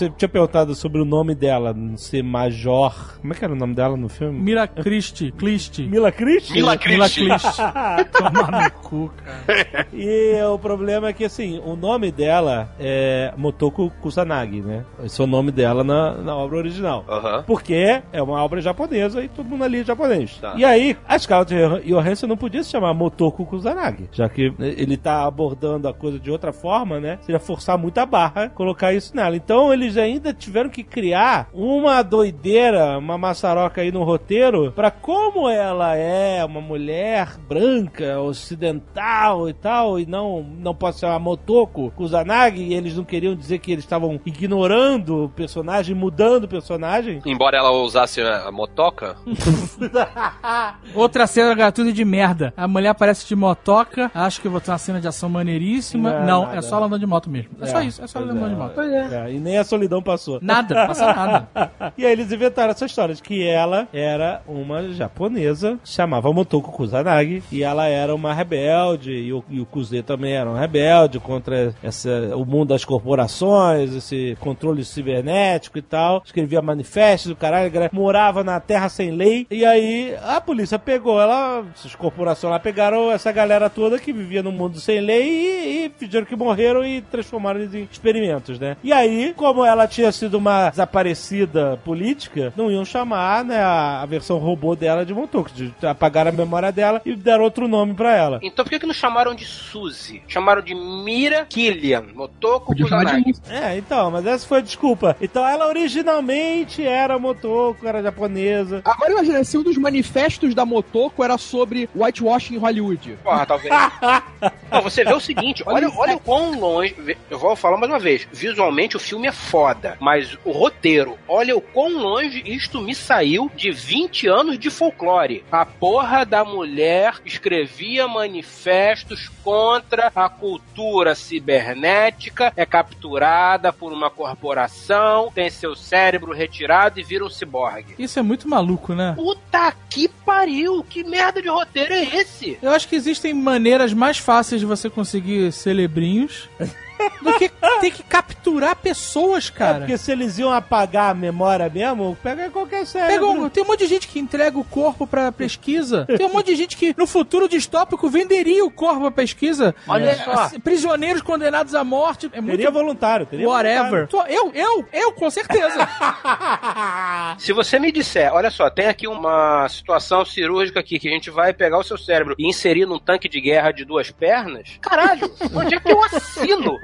Você 0.01 0.09
tinha 0.09 0.29
perguntado 0.29 0.73
sobre 0.73 0.99
o 0.99 1.05
nome 1.05 1.35
dela, 1.35 1.73
não 1.73 1.95
ser 1.95 2.23
Major. 2.23 3.19
Como 3.19 3.33
é 3.33 3.35
que 3.35 3.43
era 3.43 3.53
o 3.53 3.55
nome 3.55 3.75
dela 3.75 3.95
no 3.95 4.09
filme? 4.09 4.39
Mira 4.39 4.67
Christie, 4.67 5.31
Cliste. 5.31 5.83
Mila 5.83 6.11
Christie? 6.11 6.53
Mila 6.53 6.77
Mila 6.87 7.07
Christie. 7.07 7.27
Tomar 8.11 8.51
no 8.51 8.71
cu, 8.81 9.11
cara. 9.23 9.87
E 9.93 10.41
o 10.43 10.57
problema 10.57 11.09
é 11.09 11.13
que, 11.13 11.23
assim, 11.23 11.61
o 11.63 11.75
nome 11.75 12.11
dela 12.11 12.73
é 12.79 13.31
Motoko 13.37 13.91
Kusanagi, 14.01 14.61
né? 14.61 14.83
Esse 15.03 15.21
é 15.21 15.23
o 15.23 15.27
nome 15.27 15.51
dela 15.51 15.83
na, 15.83 16.13
na 16.13 16.35
obra 16.35 16.57
original. 16.57 17.05
Aham. 17.07 17.43
Porque 17.45 18.01
é 18.11 18.23
uma 18.23 18.43
obra 18.43 18.59
japonesa 18.59 19.23
e 19.23 19.27
todo 19.27 19.47
mundo 19.47 19.63
ali 19.63 19.81
é 19.81 19.83
japonês. 19.83 20.37
Tá. 20.39 20.53
E 20.57 20.65
aí, 20.65 20.97
a 21.07 21.19
Scarlett 21.19 21.53
Johansson 21.85 22.25
não 22.25 22.37
podia 22.37 22.63
se 22.63 22.71
chamar 22.71 22.93
Motoko 22.93 23.45
Kusanagi, 23.45 24.09
já 24.11 24.27
que 24.27 24.53
ele 24.59 24.97
tá 24.97 25.25
abordando 25.25 25.87
a 25.87 25.93
coisa 25.93 26.19
de 26.19 26.31
outra 26.31 26.51
forma, 26.51 26.99
né? 26.99 27.19
Seria 27.21 27.39
forçar 27.39 27.77
muito 27.77 27.97
a 27.99 28.05
barra 28.05 28.49
colocar 28.49 28.93
isso 28.93 29.15
nela. 29.15 29.35
Então, 29.35 29.71
eles 29.91 29.97
ainda 29.97 30.33
tiveram 30.33 30.69
que 30.69 30.83
criar 30.83 31.49
uma 31.53 32.01
doideira, 32.01 32.97
uma 32.97 33.17
maçaroca 33.17 33.81
aí 33.81 33.91
no 33.91 34.03
roteiro, 34.03 34.71
pra 34.71 34.89
como 34.89 35.49
ela 35.49 35.95
é 35.95 36.43
uma 36.45 36.61
mulher 36.61 37.37
branca, 37.47 38.19
ocidental 38.21 39.49
e 39.49 39.53
tal, 39.53 39.99
e 39.99 40.05
não, 40.05 40.43
não 40.43 40.73
pode 40.73 40.97
ser 40.97 41.05
uma 41.07 41.19
Motoko 41.19 41.91
Kusanagi, 41.91 42.61
e 42.61 42.73
eles 42.73 42.95
não 42.95 43.03
queriam 43.03 43.35
dizer 43.35 43.59
que 43.59 43.71
eles 43.71 43.83
estavam 43.83 44.19
ignorando 44.25 45.25
o 45.25 45.29
personagem, 45.29 45.95
mudando 45.95 46.45
o 46.45 46.47
personagem. 46.47 47.21
Embora 47.25 47.57
ela 47.57 47.71
usasse 47.71 48.21
a 48.21 48.51
motoca, 48.51 49.15
Outra 50.95 51.27
cena 51.27 51.53
gratuita 51.53 51.91
de 51.91 52.05
merda. 52.05 52.53
A 52.55 52.67
mulher 52.67 52.89
aparece 52.89 53.27
de 53.27 53.35
motoca, 53.35 54.11
acho 54.13 54.41
que 54.41 54.47
eu 54.47 54.51
vou 54.51 54.61
ter 54.61 54.71
uma 54.71 54.77
cena 54.77 54.99
de 54.99 55.07
ação 55.07 55.29
maneiríssima. 55.29 56.11
Não 56.11 56.17
é 56.17 56.25
Não, 56.25 56.51
é 56.51 56.61
só 56.61 56.77
ela 56.77 56.85
andando 56.85 56.99
de 56.99 57.05
moto 57.05 57.29
mesmo. 57.29 57.51
É, 57.59 57.63
É, 57.63 57.67
só 57.67 57.81
isso, 57.81 58.03
é 58.03 58.07
só 58.07 58.19
ela 58.19 58.31
andando 58.31 58.45
é. 58.45 58.49
de 58.49 58.55
moto. 58.55 58.81
É, 58.81 59.33
e 59.33 59.39
nem 59.39 59.57
a 59.57 59.63
solidão 59.82 60.01
passou. 60.01 60.39
Nada, 60.41 60.88
passa 60.88 61.05
nada. 61.13 61.47
E 61.97 62.05
aí 62.05 62.13
eles 62.13 62.32
inventaram 62.32 62.71
essa 62.71 62.86
história 62.86 63.13
de 63.13 63.21
que 63.21 63.45
ela 63.45 63.88
era 63.91 64.41
uma 64.47 64.91
japonesa, 64.93 65.79
chamava 65.84 66.32
Motoko 66.32 66.71
Kusanagi, 66.71 67.43
e 67.51 67.63
ela 67.63 67.88
era 67.88 68.13
uma 68.15 68.34
rebelde, 68.34 69.11
e 69.11 69.34
o, 69.34 69.43
e 69.49 69.59
o 69.59 69.65
Kuze 69.65 70.01
também 70.01 70.34
era 70.34 70.49
um 70.49 70.57
rebelde 70.57 71.19
contra 71.19 71.73
essa, 71.84 72.36
o 72.36 72.45
mundo 72.45 72.69
das 72.69 72.86
corporações, 72.86 73.93
esse 73.93 74.38
controle 74.39 74.86
cibernético 74.86 75.77
e 75.77 75.82
tal. 75.82 76.21
Escrevia 76.25 76.61
manifestos, 76.61 77.32
o 77.32 77.36
caralho, 77.36 77.71
morava 77.91 78.43
na 78.43 78.59
terra 78.59 78.89
sem 78.89 79.11
lei, 79.11 79.45
e 79.49 79.65
aí 79.65 80.15
a 80.23 80.39
polícia 80.39 80.79
pegou 80.79 81.19
ela, 81.19 81.63
essas 81.75 81.95
corporações 81.95 82.51
lá 82.51 82.59
pegaram 82.59 83.11
essa 83.11 83.32
galera 83.32 83.69
toda 83.69 83.99
que 83.99 84.13
vivia 84.13 84.41
no 84.41 84.51
mundo 84.51 84.79
sem 84.79 85.01
lei 85.01 85.29
e, 85.29 85.86
e 85.86 85.91
fingiram 85.97 86.25
que 86.25 86.36
morreram 86.36 86.86
e 86.86 87.01
transformaram 87.01 87.59
eles 87.59 87.73
em 87.73 87.88
experimentos, 87.91 88.59
né? 88.59 88.77
E 88.84 88.93
aí, 88.93 89.34
como 89.36 89.61
ela 89.66 89.88
tinha 89.88 90.12
sido 90.12 90.38
uma 90.38 90.70
desaparecida 90.70 91.80
política, 91.84 92.53
não 92.55 92.72
iam 92.72 92.86
chamar, 92.86 93.43
né, 93.43 93.62
a, 93.62 94.01
a 94.01 94.05
versão 94.05 94.38
robô 94.38 94.76
dela 94.76 95.05
de 95.05 95.14
Montauk, 95.14 95.51
de 95.51 95.74
apagar 95.86 96.28
a 96.28 96.32
memória 96.32 96.72
dela 96.72 97.01
e 97.05 97.16
dar 97.16 97.41
outro 97.41 97.68
nome 97.68 97.93
pra 97.93 98.16
ela. 98.16 98.39
Então 98.41 98.64
por 98.64 98.70
que, 98.70 98.80
que 98.80 98.86
não 98.86 98.93
chamaram 98.93 99.34
de 99.34 99.45
Suzy? 99.45 100.22
Chamaram 100.28 100.62
de 100.62 100.74
Mira 100.74 101.45
Killian, 101.49 102.05
Motoko 102.14 102.76
Kusanagi. 102.76 103.34
É, 103.49 103.78
então, 103.78 104.12
mas 104.12 104.26
essa 104.26 104.47
foi 104.47 104.59
a 104.59 104.62
desculpa. 104.62 105.16
Então 105.22 105.47
ela 105.47 105.68
originalmente 105.68 106.86
era 106.86 107.18
Motoko, 107.20 107.88
era 107.88 108.01
japonesa. 108.01 108.82
Agora 108.86 109.12
imagina, 109.12 109.43
se 109.43 109.57
um 109.57 109.64
dos 109.64 109.78
manifestos 109.78 110.53
da 110.53 110.66
Motoko 110.66 111.24
era 111.24 111.38
sobre 111.38 111.89
whitewashing 111.95 112.55
em 112.55 112.57
Hollywood. 112.57 113.18
Porra, 113.24 113.45
talvez. 113.45 113.74
Não, 114.72 114.82
você 114.82 115.03
vê 115.03 115.14
o 115.14 115.20
seguinte, 115.20 115.64
olha, 115.66 115.91
olha 115.95 116.16
o 116.16 116.20
quão 116.20 116.57
longe. 116.59 116.95
Eu 117.30 117.38
vou 117.38 117.55
falar 117.55 117.78
mais 117.78 117.91
uma 117.91 117.99
vez. 117.99 118.28
Visualmente 118.32 118.95
o 118.95 118.99
filme 118.99 119.28
é 119.28 119.32
foda, 119.51 119.97
mas 119.99 120.37
o 120.45 120.51
roteiro, 120.51 121.17
olha 121.27 121.57
o 121.57 121.59
quão 121.59 121.97
longe 121.97 122.41
isto 122.45 122.79
me 122.79 122.95
saiu 122.95 123.51
de 123.53 123.69
20 123.69 124.25
anos 124.29 124.57
de 124.57 124.69
folclore. 124.69 125.43
A 125.51 125.65
porra 125.65 126.25
da 126.25 126.45
mulher 126.45 127.15
escrevia 127.25 128.07
manifestos 128.07 129.29
contra 129.43 130.09
a 130.15 130.29
cultura 130.29 131.15
cibernética, 131.15 132.53
é 132.55 132.65
capturada 132.65 133.73
por 133.73 133.91
uma 133.91 134.09
corporação, 134.09 135.29
tem 135.35 135.49
seu 135.49 135.75
cérebro 135.75 136.31
retirado 136.31 136.97
e 136.97 137.03
vira 137.03 137.25
um 137.25 137.29
ciborgue. 137.29 137.95
Isso 137.99 138.19
é 138.19 138.21
muito 138.21 138.47
maluco, 138.47 138.93
né? 138.93 139.15
Puta 139.17 139.73
que 139.89 140.07
pariu! 140.07 140.81
Que 140.81 141.03
merda 141.03 141.41
de 141.41 141.49
roteiro 141.49 141.93
é 141.93 142.03
esse? 142.03 142.57
Eu 142.61 142.71
acho 142.71 142.87
que 142.87 142.95
existem 142.95 143.33
maneiras 143.33 143.91
mais 143.91 144.17
fáceis 144.17 144.61
de 144.61 144.65
você 144.65 144.89
conseguir 144.89 145.51
celebrinhos 145.51 146.49
do 147.21 147.33
que 147.37 147.49
ter 147.79 147.91
que 147.91 148.03
capturar 148.03 148.75
pessoas, 148.75 149.49
É, 149.53 149.57
cara. 149.57 149.77
porque 149.79 149.97
se 149.97 150.11
eles 150.11 150.37
iam 150.37 150.51
apagar 150.51 151.11
a 151.11 151.13
memória 151.13 151.69
mesmo, 151.69 152.17
pega 152.21 152.49
qualquer. 152.49 152.85
Pega 152.87 153.25
um- 153.25 153.49
tem 153.49 153.63
um 153.63 153.67
monte 153.67 153.79
de 153.79 153.87
gente 153.87 154.07
que 154.07 154.19
entrega 154.19 154.57
o 154.57 154.63
corpo 154.63 155.05
pra 155.07 155.31
pesquisa. 155.31 156.05
Tem 156.17 156.25
um 156.25 156.33
monte 156.33 156.47
de 156.47 156.55
gente 156.55 156.77
que, 156.77 156.93
no 156.97 157.05
futuro 157.07 157.47
distópico, 157.47 158.09
venderia 158.09 158.63
o 158.65 158.71
corpo 158.71 159.01
pra 159.01 159.11
pesquisa. 159.11 159.73
Olha 159.87 160.09
É, 160.11 160.15
só. 160.15 160.31
assim, 160.31 160.59
Prisioneiros 160.59 161.21
condenados 161.21 161.75
à 161.75 161.83
morte. 161.83 162.29
É 162.33 162.39
muito 162.41 162.51
Teria 162.57 162.71
voluntário, 162.71 163.25
teria 163.25 163.47
Whatever. 163.47 164.07
Tô- 164.07 164.23
Eu, 164.25 164.51
eu, 164.53 164.85
eu, 164.93 165.11
com 165.13 165.29
certeza. 165.29 165.87
Se 167.37 167.53
você 167.53 167.79
me 167.79 167.91
disser, 167.91 168.31
olha 168.33 168.49
só, 168.51 168.69
tem 168.69 168.87
aqui 168.87 169.07
uma 169.07 169.67
situação 169.69 170.23
cirúrgica 170.25 170.79
aqui 170.79 170.99
que 170.99 171.07
a 171.07 171.11
gente 171.11 171.29
vai 171.29 171.53
pegar 171.53 171.77
o 171.79 171.83
seu 171.83 171.97
cérebro 171.97 172.35
e 172.37 172.47
inserir 172.47 172.85
num 172.85 172.99
tanque 172.99 173.27
de 173.27 173.39
guerra 173.41 173.71
de 173.71 173.83
duas 173.85 174.11
pernas, 174.11 174.77
caralho, 174.81 175.31
onde 175.53 175.75
é 175.75 175.79
que 175.79 175.91
eu 175.91 176.03
assino? 176.03 176.77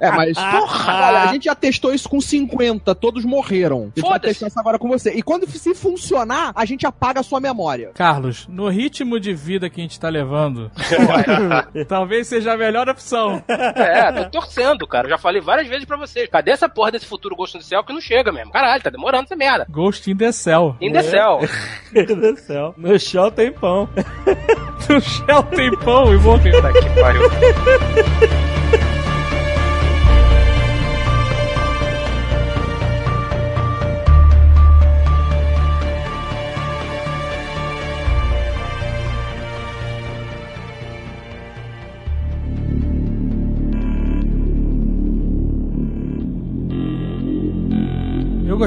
É, 0.00 0.10
mas. 0.10 0.36
Olha, 0.38 1.22
a 1.22 1.26
gente 1.26 1.44
já 1.44 1.54
testou 1.54 1.92
isso 1.92 2.08
com 2.08 2.20
50, 2.20 2.94
todos 2.94 3.24
morreram. 3.24 3.92
A 3.96 4.00
gente 4.00 4.08
vai 4.08 4.20
testar 4.20 4.46
isso 4.48 4.58
agora 4.58 4.78
com 4.78 4.88
você. 4.88 5.12
E 5.12 5.22
quando 5.22 5.48
se 5.48 5.74
funcionar, 5.74 6.52
a 6.54 6.64
gente 6.64 6.86
apaga 6.86 7.20
a 7.20 7.22
sua 7.22 7.40
memória. 7.40 7.90
Carlos, 7.94 8.46
no 8.48 8.68
ritmo 8.68 9.20
de 9.20 9.34
vida 9.34 9.68
que 9.68 9.80
a 9.80 9.84
gente 9.84 10.00
tá 10.00 10.08
levando, 10.08 10.70
talvez 11.86 12.28
seja 12.28 12.54
a 12.54 12.56
melhor 12.56 12.88
opção. 12.88 13.42
É, 13.48 14.10
tô 14.12 14.30
torcendo, 14.40 14.86
cara. 14.86 15.06
Eu 15.06 15.10
já 15.10 15.18
falei 15.18 15.40
várias 15.40 15.68
vezes 15.68 15.84
pra 15.84 15.96
vocês. 15.96 16.28
Cadê 16.28 16.50
essa 16.52 16.68
porra 16.68 16.92
desse 16.92 17.06
futuro 17.06 17.36
Ghost 17.36 17.56
in 17.56 17.60
the 17.60 17.66
Cell 17.66 17.84
que 17.84 17.92
não 17.92 18.00
chega 18.00 18.32
mesmo? 18.32 18.52
Caralho, 18.52 18.82
tá 18.82 18.90
demorando 18.90 19.24
essa 19.24 19.36
merda. 19.36 19.66
Ghost 19.68 20.10
in 20.10 20.16
the 20.16 20.32
Cell. 20.32 20.76
In 20.80 20.92
the 20.92 21.02
Cell. 21.02 21.40
Meu 21.92 22.06
Deus 22.06 22.34
do 22.34 22.40
céu. 22.40 22.74
No 22.76 22.98
chão 22.98 23.30
tem 23.30 23.52
pão. 23.52 23.88
No 24.86 25.00
Shell 25.00 25.42
tem 25.44 25.70
pão 25.78 26.12
e 26.12 26.18
morreu. 26.18 26.60
Puta 26.60 26.72
que 26.72 27.00
pariu. 27.00 27.22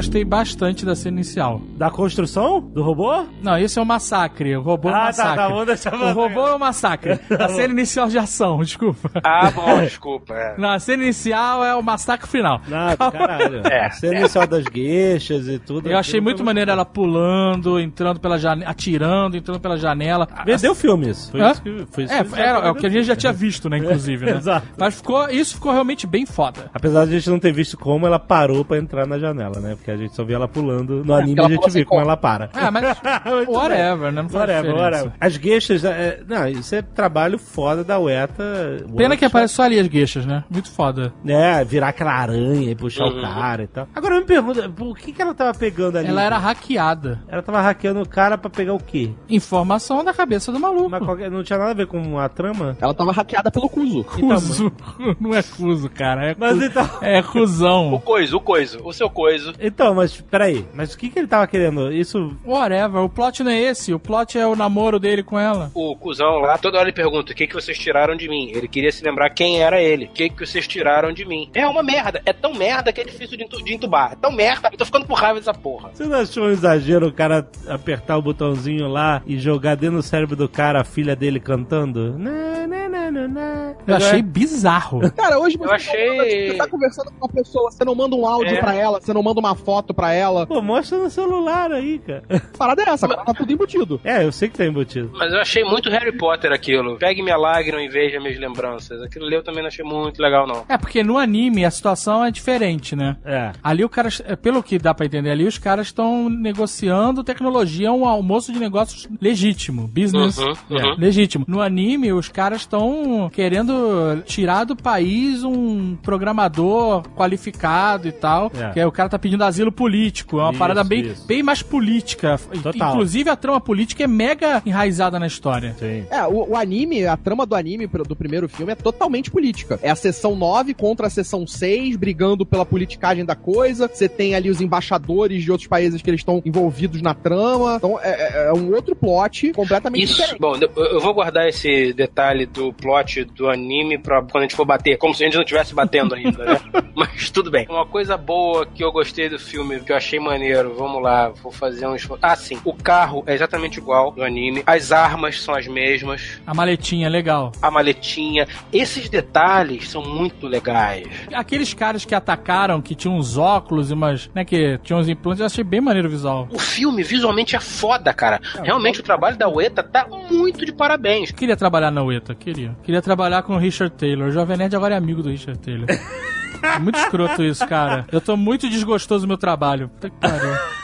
Gostei 0.08 0.24
bastante 0.24 0.86
da 0.86 0.96
cena 0.96 1.18
inicial. 1.18 1.60
Da 1.76 1.90
construção 1.90 2.60
do 2.62 2.82
robô? 2.82 3.26
Não, 3.42 3.58
esse 3.58 3.78
é 3.78 3.82
o 3.82 3.84
massacre. 3.84 4.56
O 4.56 4.62
robô 4.62 4.88
é 4.88 4.92
o 4.92 4.94
Ah, 4.94 5.00
tá, 5.00 5.04
massacre. 5.06 5.36
tá, 5.36 5.48
vamos 5.48 5.66
deixar 5.66 5.94
O 5.94 6.12
robô 6.14 6.48
é 6.48 6.54
o 6.54 6.58
massacre. 6.58 7.20
A 7.38 7.48
cena 7.50 7.74
inicial 7.74 8.08
de 8.08 8.16
ação, 8.18 8.58
desculpa. 8.64 9.10
Ah, 9.22 9.50
bom, 9.50 9.80
desculpa. 9.82 10.32
É. 10.32 10.54
Não, 10.56 10.70
a 10.70 10.78
cena 10.78 11.02
inicial 11.02 11.62
é 11.62 11.74
o 11.74 11.82
massacre 11.82 12.26
final. 12.26 12.58
Nada, 12.66 12.96
caralho. 13.12 13.60
É. 13.66 13.84
A 13.86 13.90
cena 13.90 14.20
inicial 14.20 14.46
das 14.46 14.64
gueixas 14.64 15.46
e 15.46 15.58
tudo. 15.58 15.90
Eu 15.90 15.98
achei 15.98 16.22
muito 16.22 16.42
maneiro 16.42 16.70
ela 16.70 16.86
pulando, 16.86 17.78
entrando 17.78 18.18
pela 18.18 18.38
janela, 18.38 18.70
atirando, 18.70 19.36
entrando 19.36 19.60
pela 19.60 19.76
janela. 19.76 20.26
Vendeu 20.46 20.74
filme 20.74 21.10
isso. 21.10 21.30
Foi 21.32 21.40
Hã? 21.42 21.50
isso 21.52 21.62
que, 21.62 21.86
foi 21.90 22.04
isso 22.04 22.14
É, 22.14 22.24
que 22.24 22.40
é, 22.40 22.46
é 22.48 22.70
o 22.70 22.74
que 22.74 22.86
a 22.86 22.90
gente 22.90 23.04
já 23.04 23.14
tinha 23.16 23.32
visto, 23.32 23.68
né, 23.68 23.76
inclusive, 23.76 24.24
né? 24.24 24.36
Exato. 24.38 24.66
Mas 24.78 24.94
ficou, 24.94 25.28
isso 25.28 25.54
ficou 25.56 25.70
realmente 25.70 26.06
bem 26.06 26.24
foda. 26.24 26.70
Apesar 26.72 27.04
de 27.04 27.14
a 27.14 27.18
gente 27.18 27.28
não 27.28 27.38
ter 27.38 27.52
visto 27.52 27.76
como 27.76 28.06
ela 28.06 28.18
parou 28.18 28.64
pra 28.64 28.78
entrar 28.78 29.06
na 29.06 29.18
janela, 29.18 29.60
né? 29.60 29.74
Porque 29.76 29.90
a 29.90 29.96
gente 29.98 30.14
só 30.14 30.24
via 30.24 30.36
ela 30.36 30.48
pulando. 30.48 31.04
No 31.04 31.14
anime 31.14 31.34
porque 31.36 31.40
ela 31.40 31.48
a 31.48 31.68
gente 31.68 31.72
viu 31.74 31.86
como 31.86 32.00
ela 32.00 32.16
para. 32.16 32.50
Ah, 32.54 32.70
mas 32.70 32.84
whatever, 33.48 34.12
né? 34.12 34.22
Não 34.22 34.28
faz 34.28 34.40
Whatever, 34.42 34.62
diferença. 34.72 34.84
whatever. 34.84 35.12
As 35.20 35.36
gueixas, 35.36 35.84
é, 35.84 36.20
não, 36.26 36.46
isso 36.48 36.74
é 36.74 36.82
trabalho 36.82 37.38
foda 37.38 37.82
da 37.84 37.98
UETA. 37.98 38.86
Pena 38.96 39.16
que 39.16 39.24
aparece 39.24 39.54
só 39.54 39.62
ali 39.62 39.78
as 39.78 39.86
gueixas, 39.86 40.24
né? 40.26 40.44
Muito 40.50 40.70
foda. 40.70 41.12
É, 41.26 41.64
virar 41.64 41.88
aquela 41.88 42.12
aranha 42.12 42.70
e 42.70 42.74
puxar 42.74 43.04
Uhum. 43.04 43.18
o 43.18 43.22
cara 43.22 43.62
e 43.62 43.66
tal. 43.66 43.88
Agora 43.94 44.14
eu 44.16 44.20
me 44.20 44.26
pergunto, 44.26 44.70
por 44.72 44.96
que, 44.96 45.12
que 45.12 45.22
ela 45.22 45.34
tava 45.34 45.56
pegando 45.58 45.98
ali? 45.98 46.08
Ela 46.08 46.22
era 46.22 46.38
hackeada. 46.38 47.22
Ela 47.28 47.42
tava 47.42 47.60
hackeando 47.60 48.00
o 48.02 48.08
cara 48.08 48.36
pra 48.38 48.50
pegar 48.50 48.74
o 48.74 48.78
quê? 48.82 49.10
Informação 49.28 50.04
da 50.04 50.12
cabeça 50.12 50.50
do 50.52 50.58
maluco. 50.60 50.90
Mas 50.90 51.02
qualquer- 51.04 51.30
não 51.30 51.42
tinha 51.42 51.58
nada 51.58 51.70
a 51.70 51.74
ver 51.74 51.86
com 51.86 52.18
a 52.18 52.28
trama? 52.28 52.76
Ela 52.80 52.94
tava 52.94 53.12
hackeada 53.12 53.50
pelo 53.50 53.68
Cuso. 53.68 54.04
Cuso. 54.04 54.72
Não 55.20 55.34
é 55.34 55.42
cuso, 55.42 55.88
cara. 55.90 56.30
É, 56.30 56.36
Mas 56.38 56.58
cu- 56.58 56.64
então. 56.64 56.88
é 57.02 57.20
O 57.20 57.24
cuzão. 57.24 58.02
coiso, 58.04 58.36
o 58.36 58.40
coiso, 58.40 58.80
o 58.84 58.92
seu 58.92 59.08
coiso. 59.10 59.52
Então, 59.60 59.87
mas 59.94 60.20
peraí, 60.20 60.64
mas 60.74 60.94
o 60.94 60.98
que, 60.98 61.08
que 61.08 61.18
ele 61.18 61.28
tava 61.28 61.46
querendo? 61.46 61.92
Isso. 61.92 62.36
Whatever, 62.44 63.02
o 63.02 63.08
plot 63.08 63.42
não 63.42 63.50
é 63.50 63.60
esse. 63.60 63.92
O 63.92 63.98
plot 63.98 64.38
é 64.38 64.46
o 64.46 64.56
namoro 64.56 64.98
dele 64.98 65.22
com 65.22 65.38
ela. 65.38 65.70
O 65.74 65.94
cuzão 65.96 66.38
lá, 66.40 66.56
toda 66.58 66.78
hora 66.78 66.88
ele 66.88 66.94
pergunta: 66.94 67.32
o 67.32 67.34
que, 67.34 67.46
que 67.46 67.54
vocês 67.54 67.78
tiraram 67.78 68.16
de 68.16 68.28
mim? 68.28 68.50
Ele 68.54 68.68
queria 68.68 68.90
se 68.92 69.04
lembrar 69.04 69.30
quem 69.30 69.60
era 69.62 69.80
ele. 69.80 70.06
O 70.06 70.08
que, 70.10 70.28
que 70.30 70.46
vocês 70.46 70.66
tiraram 70.66 71.12
de 71.12 71.24
mim? 71.24 71.50
É 71.54 71.66
uma 71.66 71.82
merda. 71.82 72.20
É 72.24 72.32
tão 72.32 72.54
merda 72.54 72.92
que 72.92 73.00
é 73.00 73.04
difícil 73.04 73.36
de, 73.36 73.44
entu- 73.44 73.62
de 73.64 73.74
entubar. 73.74 74.12
É 74.12 74.16
tão 74.16 74.32
merda. 74.32 74.68
Eu 74.72 74.78
tô 74.78 74.84
ficando 74.84 75.06
com 75.06 75.14
raiva 75.14 75.38
dessa 75.38 75.54
porra. 75.54 75.90
Você 75.92 76.04
não 76.04 76.18
achou 76.18 76.44
um 76.44 76.50
exagero 76.50 77.06
o 77.08 77.12
cara 77.12 77.48
apertar 77.68 78.16
o 78.16 78.22
botãozinho 78.22 78.88
lá 78.88 79.22
e 79.26 79.38
jogar 79.38 79.74
dentro 79.76 79.96
do 79.96 80.02
cérebro 80.02 80.36
do 80.36 80.48
cara 80.48 80.80
a 80.80 80.84
filha 80.84 81.14
dele 81.16 81.40
cantando? 81.40 82.18
Né, 82.18 82.66
né, 82.66 82.88
né, 82.88 83.10
né, 83.10 83.28
né. 83.28 83.76
Eu 83.86 83.96
achei 83.96 84.22
bizarro. 84.22 85.00
Cara, 85.12 85.38
hoje 85.38 85.56
você, 85.56 85.68
Eu 85.68 85.72
achei- 85.72 86.50
você 86.52 86.56
tá 86.58 86.68
conversando 86.68 87.10
com 87.12 87.26
uma 87.26 87.32
pessoa, 87.32 87.70
você 87.70 87.84
não 87.84 87.94
manda 87.94 88.14
um 88.16 88.26
áudio 88.26 88.54
É. 88.56 88.60
pra 88.60 88.74
ela, 88.74 89.00
você 89.00 89.12
não 89.12 89.22
manda 89.22 89.40
uma 89.40 89.54
foto 89.54 89.77
pra 89.94 90.12
ela. 90.12 90.46
Pô, 90.46 90.60
mostra 90.62 90.98
no 90.98 91.10
celular 91.10 91.70
aí, 91.72 91.98
cara. 91.98 92.22
A 92.54 92.58
parada 92.58 92.82
é 92.82 92.88
essa, 92.90 93.06
agora 93.06 93.24
tá 93.24 93.34
tudo 93.34 93.52
embutido. 93.52 94.00
É, 94.04 94.24
eu 94.24 94.32
sei 94.32 94.48
que 94.48 94.56
tá 94.58 94.64
embutido. 94.66 95.10
Mas 95.14 95.32
eu 95.32 95.40
achei 95.40 95.64
muito 95.64 95.88
Harry 95.90 96.12
Potter 96.16 96.52
aquilo. 96.52 96.96
Pegue 96.98 97.22
minha 97.22 97.36
lágrima 97.36 97.82
e 97.82 97.88
veja 97.88 98.20
minhas 98.20 98.38
lembranças. 98.38 99.00
Aquilo 99.02 99.26
ali 99.26 99.36
eu 99.36 99.42
também 99.42 99.62
não 99.62 99.68
achei 99.68 99.84
muito 99.84 100.20
legal, 100.20 100.46
não. 100.46 100.64
É, 100.68 100.76
porque 100.78 101.02
no 101.02 101.18
anime 101.18 101.64
a 101.64 101.70
situação 101.70 102.24
é 102.24 102.30
diferente, 102.30 102.94
né? 102.96 103.16
É. 103.24 103.52
Ali 103.62 103.84
o 103.84 103.88
cara, 103.88 104.08
é, 104.26 104.36
pelo 104.36 104.62
que 104.62 104.78
dá 104.78 104.92
pra 104.94 105.06
entender 105.06 105.30
ali, 105.30 105.46
os 105.46 105.58
caras 105.58 105.86
estão 105.88 106.28
negociando 106.28 107.22
tecnologia, 107.24 107.92
um 107.92 108.06
almoço 108.06 108.52
de 108.52 108.58
negócios 108.58 109.08
legítimo, 109.20 109.86
business 109.88 110.38
Uhum, 110.38 110.52
é, 110.70 110.74
uhum. 110.86 110.94
legítimo. 110.98 111.44
No 111.48 111.60
anime, 111.60 112.12
os 112.12 112.28
caras 112.28 112.60
estão 112.62 113.30
querendo 113.32 114.22
tirar 114.24 114.64
do 114.64 114.76
país 114.76 115.42
um 115.44 115.96
programador 115.96 117.02
qualificado 117.16 118.08
e 118.08 118.12
tal, 118.12 118.50
É. 118.54 118.70
que 118.70 118.80
é, 118.80 118.86
o 118.86 118.92
cara 118.92 119.08
tá 119.08 119.18
pedindo 119.18 119.42
asilo 119.44 119.67
político, 119.72 120.38
é 120.38 120.42
uma 120.42 120.50
Isso, 120.50 120.58
parada 120.58 120.84
bem, 120.84 121.00
isso. 121.06 121.26
bem 121.26 121.42
mais 121.42 121.62
política. 121.62 122.38
Total. 122.62 122.90
Inclusive 122.90 123.30
a 123.30 123.36
trama 123.36 123.60
política 123.60 124.04
é 124.04 124.06
mega 124.06 124.62
enraizada 124.64 125.18
na 125.18 125.26
história. 125.26 125.74
Sim. 125.78 126.04
É, 126.10 126.26
o, 126.26 126.50
o 126.50 126.56
anime, 126.56 127.06
a 127.06 127.16
trama 127.16 127.44
do 127.46 127.54
anime 127.54 127.86
do 127.86 128.16
primeiro 128.16 128.48
filme 128.48 128.72
é 128.72 128.74
totalmente 128.74 129.30
política. 129.30 129.78
É 129.82 129.90
a 129.90 129.96
seção 129.96 130.34
9 130.36 130.74
contra 130.74 131.06
a 131.06 131.10
seção 131.10 131.46
6, 131.46 131.96
brigando 131.96 132.44
pela 132.46 132.64
politicagem 132.64 133.24
da 133.24 133.34
coisa. 133.34 133.88
Você 133.92 134.08
tem 134.08 134.34
ali 134.34 134.50
os 134.50 134.60
embaixadores 134.60 135.42
de 135.42 135.50
outros 135.50 135.68
países 135.68 136.00
que 136.02 136.10
eles 136.10 136.20
estão 136.20 136.40
envolvidos 136.44 137.02
na 137.02 137.14
trama. 137.14 137.76
Então 137.76 137.98
é, 138.00 138.10
é- 138.10 138.48
é 138.48 138.52
um 138.52 138.72
outro 138.74 138.94
plot 138.94 139.52
completamente 139.52 140.04
Isso. 140.04 140.14
diferente. 140.16 140.40
Bom, 140.40 140.56
eu 140.56 140.98
eu 140.98 141.00
vou 141.00 141.12
guardar 141.14 141.48
esse 141.48 141.92
detalhe 141.92 142.46
do 142.46 142.72
plot 142.72 143.24
do 143.24 143.48
anime 143.48 143.98
pra 143.98 144.20
quando 144.22 144.38
a 144.38 144.40
gente 144.42 144.54
for 144.56 144.64
bater. 144.64 144.96
Como 144.98 145.14
se 145.14 145.22
a 145.22 145.26
gente 145.26 145.34
não 145.36 145.42
estivesse 145.42 145.74
batendo 145.74 146.14
ainda, 146.14 146.44
né? 146.44 146.60
Mas 146.94 147.30
tudo 147.30 147.50
bem. 147.50 147.66
Uma 147.68 147.86
coisa 147.86 148.16
boa 148.16 148.66
que 148.66 148.82
eu 148.82 148.90
gostei 148.92 149.28
do 149.28 149.38
filme, 149.38 149.57
que 149.84 149.92
eu 149.92 149.96
achei 149.96 150.18
maneiro, 150.18 150.74
vamos 150.76 151.02
lá, 151.02 151.28
vou 151.28 151.50
fazer 151.52 151.86
um 151.86 151.94
esforço. 151.94 152.20
Ah, 152.22 152.36
sim. 152.36 152.58
O 152.64 152.74
carro 152.74 153.22
é 153.26 153.34
exatamente 153.34 153.78
igual 153.78 154.10
do 154.10 154.22
anime. 154.22 154.62
As 154.66 154.92
armas 154.92 155.40
são 155.40 155.54
as 155.54 155.66
mesmas. 155.66 156.40
A 156.46 156.54
maletinha, 156.54 157.08
legal. 157.08 157.52
A 157.60 157.70
maletinha. 157.70 158.46
Esses 158.72 159.08
detalhes 159.08 159.88
são 159.88 160.02
muito 160.02 160.46
legais. 160.46 161.06
Aqueles 161.32 161.74
caras 161.74 162.04
que 162.04 162.14
atacaram, 162.14 162.80
que 162.80 162.94
tinham 162.94 163.16
uns 163.16 163.36
óculos 163.36 163.90
e 163.90 163.94
umas, 163.94 164.30
né, 164.34 164.44
que 164.44 164.78
tinham 164.82 165.00
uns 165.00 165.08
implantes, 165.08 165.40
eu 165.40 165.46
achei 165.46 165.64
bem 165.64 165.80
maneiro 165.80 166.08
o 166.08 166.10
visual. 166.10 166.48
O 166.52 166.58
filme 166.58 167.02
visualmente 167.02 167.56
é 167.56 167.60
foda, 167.60 168.12
cara. 168.12 168.40
Realmente 168.62 169.00
o 169.00 169.02
trabalho 169.02 169.36
da 169.36 169.48
Ueta 169.48 169.82
tá 169.82 170.06
muito 170.30 170.64
de 170.64 170.72
parabéns. 170.72 171.30
Queria 171.30 171.56
trabalhar 171.56 171.90
na 171.90 172.02
UETA, 172.02 172.34
queria. 172.34 172.76
Queria 172.82 173.02
trabalhar 173.02 173.42
com 173.42 173.54
o 173.54 173.58
Richard 173.58 173.94
Taylor. 173.96 174.28
O 174.28 174.32
Jovem 174.32 174.56
Nerd 174.56 174.74
agora 174.74 174.94
é 174.94 174.98
amigo 174.98 175.22
do 175.22 175.30
Richard 175.30 175.58
Taylor. 175.58 175.86
É 176.62 176.78
muito 176.78 176.98
escroto 176.98 177.42
isso, 177.42 177.66
cara. 177.66 178.06
Eu 178.10 178.20
tô 178.20 178.36
muito 178.36 178.68
desgostoso 178.68 179.24
do 179.26 179.28
meu 179.28 179.38
trabalho. 179.38 179.88
Puta 179.88 180.10
que 180.10 180.16
pariu. 180.16 180.77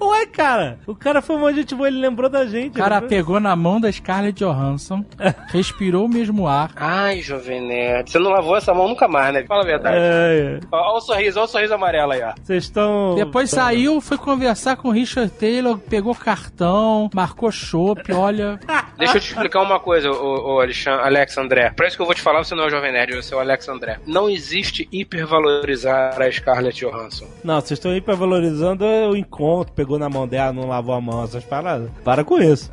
Ué, 0.00 0.26
cara, 0.26 0.78
o 0.86 0.94
cara 0.94 1.20
foi 1.20 1.36
uma 1.36 1.52
gente 1.52 1.74
boa, 1.74 1.88
ele 1.88 1.98
lembrou 2.00 2.30
da 2.30 2.46
gente. 2.46 2.70
O 2.70 2.82
cara 2.82 3.02
pegou 3.02 3.40
na 3.40 3.54
mão 3.56 3.80
da 3.80 3.90
Scarlett 3.90 4.38
Johansson, 4.38 5.04
respirou 5.50 6.06
o 6.06 6.08
mesmo 6.08 6.46
ar. 6.46 6.70
Ai, 6.76 7.20
Jovem 7.20 7.60
Nerd. 7.60 8.10
Você 8.10 8.18
não 8.18 8.30
lavou 8.30 8.56
essa 8.56 8.72
mão 8.72 8.88
nunca 8.88 9.08
mais, 9.08 9.34
né? 9.34 9.44
Fala 9.46 9.62
a 9.62 9.66
verdade. 9.66 9.96
É, 9.96 10.58
é. 10.58 10.60
Ó, 10.70 10.94
ó 10.94 10.96
o 10.98 11.00
sorriso, 11.00 11.40
ó 11.40 11.44
o 11.44 11.48
sorriso 11.48 11.74
amarelo 11.74 12.12
aí, 12.12 12.22
ó. 12.22 12.32
Vocês 12.42 12.64
estão. 12.64 13.14
Depois 13.14 13.50
saiu, 13.50 14.00
foi 14.00 14.18
conversar 14.18 14.76
com 14.76 14.88
o 14.88 14.92
Richard 14.92 15.30
Taylor, 15.32 15.78
pegou 15.78 16.14
cartão, 16.14 17.10
marcou 17.14 17.50
chopp, 17.50 18.12
olha. 18.12 18.58
Deixa 18.98 19.16
eu 19.16 19.20
te 19.20 19.28
explicar 19.28 19.62
uma 19.62 19.78
coisa, 19.78 20.10
ô, 20.10 20.56
ô 20.56 20.60
Alexandre, 20.60 21.06
Alex 21.06 21.38
André. 21.38 21.72
Parece 21.76 21.96
que 21.96 22.02
eu 22.02 22.06
vou 22.06 22.14
te 22.14 22.20
falar, 22.20 22.44
você 22.44 22.54
não 22.54 22.64
é 22.64 22.66
o 22.66 22.70
Jovem 22.70 22.92
Nerd, 22.92 23.14
você 23.14 23.32
é 23.32 23.36
o 23.36 23.40
Alex 23.40 23.68
André. 23.68 23.98
Não 24.06 24.28
existe 24.28 24.88
hipervalorizar 24.90 26.20
a 26.20 26.30
Scarlett 26.30 26.84
Johansson. 26.84 27.26
Não, 27.44 27.60
vocês 27.60 27.78
estão 27.78 27.94
hipervalorizando 27.94 28.84
o 28.84 29.16
encontro, 29.16 29.72
pegou 29.72 29.87
na 29.96 30.08
mão 30.08 30.26
dela, 30.26 30.52
não 30.52 30.66
lavou 30.66 30.94
a 30.94 31.00
mão, 31.00 31.22
essas 31.22 31.44
paradas. 31.44 31.88
Para 32.04 32.24
com 32.24 32.38
isso. 32.38 32.68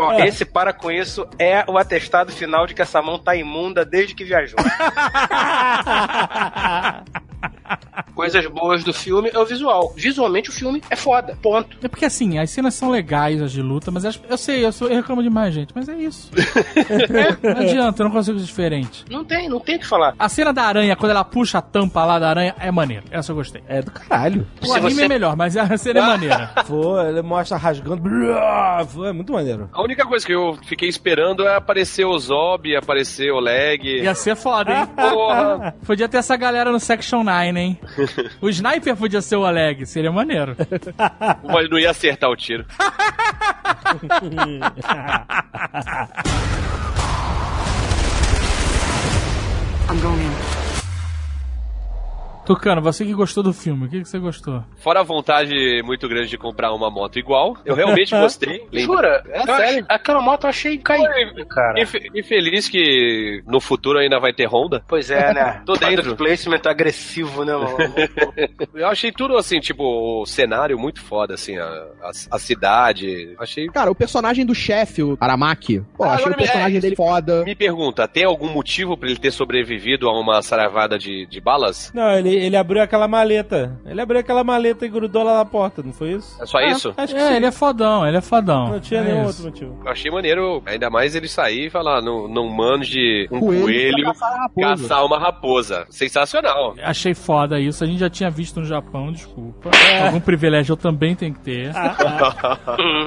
Ó, 0.00 0.14
esse 0.24 0.46
para 0.46 0.72
com 0.72 0.90
isso 0.90 1.28
é 1.38 1.62
o 1.68 1.76
atestado 1.76 2.32
final 2.32 2.66
de 2.66 2.72
que 2.72 2.80
essa 2.80 3.02
mão 3.02 3.18
tá 3.18 3.36
imunda 3.36 3.84
desde 3.84 4.14
que 4.14 4.24
viajou. 4.24 4.58
Coisas 8.14 8.46
boas 8.46 8.82
do 8.84 8.92
filme 8.92 9.30
é 9.32 9.38
o 9.38 9.44
visual. 9.46 9.92
Visualmente 9.96 10.50
o 10.50 10.52
filme 10.52 10.82
é 10.90 10.96
foda. 10.96 11.36
Ponto. 11.42 11.76
É 11.82 11.88
porque 11.88 12.04
assim, 12.04 12.38
as 12.38 12.50
cenas 12.50 12.74
são 12.74 12.90
legais, 12.90 13.40
as 13.40 13.52
de 13.52 13.62
luta, 13.62 13.90
mas 13.90 14.04
as- 14.04 14.20
eu 14.28 14.36
sei, 14.38 14.64
eu, 14.64 14.72
sou, 14.72 14.88
eu 14.88 14.96
reclamo 14.96 15.22
demais, 15.22 15.54
gente, 15.54 15.72
mas 15.74 15.88
é 15.88 15.96
isso. 15.96 16.30
não 17.42 17.60
adianta, 17.62 18.02
eu 18.02 18.04
não 18.08 18.10
consigo 18.12 18.38
ser 18.38 18.44
diferente. 18.46 19.04
Não 19.10 19.24
tem, 19.24 19.48
não 19.48 19.60
tem 19.60 19.76
o 19.76 19.78
que 19.78 19.86
falar. 19.86 20.14
A 20.18 20.28
cena 20.28 20.52
da 20.52 20.62
aranha, 20.64 20.96
quando 20.96 21.10
ela 21.10 21.24
puxa 21.24 21.58
a 21.58 21.62
tampa 21.62 22.04
lá 22.04 22.18
da 22.18 22.28
aranha, 22.30 22.54
é 22.58 22.70
maneiro. 22.70 23.04
Essa 23.10 23.32
eu 23.32 23.36
gostei. 23.36 23.62
É 23.68 23.82
do 23.82 23.90
caralho. 23.90 24.46
O 24.62 24.66
Se 24.66 24.72
anime 24.76 24.94
você- 24.94 25.04
é 25.04 25.08
melhor, 25.08 25.36
mas 25.36 25.56
a 25.56 25.76
cena 25.76 26.00
é 26.00 26.02
maneira. 26.02 26.50
Foi, 26.66 27.08
ele 27.08 27.22
mostra 27.22 27.56
rasgando. 27.56 28.02
Foi, 28.88 29.08
é 29.08 29.12
muito 29.12 29.32
maneiro. 29.32 29.68
A 29.72 29.82
única 29.82 30.04
coisa 30.06 30.24
que 30.26 30.32
eu 30.34 30.56
fiquei 30.66 30.88
esperando 30.88 31.46
é 31.46 31.56
aparecer 31.56 32.04
o 32.04 32.18
Zob, 32.18 32.74
aparecer 32.76 33.30
o 33.32 33.40
Leg. 33.40 34.02
Ia 34.02 34.14
ser 34.14 34.36
foda, 34.36 34.72
hein? 34.72 34.86
Porra! 34.86 35.74
Podia 35.86 36.08
ter 36.08 36.18
essa 36.18 36.36
galera 36.36 36.70
no 36.72 36.80
Section 36.80 37.22
9, 37.22 37.52
hein? 37.58 37.78
O 38.40 38.48
Sniper 38.48 38.96
podia 38.96 39.20
ser 39.20 39.36
o 39.36 39.42
Oleg, 39.42 39.84
seria 39.86 40.12
maneiro. 40.12 40.56
Mas 41.44 41.68
não 41.68 41.78
ia 41.78 41.90
acertar 41.90 42.30
o 42.30 42.36
tiro. 42.36 42.64
I'm 49.90 50.00
going 50.00 50.20
in. 50.20 50.67
Tucano, 52.48 52.80
você 52.80 53.04
que 53.04 53.12
gostou 53.12 53.42
do 53.42 53.52
filme, 53.52 53.86
o 53.86 53.88
que, 53.90 54.00
que 54.00 54.08
você 54.08 54.18
gostou? 54.18 54.64
Fora 54.78 55.00
a 55.00 55.02
vontade 55.02 55.82
muito 55.84 56.08
grande 56.08 56.28
de 56.30 56.38
comprar 56.38 56.72
uma 56.72 56.90
moto 56.90 57.18
igual, 57.18 57.56
eu 57.64 57.74
realmente 57.74 58.10
gostei. 58.18 58.66
Jura? 58.72 59.22
É 59.28 59.40
Eu 59.42 59.44
sério. 59.56 59.86
Aquela 59.88 60.22
moto 60.22 60.44
eu 60.44 60.50
achei 60.50 60.78
caída, 60.78 61.44
cara. 61.46 61.80
E, 61.80 61.84
fe- 61.86 62.10
e 62.14 62.22
feliz 62.22 62.68
que 62.68 63.42
no 63.46 63.60
futuro 63.60 63.98
ainda 63.98 64.18
vai 64.18 64.32
ter 64.32 64.46
Honda. 64.46 64.82
Pois 64.88 65.10
é, 65.10 65.34
né? 65.34 65.62
Tô 65.66 65.74
dentro. 65.74 66.14
Product 66.14 66.16
placement 66.16 66.62
agressivo, 66.70 67.44
né, 67.44 67.52
mano? 67.54 67.76
Eu 68.74 68.88
achei 68.88 69.12
tudo 69.12 69.36
assim, 69.36 69.60
tipo, 69.60 70.22
o 70.22 70.26
cenário 70.26 70.78
muito 70.78 71.00
foda, 71.02 71.34
assim, 71.34 71.58
a, 71.58 71.64
a, 72.02 72.10
a 72.30 72.38
cidade. 72.38 73.34
Achei. 73.38 73.66
Cara, 73.68 73.90
o 73.90 73.94
personagem 73.94 74.46
do 74.46 74.54
chefe, 74.54 75.02
o 75.02 75.16
Aramaki, 75.20 75.82
pô, 75.96 76.04
Ah, 76.04 76.14
achei 76.14 76.32
o 76.32 76.36
personagem 76.36 76.78
é, 76.78 76.80
dele 76.80 76.96
foda. 76.96 77.44
Me 77.44 77.54
pergunta, 77.54 78.08
tem 78.08 78.24
algum 78.24 78.48
motivo 78.48 78.96
pra 78.96 79.08
ele 79.10 79.18
ter 79.18 79.30
sobrevivido 79.32 80.08
a 80.08 80.18
uma 80.18 80.40
saravada 80.40 80.98
de, 80.98 81.26
de 81.26 81.40
balas? 81.40 81.92
Não, 81.94 82.10
ele, 82.12 82.37
ele 82.38 82.56
abriu 82.56 82.82
aquela 82.82 83.06
maleta. 83.08 83.78
Ele 83.86 84.00
abriu 84.00 84.20
aquela 84.20 84.42
maleta 84.44 84.84
e 84.86 84.88
grudou 84.88 85.22
lá 85.22 85.38
na 85.38 85.44
porta, 85.44 85.82
não 85.82 85.92
foi 85.92 86.12
isso? 86.12 86.36
É 86.42 86.46
só 86.46 86.60
isso? 86.60 86.92
Acho 86.96 87.14
que 87.14 87.20
É, 87.20 87.28
sim. 87.28 87.34
ele 87.36 87.46
é 87.46 87.50
fodão, 87.52 88.06
ele 88.06 88.16
é 88.16 88.20
fodão. 88.20 88.68
Não 88.68 88.80
tinha 88.80 89.00
É 89.00 89.04
nenhum 89.04 89.28
isso. 89.28 89.28
outro 89.28 89.44
motivo. 89.44 89.82
Eu 89.84 89.90
achei 89.92 90.10
maneiro, 90.10 90.62
ainda 90.66 90.88
mais 90.90 91.14
ele 91.14 91.28
sair 91.28 91.66
e 91.66 91.70
falar, 91.70 92.00
não, 92.02 92.28
não 92.28 92.48
mande 92.48 93.28
um 93.30 93.40
Coelho 93.40 93.62
coelho, 93.62 94.04
caçar 94.04 94.50
caçar 94.58 95.04
uma 95.06 95.18
raposa. 95.18 95.86
Sensacional. 95.90 96.74
Achei 96.82 97.14
foda 97.14 97.58
isso, 97.60 97.82
a 97.84 97.86
gente 97.86 97.98
já 97.98 98.10
tinha 98.10 98.30
visto 98.30 98.60
no 98.60 98.66
Japão, 98.66 99.12
desculpa. 99.12 99.70
Algum 100.04 100.20
privilégio 100.20 100.72
eu 100.72 100.76
também 100.76 101.14
tenho 101.14 101.34
que 101.34 101.40
ter. 101.40 101.72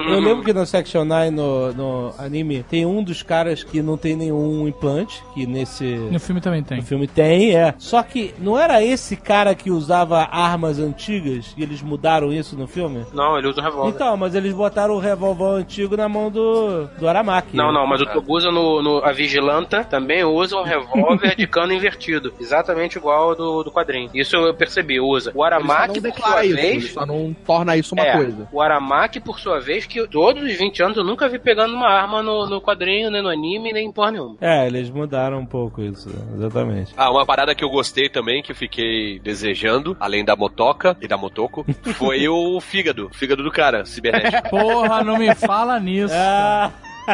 Eu 0.08 0.20
lembro 0.20 0.42
que 0.44 0.52
no 0.52 0.64
Section 0.66 1.04
9, 1.04 1.30
no, 1.30 1.72
no 1.72 2.14
anime, 2.18 2.62
tem 2.62 2.84
um 2.86 3.02
dos 3.02 3.22
caras 3.22 3.62
que 3.62 3.82
não 3.82 3.96
tem 3.96 4.16
nenhum 4.16 4.66
implante, 4.68 5.22
que 5.34 5.46
nesse... 5.46 5.84
No 5.84 6.20
filme 6.20 6.40
também 6.40 6.62
tem. 6.62 6.78
No 6.78 6.84
filme 6.84 7.06
tem, 7.06 7.54
é. 7.56 7.74
Só 7.78 8.02
que 8.02 8.34
não 8.38 8.58
era 8.58 8.82
esse 8.82 9.16
cara 9.22 9.54
que 9.54 9.70
usava 9.70 10.28
armas 10.30 10.78
antigas 10.78 11.54
e 11.56 11.62
eles 11.62 11.82
mudaram 11.82 12.32
isso 12.32 12.56
no 12.56 12.66
filme? 12.66 13.04
Não, 13.12 13.38
ele 13.38 13.48
usa 13.48 13.60
um 13.60 13.64
revólver. 13.64 13.90
Então, 13.90 14.16
mas 14.16 14.34
eles 14.34 14.52
botaram 14.52 14.94
o 14.94 14.98
revólver 14.98 15.60
antigo 15.60 15.96
na 15.96 16.08
mão 16.08 16.30
do, 16.30 16.86
do 16.98 17.08
Aramaki. 17.08 17.56
Não, 17.56 17.72
não, 17.72 17.86
mas 17.86 18.00
o 18.00 18.06
Tobusa 18.06 18.50
no, 18.50 18.82
no 18.82 19.04
A 19.04 19.12
Vigilanta 19.12 19.84
também 19.84 20.24
usa 20.24 20.56
um 20.56 20.62
revólver 20.62 21.34
de 21.36 21.46
cano 21.46 21.72
invertido. 21.72 22.32
Exatamente 22.40 22.98
igual 22.98 23.30
ao 23.30 23.36
do, 23.36 23.62
do 23.62 23.70
quadrinho. 23.70 24.10
Isso 24.14 24.36
eu 24.36 24.54
percebi, 24.54 25.00
usa. 25.00 25.32
O 25.34 25.42
Aramaki, 25.42 26.00
por 26.00 26.14
sua 26.14 26.44
isso, 26.44 26.56
vez. 26.56 26.92
só 26.92 27.06
não 27.06 27.34
torna 27.46 27.76
isso 27.76 27.94
uma 27.94 28.04
é, 28.04 28.16
coisa. 28.16 28.48
o 28.52 28.60
Aramaki, 28.60 29.20
por 29.20 29.38
sua 29.38 29.60
vez, 29.60 29.86
que 29.86 30.06
todos 30.08 30.42
os 30.42 30.52
20 30.52 30.82
anos 30.82 30.96
eu 30.96 31.04
nunca 31.04 31.28
vi 31.28 31.38
pegando 31.38 31.74
uma 31.74 31.88
arma 31.88 32.22
no, 32.22 32.48
no 32.48 32.60
quadrinho, 32.60 33.10
nem 33.10 33.22
no 33.22 33.28
anime, 33.28 33.72
nem 33.72 33.86
em 33.86 33.92
porra 33.92 34.12
nenhuma. 34.12 34.36
É, 34.40 34.66
eles 34.66 34.90
mudaram 34.90 35.38
um 35.38 35.46
pouco 35.46 35.82
isso, 35.82 36.08
exatamente. 36.34 36.92
Ah, 36.96 37.10
uma 37.10 37.24
parada 37.24 37.54
que 37.54 37.64
eu 37.64 37.70
gostei 37.70 38.08
também, 38.08 38.42
que 38.42 38.52
eu 38.52 38.56
fiquei 38.56 39.11
desejando, 39.18 39.96
além 39.98 40.24
da 40.24 40.36
motoca 40.36 40.96
e 41.00 41.08
da 41.08 41.16
motoco, 41.16 41.64
foi 41.96 42.28
o 42.28 42.60
fígado. 42.60 43.06
O 43.06 43.14
fígado 43.14 43.42
do 43.42 43.50
cara, 43.50 43.84
cibernético. 43.84 44.50
Porra, 44.50 45.02
não 45.02 45.18
me 45.18 45.34
fala 45.34 45.78
nisso. 45.80 46.14
Ah, 46.14 46.70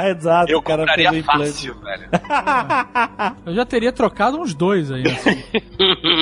exato. 0.10 0.50
Eu 0.52 0.58
o 0.58 0.62
cara 0.62 0.86
compraria 0.86 1.22
fácil, 1.24 1.74
velho. 1.80 2.08
Eu 3.46 3.54
já 3.54 3.64
teria 3.64 3.92
trocado 3.92 4.38
uns 4.38 4.54
dois 4.54 4.90
aí. 4.90 5.02
assim. 5.06 5.42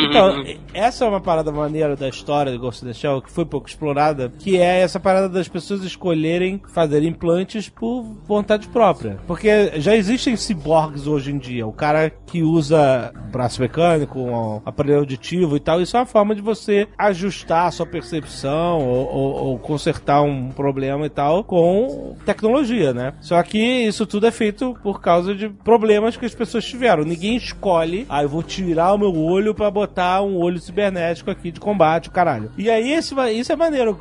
Então, 0.08 0.44
essa 0.74 1.04
é 1.04 1.08
uma 1.08 1.20
parada 1.20 1.50
maneira 1.50 1.96
da 1.96 2.08
história 2.08 2.52
do 2.52 2.58
Ghost 2.58 2.84
in 2.84 2.88
the 2.88 2.94
Shell, 2.94 3.22
que 3.22 3.30
foi 3.30 3.44
pouco 3.44 3.68
explorada, 3.68 4.30
que 4.38 4.56
é 4.58 4.80
essa 4.80 5.00
parada 5.00 5.28
das 5.28 5.48
pessoas 5.48 5.82
escolherem 5.82 6.60
fazer 6.72 7.02
implantes 7.02 7.68
por 7.68 8.02
vontade 8.26 8.68
própria. 8.68 9.18
Porque 9.26 9.72
já 9.80 9.96
existem 9.96 10.36
ciborgues 10.36 11.06
hoje 11.06 11.32
em 11.32 11.38
dia. 11.38 11.66
O 11.66 11.72
cara 11.72 12.10
que 12.26 12.42
usa 12.42 13.12
braço 13.32 13.60
mecânico, 13.60 14.18
um 14.20 14.60
aparelho 14.64 14.98
auditivo 15.00 15.56
e 15.56 15.60
tal, 15.60 15.80
isso 15.80 15.96
é 15.96 16.00
uma 16.00 16.06
forma 16.06 16.34
de 16.34 16.40
você 16.42 16.86
ajustar 16.98 17.66
a 17.66 17.70
sua 17.70 17.86
percepção 17.86 18.78
ou, 18.86 19.06
ou- 19.12 19.34
ou 19.46 19.58
consertar 19.58 20.22
um 20.22 20.50
problema 20.50 21.06
e 21.06 21.10
tal 21.10 21.42
com 21.44 22.14
tecnologia, 22.24 22.92
né? 22.92 23.14
Só 23.20 23.42
que 23.42 23.58
isso 23.66 24.06
tudo 24.06 24.26
é 24.26 24.30
feito 24.30 24.76
por 24.82 25.00
causa 25.00 25.34
de 25.34 25.48
problemas 25.48 26.16
que 26.16 26.26
as 26.26 26.34
pessoas 26.34 26.64
tiveram. 26.64 27.04
Ninguém 27.04 27.36
escolhe, 27.36 28.06
ah, 28.08 28.22
eu 28.22 28.28
vou 28.28 28.42
tirar 28.42 28.92
o 28.92 28.98
meu 28.98 29.14
olho 29.16 29.54
pra 29.54 29.70
botar 29.70 30.22
um 30.22 30.36
olho 30.36 30.58
cibernético 30.58 31.30
aqui 31.30 31.50
de 31.50 31.60
combate, 31.60 32.08
o 32.08 32.12
caralho. 32.12 32.50
E 32.56 32.70
aí 32.70 32.92
esse, 32.92 33.14
isso 33.32 33.52
é 33.52 33.56
maneiro. 33.56 33.98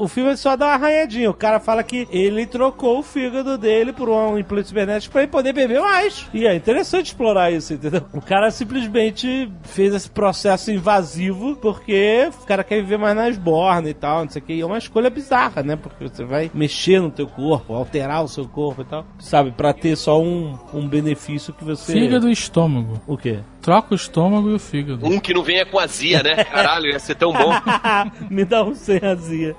O 0.00 0.08
filme 0.08 0.36
só 0.36 0.56
dá 0.56 0.66
uma 0.66 0.74
arranhadinha. 0.74 1.30
O 1.30 1.34
cara 1.34 1.60
fala 1.60 1.82
que 1.82 2.06
ele 2.10 2.46
trocou 2.46 2.98
o 2.98 3.02
fígado 3.02 3.56
dele 3.58 3.92
por 3.92 4.08
um 4.08 4.38
implante 4.38 4.68
cibernético 4.68 5.12
pra 5.12 5.22
ele 5.22 5.30
poder 5.30 5.52
beber 5.52 5.80
mais. 5.80 6.26
E 6.32 6.46
é 6.46 6.54
interessante 6.54 7.06
explorar 7.06 7.50
isso, 7.50 7.74
entendeu? 7.74 8.02
O 8.12 8.20
cara 8.20 8.50
simplesmente 8.50 9.50
fez 9.62 9.94
esse 9.94 10.10
processo 10.10 10.70
invasivo 10.70 11.56
porque 11.56 12.30
o 12.42 12.46
cara 12.46 12.64
quer 12.64 12.76
viver 12.76 12.98
mais 12.98 13.16
na 13.16 13.28
esborna 13.28 13.88
e 13.88 13.94
tal, 13.94 14.24
não 14.24 14.30
sei 14.30 14.42
o 14.42 14.44
que. 14.44 14.52
E 14.54 14.60
é 14.60 14.66
uma 14.66 14.78
escolha 14.78 15.10
bizarra, 15.10 15.62
né? 15.62 15.76
Porque 15.76 16.08
você 16.08 16.24
vai 16.24 16.50
mexer 16.52 17.00
no 17.00 17.10
teu 17.10 17.26
corpo, 17.26 17.74
alterar 17.74 18.22
o 18.22 18.28
seu 18.28 18.46
corpo 18.46 18.81
e 18.82 18.84
tal. 18.84 19.06
Sabe? 19.18 19.50
Pra 19.50 19.72
ter 19.72 19.96
só 19.96 20.20
um, 20.20 20.58
um 20.72 20.86
benefício 20.86 21.52
que 21.52 21.64
você... 21.64 21.92
Fígado 21.92 22.28
e 22.28 22.32
estômago. 22.32 23.00
O 23.06 23.16
quê? 23.16 23.40
Troca 23.62 23.92
o 23.92 23.96
estômago 23.96 24.50
e 24.50 24.54
o 24.54 24.58
fígado. 24.58 25.06
Um 25.06 25.20
que 25.20 25.32
não 25.32 25.42
venha 25.42 25.64
com 25.64 25.78
azia, 25.78 26.22
né? 26.22 26.42
Caralho, 26.44 26.86
ia 26.86 26.98
ser 26.98 27.14
tão 27.14 27.32
bom. 27.32 27.52
Me 28.28 28.44
dá 28.44 28.64
um 28.64 28.74
sem 28.74 29.00
azia. 29.02 29.54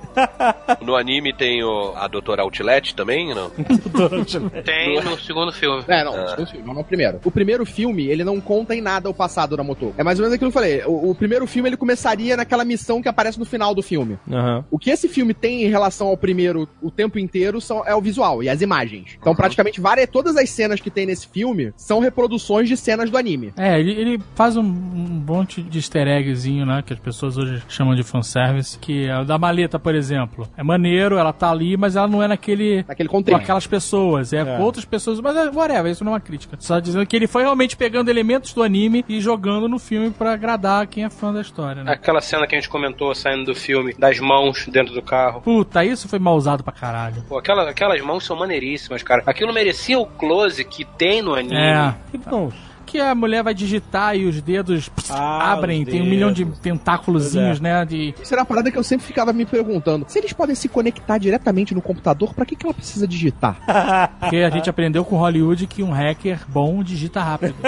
No 0.81 0.95
anime 0.95 1.33
tem 1.33 1.63
o, 1.63 1.93
a 1.95 2.07
Doutora 2.07 2.41
Outlet 2.41 2.93
também, 2.93 3.33
não? 3.33 3.49
Tem 4.63 5.01
no 5.01 5.17
segundo 5.17 5.51
filme. 5.53 5.83
É, 5.87 6.03
não, 6.03 6.27
segundo 6.27 6.47
filme, 6.47 6.67
não 6.67 6.73
no 6.73 6.83
primeiro. 6.83 7.19
O 7.23 7.31
primeiro 7.31 7.65
filme, 7.65 8.07
ele 8.07 8.23
não 8.23 8.41
conta 8.41 8.75
em 8.75 8.81
nada 8.81 9.09
o 9.09 9.13
passado 9.13 9.55
da 9.55 9.63
Motoko. 9.63 9.93
É 9.97 10.03
mais 10.03 10.19
ou 10.19 10.23
menos 10.23 10.35
aquilo 10.35 10.51
que 10.51 10.57
eu 10.57 10.61
falei. 10.61 10.83
O, 10.85 11.11
o 11.11 11.15
primeiro 11.15 11.47
filme, 11.47 11.69
ele 11.69 11.77
começaria 11.77 12.35
naquela 12.35 12.65
missão 12.65 13.01
que 13.01 13.07
aparece 13.07 13.39
no 13.39 13.45
final 13.45 13.73
do 13.73 13.81
filme. 13.81 14.19
Aham. 14.29 14.65
O 14.69 14.77
que 14.77 14.89
esse 14.89 15.07
filme 15.07 15.33
tem 15.33 15.63
em 15.63 15.69
relação 15.69 16.07
ao 16.07 16.17
primeiro 16.17 16.67
o 16.81 16.91
tempo 16.91 17.17
inteiro 17.17 17.61
são, 17.61 17.85
é 17.85 17.95
o 17.95 18.01
visual 18.01 18.43
e 18.43 18.49
as 18.49 18.61
imagens. 18.61 19.17
Então, 19.19 19.33
praticamente, 19.33 19.79
várias, 19.79 20.09
todas 20.09 20.35
as 20.35 20.49
cenas 20.49 20.79
que 20.79 20.91
tem 20.91 21.05
nesse 21.05 21.27
filme 21.27 21.73
são 21.77 21.99
reproduções 21.99 22.67
de 22.67 22.75
cenas 22.75 23.09
do 23.09 23.17
anime. 23.17 23.53
É, 23.57 23.79
ele, 23.79 23.92
ele 23.93 24.19
faz 24.35 24.55
um, 24.57 24.61
um 24.61 25.23
monte 25.27 25.61
de 25.61 25.77
easter 25.79 26.07
eggzinho, 26.07 26.65
né? 26.65 26.83
Que 26.85 26.93
as 26.93 26.99
pessoas 26.99 27.37
hoje 27.37 27.61
chamam 27.67 27.95
de 27.95 28.03
fanservice. 28.03 28.77
Que 28.79 29.07
é 29.07 29.19
o 29.19 29.25
da 29.25 29.37
maleta, 29.37 29.79
por 29.79 29.95
exemplo. 29.95 30.47
É 30.57 30.63
maneiro, 30.63 31.17
ela 31.17 31.31
tá 31.33 31.49
ali, 31.51 31.77
mas 31.77 31.95
ela 31.95 32.07
não 32.07 32.21
é 32.21 32.27
naquele. 32.27 32.83
Naquele 32.87 33.09
Com 33.09 33.17
contexto. 33.17 33.41
aquelas 33.41 33.67
pessoas, 33.67 34.33
é, 34.33 34.39
É. 34.41 34.45
com 34.57 34.61
outras 34.63 34.85
pessoas, 34.85 35.19
mas 35.19 35.35
é, 35.35 35.49
whatever, 35.49 35.91
isso 35.91 36.03
não 36.03 36.11
é 36.11 36.15
uma 36.15 36.19
crítica. 36.21 36.55
Só 36.59 36.79
dizendo 36.79 37.05
que 37.05 37.15
ele 37.15 37.27
foi 37.27 37.43
realmente 37.43 37.75
pegando 37.77 38.09
elementos 38.09 38.53
do 38.53 38.63
anime 38.63 39.03
e 39.07 39.19
jogando 39.21 39.67
no 39.67 39.79
filme 39.79 40.09
pra 40.11 40.33
agradar 40.33 40.87
quem 40.87 41.03
é 41.03 41.09
fã 41.09 41.33
da 41.33 41.41
história, 41.41 41.83
né? 41.83 41.91
Aquela 41.93 42.21
cena 42.21 42.45
que 42.47 42.55
a 42.55 42.57
gente 42.59 42.69
comentou 42.69 43.13
saindo 43.15 43.45
do 43.45 43.55
filme, 43.55 43.93
das 43.97 44.19
mãos 44.19 44.67
dentro 44.67 44.93
do 44.93 45.01
carro. 45.01 45.41
Puta, 45.41 45.83
isso 45.85 46.07
foi 46.07 46.19
mal 46.19 46.35
usado 46.35 46.63
pra 46.63 46.73
caralho. 46.73 47.23
Pô, 47.27 47.37
aquela, 47.37 47.69
aquelas 47.69 48.01
mãos 48.01 48.25
são 48.25 48.35
maneiríssimas, 48.37 49.03
cara. 49.03 49.23
Aquilo 49.25 49.53
merecia 49.53 49.99
o 49.99 50.05
close 50.05 50.63
que 50.63 50.83
tem 50.85 51.21
no 51.21 51.33
anime. 51.33 51.55
É. 51.55 51.93
Que 52.11 52.17
bom. 52.17 52.51
Que 52.93 52.99
a 52.99 53.15
mulher 53.15 53.41
vai 53.41 53.55
digitar 53.55 54.15
e 54.15 54.27
os 54.27 54.39
dedos 54.39 54.87
pss, 54.87 55.11
Ah, 55.11 55.51
abrem, 55.53 55.81
os 55.81 55.89
tem 55.89 55.99
um 55.99 56.05
milhão 56.05 56.31
de 56.31 56.45
tentáculozinhos, 56.45 57.59
né? 57.59 57.83
De. 57.85 58.13
Isso 58.21 58.31
era 58.31 58.41
uma 58.43 58.45
parada 58.45 58.69
que 58.69 58.77
eu 58.77 58.83
sempre 58.83 59.03
ficava 59.03 59.33
me 59.33 59.47
perguntando. 59.47 60.05
Se 60.07 60.19
eles 60.19 60.31
podem 60.31 60.53
se 60.53 60.69
conectar 60.69 61.17
diretamente 61.17 61.73
no 61.73 61.81
computador, 61.81 62.35
pra 62.35 62.45
que, 62.45 62.55
que 62.55 62.63
ela 62.67 62.73
precisa 62.73 63.07
digitar? 63.07 63.57
Porque 64.21 64.37
a 64.37 64.49
gente 64.51 64.69
aprendeu 64.69 65.03
com 65.03 65.17
Hollywood 65.17 65.65
que 65.65 65.81
um 65.81 65.89
hacker 65.89 66.41
bom 66.47 66.83
digita 66.83 67.19
rápido. 67.19 67.55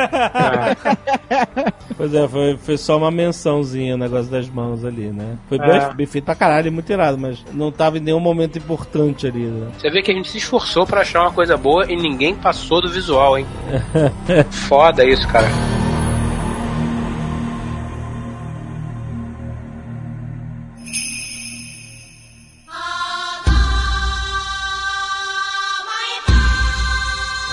Pois 1.97 2.13
é, 2.13 2.27
foi, 2.27 2.57
foi 2.57 2.77
só 2.77 2.97
uma 2.97 3.09
mençãozinha 3.09 3.95
o 3.95 3.97
negócio 3.97 4.29
das 4.29 4.49
mãos 4.49 4.83
ali, 4.83 5.11
né? 5.11 5.37
Foi 5.47 5.57
É. 5.57 5.61
bem, 5.87 5.95
bem 5.95 6.05
feito 6.05 6.25
pra 6.25 6.35
caralho, 6.35 6.69
muito 6.71 6.91
irado, 6.91 7.17
mas 7.17 7.43
não 7.53 7.71
tava 7.71 7.97
em 7.97 8.01
nenhum 8.01 8.19
momento 8.19 8.57
importante 8.57 9.25
ali, 9.25 9.45
né? 9.45 9.69
Você 9.77 9.89
vê 9.89 10.01
que 10.01 10.11
a 10.11 10.13
gente 10.13 10.29
se 10.29 10.37
esforçou 10.37 10.85
pra 10.85 11.01
achar 11.01 11.21
uma 11.21 11.31
coisa 11.31 11.55
boa 11.55 11.89
e 11.89 11.95
ninguém 11.95 12.35
passou 12.35 12.81
do 12.81 12.89
visual, 12.89 13.37
hein? 13.37 13.45
Foda 14.51 15.05
isso, 15.05 15.14
cara. 15.23 15.84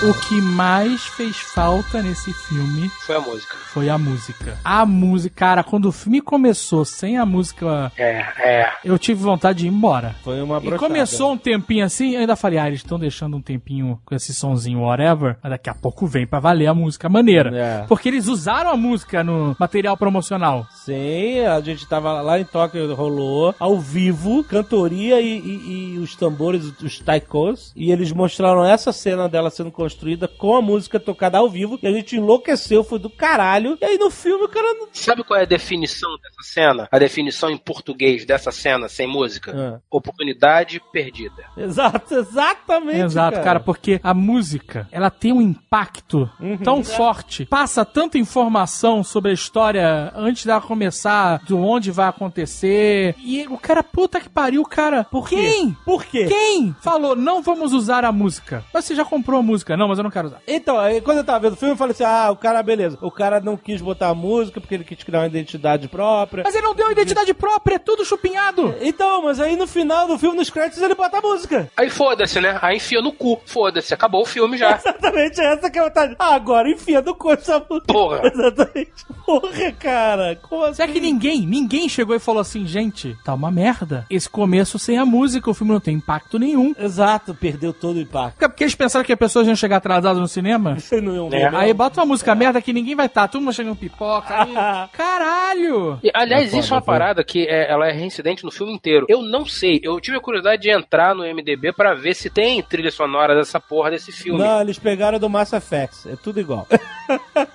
O 0.05 0.13
que 0.27 0.41
mais 0.41 1.05
fez 1.05 1.37
falta 1.37 2.01
nesse 2.01 2.33
filme 2.33 2.89
Foi 3.05 3.15
a 3.15 3.19
música. 3.21 3.55
foi 3.73 3.89
a 3.89 3.97
música. 3.97 4.57
A 4.63 4.85
música, 4.85 5.33
cara, 5.33 5.63
quando 5.63 5.85
o 5.85 5.91
filme 5.93 6.19
começou 6.19 6.83
sem 6.83 7.17
a 7.17 7.25
música, 7.25 7.89
É, 7.97 8.17
é. 8.37 8.69
eu 8.83 8.99
tive 8.99 9.23
vontade 9.23 9.59
de 9.59 9.67
ir 9.67 9.69
embora. 9.69 10.13
Foi 10.21 10.41
uma 10.41 10.57
E 10.57 10.59
brochada. 10.59 10.79
começou 10.79 11.31
um 11.31 11.37
tempinho 11.37 11.85
assim, 11.85 12.15
eu 12.15 12.19
ainda 12.19 12.35
falei, 12.35 12.59
ah, 12.59 12.67
eles 12.67 12.81
estão 12.81 12.99
deixando 12.99 13.37
um 13.37 13.41
tempinho 13.41 13.97
com 14.05 14.13
esse 14.13 14.33
sonzinho 14.33 14.81
whatever, 14.81 15.37
mas 15.41 15.51
daqui 15.51 15.69
a 15.69 15.73
pouco 15.73 16.05
vem 16.05 16.27
pra 16.27 16.39
valer 16.39 16.67
a 16.67 16.73
música 16.73 17.07
maneira. 17.07 17.55
É. 17.57 17.85
Porque 17.87 18.09
eles 18.09 18.27
usaram 18.27 18.71
a 18.71 18.77
música 18.77 19.23
no 19.23 19.55
material 19.57 19.95
promocional. 19.95 20.67
Sim, 20.83 21.39
a 21.45 21.61
gente 21.61 21.87
tava 21.87 22.19
lá 22.21 22.37
em 22.37 22.43
Tóquio, 22.45 22.93
rolou 22.93 23.55
ao 23.57 23.79
vivo, 23.79 24.43
cantoria 24.43 25.21
e, 25.21 25.39
e- 25.39 25.93
e 25.95 25.99
os 25.99 26.13
tambores, 26.13 26.73
os 26.81 26.99
taikos, 26.99 27.71
e 27.73 27.89
eles 27.89 28.11
mostraram 28.11 28.65
essa 28.65 28.91
cena 28.91 29.29
dela 29.29 29.49
sendo 29.49 29.71
construída 29.71 29.92
com 30.37 30.55
a 30.55 30.61
música 30.61 30.99
tocada 30.99 31.37
ao 31.37 31.49
vivo, 31.49 31.79
e 31.81 31.87
a 31.87 31.91
gente 31.91 32.15
enlouqueceu, 32.15 32.83
foi 32.83 32.99
do 32.99 33.09
caralho, 33.09 33.77
e 33.81 33.85
aí 33.85 33.97
no 33.97 34.09
filme 34.09 34.45
o 34.45 34.49
cara 34.49 34.73
não... 34.73 34.87
Sabe 34.91 35.23
qual 35.23 35.39
é 35.39 35.43
a 35.43 35.45
definição 35.45 36.09
dessa 36.17 36.53
cena? 36.53 36.87
A 36.91 36.99
definição 36.99 37.49
em 37.49 37.57
português 37.57 38.25
dessa 38.25 38.51
cena 38.51 38.87
sem 38.89 39.07
música? 39.07 39.53
Ah. 39.55 39.79
Oportunidade 39.89 40.81
perdida. 40.91 41.43
Exato, 41.57 42.13
exatamente, 42.15 42.99
Exato, 43.01 43.41
cara. 43.41 43.59
porque 43.59 43.99
a 44.03 44.13
música, 44.13 44.87
ela 44.91 45.09
tem 45.09 45.31
um 45.33 45.41
impacto 45.41 46.29
Uhum. 46.39 46.57
tão 46.57 46.83
forte, 46.83 47.45
passa 47.45 47.83
tanta 47.85 48.17
informação 48.17 49.03
sobre 49.03 49.31
a 49.31 49.33
história 49.33 50.11
antes 50.15 50.45
dela 50.45 50.61
começar, 50.61 51.41
de 51.45 51.53
onde 51.53 51.91
vai 51.91 52.07
acontecer. 52.07 53.15
E 53.19 53.45
o 53.47 53.57
cara, 53.57 53.83
puta 53.83 54.19
que 54.19 54.29
pariu, 54.29 54.63
cara. 54.63 55.03
Por 55.05 55.27
quê? 55.29 55.35
Quem? 55.35 55.77
Por 55.85 56.05
quê? 56.05 56.25
Quem 56.27 56.75
falou, 56.81 57.15
não 57.15 57.41
vamos 57.41 57.73
usar 57.73 58.03
a 58.05 58.11
música? 58.11 58.63
Mas 58.73 58.85
você 58.85 58.95
já 58.95 59.05
comprou 59.05 59.39
a 59.39 59.43
música? 59.43 59.75
Não, 59.77 59.82
mas 59.87 59.97
eu 59.97 60.03
não 60.03 60.11
quero 60.11 60.27
usar. 60.27 60.41
Então, 60.47 60.77
aí 60.79 61.01
quando 61.01 61.17
eu 61.17 61.23
tava 61.23 61.39
vendo 61.39 61.53
o 61.53 61.57
filme, 61.57 61.73
eu 61.73 61.77
falei 61.77 61.91
assim: 61.91 62.03
ah, 62.03 62.29
o 62.31 62.35
cara, 62.35 62.61
beleza. 62.63 62.97
O 63.01 63.11
cara 63.11 63.39
não 63.39 63.57
quis 63.57 63.81
botar 63.81 64.09
a 64.09 64.15
música 64.15 64.59
porque 64.59 64.75
ele 64.75 64.83
quis 64.83 65.03
criar 65.03 65.19
uma 65.19 65.27
identidade 65.27 65.87
própria. 65.87 66.43
Mas 66.43 66.55
ele 66.55 66.65
não 66.65 66.75
deu 66.75 66.91
identidade 66.91 67.33
própria, 67.33 67.75
é 67.75 67.79
tudo 67.79 68.05
chupinhado. 68.05 68.75
Então, 68.81 69.23
mas 69.23 69.39
aí 69.39 69.55
no 69.55 69.67
final 69.67 70.07
do 70.07 70.17
filme, 70.17 70.37
nos 70.37 70.49
créditos, 70.49 70.81
ele 70.81 70.95
bota 70.95 71.17
a 71.17 71.21
música. 71.21 71.69
Aí 71.75 71.89
foda-se, 71.89 72.39
né? 72.39 72.57
Aí 72.61 72.77
enfia 72.77 73.01
no 73.01 73.11
cu. 73.11 73.39
Foda-se, 73.45 73.93
acabou 73.93 74.21
o 74.21 74.25
filme 74.25 74.57
já. 74.57 74.75
Exatamente 74.77 75.41
essa 75.41 75.69
que 75.69 75.77
é 75.77 75.81
a 75.81 75.85
vontade. 75.85 76.15
Ah, 76.19 76.35
agora 76.35 76.69
enfia 76.69 77.01
no 77.01 77.15
cu 77.15 77.31
essa 77.31 77.59
música. 77.59 77.93
Porra. 77.93 78.21
Exatamente. 78.27 78.91
Porra, 79.25 79.71
cara. 79.79 80.35
Como 80.41 80.63
assim? 80.63 80.75
Será 80.75 80.91
que 80.91 80.99
ninguém, 80.99 81.45
ninguém 81.45 81.87
chegou 81.87 82.15
e 82.15 82.19
falou 82.19 82.41
assim, 82.41 82.65
gente, 82.65 83.15
tá 83.23 83.33
uma 83.33 83.51
merda. 83.51 84.05
Esse 84.09 84.29
começo 84.29 84.77
sem 84.79 84.97
a 84.97 85.05
música, 85.05 85.49
o 85.49 85.53
filme 85.53 85.73
não 85.73 85.79
tem 85.79 85.95
impacto 85.95 86.39
nenhum. 86.39 86.73
Exato, 86.77 87.33
perdeu 87.33 87.73
todo 87.73 87.97
o 87.97 88.01
impacto. 88.01 88.37
Porque 88.37 88.63
eles 88.63 88.75
pensaram 88.75 89.05
que 89.05 89.13
as 89.13 89.19
pessoas 89.19 89.47
iam 89.47 89.55
chegar 89.55 89.72
atrasadas 89.77 90.19
no 90.19 90.27
cinema. 90.27 90.75
Você 90.79 90.99
não 91.01 91.29
É. 91.31 91.49
não? 91.51 91.59
Aí 91.59 91.73
bota 91.73 91.99
uma 92.01 92.05
música 92.07 92.33
merda 92.35 92.61
que 92.61 92.73
ninguém 92.73 92.95
vai 92.95 93.05
estar, 93.07 93.27
todo 93.27 93.41
mundo 93.41 93.53
chegando 93.53 93.75
pipoca. 93.75 94.43
Aí... 94.43 94.53
Caralho! 94.93 95.99
E, 96.03 96.11
aliás, 96.13 96.47
É 96.47 96.49
foda, 96.49 96.59
isso 96.59 96.73
é 96.73 96.75
uma 96.77 96.81
é 96.81 96.85
parada 96.85 97.23
que 97.23 97.45
é, 97.47 97.69
ela 97.71 97.87
é 97.87 97.91
reincidente 97.91 98.43
no 98.43 98.51
filme 98.51 98.73
inteiro. 98.73 99.05
Eu 99.09 99.21
não 99.21 99.45
sei, 99.45 99.79
eu 99.83 99.99
tive 99.99 100.17
a 100.17 100.21
curiosidade 100.21 100.61
de 100.61 100.69
entrar 100.71 101.13
no 101.15 101.23
MDB 101.23 101.73
pra 101.73 101.93
ver 101.93 102.13
se 102.15 102.29
tem 102.29 102.61
trilha 102.61 102.91
sonora 102.91 103.35
dessa 103.35 103.59
porra 103.59 103.91
desse 103.91 104.11
filme. 104.11 104.39
Não, 104.39 104.61
eles 104.61 104.77
pegaram 104.79 105.19
do 105.19 105.29
Mass 105.29 105.53
Effect. 105.53 106.09
É 106.09 106.15
tudo 106.15 106.39
igual. 106.39 106.67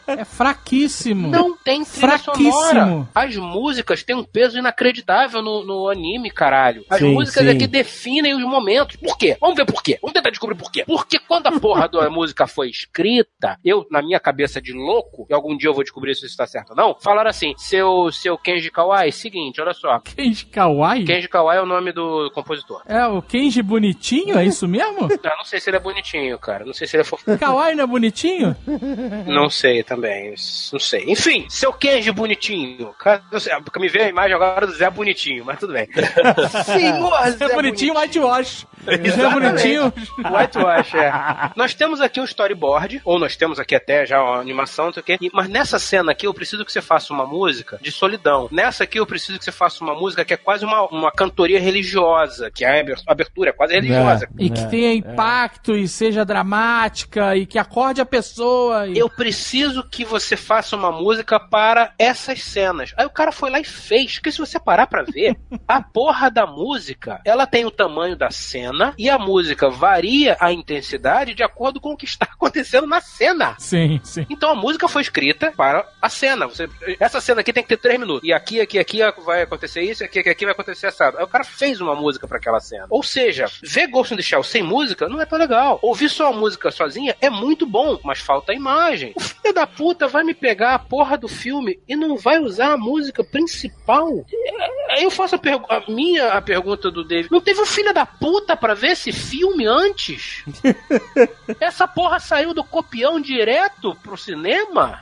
É 0.07 0.25
fraquíssimo. 0.25 1.29
Não 1.29 1.57
tem 1.57 1.85
trilha 1.85 2.19
Fraquíssimo. 2.19 2.53
sonora. 2.53 3.09
As 3.15 3.37
músicas 3.37 4.03
têm 4.03 4.17
um 4.17 4.25
peso 4.25 4.59
inacreditável 4.59 5.43
no, 5.43 5.65
no 5.65 5.89
anime, 5.89 6.31
caralho. 6.31 6.85
As 6.89 6.99
Sim, 6.99 7.13
músicas 7.15 7.45
sim. 7.45 7.51
aqui 7.51 7.67
definem 7.67 8.35
os 8.35 8.43
momentos. 8.43 8.97
Por 8.97 9.17
quê? 9.19 9.37
Vamos 9.41 9.57
ver 9.57 9.67
por 9.67 9.83
quê. 9.83 9.99
Vamos 10.01 10.15
tentar 10.15 10.31
descobrir 10.31 10.57
por 10.57 10.71
quê. 10.71 10.85
Porque 10.87 11.19
quando 11.19 11.47
a 11.49 11.53
porra 11.61 11.89
música 12.11 12.47
foi 12.47 12.69
escrita, 12.69 13.59
eu, 13.65 13.87
na 13.91 14.03
minha 14.03 14.21
cabeça 14.21 14.61
de 14.61 14.73
louco, 14.73 15.27
e 15.29 15.35
algum 15.35 15.57
dia 15.57 15.69
eu 15.69 15.75
vou 15.75 15.83
descobrir 15.83 16.15
se 16.15 16.27
isso 16.27 16.37
tá 16.37 16.47
certo 16.47 16.71
ou 16.71 16.77
não, 16.77 16.97
falaram 17.01 17.31
assim, 17.31 17.55
seu, 17.57 18.11
seu 18.13 18.37
Kenji 18.39 18.71
Kawai, 18.71 19.11
seguinte, 19.13 19.61
olha 19.61 19.73
só. 19.73 19.99
Kenji 20.01 20.47
Kawaii? 20.47 21.05
Kenji 21.05 21.29
Kawai 21.29 21.59
é 21.59 21.63
o 21.63 21.67
nome 21.67 21.93
do 21.93 22.31
compositor. 22.33 22.83
É 22.87 23.07
o 23.07 23.23
Kenji 23.23 23.63
bonitinho, 23.63 24.39
é 24.39 24.45
isso 24.45 24.67
mesmo? 24.67 25.09
Eu 25.29 25.37
não 25.37 25.45
sei 25.45 25.61
se 25.61 25.69
ele 25.71 25.77
é 25.77 25.81
bonitinho, 25.81 26.39
cara. 26.39 26.65
Não 26.65 26.73
sei 26.73 26.87
se 26.87 26.97
ele 26.97 27.03
é 27.03 27.05
fofo. 27.05 27.39
Kawaii 27.39 27.75
não 27.75 27.85
é 27.85 27.87
bonitinho? 27.87 28.57
Não 29.27 29.51
sei 29.51 29.83
também. 29.83 30.35
Não 30.73 30.81
sei. 30.81 31.05
Enfim, 31.07 31.47
seu 31.49 31.73
Kenji 31.73 32.11
bonitinho. 32.13 32.93
Cara, 32.99 33.23
não 33.31 33.39
sei, 33.39 33.55
porque 33.61 33.79
me 33.79 33.89
veio 33.89 34.07
a 34.07 34.09
imagem 34.09 34.35
agora 34.35 34.67
do 34.67 34.73
Zé 34.73 34.89
Bonitinho, 34.91 35.45
mas 35.45 35.59
tudo 35.59 35.73
bem. 35.73 35.89
Senhor 36.65 37.31
Zé 37.31 37.45
É 37.45 37.55
bonitinho 37.55 37.95
whitewash. 37.95 38.67
É 38.87 39.31
bonitinho. 39.31 39.93
Whitewash, 40.19 40.95
é. 40.95 41.13
Nós 41.57 41.75
temos 41.75 41.98
aqui 42.01 42.21
um 42.21 42.25
storyboard, 42.25 43.01
ou 43.05 43.19
nós 43.19 43.37
temos 43.37 43.59
aqui 43.59 43.75
até 43.75 44.05
já 44.07 44.23
uma 44.23 44.39
animação, 44.41 44.87
não 44.87 44.93
sei 44.93 45.01
o 45.01 45.05
quê. 45.05 45.19
E- 45.21 45.31
Mas 45.33 45.49
nessa 45.49 45.79
cena 45.79 46.13
aqui 46.13 46.27
eu 46.27 46.35
preciso 46.35 46.65
que 46.65 46.73
você 46.73 46.81
faça 46.83 47.13
uma 47.13 47.27
música 47.27 47.79
de 47.81 47.91
solidão. 47.93 48.49
Nessa 48.51 48.85
aqui 48.85 48.99
eu 48.99 49.07
preciso 49.07 49.39
que 49.39 49.45
você 49.45 49.53
faça 49.53 49.83
uma 49.83 49.95
música 49.95 50.25
que 50.25 50.35
é 50.35 50.37
quase 50.37 50.65
uma, 50.65 50.83
uma 50.89 51.11
cantoria 51.13 51.61
religiosa, 51.61 52.51
que 52.51 52.65
a 52.65 52.81
aber- 52.81 53.01
abertura 53.07 53.51
é 53.51 53.53
quase 53.53 53.75
religiosa. 53.75 54.29
E 54.39 54.51
que 54.51 54.67
tenha 54.71 54.93
impacto 54.95 55.77
e 55.77 55.87
seja 55.89 56.25
dramática 56.25 57.37
e 57.37 57.47
que 57.47 57.59
acorde 57.59 58.01
a 58.01 58.07
pessoa. 58.07 58.87
E... 58.89 58.99
Eu 58.99 59.09
preciso 59.09 59.83
que 59.89 60.05
você 60.05 60.37
faça 60.37 60.77
uma 60.77 60.91
música 60.93 61.39
para 61.39 61.93
essas 61.99 62.43
cenas. 62.43 62.93
Aí 62.97 63.07
o 63.07 63.11
cara 63.11 63.33
foi 63.33 63.51
lá 63.51 63.61
e 63.61 63.65
fez. 63.65 64.15
Porque 64.15 64.33
se 64.33 64.39
você 64.39 64.59
parar 64.59 64.87
pra 64.87 65.03
ver, 65.03 65.37
a 65.67 65.83
porra 65.83 66.31
da 66.31 66.47
música, 66.47 67.21
ela 67.25 67.47
tem 67.47 67.65
o 67.65 67.71
tamanho 67.71 68.17
da 68.17 68.31
cena 68.31 68.95
e 68.99 69.09
a 69.09 69.19
música 69.19 69.69
varia 69.71 70.37
a 70.41 70.53
intensidade 70.53 71.35
de 71.35 71.43
acordo 71.43 71.81
com 71.81 71.88
o 71.93 71.97
que 71.97 72.05
está 72.05 72.27
acontecendo 72.31 72.87
na 72.87 73.01
cena. 73.01 73.57
Sim, 73.59 74.01
sim. 74.03 74.27
Então 74.31 74.51
a 74.51 74.55
música 74.55 74.89
foi 74.89 75.03
escrita 75.03 75.53
para 75.57 75.87
a 76.01 76.09
cena. 76.09 76.47
Você, 76.47 76.69
essa 76.99 77.21
cena 77.21 77.41
aqui 77.41 77.53
tem 77.53 77.63
que 77.63 77.69
ter 77.69 77.79
três 77.79 77.99
minutos. 77.99 78.27
E 78.27 78.33
aqui, 78.33 78.61
aqui, 78.61 78.79
aqui 78.79 79.01
vai 79.25 79.43
acontecer 79.43 79.83
isso, 79.83 80.05
aqui, 80.05 80.19
aqui, 80.19 80.29
aqui 80.31 80.45
vai 80.45 80.53
acontecer 80.53 80.87
assado. 80.87 81.19
Aí 81.19 81.25
o 81.25 81.29
cara 81.29 81.45
fez 81.45 81.81
uma 81.81 81.95
música 81.95 82.27
para 82.27 82.39
aquela 82.39 82.61
cena. 82.61 82.87
Ou 82.91 83.03
seja, 83.03 83.47
ver 83.63 83.87
Ghost 83.89 84.15
in 84.15 84.17
the 84.17 84.23
Shell 84.23 84.43
sem 84.43 84.63
música 84.63 85.09
não 85.09 85.21
é 85.21 85.27
tão 85.27 85.39
legal. 85.39 85.79
Ouvir 85.83 86.09
só 86.09 86.29
a 86.29 86.33
música 86.33 86.71
sozinha 86.71 87.17
é 87.21 87.31
muito 87.31 87.67
bom, 87.67 87.99
mas 88.05 88.21
falta 88.21 88.53
a 88.53 88.55
imagem. 88.55 89.13
O 89.17 89.21
filho 89.21 89.55
da 89.55 89.67
puta 89.67 90.09
vai 90.09 90.25
me 90.25 90.35
pegar 90.35 90.75
a 90.75 90.79
porra 90.79 91.17
do 91.17 91.29
filme 91.29 91.79
e 91.89 91.97
não 91.97 92.17
vai 92.17 92.39
usar 92.39 92.73
a 92.73 92.79
música 92.79 93.25
principal. 93.25 94.25
Aí 94.91 95.03
eu 95.05 95.11
faço 95.11 95.37
a, 95.37 95.77
a 95.77 95.91
minha 95.91 96.33
a 96.33 96.43
pergunta 96.43 96.91
do 96.91 97.05
David. 97.05 97.31
Não 97.31 97.41
teve 97.41 97.61
um 97.61 97.67
filho 97.67 97.93
da 97.93 98.07
puta 98.07 98.57
pra 98.57 98.75
ver 98.75 98.93
esse 98.93 99.13
filme 99.13 99.67
antes? 99.67 100.45
Essa 101.69 101.87
porra 101.87 102.19
saiu 102.19 102.55
do 102.55 102.65
copião 102.65 103.21
direto 103.21 103.95
pro 104.03 104.17
cinema? 104.17 105.01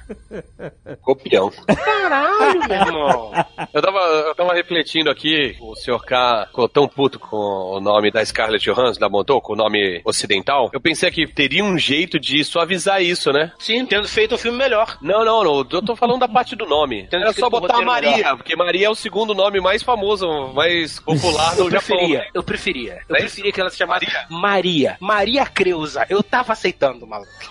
Copião. 1.00 1.48
Caralho, 1.84 2.60
meu 2.68 2.76
irmão. 2.76 3.32
Eu 3.72 3.80
tava, 3.80 3.98
eu 3.98 4.34
tava 4.34 4.52
refletindo 4.52 5.08
aqui, 5.08 5.56
o 5.60 5.76
Sr. 5.76 6.00
K 6.04 6.46
ficou 6.48 6.68
tão 6.68 6.88
puto 6.88 7.20
com 7.20 7.36
o 7.36 7.80
nome 7.80 8.10
da 8.10 8.24
Scarlett 8.24 8.64
Johansson, 8.64 8.98
da 8.98 9.08
Montou, 9.08 9.40
com 9.40 9.52
o 9.52 9.56
nome 9.56 10.02
ocidental. 10.04 10.68
Eu 10.72 10.80
pensei 10.80 11.08
que 11.12 11.24
teria 11.26 11.64
um 11.64 11.78
jeito 11.78 12.18
de 12.18 12.42
suavizar 12.42 13.00
isso, 13.00 13.32
né? 13.32 13.52
Sim, 13.60 13.86
tendo 13.86 14.08
feito 14.08 14.34
o 14.34 14.38
filme 14.38 14.58
melhor. 14.58 14.98
Não, 15.00 15.24
não, 15.24 15.44
não. 15.44 15.58
Eu 15.70 15.82
tô 15.82 15.94
falando 15.94 16.18
da 16.20 16.28
parte 16.28 16.56
do 16.56 16.66
nome. 16.66 17.08
Era 17.12 17.32
só 17.32 17.48
botar 17.48 17.80
Maria, 17.82 18.16
melhor. 18.16 18.36
porque 18.38 18.56
Maria 18.56 18.88
é 18.88 18.90
o 18.90 18.94
segundo 18.96 19.34
nome 19.34 19.60
mais 19.60 19.84
famoso, 19.84 20.26
mais 20.52 20.98
popular 20.98 21.52
Eu 21.56 21.70
Japão. 21.70 21.96
preferia, 21.96 22.18
né? 22.18 22.26
eu 22.34 22.42
preferia. 22.42 23.02
Eu 23.08 23.14
É 23.16 23.20
preferia 23.20 23.52
que 23.52 23.60
ela 23.60 23.70
se 23.70 23.76
chamasse 23.76 24.06
Maria. 24.28 24.96
Maria 25.00 25.46
Creuza. 25.46 26.04
Eu 26.10 26.24
tava 26.24 26.55
aceitando, 26.56 27.06
maluco. 27.06 27.30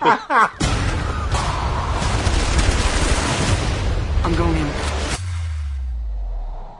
I'm 4.25 4.35
going 4.35 4.57
in. 4.59 4.65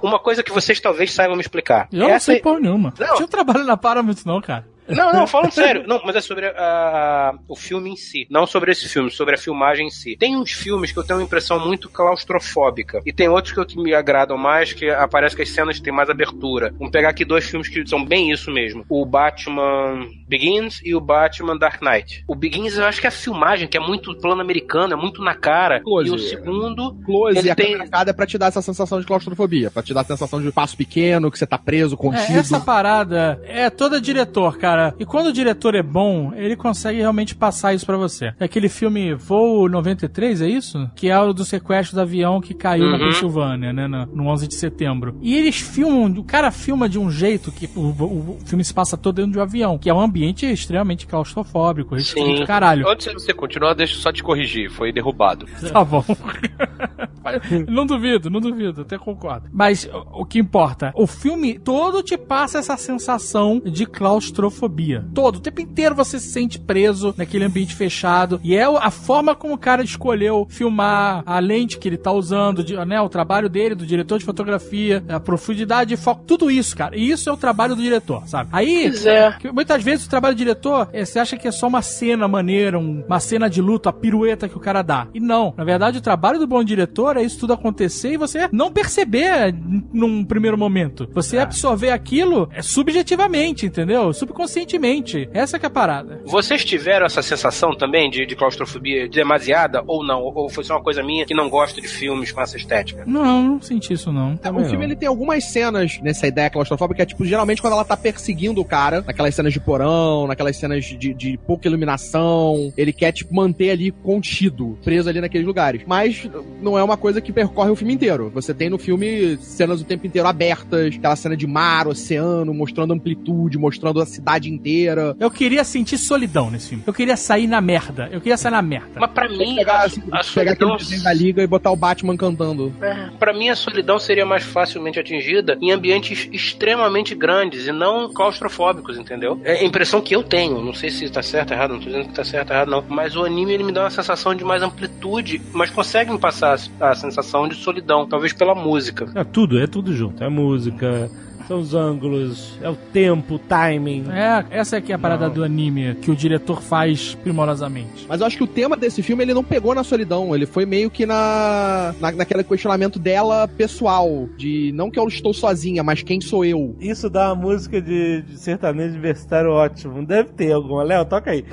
Uma 0.01 0.19
coisa 0.19 0.43
que 0.43 0.51
vocês 0.51 0.79
talvez 0.79 1.13
saibam 1.13 1.35
me 1.35 1.41
explicar. 1.41 1.87
Eu 1.91 1.99
não 1.99 2.09
Essa- 2.09 2.25
sei 2.31 2.39
porra 2.41 2.59
nenhuma. 2.59 2.93
Não. 2.99 3.19
Eu 3.19 3.27
trabalho 3.27 3.63
na 3.63 3.77
Paramount 3.77 4.17
não, 4.25 4.41
cara. 4.41 4.67
Não, 4.87 5.11
não, 5.13 5.25
falando 5.27 5.51
sério. 5.51 5.83
Não, 5.87 6.01
mas 6.05 6.15
é 6.15 6.21
sobre 6.21 6.47
a- 6.47 6.51
a- 6.57 7.35
o 7.47 7.55
filme 7.55 7.89
em 7.91 7.95
si. 7.95 8.27
Não 8.29 8.45
sobre 8.45 8.71
esse 8.71 8.87
filme, 8.87 9.09
sobre 9.11 9.35
a 9.35 9.37
filmagem 9.37 9.87
em 9.87 9.89
si. 9.91 10.15
Tem 10.17 10.35
uns 10.37 10.51
filmes 10.51 10.91
que 10.91 10.99
eu 10.99 11.03
tenho 11.03 11.19
uma 11.19 11.25
impressão 11.25 11.59
muito 11.59 11.89
claustrofóbica. 11.89 13.01
E 13.05 13.13
tem 13.13 13.27
outros 13.29 13.53
que, 13.53 13.59
eu- 13.59 13.65
que 13.65 13.77
me 13.81 13.93
agradam 13.93 14.37
mais, 14.37 14.73
que 14.73 14.89
aparece 14.89 15.35
que 15.35 15.41
as 15.41 15.49
cenas 15.49 15.79
têm 15.79 15.93
mais 15.93 16.09
abertura. 16.09 16.73
Vamos 16.77 16.91
pegar 16.91 17.09
aqui 17.09 17.23
dois 17.25 17.45
filmes 17.45 17.67
que 17.67 17.85
são 17.87 18.03
bem 18.03 18.31
isso 18.31 18.51
mesmo. 18.51 18.85
O 18.89 19.05
Batman 19.05 20.07
Begins 20.27 20.81
e 20.83 20.93
o 20.95 20.99
Batman 21.01 21.57
Dark 21.57 21.81
Knight. 21.81 22.23
O 22.27 22.35
Begins 22.35 22.77
eu 22.77 22.85
acho 22.85 22.99
que 22.99 23.07
é 23.07 23.09
a 23.09 23.11
filmagem, 23.11 23.67
que 23.67 23.77
é 23.77 23.79
muito 23.79 24.15
plano 24.15 24.41
americano, 24.41 24.93
é 24.93 24.95
muito 24.95 25.21
na 25.23 25.35
cara. 25.35 25.79
Close. 25.81 26.09
E 26.09 26.11
o 26.11 26.19
segundo... 26.19 26.93
Close 27.05 27.37
Ele 27.37 27.47
e 27.47 27.51
a 27.51 27.55
tem- 27.55 27.77
cada 27.89 28.11
é 28.11 28.13
pra 28.13 28.25
te 28.25 28.37
dar 28.37 28.47
essa 28.47 28.61
sensação 28.61 28.99
de 28.99 29.05
claustrofobia, 29.05 29.69
pra 29.71 29.83
te 29.83 29.93
dar 29.93 30.01
a 30.01 30.05
sensação 30.05 30.41
de 30.41 30.47
espaço 30.47 30.75
pequeno, 30.77 31.31
que 31.31 31.37
você 31.39 31.45
tá 31.47 31.57
preso, 31.57 31.95
É, 31.95 31.97
contido. 31.97 32.39
essa 32.39 32.59
parada 32.59 33.39
é 33.45 33.69
toda 33.69 33.99
diretor, 34.01 34.57
cara. 34.57 34.74
E 34.99 35.05
quando 35.05 35.27
o 35.27 35.33
diretor 35.33 35.75
é 35.75 35.83
bom, 35.83 36.31
ele 36.35 36.55
consegue 36.55 36.99
realmente 36.99 37.35
passar 37.35 37.73
isso 37.73 37.85
pra 37.85 37.97
você. 37.97 38.33
É 38.39 38.45
aquele 38.45 38.69
filme 38.69 39.13
Voo 39.13 39.67
93, 39.69 40.41
é 40.41 40.47
isso? 40.49 40.89
Que 40.95 41.09
é 41.09 41.19
o 41.19 41.33
do 41.33 41.43
sequestro 41.45 41.95
do 41.95 42.01
avião 42.01 42.39
que 42.41 42.53
caiu 42.53 42.85
na 42.89 42.97
Uhum. 42.97 43.05
Pensilvânia, 43.05 43.73
né? 43.73 43.87
No, 43.87 44.05
no 44.07 44.27
11 44.27 44.47
de 44.47 44.55
setembro. 44.55 45.17
E 45.21 45.35
eles 45.35 45.57
filmam, 45.59 46.05
o 46.19 46.23
cara 46.23 46.51
filma 46.51 46.87
de 46.89 46.97
um 46.99 47.09
jeito 47.11 47.51
que 47.51 47.69
o, 47.75 47.81
o- 47.81 48.37
o 48.41 48.45
filme 48.45 48.63
se 48.63 48.73
passa 48.73 48.97
todo 48.97 49.15
dentro 49.15 49.31
de 49.33 49.39
um 49.39 49.41
avião, 49.41 49.77
que 49.77 49.89
é 49.89 49.93
um 49.93 49.99
ambiente 49.99 50.45
extremamente 50.45 51.05
claustrofóbico, 51.07 51.95
restrito, 51.95 52.37
Sim. 52.39 52.45
caralho. 52.45 52.87
Antes 52.89 53.07
de 53.07 53.13
você 53.13 53.33
continuar, 53.33 53.73
deixa 53.73 53.93
eu 53.95 53.99
só 53.99 54.11
te 54.11 54.23
corrigir. 54.23 54.69
Foi 54.71 54.91
derrubado. 54.91 55.45
Tá 55.71 55.83
bom. 55.83 56.03
não 57.67 57.85
duvido, 57.85 58.29
não 58.29 58.39
duvido, 58.39 58.81
até 58.81 58.97
concordo. 58.97 59.49
Mas 59.51 59.85
o, 59.91 60.21
o 60.21 60.25
que 60.25 60.39
importa, 60.39 60.91
o 60.95 61.07
filme 61.07 61.57
todo 61.59 62.01
te 62.03 62.17
passa 62.17 62.59
essa 62.59 62.77
sensação 62.77 63.61
de 63.65 63.85
claustrofobia. 63.85 64.64
Todo, 65.13 65.37
o 65.37 65.39
tempo 65.39 65.61
inteiro 65.61 65.95
você 65.95 66.19
se 66.19 66.29
sente 66.29 66.59
preso 66.59 67.13
naquele 67.17 67.43
ambiente 67.45 67.75
fechado. 67.75 68.39
E 68.43 68.55
é 68.55 68.63
a 68.63 68.91
forma 68.91 69.35
como 69.35 69.53
o 69.53 69.57
cara 69.57 69.83
escolheu 69.83 70.47
filmar, 70.49 71.23
a 71.25 71.39
lente 71.39 71.77
que 71.77 71.87
ele 71.87 71.97
tá 71.97 72.11
usando, 72.11 72.63
de- 72.63 72.75
né, 72.85 72.99
o 73.01 73.09
trabalho 73.09 73.49
dele, 73.49 73.75
do 73.75 73.85
diretor 73.85 74.17
de 74.19 74.25
fotografia, 74.25 75.03
a 75.09 75.19
profundidade 75.19 75.89
de 75.89 75.97
foco, 75.97 76.23
tudo 76.25 76.49
isso, 76.51 76.75
cara. 76.75 76.95
E 76.97 77.09
isso 77.09 77.29
é 77.29 77.33
o 77.33 77.37
trabalho 77.37 77.75
do 77.75 77.81
diretor, 77.81 78.23
sabe? 78.27 78.49
Aí, 78.51 78.83
Pois 78.89 79.05
é. 79.05 79.31
que 79.39 79.51
muitas 79.51 79.83
vezes 79.83 80.05
o 80.05 80.09
trabalho 80.09 80.35
do 80.35 80.37
diretor, 80.39 80.89
é, 80.93 81.03
você 81.05 81.19
acha 81.19 81.37
que 81.37 81.47
é 81.47 81.51
só 81.51 81.67
uma 81.67 81.81
cena 81.81 82.27
maneira, 82.27 82.77
um- 82.79 83.03
uma 83.05 83.19
cena 83.19 83.49
de 83.49 83.61
luta, 83.61 83.89
a 83.89 83.93
pirueta 83.93 84.47
que 84.49 84.57
o 84.57 84.59
cara 84.59 84.81
dá. 84.81 85.07
E 85.13 85.19
não. 85.19 85.53
Na 85.57 85.63
verdade, 85.63 85.97
o 85.97 86.01
trabalho 86.01 86.39
do 86.39 86.47
bom 86.47 86.63
diretor 86.63 87.17
é 87.17 87.23
isso 87.23 87.39
tudo 87.39 87.53
acontecer 87.53 88.13
e 88.13 88.17
você 88.17 88.49
não 88.51 88.71
perceber 88.71 89.53
num 89.93 90.23
primeiro 90.23 90.57
momento. 90.57 91.07
Você 91.13 91.37
absorver 91.37 91.91
aquilo 91.91 92.49
é, 92.51 92.61
subjetivamente, 92.61 93.65
entendeu? 93.65 94.13
Subconscientemente. 94.55 95.29
Essa 95.33 95.59
que 95.59 95.65
é 95.65 95.67
a 95.67 95.69
parada. 95.69 96.21
Vocês 96.25 96.63
tiveram 96.63 97.05
essa 97.05 97.21
sensação 97.21 97.75
também 97.75 98.09
de, 98.09 98.25
de 98.25 98.35
claustrofobia 98.35 99.07
demasiada 99.09 99.83
ou 99.85 100.05
não? 100.05 100.21
Ou 100.21 100.49
foi 100.49 100.63
só 100.63 100.75
uma 100.75 100.83
coisa 100.83 101.03
minha 101.03 101.25
que 101.25 101.33
não 101.33 101.49
gosto 101.49 101.81
de 101.81 101.87
filmes 101.87 102.31
com 102.31 102.41
essa 102.41 102.55
estética? 102.55 103.03
Não, 103.05 103.43
não 103.43 103.61
senti 103.61 103.93
isso 103.93 104.11
não. 104.11 104.39
É, 104.41 104.51
o 104.51 104.65
filme 104.65 104.85
ele 104.85 104.95
tem 104.95 105.07
algumas 105.07 105.43
cenas 105.45 105.99
nessa 106.01 106.27
ideia 106.27 106.49
claustrofóbica, 106.49 106.95
que 106.95 107.01
é 107.01 107.05
tipo, 107.05 107.25
geralmente 107.25 107.61
quando 107.61 107.73
ela 107.73 107.83
tá 107.83 107.97
perseguindo 107.97 108.61
o 108.61 108.65
cara, 108.65 109.03
naquelas 109.05 109.35
cenas 109.35 109.51
de 109.51 109.59
porão, 109.59 110.27
naquelas 110.27 110.55
cenas 110.55 110.85
de, 110.85 111.13
de 111.13 111.37
pouca 111.45 111.67
iluminação, 111.67 112.71
ele 112.77 112.93
quer, 112.93 113.11
tipo, 113.11 113.35
manter 113.35 113.71
ali 113.71 113.91
contido, 113.91 114.77
preso 114.83 115.09
ali 115.09 115.19
naqueles 115.19 115.45
lugares. 115.45 115.81
Mas 115.85 116.29
não 116.61 116.77
é 116.77 116.83
uma 116.83 116.95
coisa 116.95 117.19
que 117.19 117.33
percorre 117.33 117.71
o 117.71 117.75
filme 117.75 117.93
inteiro. 117.93 118.31
Você 118.33 118.53
tem 118.53 118.69
no 118.69 118.77
filme 118.77 119.37
cenas 119.37 119.81
o 119.81 119.83
tempo 119.83 120.07
inteiro 120.07 120.27
abertas, 120.27 120.95
aquela 120.95 121.15
cena 121.15 121.35
de 121.35 121.45
mar, 121.45 121.87
oceano, 121.87 122.53
mostrando 122.53 122.93
amplitude, 122.93 123.57
mostrando 123.57 123.99
a 123.99 124.05
cidade 124.05 124.44
inteira. 124.49 125.15
Eu 125.19 125.29
queria 125.31 125.63
sentir 125.63 125.97
solidão 125.97 126.49
nesse 126.51 126.69
filme. 126.69 126.83
Eu 126.85 126.93
queria 126.93 127.17
sair 127.17 127.47
na 127.47 127.61
merda. 127.61 128.09
Eu 128.11 128.19
queria 128.21 128.37
sair 128.37 128.51
na 128.51 128.61
merda. 128.61 128.99
Mas 128.99 129.11
pra 129.11 129.27
mim, 129.29 129.55
Pegar, 129.55 129.73
a, 129.81 129.85
assim, 129.85 130.01
a 130.11 130.19
pegar 130.23 130.51
aquele 130.51 130.69
solidão, 130.69 130.77
desenho 130.77 131.03
da 131.03 131.13
liga 131.13 131.43
e 131.43 131.47
botar 131.47 131.71
o 131.71 131.75
Batman 131.75 132.15
cantando. 132.17 132.73
é, 132.81 133.09
pra 133.19 133.33
mim 133.33 133.49
a 133.49 133.55
solidão 133.55 133.97
seria 133.99 134.25
mais 134.25 134.43
facilmente 134.43 134.99
atingida 134.99 135.57
em 135.61 135.71
ambientes 135.71 136.27
extremamente 136.31 137.13
grandes 137.15 137.67
e 137.67 137.71
não 137.71 138.11
claustrofóbicos, 138.13 138.97
entendeu? 138.97 139.39
É 139.43 139.53
a 139.53 139.63
impressão 139.63 140.01
que 140.01 140.15
eu 140.15 140.23
tenho. 140.23 140.61
Não 140.61 140.73
sei 140.73 140.89
se 140.89 141.09
tá 141.09 141.21
certo 141.21 141.51
ou 141.51 141.55
errado, 141.57 141.71
não 141.73 141.79
tô 141.79 141.85
dizendo 141.85 142.07
que 142.07 142.13
tá 142.13 142.23
certo 142.23 142.49
ou 142.49 142.55
errado, 142.55 142.69
não. 142.69 142.83
Mas 142.87 143.15
o 143.15 143.23
anime 143.23 143.53
ele 143.53 143.63
me 143.63 143.71
dá 143.71 143.81
uma 143.83 143.89
sensação 143.89 144.33
de 144.35 144.43
mais 144.43 144.61
amplitude, 144.61 145.41
mas 145.53 145.69
consegue 145.69 146.11
me 146.11 146.19
passar 146.19 146.57
a 146.79 146.95
sensação 146.95 147.47
de 147.47 147.55
solidão, 147.55 148.05
talvez 148.07 148.33
pela 148.33 148.55
música. 148.55 149.07
É 149.15 149.23
tudo, 149.23 149.59
é 149.59 149.67
tudo 149.67 149.93
junto. 149.93 150.23
É 150.23 150.29
música, 150.29 151.09
São 151.47 151.59
os 151.59 151.75
ângulos, 151.75 152.57
é 152.61 152.69
o 152.69 152.75
tempo, 152.75 153.35
o 153.35 153.39
timing. 153.39 154.05
É, 154.11 154.45
essa 154.49 154.77
aqui 154.77 154.91
é 154.91 154.95
a 154.95 154.99
parada 154.99 155.29
do 155.29 155.43
anime 155.43 155.95
que 155.95 156.09
o 156.09 156.15
diretor 156.15 156.61
faz 156.61 157.15
primorosamente. 157.15 158.05
Mas 158.09 158.19
eu 158.19 158.27
acho 158.27 158.37
que 158.37 158.43
o 158.43 158.47
tema 158.47 158.75
desse 158.75 159.03
filme 159.03 159.23
ele 159.23 159.33
não 159.33 159.43
pegou 159.43 159.75
na 159.75 159.83
solidão, 159.83 160.33
ele 160.35 160.45
foi 160.45 160.65
meio 160.65 160.89
que 160.89 161.05
na, 161.05 161.93
na 161.99 162.11
naquele 162.11 162.43
questionamento 162.43 162.97
dela 162.97 163.47
pessoal, 163.47 164.27
de 164.37 164.71
não 164.73 164.89
que 164.89 164.99
eu 164.99 165.07
estou 165.07 165.33
sozinha, 165.33 165.83
mas 165.83 166.01
quem 166.01 166.19
sou 166.19 166.43
eu. 166.43 166.75
Isso 166.79 167.09
dá 167.09 167.33
uma 167.33 167.35
música 167.35 167.81
de, 167.81 168.21
de 168.23 168.37
sertanejo 168.39 168.93
universitário 168.93 169.51
ótimo. 169.51 170.05
Deve 170.05 170.29
ter 170.29 170.51
alguma. 170.51 170.83
Léo, 170.83 171.05
toca 171.05 171.31
aí. 171.31 171.45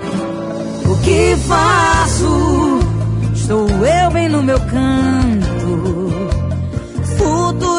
O 0.87 1.03
que 1.05 1.37
faço? 1.47 2.81
Estou 3.35 3.69
eu 3.69 4.11
bem 4.11 4.29
no 4.29 4.43
meu 4.43 4.59
canto. 4.61 6.13
Futuro 7.17 7.72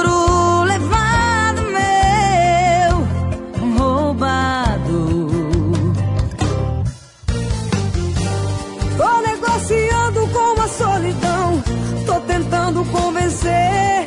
negociando 10.63 10.63
com 10.63 10.65
a 10.65 10.67
solidão. 10.67 11.63
Tô 12.05 12.19
tentando 12.21 12.85
convencer. 12.85 14.05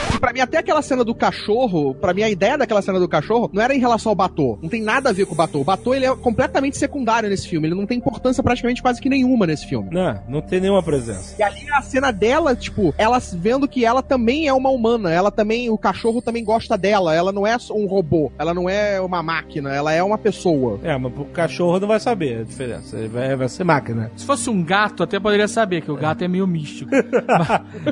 Pra 0.20 0.32
mim, 0.32 0.40
até 0.40 0.58
aquela 0.58 0.82
cena 0.82 1.02
do 1.02 1.14
cachorro, 1.14 1.94
pra 1.94 2.12
mim, 2.12 2.22
a 2.22 2.28
ideia 2.28 2.58
daquela 2.58 2.82
cena 2.82 3.00
do 3.00 3.08
cachorro 3.08 3.50
não 3.52 3.62
era 3.62 3.74
em 3.74 3.78
relação 3.80 4.10
ao 4.10 4.16
Batô. 4.16 4.58
Não 4.60 4.68
tem 4.68 4.82
nada 4.82 5.08
a 5.08 5.12
ver 5.12 5.24
com 5.24 5.32
o 5.32 5.36
Batô. 5.36 5.60
O 5.60 5.64
Batô, 5.64 5.94
ele 5.94 6.04
é 6.04 6.14
completamente 6.14 6.76
secundário 6.76 7.28
nesse 7.28 7.48
filme. 7.48 7.68
Ele 7.68 7.74
não 7.74 7.86
tem 7.86 7.98
importância 7.98 8.42
praticamente 8.42 8.82
quase 8.82 9.00
que 9.00 9.08
nenhuma 9.08 9.46
nesse 9.46 9.66
filme. 9.66 9.88
Não, 9.90 10.22
não 10.28 10.40
tem 10.42 10.60
nenhuma 10.60 10.82
presença. 10.82 11.36
E 11.38 11.42
ali 11.42 11.68
a 11.70 11.80
cena 11.80 12.10
dela, 12.10 12.54
tipo, 12.54 12.94
ela 12.98 13.18
vendo 13.34 13.66
que 13.66 13.84
ela 13.84 14.02
também 14.02 14.46
é 14.46 14.52
uma 14.52 14.70
humana. 14.70 15.10
Ela 15.10 15.30
também, 15.30 15.70
o 15.70 15.78
cachorro 15.78 16.20
também 16.20 16.44
gosta 16.44 16.76
dela. 16.76 17.14
Ela 17.14 17.32
não 17.32 17.46
é 17.46 17.56
um 17.70 17.86
robô. 17.86 18.30
Ela 18.38 18.52
não 18.52 18.68
é 18.68 19.00
uma 19.00 19.22
máquina. 19.22 19.74
Ela 19.74 19.92
é 19.92 20.02
uma 20.02 20.18
pessoa. 20.18 20.78
É, 20.82 20.96
mas 20.98 21.12
o 21.16 21.24
cachorro 21.26 21.80
não 21.80 21.88
vai 21.88 22.00
saber 22.00 22.40
a 22.40 22.44
diferença. 22.44 22.98
Ele 22.98 23.08
vai, 23.08 23.34
vai 23.36 23.48
ser 23.48 23.64
máquina. 23.64 24.10
Se 24.16 24.26
fosse 24.26 24.50
um 24.50 24.62
gato, 24.62 25.02
até 25.02 25.18
poderia 25.18 25.48
saber 25.48 25.80
que 25.80 25.90
o 25.90 25.96
gato 25.96 26.22
é 26.22 26.28
meio 26.28 26.46
místico. 26.46 26.90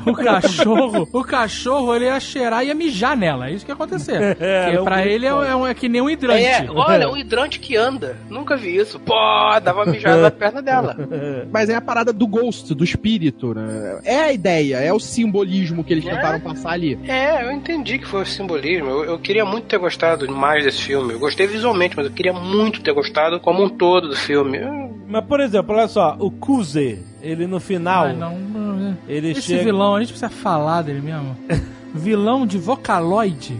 O 0.05 0.13
cachorro, 0.13 1.07
o 1.11 1.23
cachorro, 1.23 1.95
ele 1.95 2.07
cheirar 2.19 2.63
e 2.63 2.67
ia 2.67 2.75
mijar 2.75 3.15
nela. 3.17 3.47
É 3.49 3.51
isso 3.53 3.65
que 3.65 3.71
ia 3.71 3.75
acontecer. 3.75 4.37
É, 4.39 4.63
Porque 4.63 4.77
é 4.77 4.81
um 4.81 4.83
pra 4.85 5.05
ele 5.05 5.25
é, 5.25 5.29
é 5.29 5.55
um- 5.55 5.67
é 5.67 5.73
que 5.73 5.87
nem 5.89 6.01
um 6.01 6.09
hidrante. 6.09 6.43
É, 6.45 6.67
olha, 6.71 7.09
um 7.09 7.17
hidrante 7.17 7.59
que 7.59 7.75
anda. 7.75 8.17
Nunca 8.29 8.55
vi 8.57 8.75
isso. 8.75 8.99
Pô, 8.99 9.13
dava 9.61 9.85
mijada 9.85 10.21
na 10.21 10.31
perna 10.31 10.61
dela. 10.61 10.95
Mas 11.51 11.69
é 11.69 11.75
a 11.75 11.81
parada 11.81 12.11
do 12.13 12.25
ghost, 12.27 12.73
do 12.73 12.83
espírito, 12.83 13.53
né? 13.53 13.99
É 14.03 14.19
a 14.19 14.33
ideia, 14.33 14.77
é 14.77 14.91
o 14.93 14.99
simbolismo 14.99 15.83
que 15.83 15.93
eles 15.93 16.05
É. 16.05 16.15
tentaram 16.15 16.39
passar 16.39 16.71
ali. 16.71 16.97
É, 17.07 17.43
eu 17.45 17.51
entendi 17.51 17.97
que 17.99 18.05
foi 18.07 18.23
o 18.23 18.25
simbolismo. 18.25 18.89
Eu, 18.89 19.03
eu 19.05 19.19
queria 19.19 19.45
muito 19.45 19.65
ter 19.65 19.77
gostado 19.77 20.29
mais 20.31 20.63
desse 20.63 20.81
filme. 20.81 21.13
Eu 21.13 21.19
gostei 21.19 21.47
visualmente, 21.47 21.95
mas 21.95 22.05
eu 22.05 22.11
queria 22.11 22.33
muito 22.33 22.81
ter 22.81 22.93
gostado 22.93 23.39
como 23.39 23.63
um 23.63 23.69
todo 23.69 24.09
do 24.09 24.15
filme. 24.15 24.59
Mas, 25.07 25.25
por 25.25 25.39
exemplo, 25.39 25.75
olha 25.75 25.87
só, 25.87 26.15
o 26.19 26.29
Kuze, 26.29 26.99
ele 27.21 27.47
no 27.47 27.59
final, 27.59 28.05
Ah, 28.05 28.13
não, 28.13 28.37
não, 28.37 28.68
ele 29.07 29.31
Esse 29.31 29.41
chega... 29.41 29.63
vilão, 29.63 29.95
a 29.95 29.99
gente 29.99 30.09
precisa 30.13 30.29
falar 30.29 30.81
dele 30.83 31.01
mesmo. 31.01 31.35
vilão 31.93 32.45
de 32.45 32.57
Vocaloid. 32.59 33.57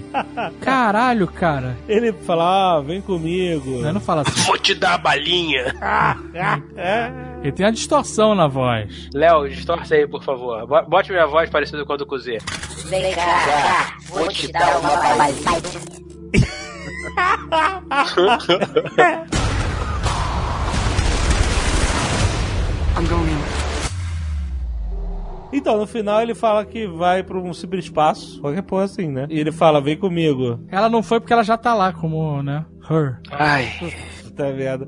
Caralho, 0.61 1.27
cara. 1.27 1.75
Ele 1.87 2.13
fala, 2.13 2.77
ah, 2.77 2.81
vem 2.81 3.01
comigo. 3.01 3.79
Não, 3.81 3.93
não 3.93 4.01
fala 4.01 4.21
assim. 4.21 4.41
Vou 4.41 4.57
te 4.57 4.75
dar 4.75 4.93
a 4.93 4.97
balinha. 4.99 5.73
Ele 7.41 7.51
tem 7.51 7.65
a 7.65 7.71
distorção 7.71 8.35
na 8.35 8.47
voz. 8.47 9.09
Léo, 9.13 9.47
distorce 9.49 9.93
aí, 9.95 10.07
por 10.07 10.23
favor. 10.23 10.67
Bo- 10.67 10.83
Bote 10.83 11.11
minha 11.11 11.25
voz 11.25 11.49
parecida 11.49 11.83
com 11.85 11.93
a 11.93 11.97
do 11.97 12.05
Cozê. 12.05 12.37
Vem 12.85 13.13
cá, 13.15 13.95
vou 14.09 14.27
te 14.27 14.51
dar 14.51 14.77
uma 14.79 14.89
balinha. 14.89 15.39
I'm 22.95 23.05
going 23.07 23.29
in. 23.29 23.38
Então, 25.51 25.77
no 25.77 25.87
final 25.87 26.21
ele 26.21 26.35
fala 26.35 26.63
que 26.65 26.85
vai 26.87 27.23
pra 27.23 27.37
um 27.37 27.53
ciberespaço, 27.53 28.39
qualquer 28.41 28.61
porra 28.61 28.83
assim, 28.83 29.07
né? 29.09 29.27
E 29.29 29.39
ele 29.39 29.51
fala, 29.51 29.81
vem 29.81 29.97
comigo. 29.97 30.59
Ela 30.69 30.89
não 30.89 31.01
foi 31.01 31.19
porque 31.19 31.33
ela 31.33 31.43
já 31.43 31.57
tá 31.57 31.73
lá 31.73 31.91
como, 31.91 32.41
né? 32.43 32.65
Her. 32.89 33.19
Ai. 33.31 33.67
Puta 34.39 34.43
merda. 34.53 34.87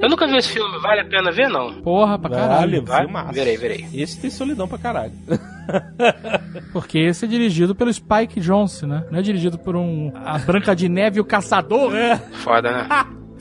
Eu 0.00 0.08
nunca 0.08 0.26
vi 0.26 0.36
esse 0.36 0.48
filme, 0.48 0.78
vale 0.80 1.00
a 1.00 1.04
pena 1.04 1.30
ver, 1.30 1.48
não? 1.48 1.80
Porra, 1.82 2.18
pra 2.18 2.30
caralho. 2.30 2.56
Vale, 2.58 2.80
Vai? 2.80 3.02
filmaço. 3.04 3.32
Verei, 3.32 3.56
verei. 3.56 3.86
Esse 3.94 4.20
tem 4.20 4.30
solidão 4.30 4.66
pra 4.66 4.78
caralho. 4.78 5.12
Porque 6.72 6.98
esse 6.98 7.24
é 7.24 7.28
dirigido 7.28 7.74
pelo 7.74 7.92
Spike 7.92 8.40
Jonze, 8.40 8.86
né? 8.86 9.06
Não 9.10 9.18
é 9.18 9.22
dirigido 9.22 9.58
por 9.58 9.76
um. 9.76 10.12
A 10.14 10.38
Branca 10.38 10.74
de 10.74 10.88
Neve 10.88 11.18
e 11.18 11.20
o 11.20 11.24
Caçador. 11.24 11.94
É. 11.94 12.16
Foda, 12.16 12.70
né? 12.72 12.88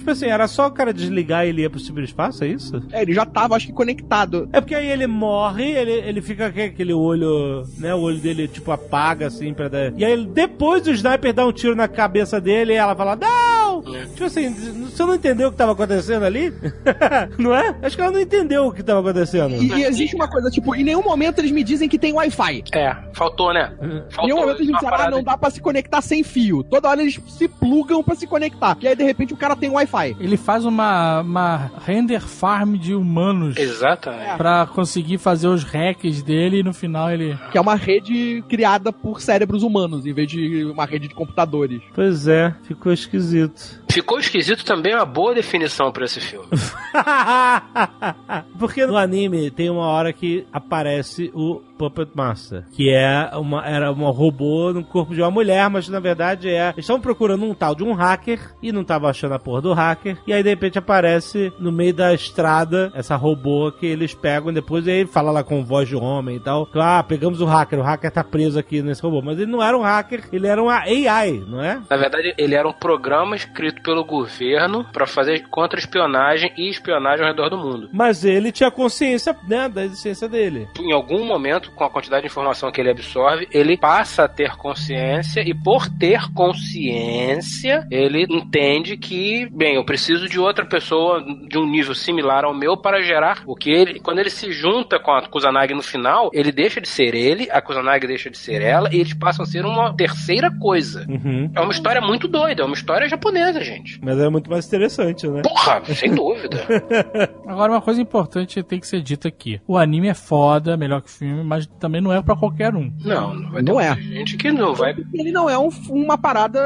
Tipo 0.03 0.11
assim, 0.11 0.25
era 0.25 0.49
só 0.49 0.67
o 0.67 0.71
cara 0.71 0.93
desligar 0.93 1.45
e 1.45 1.49
ele 1.49 1.61
ia 1.61 1.69
pro 1.69 1.79
ciberespaço, 1.79 2.43
é 2.43 2.47
isso? 2.47 2.83
É, 2.91 3.03
ele 3.03 3.13
já 3.13 3.25
tava, 3.25 3.55
acho 3.55 3.67
que, 3.67 3.71
conectado. 3.71 4.49
É 4.51 4.59
porque 4.59 4.75
aí 4.75 4.89
ele 4.89 5.07
morre, 5.07 5.63
ele, 5.63 5.91
ele 5.91 6.21
fica 6.21 6.51
com 6.51 6.59
aquele 6.59 6.93
olho, 6.93 7.63
né? 7.77 7.95
O 7.95 8.01
olho 8.01 8.19
dele, 8.19 8.49
tipo, 8.49 8.69
apaga, 8.69 9.27
assim, 9.27 9.53
pra 9.53 9.69
dar... 9.69 9.93
E 9.97 10.03
aí, 10.03 10.25
depois 10.25 10.85
o 10.87 10.91
sniper 10.91 11.31
dá 11.31 11.45
um 11.45 11.53
tiro 11.53 11.73
na 11.73 11.87
cabeça 11.87 12.41
dele 12.41 12.73
e 12.73 12.75
ela 12.75 12.93
fala, 12.93 13.15
não! 13.15 13.81
Tipo 14.13 14.25
assim, 14.25 14.53
você 14.53 15.05
não 15.05 15.15
entendeu 15.15 15.47
o 15.47 15.51
que 15.51 15.57
tava 15.57 15.71
acontecendo 15.71 16.23
ali? 16.23 16.53
não 17.39 17.55
é? 17.55 17.73
Acho 17.81 17.95
que 17.95 18.01
ela 18.01 18.11
não 18.11 18.19
entendeu 18.19 18.67
o 18.67 18.73
que 18.73 18.83
tava 18.83 18.99
acontecendo. 18.99 19.55
E, 19.55 19.69
e 19.69 19.83
existe 19.85 20.15
uma 20.17 20.27
coisa, 20.27 20.49
tipo, 20.49 20.75
em 20.75 20.83
nenhum 20.83 21.01
momento 21.01 21.39
eles 21.39 21.51
me 21.51 21.63
dizem 21.63 21.87
que 21.87 21.97
tem 21.97 22.11
Wi-Fi. 22.11 22.65
É, 22.73 22.95
faltou, 23.13 23.53
né? 23.53 23.71
Em 23.81 24.11
Faltou 24.11 24.25
nenhum 24.25 24.39
momento 24.41 24.57
eles 24.57 24.67
me 24.67 24.73
disseram, 24.73 24.97
ah, 24.97 25.09
não 25.09 25.23
dá 25.23 25.37
pra 25.37 25.49
se 25.49 25.61
conectar 25.61 26.01
sem 26.01 26.23
fio. 26.23 26.61
Toda 26.61 26.89
hora 26.89 27.01
eles 27.01 27.19
se 27.27 27.47
plugam 27.47 28.03
pra 28.03 28.15
se 28.15 28.27
conectar. 28.27 28.77
E 28.81 28.87
aí, 28.87 28.95
de 28.95 29.03
repente, 29.03 29.33
o 29.33 29.37
cara 29.37 29.55
tem 29.55 29.69
Wi-Fi. 29.69 29.92
Ele 30.19 30.37
faz 30.37 30.65
uma, 30.65 31.21
uma 31.21 31.71
render 31.85 32.21
farm 32.21 32.75
de 32.75 32.93
humanos 32.95 33.57
Exatamente. 33.57 34.37
pra 34.37 34.65
conseguir 34.65 35.17
fazer 35.17 35.47
os 35.47 35.63
hacks 35.63 36.21
dele 36.23 36.59
e 36.59 36.63
no 36.63 36.73
final 36.73 37.11
ele. 37.11 37.37
Que 37.51 37.57
é 37.57 37.61
uma 37.61 37.75
rede 37.75 38.43
criada 38.49 38.91
por 38.91 39.21
cérebros 39.21 39.63
humanos, 39.63 40.05
em 40.05 40.13
vez 40.13 40.29
de 40.29 40.65
uma 40.65 40.85
rede 40.85 41.07
de 41.07 41.15
computadores. 41.15 41.81
Pois 41.93 42.27
é, 42.27 42.53
ficou 42.63 42.91
esquisito. 42.91 43.81
Ficou 43.89 44.19
esquisito 44.19 44.65
também 44.65 44.93
é 44.93 44.95
uma 44.95 45.05
boa 45.05 45.35
definição 45.35 45.91
pra 45.91 46.05
esse 46.05 46.19
filme. 46.19 46.47
Porque 48.57 48.85
no 48.85 48.97
anime 48.97 49.51
tem 49.51 49.69
uma 49.69 49.85
hora 49.85 50.11
que 50.11 50.45
aparece 50.51 51.31
o 51.33 51.61
Puppet 51.77 52.09
Master, 52.13 52.63
que 52.71 52.89
é 52.89 53.29
uma, 53.35 53.65
era 53.65 53.91
um 53.91 54.09
robô 54.09 54.71
no 54.73 54.83
corpo 54.83 55.13
de 55.13 55.21
uma 55.21 55.31
mulher, 55.31 55.69
mas 55.69 55.89
na 55.89 55.99
verdade 55.99 56.49
é. 56.49 56.69
Eles 56.69 56.79
estavam 56.79 57.01
procurando 57.01 57.43
um 57.45 57.53
tal 57.53 57.75
de 57.75 57.83
um 57.83 57.93
hacker 57.93 58.39
e 58.61 58.71
não 58.71 58.81
estavam 58.81 59.09
achando 59.09 59.33
a 59.33 59.39
porra 59.39 59.61
do 59.61 59.73
hacker. 59.73 60.17
E 60.25 60.33
aí 60.33 60.43
de 60.43 60.49
repente 60.49 60.77
aparece 60.77 61.51
no 61.59 61.71
meio 61.71 61.93
da 61.93 62.13
estrada 62.13 62.91
essa 62.95 63.15
robô 63.15 63.71
que 63.71 63.85
eles 63.85 64.13
pegam 64.13 64.53
depois 64.53 64.85
e 64.87 64.91
aí 64.91 65.05
fala 65.05 65.31
lá 65.31 65.43
com 65.43 65.63
voz 65.63 65.87
de 65.87 65.95
homem 65.95 66.37
e 66.37 66.39
tal. 66.39 66.67
Ah, 66.75 67.03
pegamos 67.03 67.41
o 67.41 67.45
hacker, 67.45 67.79
o 67.79 67.83
hacker 67.83 68.11
tá 68.11 68.23
preso 68.23 68.59
aqui 68.59 68.81
nesse 68.81 69.01
robô. 69.01 69.21
Mas 69.21 69.37
ele 69.39 69.51
não 69.51 69.61
era 69.63 69.77
um 69.77 69.81
hacker, 69.81 70.23
ele 70.31 70.47
era 70.47 70.61
uma 70.61 70.79
AI, 70.79 71.43
não 71.47 71.61
é? 71.61 71.81
Na 71.89 71.97
verdade, 71.97 72.33
ele 72.37 72.55
era 72.55 72.67
um 72.67 72.73
programa 72.73 73.35
escrito 73.35 73.81
pelo 73.81 74.03
governo 74.03 74.85
pra 74.91 75.07
fazer 75.07 75.47
contra-espionagem 75.49 76.51
e 76.57 76.69
espionagem 76.69 77.25
ao 77.25 77.31
redor 77.31 77.49
do 77.49 77.57
mundo. 77.57 77.89
Mas 77.91 78.23
ele 78.25 78.51
tinha 78.51 78.71
consciência, 78.71 79.35
né, 79.47 79.69
da 79.69 79.83
existência 79.85 80.27
dele. 80.27 80.67
Em 80.79 80.91
algum 80.91 81.25
momento, 81.25 81.62
com 81.71 81.83
a 81.83 81.89
quantidade 81.89 82.23
de 82.23 82.27
informação 82.27 82.71
que 82.71 82.79
ele 82.79 82.91
absorve, 82.91 83.47
ele 83.51 83.77
passa 83.77 84.23
a 84.23 84.27
ter 84.27 84.55
consciência 84.55 85.41
e 85.41 85.53
por 85.53 85.87
ter 85.89 86.31
consciência, 86.33 87.85
ele 87.89 88.25
entende 88.29 88.97
que, 88.97 89.47
bem, 89.51 89.75
eu 89.75 89.85
preciso 89.85 90.27
de 90.27 90.39
outra 90.39 90.65
pessoa 90.65 91.23
de 91.47 91.57
um 91.57 91.65
nível 91.65 91.95
similar 91.95 92.45
ao 92.45 92.53
meu 92.53 92.77
para 92.77 93.01
gerar 93.01 93.43
o 93.45 93.55
que 93.55 93.71
ele, 93.71 93.99
quando 93.99 94.19
ele 94.19 94.29
se 94.29 94.51
junta 94.51 94.99
com 94.99 95.11
a 95.11 95.27
Kusanagi 95.27 95.73
no 95.73 95.81
final, 95.81 96.29
ele 96.33 96.51
deixa 96.51 96.81
de 96.81 96.87
ser 96.87 97.15
ele, 97.15 97.49
a 97.51 97.61
Kusanagi 97.61 98.07
deixa 98.07 98.29
de 98.29 98.37
ser 98.37 98.61
ela 98.61 98.89
e 98.93 98.99
eles 98.99 99.13
passam 99.13 99.43
a 99.43 99.47
ser 99.47 99.65
uma 99.65 99.93
terceira 99.95 100.51
coisa. 100.59 101.05
Uhum. 101.07 101.51
É 101.55 101.61
uma 101.61 101.71
história 101.71 102.01
muito 102.01 102.27
doida, 102.27 102.63
é 102.63 102.65
uma 102.65 102.75
história 102.75 103.07
japonesa, 103.07 103.61
gente. 103.63 103.99
Mas 104.03 104.19
é 104.19 104.29
muito 104.29 104.49
mais 104.49 104.65
interessante, 104.67 105.27
né? 105.27 105.41
Porra, 105.41 105.83
sem 105.93 106.13
dúvida. 106.13 106.65
Agora, 107.47 107.71
uma 107.71 107.81
coisa 107.81 108.01
importante 108.01 108.61
tem 108.63 108.79
que 108.79 108.87
ser 108.87 109.01
dita 109.01 109.27
aqui: 109.27 109.61
o 109.67 109.77
anime 109.77 110.07
é 110.07 110.13
foda, 110.13 110.77
melhor 110.77 111.01
que 111.01 111.09
o 111.09 111.11
filme, 111.11 111.43
mas 111.53 111.67
também 111.79 112.01
não 112.01 112.11
é 112.11 112.21
pra 112.21 112.35
qualquer 112.35 112.73
um. 112.75 112.91
Não, 113.03 113.33
não 113.35 113.61
Não 113.61 113.79
é. 113.79 113.95
gente 113.95 114.37
que 114.37 114.51
não 114.51 114.73
vai. 114.73 114.95
Ele 115.13 115.31
não 115.31 115.49
é 115.49 115.57
um- 115.57 115.69
uma 115.89 116.17
parada 116.17 116.59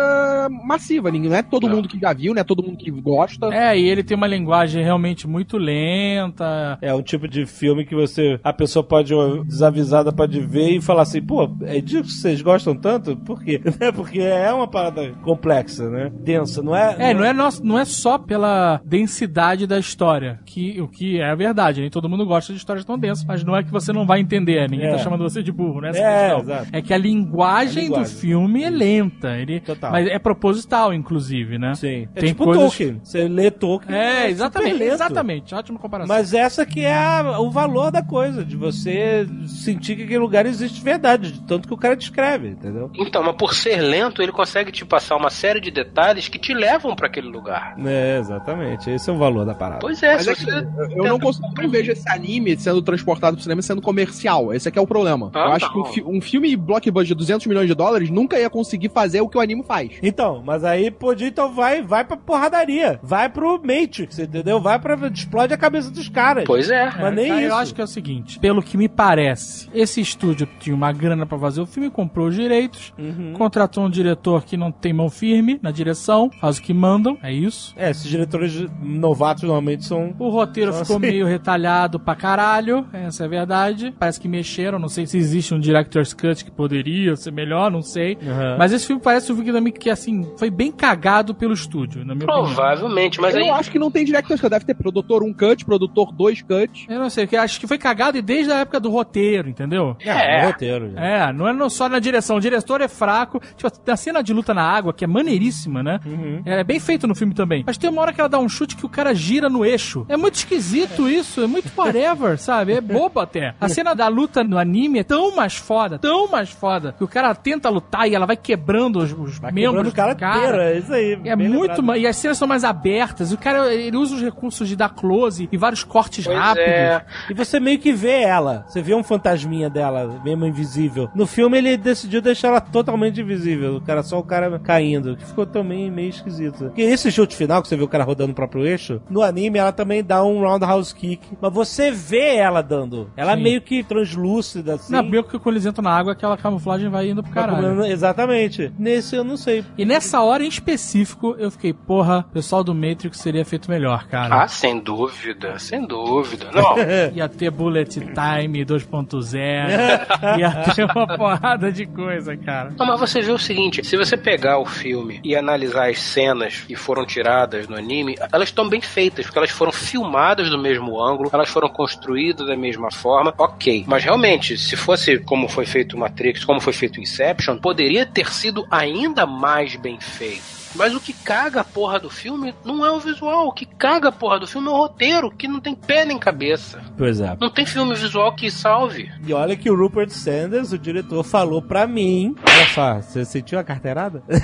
massiva, 0.65 1.11
ninguém- 1.11 1.29
não 1.29 1.37
é 1.37 1.43
todo 1.43 1.69
mundo 1.69 1.87
que 1.87 1.99
já 1.99 2.13
viu, 2.13 2.33
não 2.33 2.41
é 2.41 2.43
todo 2.43 2.63
mundo 2.63 2.77
que 2.77 2.89
gosta. 2.89 3.47
É, 3.53 3.77
e 3.77 3.87
ele 3.87 4.03
tem 4.03 4.15
uma 4.15 4.27
linguagem 4.27 4.83
realmente 4.83 5.27
muito 5.27 5.57
lenta. 5.57 6.77
É 6.81 6.93
um 6.93 7.01
tipo 7.01 7.27
de 7.27 7.45
filme 7.45 7.85
que 7.85 7.95
você. 7.95 8.39
A 8.43 8.53
pessoa 8.53 8.83
pode, 8.83 9.13
desavisada, 9.45 10.11
pode 10.11 10.39
ver 10.41 10.69
e 10.77 10.81
falar 10.81 11.01
assim, 11.03 11.21
pô, 11.21 11.49
é 11.63 11.79
disso 11.81 12.03
que 12.03 12.11
vocês 12.11 12.41
gostam 12.41 12.75
tanto? 12.75 13.15
Por 13.17 13.43
quê? 13.43 13.61
É 13.79 13.91
porque 13.91 14.19
é 14.19 14.51
uma 14.51 14.67
parada 14.67 15.11
complexa, 15.23 15.87
né? 15.89 16.11
Densa, 16.21 16.61
não 16.61 16.75
é? 16.75 16.95
É, 16.99 17.13
não 17.13 17.23
é, 17.23 17.31
nosso, 17.31 17.63
não 17.65 17.77
é 17.79 17.85
só 17.85 18.17
pela 18.17 18.81
densidade 18.83 19.65
da 19.67 19.77
história, 19.79 20.39
que 20.45 20.81
o 20.81 20.87
que 20.87 21.19
é 21.19 21.29
a 21.29 21.35
verdade, 21.35 21.81
nem 21.81 21.89
todo 21.89 22.09
mundo 22.09 22.25
gosta 22.25 22.51
de 22.51 22.57
histórias 22.59 22.83
tão 22.83 22.97
densas, 22.97 23.23
mas 23.25 23.43
não 23.43 23.55
é 23.55 23.63
que 23.63 23.71
você 23.71 23.93
não 23.93 24.05
vai 24.05 24.19
entender, 24.19 24.67
ninguém 24.77 24.93
É. 24.93 24.97
tá 24.97 25.03
chamando 25.03 25.23
você 25.23 25.41
de 25.43 25.51
burro, 25.51 25.81
né? 25.81 25.89
É, 25.89 25.91
questão. 25.93 26.39
exato. 26.39 26.67
É 26.71 26.81
que 26.81 26.93
a 26.93 26.97
linguagem, 26.97 27.83
A 27.83 27.85
linguagem. 27.87 28.13
do 28.13 28.19
filme 28.19 28.63
é 28.63 28.69
lenta. 28.69 29.35
Ele, 29.37 29.59
Total. 29.59 29.91
Mas 29.91 30.07
é 30.07 30.19
proposital, 30.19 30.93
inclusive, 30.93 31.57
né? 31.57 31.73
Sim. 31.75 32.07
É 32.15 32.19
Tem 32.21 32.29
tipo 32.29 32.43
coisas- 32.45 32.63
Tolkien. 32.63 33.01
Você 33.03 33.27
lê 33.27 33.51
Tolkien. 33.51 33.97
É, 33.97 34.13
super 34.19 34.29
exatamente, 34.31 34.73
lento. 34.77 34.93
exatamente. 34.93 35.55
Ótima 35.55 35.79
comparação. 35.79 36.15
Mas 36.15 36.33
essa 36.33 36.65
que 36.65 36.81
é 36.85 36.93
a- 36.95 37.39
o 37.39 37.49
valor 37.51 37.91
da 37.91 38.01
coisa, 38.01 38.43
de 38.45 38.55
você 38.55 39.27
sentir 39.47 39.95
que 39.95 40.03
aquele 40.03 40.19
lugar 40.19 40.45
existe 40.45 40.75
de 40.77 40.83
verdade, 40.83 41.31
de 41.31 41.41
tanto 41.41 41.67
que 41.67 41.73
o 41.73 41.77
cara 41.77 41.95
descreve, 41.95 42.49
entendeu? 42.49 42.89
Então, 42.95 43.23
mas 43.23 43.35
por 43.35 43.53
ser 43.53 43.81
lento, 43.81 44.21
ele 44.21 44.31
consegue 44.31 44.71
te 44.71 44.85
passar 44.85 45.15
uma 45.15 45.29
série 45.29 45.59
de 45.59 45.71
detalhes 45.71 46.27
que 46.27 46.37
te 46.39 46.53
levam 46.53 46.95
pra 46.95 47.07
aquele 47.07 47.27
lugar. 47.27 47.75
É, 47.85 48.17
exatamente. 48.19 48.89
Esse 48.89 49.09
é 49.09 49.13
o 49.13 49.17
valor 49.17 49.45
da 49.45 49.53
parada. 49.55 49.79
Pois 49.79 50.01
é, 50.03 50.13
Mas 50.13 50.23
se 50.23 50.29
é 50.31 50.35
que 50.35 50.43
você... 50.45 50.67
eu 50.95 51.03
não, 51.05 51.19
consigo, 51.19 51.47
não 51.61 51.69
vejo 51.69 51.91
esse 51.91 52.07
anime 52.09 52.57
sendo 52.57 52.81
transportado 52.81 53.35
pro 53.35 53.43
cinema 53.43 53.61
sendo 53.61 53.81
comercial. 53.81 54.53
Esse 54.53 54.66
aqui 54.67 54.77
é 54.79 54.81
o 54.81 54.87
problema. 54.87 55.31
Ah, 55.33 55.39
eu 55.39 55.51
acho 55.53 55.65
não. 55.65 55.73
que 55.73 55.79
um, 55.79 55.85
fi- 55.93 56.03
um 56.03 56.21
filme 56.21 56.55
blockbuster 56.55 57.07
de 57.09 57.15
200 57.15 57.47
milhões 57.47 57.67
de 57.67 57.73
dólares 57.75 58.09
nunca 58.09 58.39
ia 58.39 58.49
conseguir 58.49 58.89
fazer 58.89 59.21
o 59.21 59.27
que 59.29 59.37
o 59.37 59.41
anime 59.41 59.63
faz. 59.63 59.91
Então, 60.03 60.41
mas 60.45 60.63
aí 60.63 60.89
podia, 60.91 61.27
então 61.27 61.53
vai, 61.53 61.81
vai 61.81 62.03
pra 62.05 62.17
porradaria. 62.17 62.99
Vai 63.03 63.29
pro 63.29 63.61
Matrix, 63.63 64.19
entendeu? 64.19 64.59
Vai 64.59 64.79
pra. 64.79 64.95
explode 65.07 65.53
a 65.53 65.57
cabeça 65.57 65.89
dos 65.91 66.09
caras. 66.09 66.43
Pois 66.45 66.69
é. 66.69 66.85
Mas 66.99 67.13
nem 67.15 67.27
Cara, 67.29 67.41
isso. 67.41 67.49
Eu 67.51 67.55
acho 67.57 67.75
que 67.75 67.81
é 67.81 67.83
o 67.83 67.87
seguinte, 67.87 68.39
pelo 68.39 68.61
que 68.61 68.77
me 68.77 68.87
parece, 68.87 69.69
esse 69.73 70.01
estúdio 70.01 70.47
tinha 70.59 70.75
uma 70.75 70.91
grana 70.91 71.25
pra 71.25 71.37
fazer 71.37 71.61
o 71.61 71.65
filme, 71.65 71.89
comprou 71.89 72.27
os 72.27 72.35
direitos, 72.35 72.93
Uhum. 72.97 73.33
contratou 73.33 73.85
um 73.85 73.89
diretor 73.89 74.43
que 74.43 74.57
não 74.57 74.71
tem 74.71 74.93
mão 74.93 75.09
firme 75.09 75.59
na 75.61 75.71
direção, 75.71 76.29
faz 76.41 76.57
o 76.57 76.61
que 76.61 76.73
mandam, 76.73 77.17
é 77.23 77.31
isso. 77.31 77.73
É, 77.77 77.89
esses 77.89 78.05
diretores 78.07 78.65
novatos 78.81 79.43
normalmente 79.43 79.85
são. 79.85 80.13
O 80.19 80.29
roteiro 80.29 80.71
Só 80.73 80.79
ficou 80.79 80.97
assim. 80.97 81.05
meio 81.07 81.25
retalhado 81.25 81.99
pra 81.99 82.15
caralho, 82.15 82.85
essa 82.93 83.23
é 83.23 83.25
a 83.25 83.29
verdade. 83.29 83.93
Parece 83.97 84.19
que 84.19 84.27
mexeram, 84.57 84.79
não 84.79 84.89
sei 84.89 85.05
se 85.05 85.17
existe 85.17 85.53
um 85.53 85.59
Director's 85.59 86.13
Cut 86.13 86.43
que 86.43 86.51
poderia 86.51 87.15
ser 87.15 87.31
melhor, 87.31 87.69
não 87.69 87.81
sei. 87.81 88.15
Uhum. 88.15 88.57
Mas 88.57 88.73
esse 88.73 88.87
filme 88.87 89.01
parece 89.01 89.31
um 89.31 89.35
filme 89.35 89.71
que, 89.71 89.89
assim, 89.89 90.27
foi 90.37 90.49
bem 90.49 90.71
cagado 90.71 91.35
pelo 91.35 91.53
estúdio, 91.53 92.03
na 92.03 92.15
minha 92.15 92.25
opinião. 92.25 92.45
Provavelmente, 92.45 93.21
mas 93.21 93.35
eu 93.35 93.43
aí... 93.43 93.49
acho 93.49 93.71
que 93.71 93.77
não 93.77 93.91
tem 93.91 94.03
director's 94.03 94.41
cut. 94.41 94.49
Deve 94.49 94.65
ter 94.65 94.73
produtor 94.73 95.23
1 95.23 95.33
cut, 95.33 95.65
produtor 95.65 96.11
2 96.11 96.41
cut. 96.41 96.87
Eu 96.89 96.99
não 96.99 97.09
sei, 97.09 97.25
porque 97.25 97.37
acho 97.37 97.59
que 97.59 97.67
foi 97.67 97.77
cagado 97.77 98.17
e 98.17 98.21
desde 98.21 98.51
a 98.51 98.59
época 98.59 98.79
do 98.79 98.89
roteiro, 98.89 99.49
entendeu? 99.49 99.95
É, 99.99 100.41
no 100.41 100.47
roteiro. 100.47 100.91
já. 100.91 100.99
É, 100.99 101.33
não 101.33 101.47
é 101.47 101.69
só 101.69 101.87
na 101.87 101.99
direção. 101.99 102.37
O 102.37 102.41
diretor 102.41 102.81
é 102.81 102.87
fraco. 102.87 103.39
Tipo, 103.55 103.71
a 103.91 103.97
cena 103.97 104.23
de 104.23 104.33
luta 104.33 104.53
na 104.53 104.63
água, 104.63 104.93
que 104.93 105.03
é 105.03 105.07
maneiríssima, 105.07 105.83
né? 105.83 105.99
Uhum. 106.05 106.41
É 106.45 106.63
bem 106.63 106.79
feito 106.79 107.07
no 107.07 107.15
filme 107.15 107.33
também. 107.33 107.63
Mas 107.65 107.77
tem 107.77 107.89
uma 107.89 108.01
hora 108.01 108.13
que 108.13 108.19
ela 108.19 108.29
dá 108.29 108.39
um 108.39 108.49
chute 108.49 108.75
que 108.75 108.85
o 108.85 108.89
cara 108.89 109.13
gira 109.13 109.49
no 109.49 109.65
eixo. 109.65 110.05
É 110.09 110.17
muito 110.17 110.35
esquisito 110.35 111.07
isso. 111.09 111.41
É 111.41 111.47
muito 111.47 111.69
whatever, 111.77 112.37
sabe? 112.37 112.73
É 112.73 112.81
bobo 112.81 113.19
até. 113.19 113.53
A 113.59 113.69
cena 113.69 113.93
da 113.93 114.07
luta 114.07 114.43
no 114.47 114.57
anime 114.57 114.99
é 114.99 115.03
tão 115.03 115.35
mais 115.35 115.55
foda, 115.55 115.99
tão 115.99 116.27
mais 116.29 116.49
foda, 116.49 116.93
que 116.97 117.03
o 117.03 117.07
cara 117.07 117.33
tenta 117.35 117.69
lutar 117.69 118.09
e 118.09 118.15
ela 118.15 118.25
vai 118.25 118.37
quebrando 118.37 118.99
os, 118.99 119.11
os 119.11 119.37
Vai 119.39 119.51
membros 119.51 119.75
quebrando 119.75 119.91
o 119.91 119.95
cara 119.95 120.13
do 120.13 120.19
cara. 120.19 120.37
inteiro, 120.39 120.57
é 120.61 120.77
isso 120.77 120.93
aí. 120.93 121.19
É 121.25 121.35
muito 121.35 121.59
lembrado. 121.61 121.83
ma- 121.83 121.97
E 121.97 122.07
as 122.07 122.15
cenas 122.15 122.37
são 122.37 122.47
mais 122.47 122.63
abertas. 122.63 123.31
O 123.31 123.37
cara, 123.37 123.73
ele 123.73 123.95
usa 123.97 124.15
os 124.15 124.21
recursos 124.21 124.67
de 124.67 124.75
dar 124.75 124.89
close 124.89 125.47
e 125.51 125.57
vários 125.57 125.83
cortes 125.83 126.25
Pois 126.25 126.37
rápidos. 126.37 126.67
é. 126.69 127.05
E 127.29 127.33
você 127.33 127.59
meio 127.59 127.79
que 127.79 127.91
vê 127.93 128.21
ela. 128.21 128.65
Você 128.67 128.81
vê 128.81 128.93
um 128.95 129.03
fantasminha 129.03 129.69
dela, 129.69 130.21
mesmo 130.23 130.45
invisível. 130.45 131.09
No 131.13 131.27
filme 131.27 131.57
ele 131.57 131.77
decidiu 131.77 132.21
deixar 132.21 132.49
ela 132.49 132.61
totalmente 132.61 133.21
invisível. 133.21 133.75
O 133.77 133.81
cara, 133.81 134.03
só 134.03 134.19
o 134.19 134.23
cara 134.23 134.57
caindo. 134.59 135.15
Que 135.17 135.25
ficou 135.25 135.45
também 135.45 135.89
meio 135.91 136.09
esquisito. 136.09 136.65
Porque 136.65 136.81
esse 136.81 137.11
chute 137.11 137.35
final, 137.35 137.61
que 137.61 137.67
você 137.67 137.75
vê 137.75 137.83
o 137.83 137.87
cara 137.87 138.03
rodando 138.03 138.31
o 138.31 138.35
próprio 138.35 138.65
eixo, 138.65 139.01
no 139.09 139.21
anime 139.21 139.59
ela 139.59 139.71
também 139.71 140.03
dá 140.03 140.23
um 140.23 140.39
roundhouse 140.41 140.93
kick. 140.95 141.21
Mas 141.41 141.53
você 141.53 141.91
vê 141.91 142.35
ela 142.35 142.61
dando. 142.61 143.09
Ela 143.17 143.35
Sim. 143.35 143.43
meio 143.43 143.61
que 143.61 143.83
translúcida, 143.83 144.17
assim. 144.39 144.91
Na 144.91 145.01
meio 145.01 145.23
que 145.23 145.37
quando 145.39 145.55
eles 145.55 145.65
entram 145.65 145.83
na 145.83 145.91
água, 145.91 146.13
aquela 146.13 146.37
camuflagem 146.37 146.89
vai 146.89 147.09
indo 147.09 147.21
pro 147.23 147.31
caralho. 147.31 147.57
comendo- 147.69 147.85
Exatamente. 147.85 148.71
Nesse 148.77 149.15
eu 149.15 149.23
não 149.23 149.37
sei. 149.37 149.63
E 149.77 149.85
nessa 149.85 150.21
hora 150.21 150.43
em 150.43 150.47
específico, 150.47 151.35
eu 151.39 151.49
fiquei, 151.51 151.73
porra, 151.73 152.19
o 152.29 152.31
pessoal 152.33 152.63
do 152.63 152.73
Matrix 152.73 153.17
seria 153.19 153.43
feito 153.45 153.69
melhor, 153.69 154.07
cara. 154.07 154.43
Ah, 154.43 154.47
sem 154.47 154.79
dúvida, 154.79 155.57
sem 155.59 155.85
dúvida. 155.85 156.49
Não, 156.53 156.75
Ia 157.15 157.27
ter 157.29 157.49
Bullet 157.51 157.89
Time 157.99 158.65
2.0, 158.65 159.31
ia 160.39 160.51
ter 160.73 160.85
uma 160.85 161.07
porrada 161.17 161.71
de 161.71 161.85
coisa, 161.85 162.35
cara. 162.37 162.73
Não, 162.77 162.85
mas 162.85 162.99
você 162.99 163.21
vê 163.21 163.31
o 163.31 163.37
seguinte: 163.37 163.83
se 163.85 163.97
você 163.97 164.17
pegar 164.17 164.57
o 164.59 164.65
filme 164.65 165.19
e 165.23 165.35
analisar 165.35 165.89
as 165.89 165.99
cenas 166.01 166.61
que 166.67 166.75
foram 166.75 167.05
tiradas 167.05 167.67
no 167.67 167.75
anime, 167.75 168.15
elas 168.31 168.49
estão 168.49 168.67
bem 168.69 168.81
feitas, 168.81 169.25
porque 169.25 169.37
elas 169.37 169.51
foram 169.51 169.71
filmadas 169.71 170.49
do 170.49 170.57
mesmo 170.57 171.01
ângulo, 171.01 171.29
elas 171.33 171.49
foram 171.49 171.69
construídas 171.69 172.47
da 172.47 172.55
mesma 172.55 172.91
forma, 172.91 173.33
ok. 173.37 173.85
Mas 173.87 174.03
realmente, 174.03 174.26
se 174.57 174.75
fosse 174.75 175.19
como 175.19 175.47
foi 175.47 175.65
feito 175.65 175.97
Matrix, 175.97 176.43
como 176.43 176.59
foi 176.59 176.73
feito 176.73 176.99
Inception, 176.99 177.57
poderia 177.57 178.05
ter 178.05 178.31
sido 178.31 178.67
ainda 178.69 179.25
mais 179.25 179.75
bem 179.75 179.99
feito. 179.99 180.56
Mas 180.75 180.93
o 180.93 180.99
que 180.99 181.13
caga 181.13 181.61
a 181.61 181.63
porra 181.63 181.99
do 181.99 182.09
filme 182.09 182.53
não 182.63 182.85
é 182.85 182.91
o 182.91 182.99
visual. 182.99 183.47
O 183.47 183.51
que 183.51 183.65
caga 183.65 184.09
a 184.09 184.11
porra 184.11 184.39
do 184.39 184.47
filme 184.47 184.67
é 184.67 184.71
o 184.71 184.75
roteiro, 184.75 185.31
que 185.31 185.47
não 185.47 185.59
tem 185.59 185.75
pé 185.75 186.05
nem 186.05 186.17
cabeça. 186.17 186.81
Pois 186.97 187.19
é. 187.19 187.35
Não 187.39 187.49
tem 187.49 187.65
filme 187.65 187.93
visual 187.95 188.35
que 188.35 188.49
salve. 188.51 189.09
E 189.25 189.33
olha 189.33 189.55
que 189.55 189.69
o 189.69 189.75
Rupert 189.75 190.09
Sanders, 190.09 190.71
o 190.71 190.77
diretor, 190.77 191.23
falou 191.23 191.61
pra 191.61 191.87
mim. 191.87 192.35
Olha 192.41 192.67
só, 192.73 193.01
você 193.01 193.25
sentiu 193.25 193.59
a 193.59 193.63
carteirada? 193.63 194.23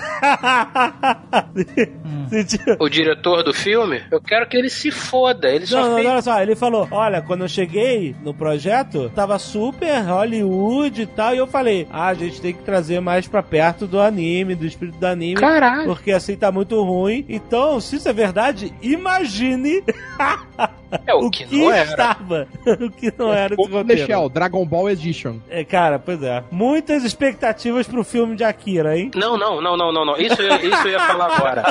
sentiu? 2.30 2.78
O 2.80 2.90
diretor 2.90 3.44
do 3.44 3.54
filme, 3.54 4.02
eu 4.12 4.22
quero 4.22 4.48
que 4.48 4.58
ele 4.58 4.70
se 4.70 4.92
foda. 4.92 5.50
Ele 5.50 5.66
só 5.66 5.82
Não, 5.82 5.90
não, 5.90 5.96
fez 5.96 6.08
olha 6.08 6.22
só, 6.22 6.42
ele 6.42 6.56
falou: 6.56 6.88
Olha, 6.92 7.22
quando 7.22 7.42
eu 7.42 7.48
cheguei 7.50 8.16
no 8.24 8.34
projeto, 8.34 9.12
tava 9.14 9.38
super 9.40 10.02
Hollywood 10.02 11.02
e 11.02 11.06
tal, 11.06 11.34
e 11.34 11.38
eu 11.38 11.48
falei: 11.48 11.88
Ah, 11.92 12.08
a 12.08 12.14
gente 12.14 12.42
tem 12.42 12.54
que 12.54 12.64
trazer 12.64 13.00
mais 13.00 13.28
pra 13.28 13.44
perto 13.44 13.86
do 13.88 14.00
anime, 14.00 14.56
do 14.56 14.66
espírito 14.66 14.98
do 14.98 15.06
anime. 15.06 15.40
Caralho. 15.40 15.86
Porque 15.86 16.13
assim 16.14 16.36
tá 16.36 16.52
muito 16.52 16.82
ruim. 16.84 17.26
Então, 17.30 17.80
se 17.80 17.96
isso 17.98 18.08
é 18.10 18.14
verdade, 18.14 18.74
imagine 18.82 19.84
É 21.08 21.14
o 21.14 21.30
que 21.30 21.46
não 21.58 21.72
era. 21.72 21.90
estava. 21.90 22.48
o 22.80 22.90
que 22.92 23.12
não 23.18 23.34
era 23.34 23.56
esse 23.56 23.70
The 23.70 23.78
roteiro. 23.78 24.06
Shell, 24.06 24.30
Dragon 24.30 24.66
Ball 24.66 24.90
Edition. 24.92 25.38
É, 25.50 25.64
cara, 25.64 25.98
pois 25.98 26.22
é. 26.22 26.44
Muitas 26.52 27.04
expectativas 27.04 27.88
pro 27.88 28.04
filme 28.04 28.36
de 28.36 28.44
Akira, 28.44 28.96
hein? 28.98 29.10
Não, 29.16 29.36
não, 29.38 29.60
não, 29.60 29.76
não, 29.76 29.92
não, 29.92 30.06
não. 30.06 30.18
Isso, 30.18 30.40
eu- 30.42 30.56
isso 30.58 30.88
eu 30.88 30.92
ia 30.92 31.00
falar 31.00 31.34
agora. 31.36 31.64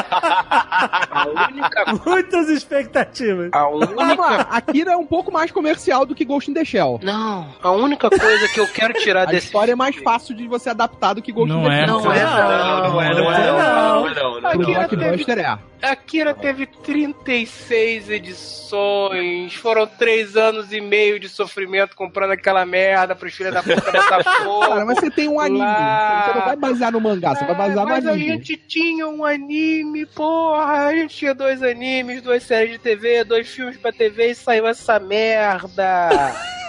A 1.11 1.27
única. 1.29 1.85
Muitas 2.05 2.49
expectativas. 2.49 3.51
A 3.53 3.59
Ah, 3.61 3.69
única. 3.69 4.41
Akira 4.51 4.93
é 4.93 4.97
um 4.97 5.07
pouco 5.07 5.31
mais 5.33 5.51
comercial 5.53 6.05
do 6.05 6.15
que 6.15 6.25
Ghost 6.25 6.51
in 6.51 6.55
the 6.55 6.65
Shell. 6.65 6.99
Não, 7.03 7.47
a 7.63 7.71
única 7.71 8.11
coisa 8.11 8.49
que 8.49 8.59
eu 8.59 8.67
quero 8.67 8.93
tirar 8.95 9.23
A 9.23 9.27
desse. 9.27 9.47
história 9.47 9.73
é 9.73 9.77
mais 9.77 9.95
fácil 9.97 10.35
de 10.35 10.49
você 10.49 10.71
adaptar 10.71 11.15
do 11.15 11.23
que 11.23 11.31
Ghost 11.31 11.49
Não 11.49 11.61
in 11.61 11.69
the 11.69 11.83
é. 11.83 11.87
Shell. 11.87 12.01
Não 12.01 12.13
é, 12.13 12.25
não, 12.25 12.91
não 12.91 13.03
é, 13.03 13.15
não 13.15 13.33
é, 13.33 13.47
não, 13.47 13.59
não, 13.59 13.63
não, 13.63 14.05
não, 14.05 14.15
Pro 14.15 14.23
não. 14.25 14.32
Blockbuster 14.41 15.39
é. 15.39 15.59
Akira 15.83 16.33
teve 16.33 16.67
36 16.67 18.09
edições, 18.11 19.55
foram 19.55 19.87
3 19.87 20.37
anos 20.37 20.73
e 20.73 20.81
meio 20.81 21.19
de 21.19 21.29
sofrimento 21.29 21.97
comprando 21.97 22.31
aquela 22.31 22.65
merda 22.65 23.15
pros 23.17 23.35
filhos 23.35 23.53
da 23.53 23.63
puta 23.63 23.91
dessa 23.91 24.23
porra. 24.45 24.69
Cara, 24.69 24.85
mas 24.85 24.99
você 25.01 25.11
tem 25.11 25.29
um 25.29 25.41
anime. 25.41 25.59
Lá. 25.59 26.25
Você 26.27 26.39
não 26.39 26.45
vai 26.47 26.57
basear 26.57 26.93
no 26.93 27.01
mangá, 27.01 27.35
você 27.35 27.45
vai 27.45 27.55
basear 27.55 27.85
no 27.85 27.91
mas 27.91 28.07
a 28.07 28.11
anime. 28.13 28.27
gente 28.29 28.57
tinha 28.57 29.09
um 29.09 29.25
anime, 29.25 30.07
porra. 30.07 30.87
A 30.87 30.95
gente 30.95 31.17
tinha 31.17 31.35
dois 31.35 31.63
animes, 31.63 32.23
duas 32.23 32.43
séries 32.45 32.73
de 32.73 32.79
TV, 32.79 33.25
dois 33.25 33.49
filmes 33.49 33.77
pra 33.77 33.93
TV 33.93 34.31
e 34.31 34.35
saiu 34.35 34.67
essa 34.67 34.99
merda. 35.01 36.09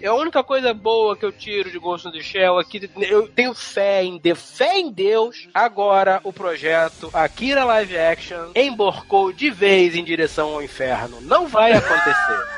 É 0.00 0.08
a 0.08 0.14
única 0.14 0.42
coisa 0.42 0.74
boa 0.74 1.16
que 1.16 1.24
eu 1.24 1.32
tiro 1.32 1.70
de 1.70 1.78
Ghost 1.78 2.08
in 2.08 2.12
the 2.12 2.20
Shell 2.20 2.58
aqui. 2.58 2.90
Eu 3.00 3.28
tenho 3.28 3.54
fé 3.54 4.02
em 4.02 4.18
Deus, 4.18 4.38
fé 4.38 4.78
em 4.78 4.90
Deus. 4.90 5.48
Agora 5.54 6.20
o 6.24 6.32
projeto 6.32 7.10
Akira 7.12 7.64
Live 7.64 7.96
Action 7.96 8.50
emborcou 8.54 9.32
de 9.32 9.50
vez 9.50 9.94
em 9.94 10.04
direção 10.04 10.54
ao 10.54 10.62
inferno. 10.62 11.20
Não 11.20 11.46
vai 11.46 11.72
acontecer. 11.72 12.56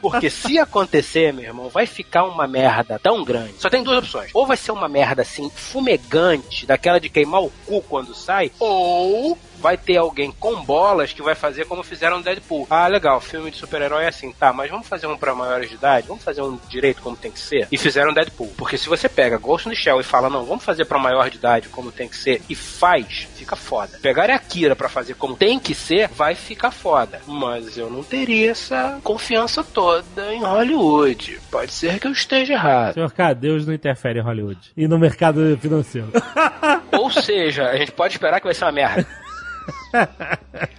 Porque 0.00 0.30
se 0.30 0.58
acontecer, 0.58 1.32
meu 1.32 1.44
irmão, 1.44 1.68
vai 1.68 1.86
ficar 1.86 2.24
uma 2.24 2.46
merda 2.46 2.98
tão 2.98 3.24
grande. 3.24 3.54
Só 3.58 3.68
tem 3.68 3.82
duas 3.82 3.98
opções. 3.98 4.30
Ou 4.32 4.46
vai 4.46 4.56
ser 4.56 4.72
uma 4.72 4.88
merda 4.88 5.22
assim, 5.22 5.50
fumegante, 5.50 6.64
daquela 6.66 7.00
de 7.00 7.08
queimar 7.08 7.42
o 7.42 7.52
cu 7.66 7.82
quando 7.82 8.14
sai, 8.14 8.52
ou 8.58 9.36
vai 9.58 9.76
ter 9.76 9.96
alguém 9.96 10.32
com 10.32 10.62
bolas 10.62 11.12
que 11.12 11.22
vai 11.22 11.34
fazer 11.34 11.66
como 11.66 11.82
fizeram 11.82 12.18
no 12.18 12.24
Deadpool. 12.24 12.66
Ah, 12.70 12.86
legal, 12.86 13.20
filme 13.20 13.50
de 13.50 13.56
super-herói 13.56 14.04
é 14.04 14.08
assim, 14.08 14.32
tá, 14.32 14.52
mas 14.52 14.70
vamos 14.70 14.86
fazer 14.86 15.06
um 15.06 15.16
pra 15.16 15.34
maiores 15.34 15.68
de 15.68 15.76
idade? 15.76 16.08
Vamos 16.08 16.24
fazer 16.24 16.42
um 16.42 16.58
direito 16.68 17.02
como 17.02 17.16
tem 17.16 17.30
que 17.30 17.38
ser? 17.38 17.68
E 17.70 17.78
fizeram 17.78 18.12
Deadpool. 18.12 18.52
Porque 18.56 18.78
se 18.78 18.88
você 18.88 19.08
pega 19.08 19.38
Ghost 19.38 19.68
in 19.68 19.72
the 19.72 19.76
Shell 19.76 20.00
e 20.00 20.04
fala, 20.04 20.30
não, 20.30 20.44
vamos 20.44 20.64
fazer 20.64 20.84
pra 20.84 20.98
maior 20.98 21.28
de 21.30 21.36
idade 21.36 21.68
como 21.68 21.92
tem 21.92 22.08
que 22.08 22.16
ser, 22.16 22.42
e 22.48 22.54
faz, 22.54 23.28
fica 23.34 23.56
foda. 23.56 23.98
Pegar 24.00 24.30
a 24.30 24.36
Akira 24.36 24.76
pra 24.76 24.88
fazer 24.88 25.14
como 25.14 25.36
tem 25.36 25.58
que 25.58 25.74
ser, 25.74 26.08
vai 26.08 26.34
ficar 26.34 26.70
foda. 26.70 27.20
Mas 27.26 27.76
eu 27.76 27.90
não 27.90 28.02
teria 28.02 28.50
essa 28.50 28.98
confiança 29.02 29.62
toda 29.64 30.32
em 30.32 30.42
Hollywood. 30.42 31.40
Pode 31.50 31.72
ser 31.72 31.98
que 31.98 32.06
eu 32.06 32.12
esteja 32.12 32.54
errado. 32.54 32.94
Senhor 32.94 33.12
K, 33.12 33.34
Deus 33.34 33.66
não 33.66 33.74
interfere 33.74 34.18
em 34.18 34.22
Hollywood. 34.22 34.72
E 34.76 34.86
no 34.86 34.98
mercado 34.98 35.56
financeiro. 35.60 36.12
Ou 36.92 37.10
seja, 37.10 37.68
a 37.68 37.76
gente 37.76 37.92
pode 37.92 38.14
esperar 38.14 38.40
que 38.40 38.46
vai 38.46 38.54
ser 38.54 38.64
uma 38.64 38.72
merda. 38.72 39.06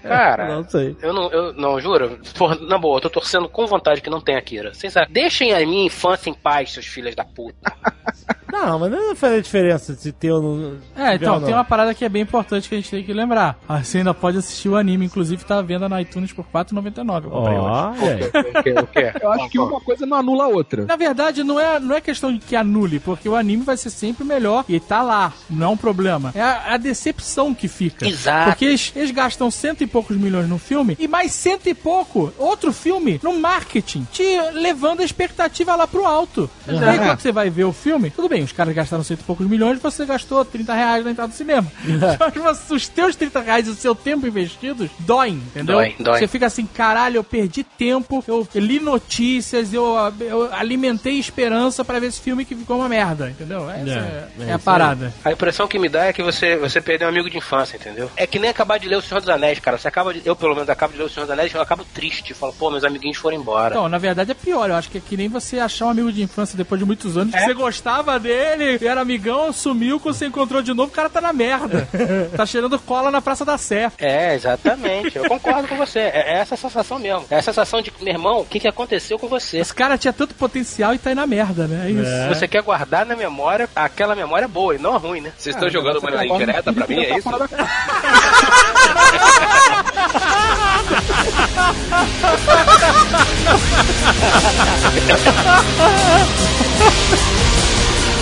Cara, 0.04 0.48
Não 0.56 0.68
sei. 0.70 0.96
eu 1.02 1.14
não, 1.14 1.32
eu 1.32 1.54
não, 1.54 1.80
juro. 1.80 2.20
Porra, 2.38 2.56
na 2.56 2.78
boa, 2.78 2.98
eu 2.98 3.02
tô 3.02 3.10
torcendo 3.10 3.48
com 3.50 3.66
vontade 3.66 4.02
que 4.02 4.10
não 4.10 4.22
tenha 4.22 4.38
Akira. 4.38 4.74
Sem 4.74 4.90
saber. 4.90 5.12
Deixem 5.12 5.54
a 5.54 5.60
minha 5.66 5.86
infância 5.86 6.30
em 6.30 6.34
paz, 6.34 6.74
seus 6.74 6.86
filhos 6.86 7.16
da 7.16 7.24
puta. 7.24 7.72
Não, 8.66 8.80
mas 8.80 8.92
não 8.92 9.16
faz 9.16 9.34
a 9.34 9.42
diferença 9.42 9.94
se 9.96 10.12
ter 10.12 10.32
ou 10.32 10.42
não. 10.42 10.78
É, 10.96 11.16
então, 11.16 11.42
tem 11.42 11.54
uma 11.54 11.64
parada 11.64 11.94
que 11.94 12.04
é 12.04 12.10
bem 12.10 12.22
importante 12.24 12.68
que 12.68 12.76
a 12.76 12.78
gente 12.78 12.90
tem 12.92 13.04
que 13.04 13.14
lembrar. 13.14 13.58
Ah, 13.68 13.84
Você 13.84 14.00
ainda 14.00 14.14
pode 14.14 14.38
assistir 14.38 14.70
o 14.70 14.76
anime, 14.76 15.06
inclusive 15.06 15.44
tá 15.46 15.60
à 15.60 15.62
venda 15.62 15.88
na 15.88 16.02
iTunes 16.02 16.32
por 16.34 16.46
R$4,99. 16.54 17.24
Eu 17.26 17.30
comprei 17.30 17.58
hoje. 17.58 17.70
Ó, 17.70 17.94
é. 18.06 19.14
Eu 19.22 19.32
acho 19.32 19.50
que 19.50 19.60
uma 19.60 19.80
coisa 19.82 20.06
não 20.06 20.18
anula 20.18 20.46
a 20.46 20.48
outra. 20.48 20.86
Na 20.86 20.96
verdade, 20.96 21.44
não 21.44 21.60
é, 21.60 21.80
não 21.80 21.96
é 21.96 22.02
questão 22.02 22.34
de 22.34 22.40
que 22.40 22.56
anule, 22.56 23.00
porque 23.00 23.28
o 23.28 23.36
anime 23.36 23.64
vai 23.64 23.78
ser 23.78 23.90
sempre 23.90 24.24
melhor 24.24 24.66
e 24.68 24.80
tá 24.80 25.02
lá, 25.02 25.34
não 25.50 25.68
é 25.68 25.70
um 25.70 25.78
problema. 25.78 26.32
É 26.36 26.42
a, 26.42 26.74
a 26.74 26.78
decepção 26.78 27.54
que 27.54 27.68
fica. 27.68 28.08
Exato. 28.08 28.50
Porque 28.52 28.66
eles, 28.66 28.92
eles 28.96 29.12
gastam 29.12 29.50
cento 29.52 29.82
e 29.84 29.88
poucos 29.88 30.18
milhões 30.18 30.48
no 30.50 30.58
filme 30.58 30.96
e 31.00 31.08
mais 31.08 31.32
cento 31.32 31.68
e 31.68 31.74
pouco, 31.74 32.34
outro 32.38 32.72
filme, 32.74 33.20
no 33.24 33.40
marketing, 33.40 34.08
te 34.12 34.24
levando 34.54 35.02
a 35.02 35.04
expectativa 35.04 35.76
lá 35.76 35.88
pro 35.88 36.06
alto. 36.06 36.50
E 36.68 36.72
aí 36.72 36.98
quando 36.98 37.20
você 37.20 37.32
vai 37.32 37.50
ver 37.50 37.64
o 37.66 37.74
filme, 37.74 38.10
tudo 38.10 38.30
bem, 38.30 38.44
os 38.50 38.54
caras 38.54 38.74
gastaram 38.74 39.04
cento 39.04 39.22
e 39.22 39.24
poucos 39.24 39.48
milhões, 39.48 39.80
você 39.80 40.06
gastou 40.06 40.44
30 40.44 40.74
reais 40.74 41.06
na 41.06 41.12
entrada 41.12 41.32
do 41.32 41.36
cinema. 41.36 41.70
Mas 42.44 42.70
os 42.70 42.88
teus 42.88 43.16
30 43.16 43.40
reais 43.42 43.68
e 43.68 43.72
o 43.72 43.76
seu 43.76 43.96
tempo 43.96 44.28
investidos 44.28 44.90
doem, 45.00 45.36
entendeu? 45.36 45.78
Dói, 45.78 45.96
dói. 46.00 46.20
Você 46.20 46.28
fica 46.28 46.46
assim, 46.46 46.66
caralho, 46.66 47.18
eu 47.18 47.24
perdi 47.24 47.64
tempo, 47.64 48.24
eu 48.28 48.48
li 48.56 48.80
notícias, 48.80 49.74
eu, 49.74 49.96
eu 50.20 50.54
alimentei 50.54 51.20
esperança 51.20 51.86
pra 51.86 52.00
ver 52.00 52.08
esse 52.08 52.22
filme 52.22 52.46
que 52.46 52.56
ficou 52.56 52.78
uma 52.78 52.90
merda, 52.90 53.30
entendeu? 53.30 53.70
Essa 53.70 54.30
é, 54.40 54.50
é 54.50 54.54
a 54.54 54.60
parada. 54.60 55.14
A 55.24 55.32
impressão 55.32 55.68
que 55.68 55.78
me 55.78 55.90
dá 55.90 56.06
é 56.06 56.14
que 56.14 56.24
você, 56.24 56.58
você 56.58 56.82
perdeu 56.82 57.08
um 57.08 57.12
amigo 57.12 57.30
de 57.30 57.38
infância, 57.38 57.78
entendeu? 57.78 58.10
É 58.16 58.26
que 58.26 58.40
nem 58.40 58.50
acabar 58.50 58.80
de 58.80 58.88
ler 58.88 58.98
O 58.98 59.02
Senhor 59.02 59.20
dos 59.20 59.30
Anéis, 59.30 59.60
cara. 59.60 59.78
Você 59.78 59.88
acaba 59.88 60.14
de, 60.14 60.22
eu, 60.26 60.36
pelo 60.36 60.54
menos, 60.54 60.70
acabo 60.70 60.94
de 60.94 61.00
ler 61.00 61.06
O 61.06 61.10
Senhor 61.10 61.26
dos 61.26 61.32
Anéis 61.32 61.54
e 61.54 61.56
eu 61.56 61.62
acabo 61.62 61.86
triste. 61.94 62.34
Falo, 62.34 62.54
pô, 62.54 62.72
meus 62.72 62.84
amiguinhos 62.84 63.18
foram 63.18 63.38
embora. 63.38 63.76
Então, 63.76 63.88
na 63.88 63.98
verdade 63.98 64.32
é 64.32 64.34
pior. 64.34 64.70
Eu 64.70 64.76
acho 64.76 64.90
que 64.90 64.98
é 64.98 65.02
que 65.02 65.16
nem 65.16 65.28
você 65.28 65.60
achar 65.60 65.86
um 65.86 65.90
amigo 65.90 66.12
de 66.12 66.22
infância 66.22 66.58
depois 66.58 66.80
de 66.80 66.86
muitos 66.86 67.18
anos 67.18 67.34
que 67.34 67.40
você 67.40 67.54
gostava 67.54 68.20
dele, 68.20 68.39
era 68.82 69.02
amigão, 69.02 69.52
sumiu, 69.52 70.00
quando 70.00 70.16
você 70.16 70.28
encontrou 70.28 70.62
de 70.62 70.74
novo, 70.74 70.90
o 70.90 70.96
cara 70.96 71.10
tá 71.10 71.20
na 71.22 71.34
merda. 71.34 71.88
tá 72.36 72.46
cheirando 72.46 72.80
cola 72.80 73.12
na 73.12 73.22
Praça 73.22 73.46
da 73.46 73.58
Sé. 73.58 73.92
É, 73.98 74.36
exatamente. 74.36 75.18
Eu 75.18 75.28
concordo 75.28 75.68
com 75.68 75.76
você. 75.76 76.00
É, 76.00 76.34
é 76.34 76.38
essa 76.40 76.56
sensação 76.56 77.00
mesmo. 77.00 77.26
É 77.30 77.38
a 77.38 77.42
sensação 77.42 77.82
de, 77.82 77.92
meu 78.02 78.14
irmão, 78.14 78.42
o 78.42 78.46
que, 78.46 78.60
que 78.60 78.68
aconteceu 78.68 79.18
com 79.20 79.28
você? 79.28 79.60
Esse 79.60 79.74
cara 79.74 79.98
tinha 79.98 80.14
tanto 80.14 80.36
potencial 80.36 80.94
e 80.94 80.98
tá 80.98 81.10
aí 81.10 81.16
na 81.16 81.28
merda, 81.28 81.68
né? 81.68 81.88
É 81.88 81.92
isso. 81.92 82.28
Você 82.30 82.48
quer 82.48 82.62
guardar 82.62 83.06
na 83.06 83.16
memória 83.16 83.70
aquela 83.76 84.16
memória 84.16 84.48
boa 84.48 84.76
e 84.76 84.80
não 84.80 84.96
a 84.96 84.98
ruim, 84.98 85.22
né? 85.22 85.32
Vocês 85.38 85.56
estão 85.56 85.70
jogando 85.70 86.00
uma 86.00 86.26
indireta 86.26 86.74
pra 86.74 86.88
mim, 86.88 87.04
é 87.04 87.18
isso? 87.18 87.30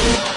you. 0.07 0.36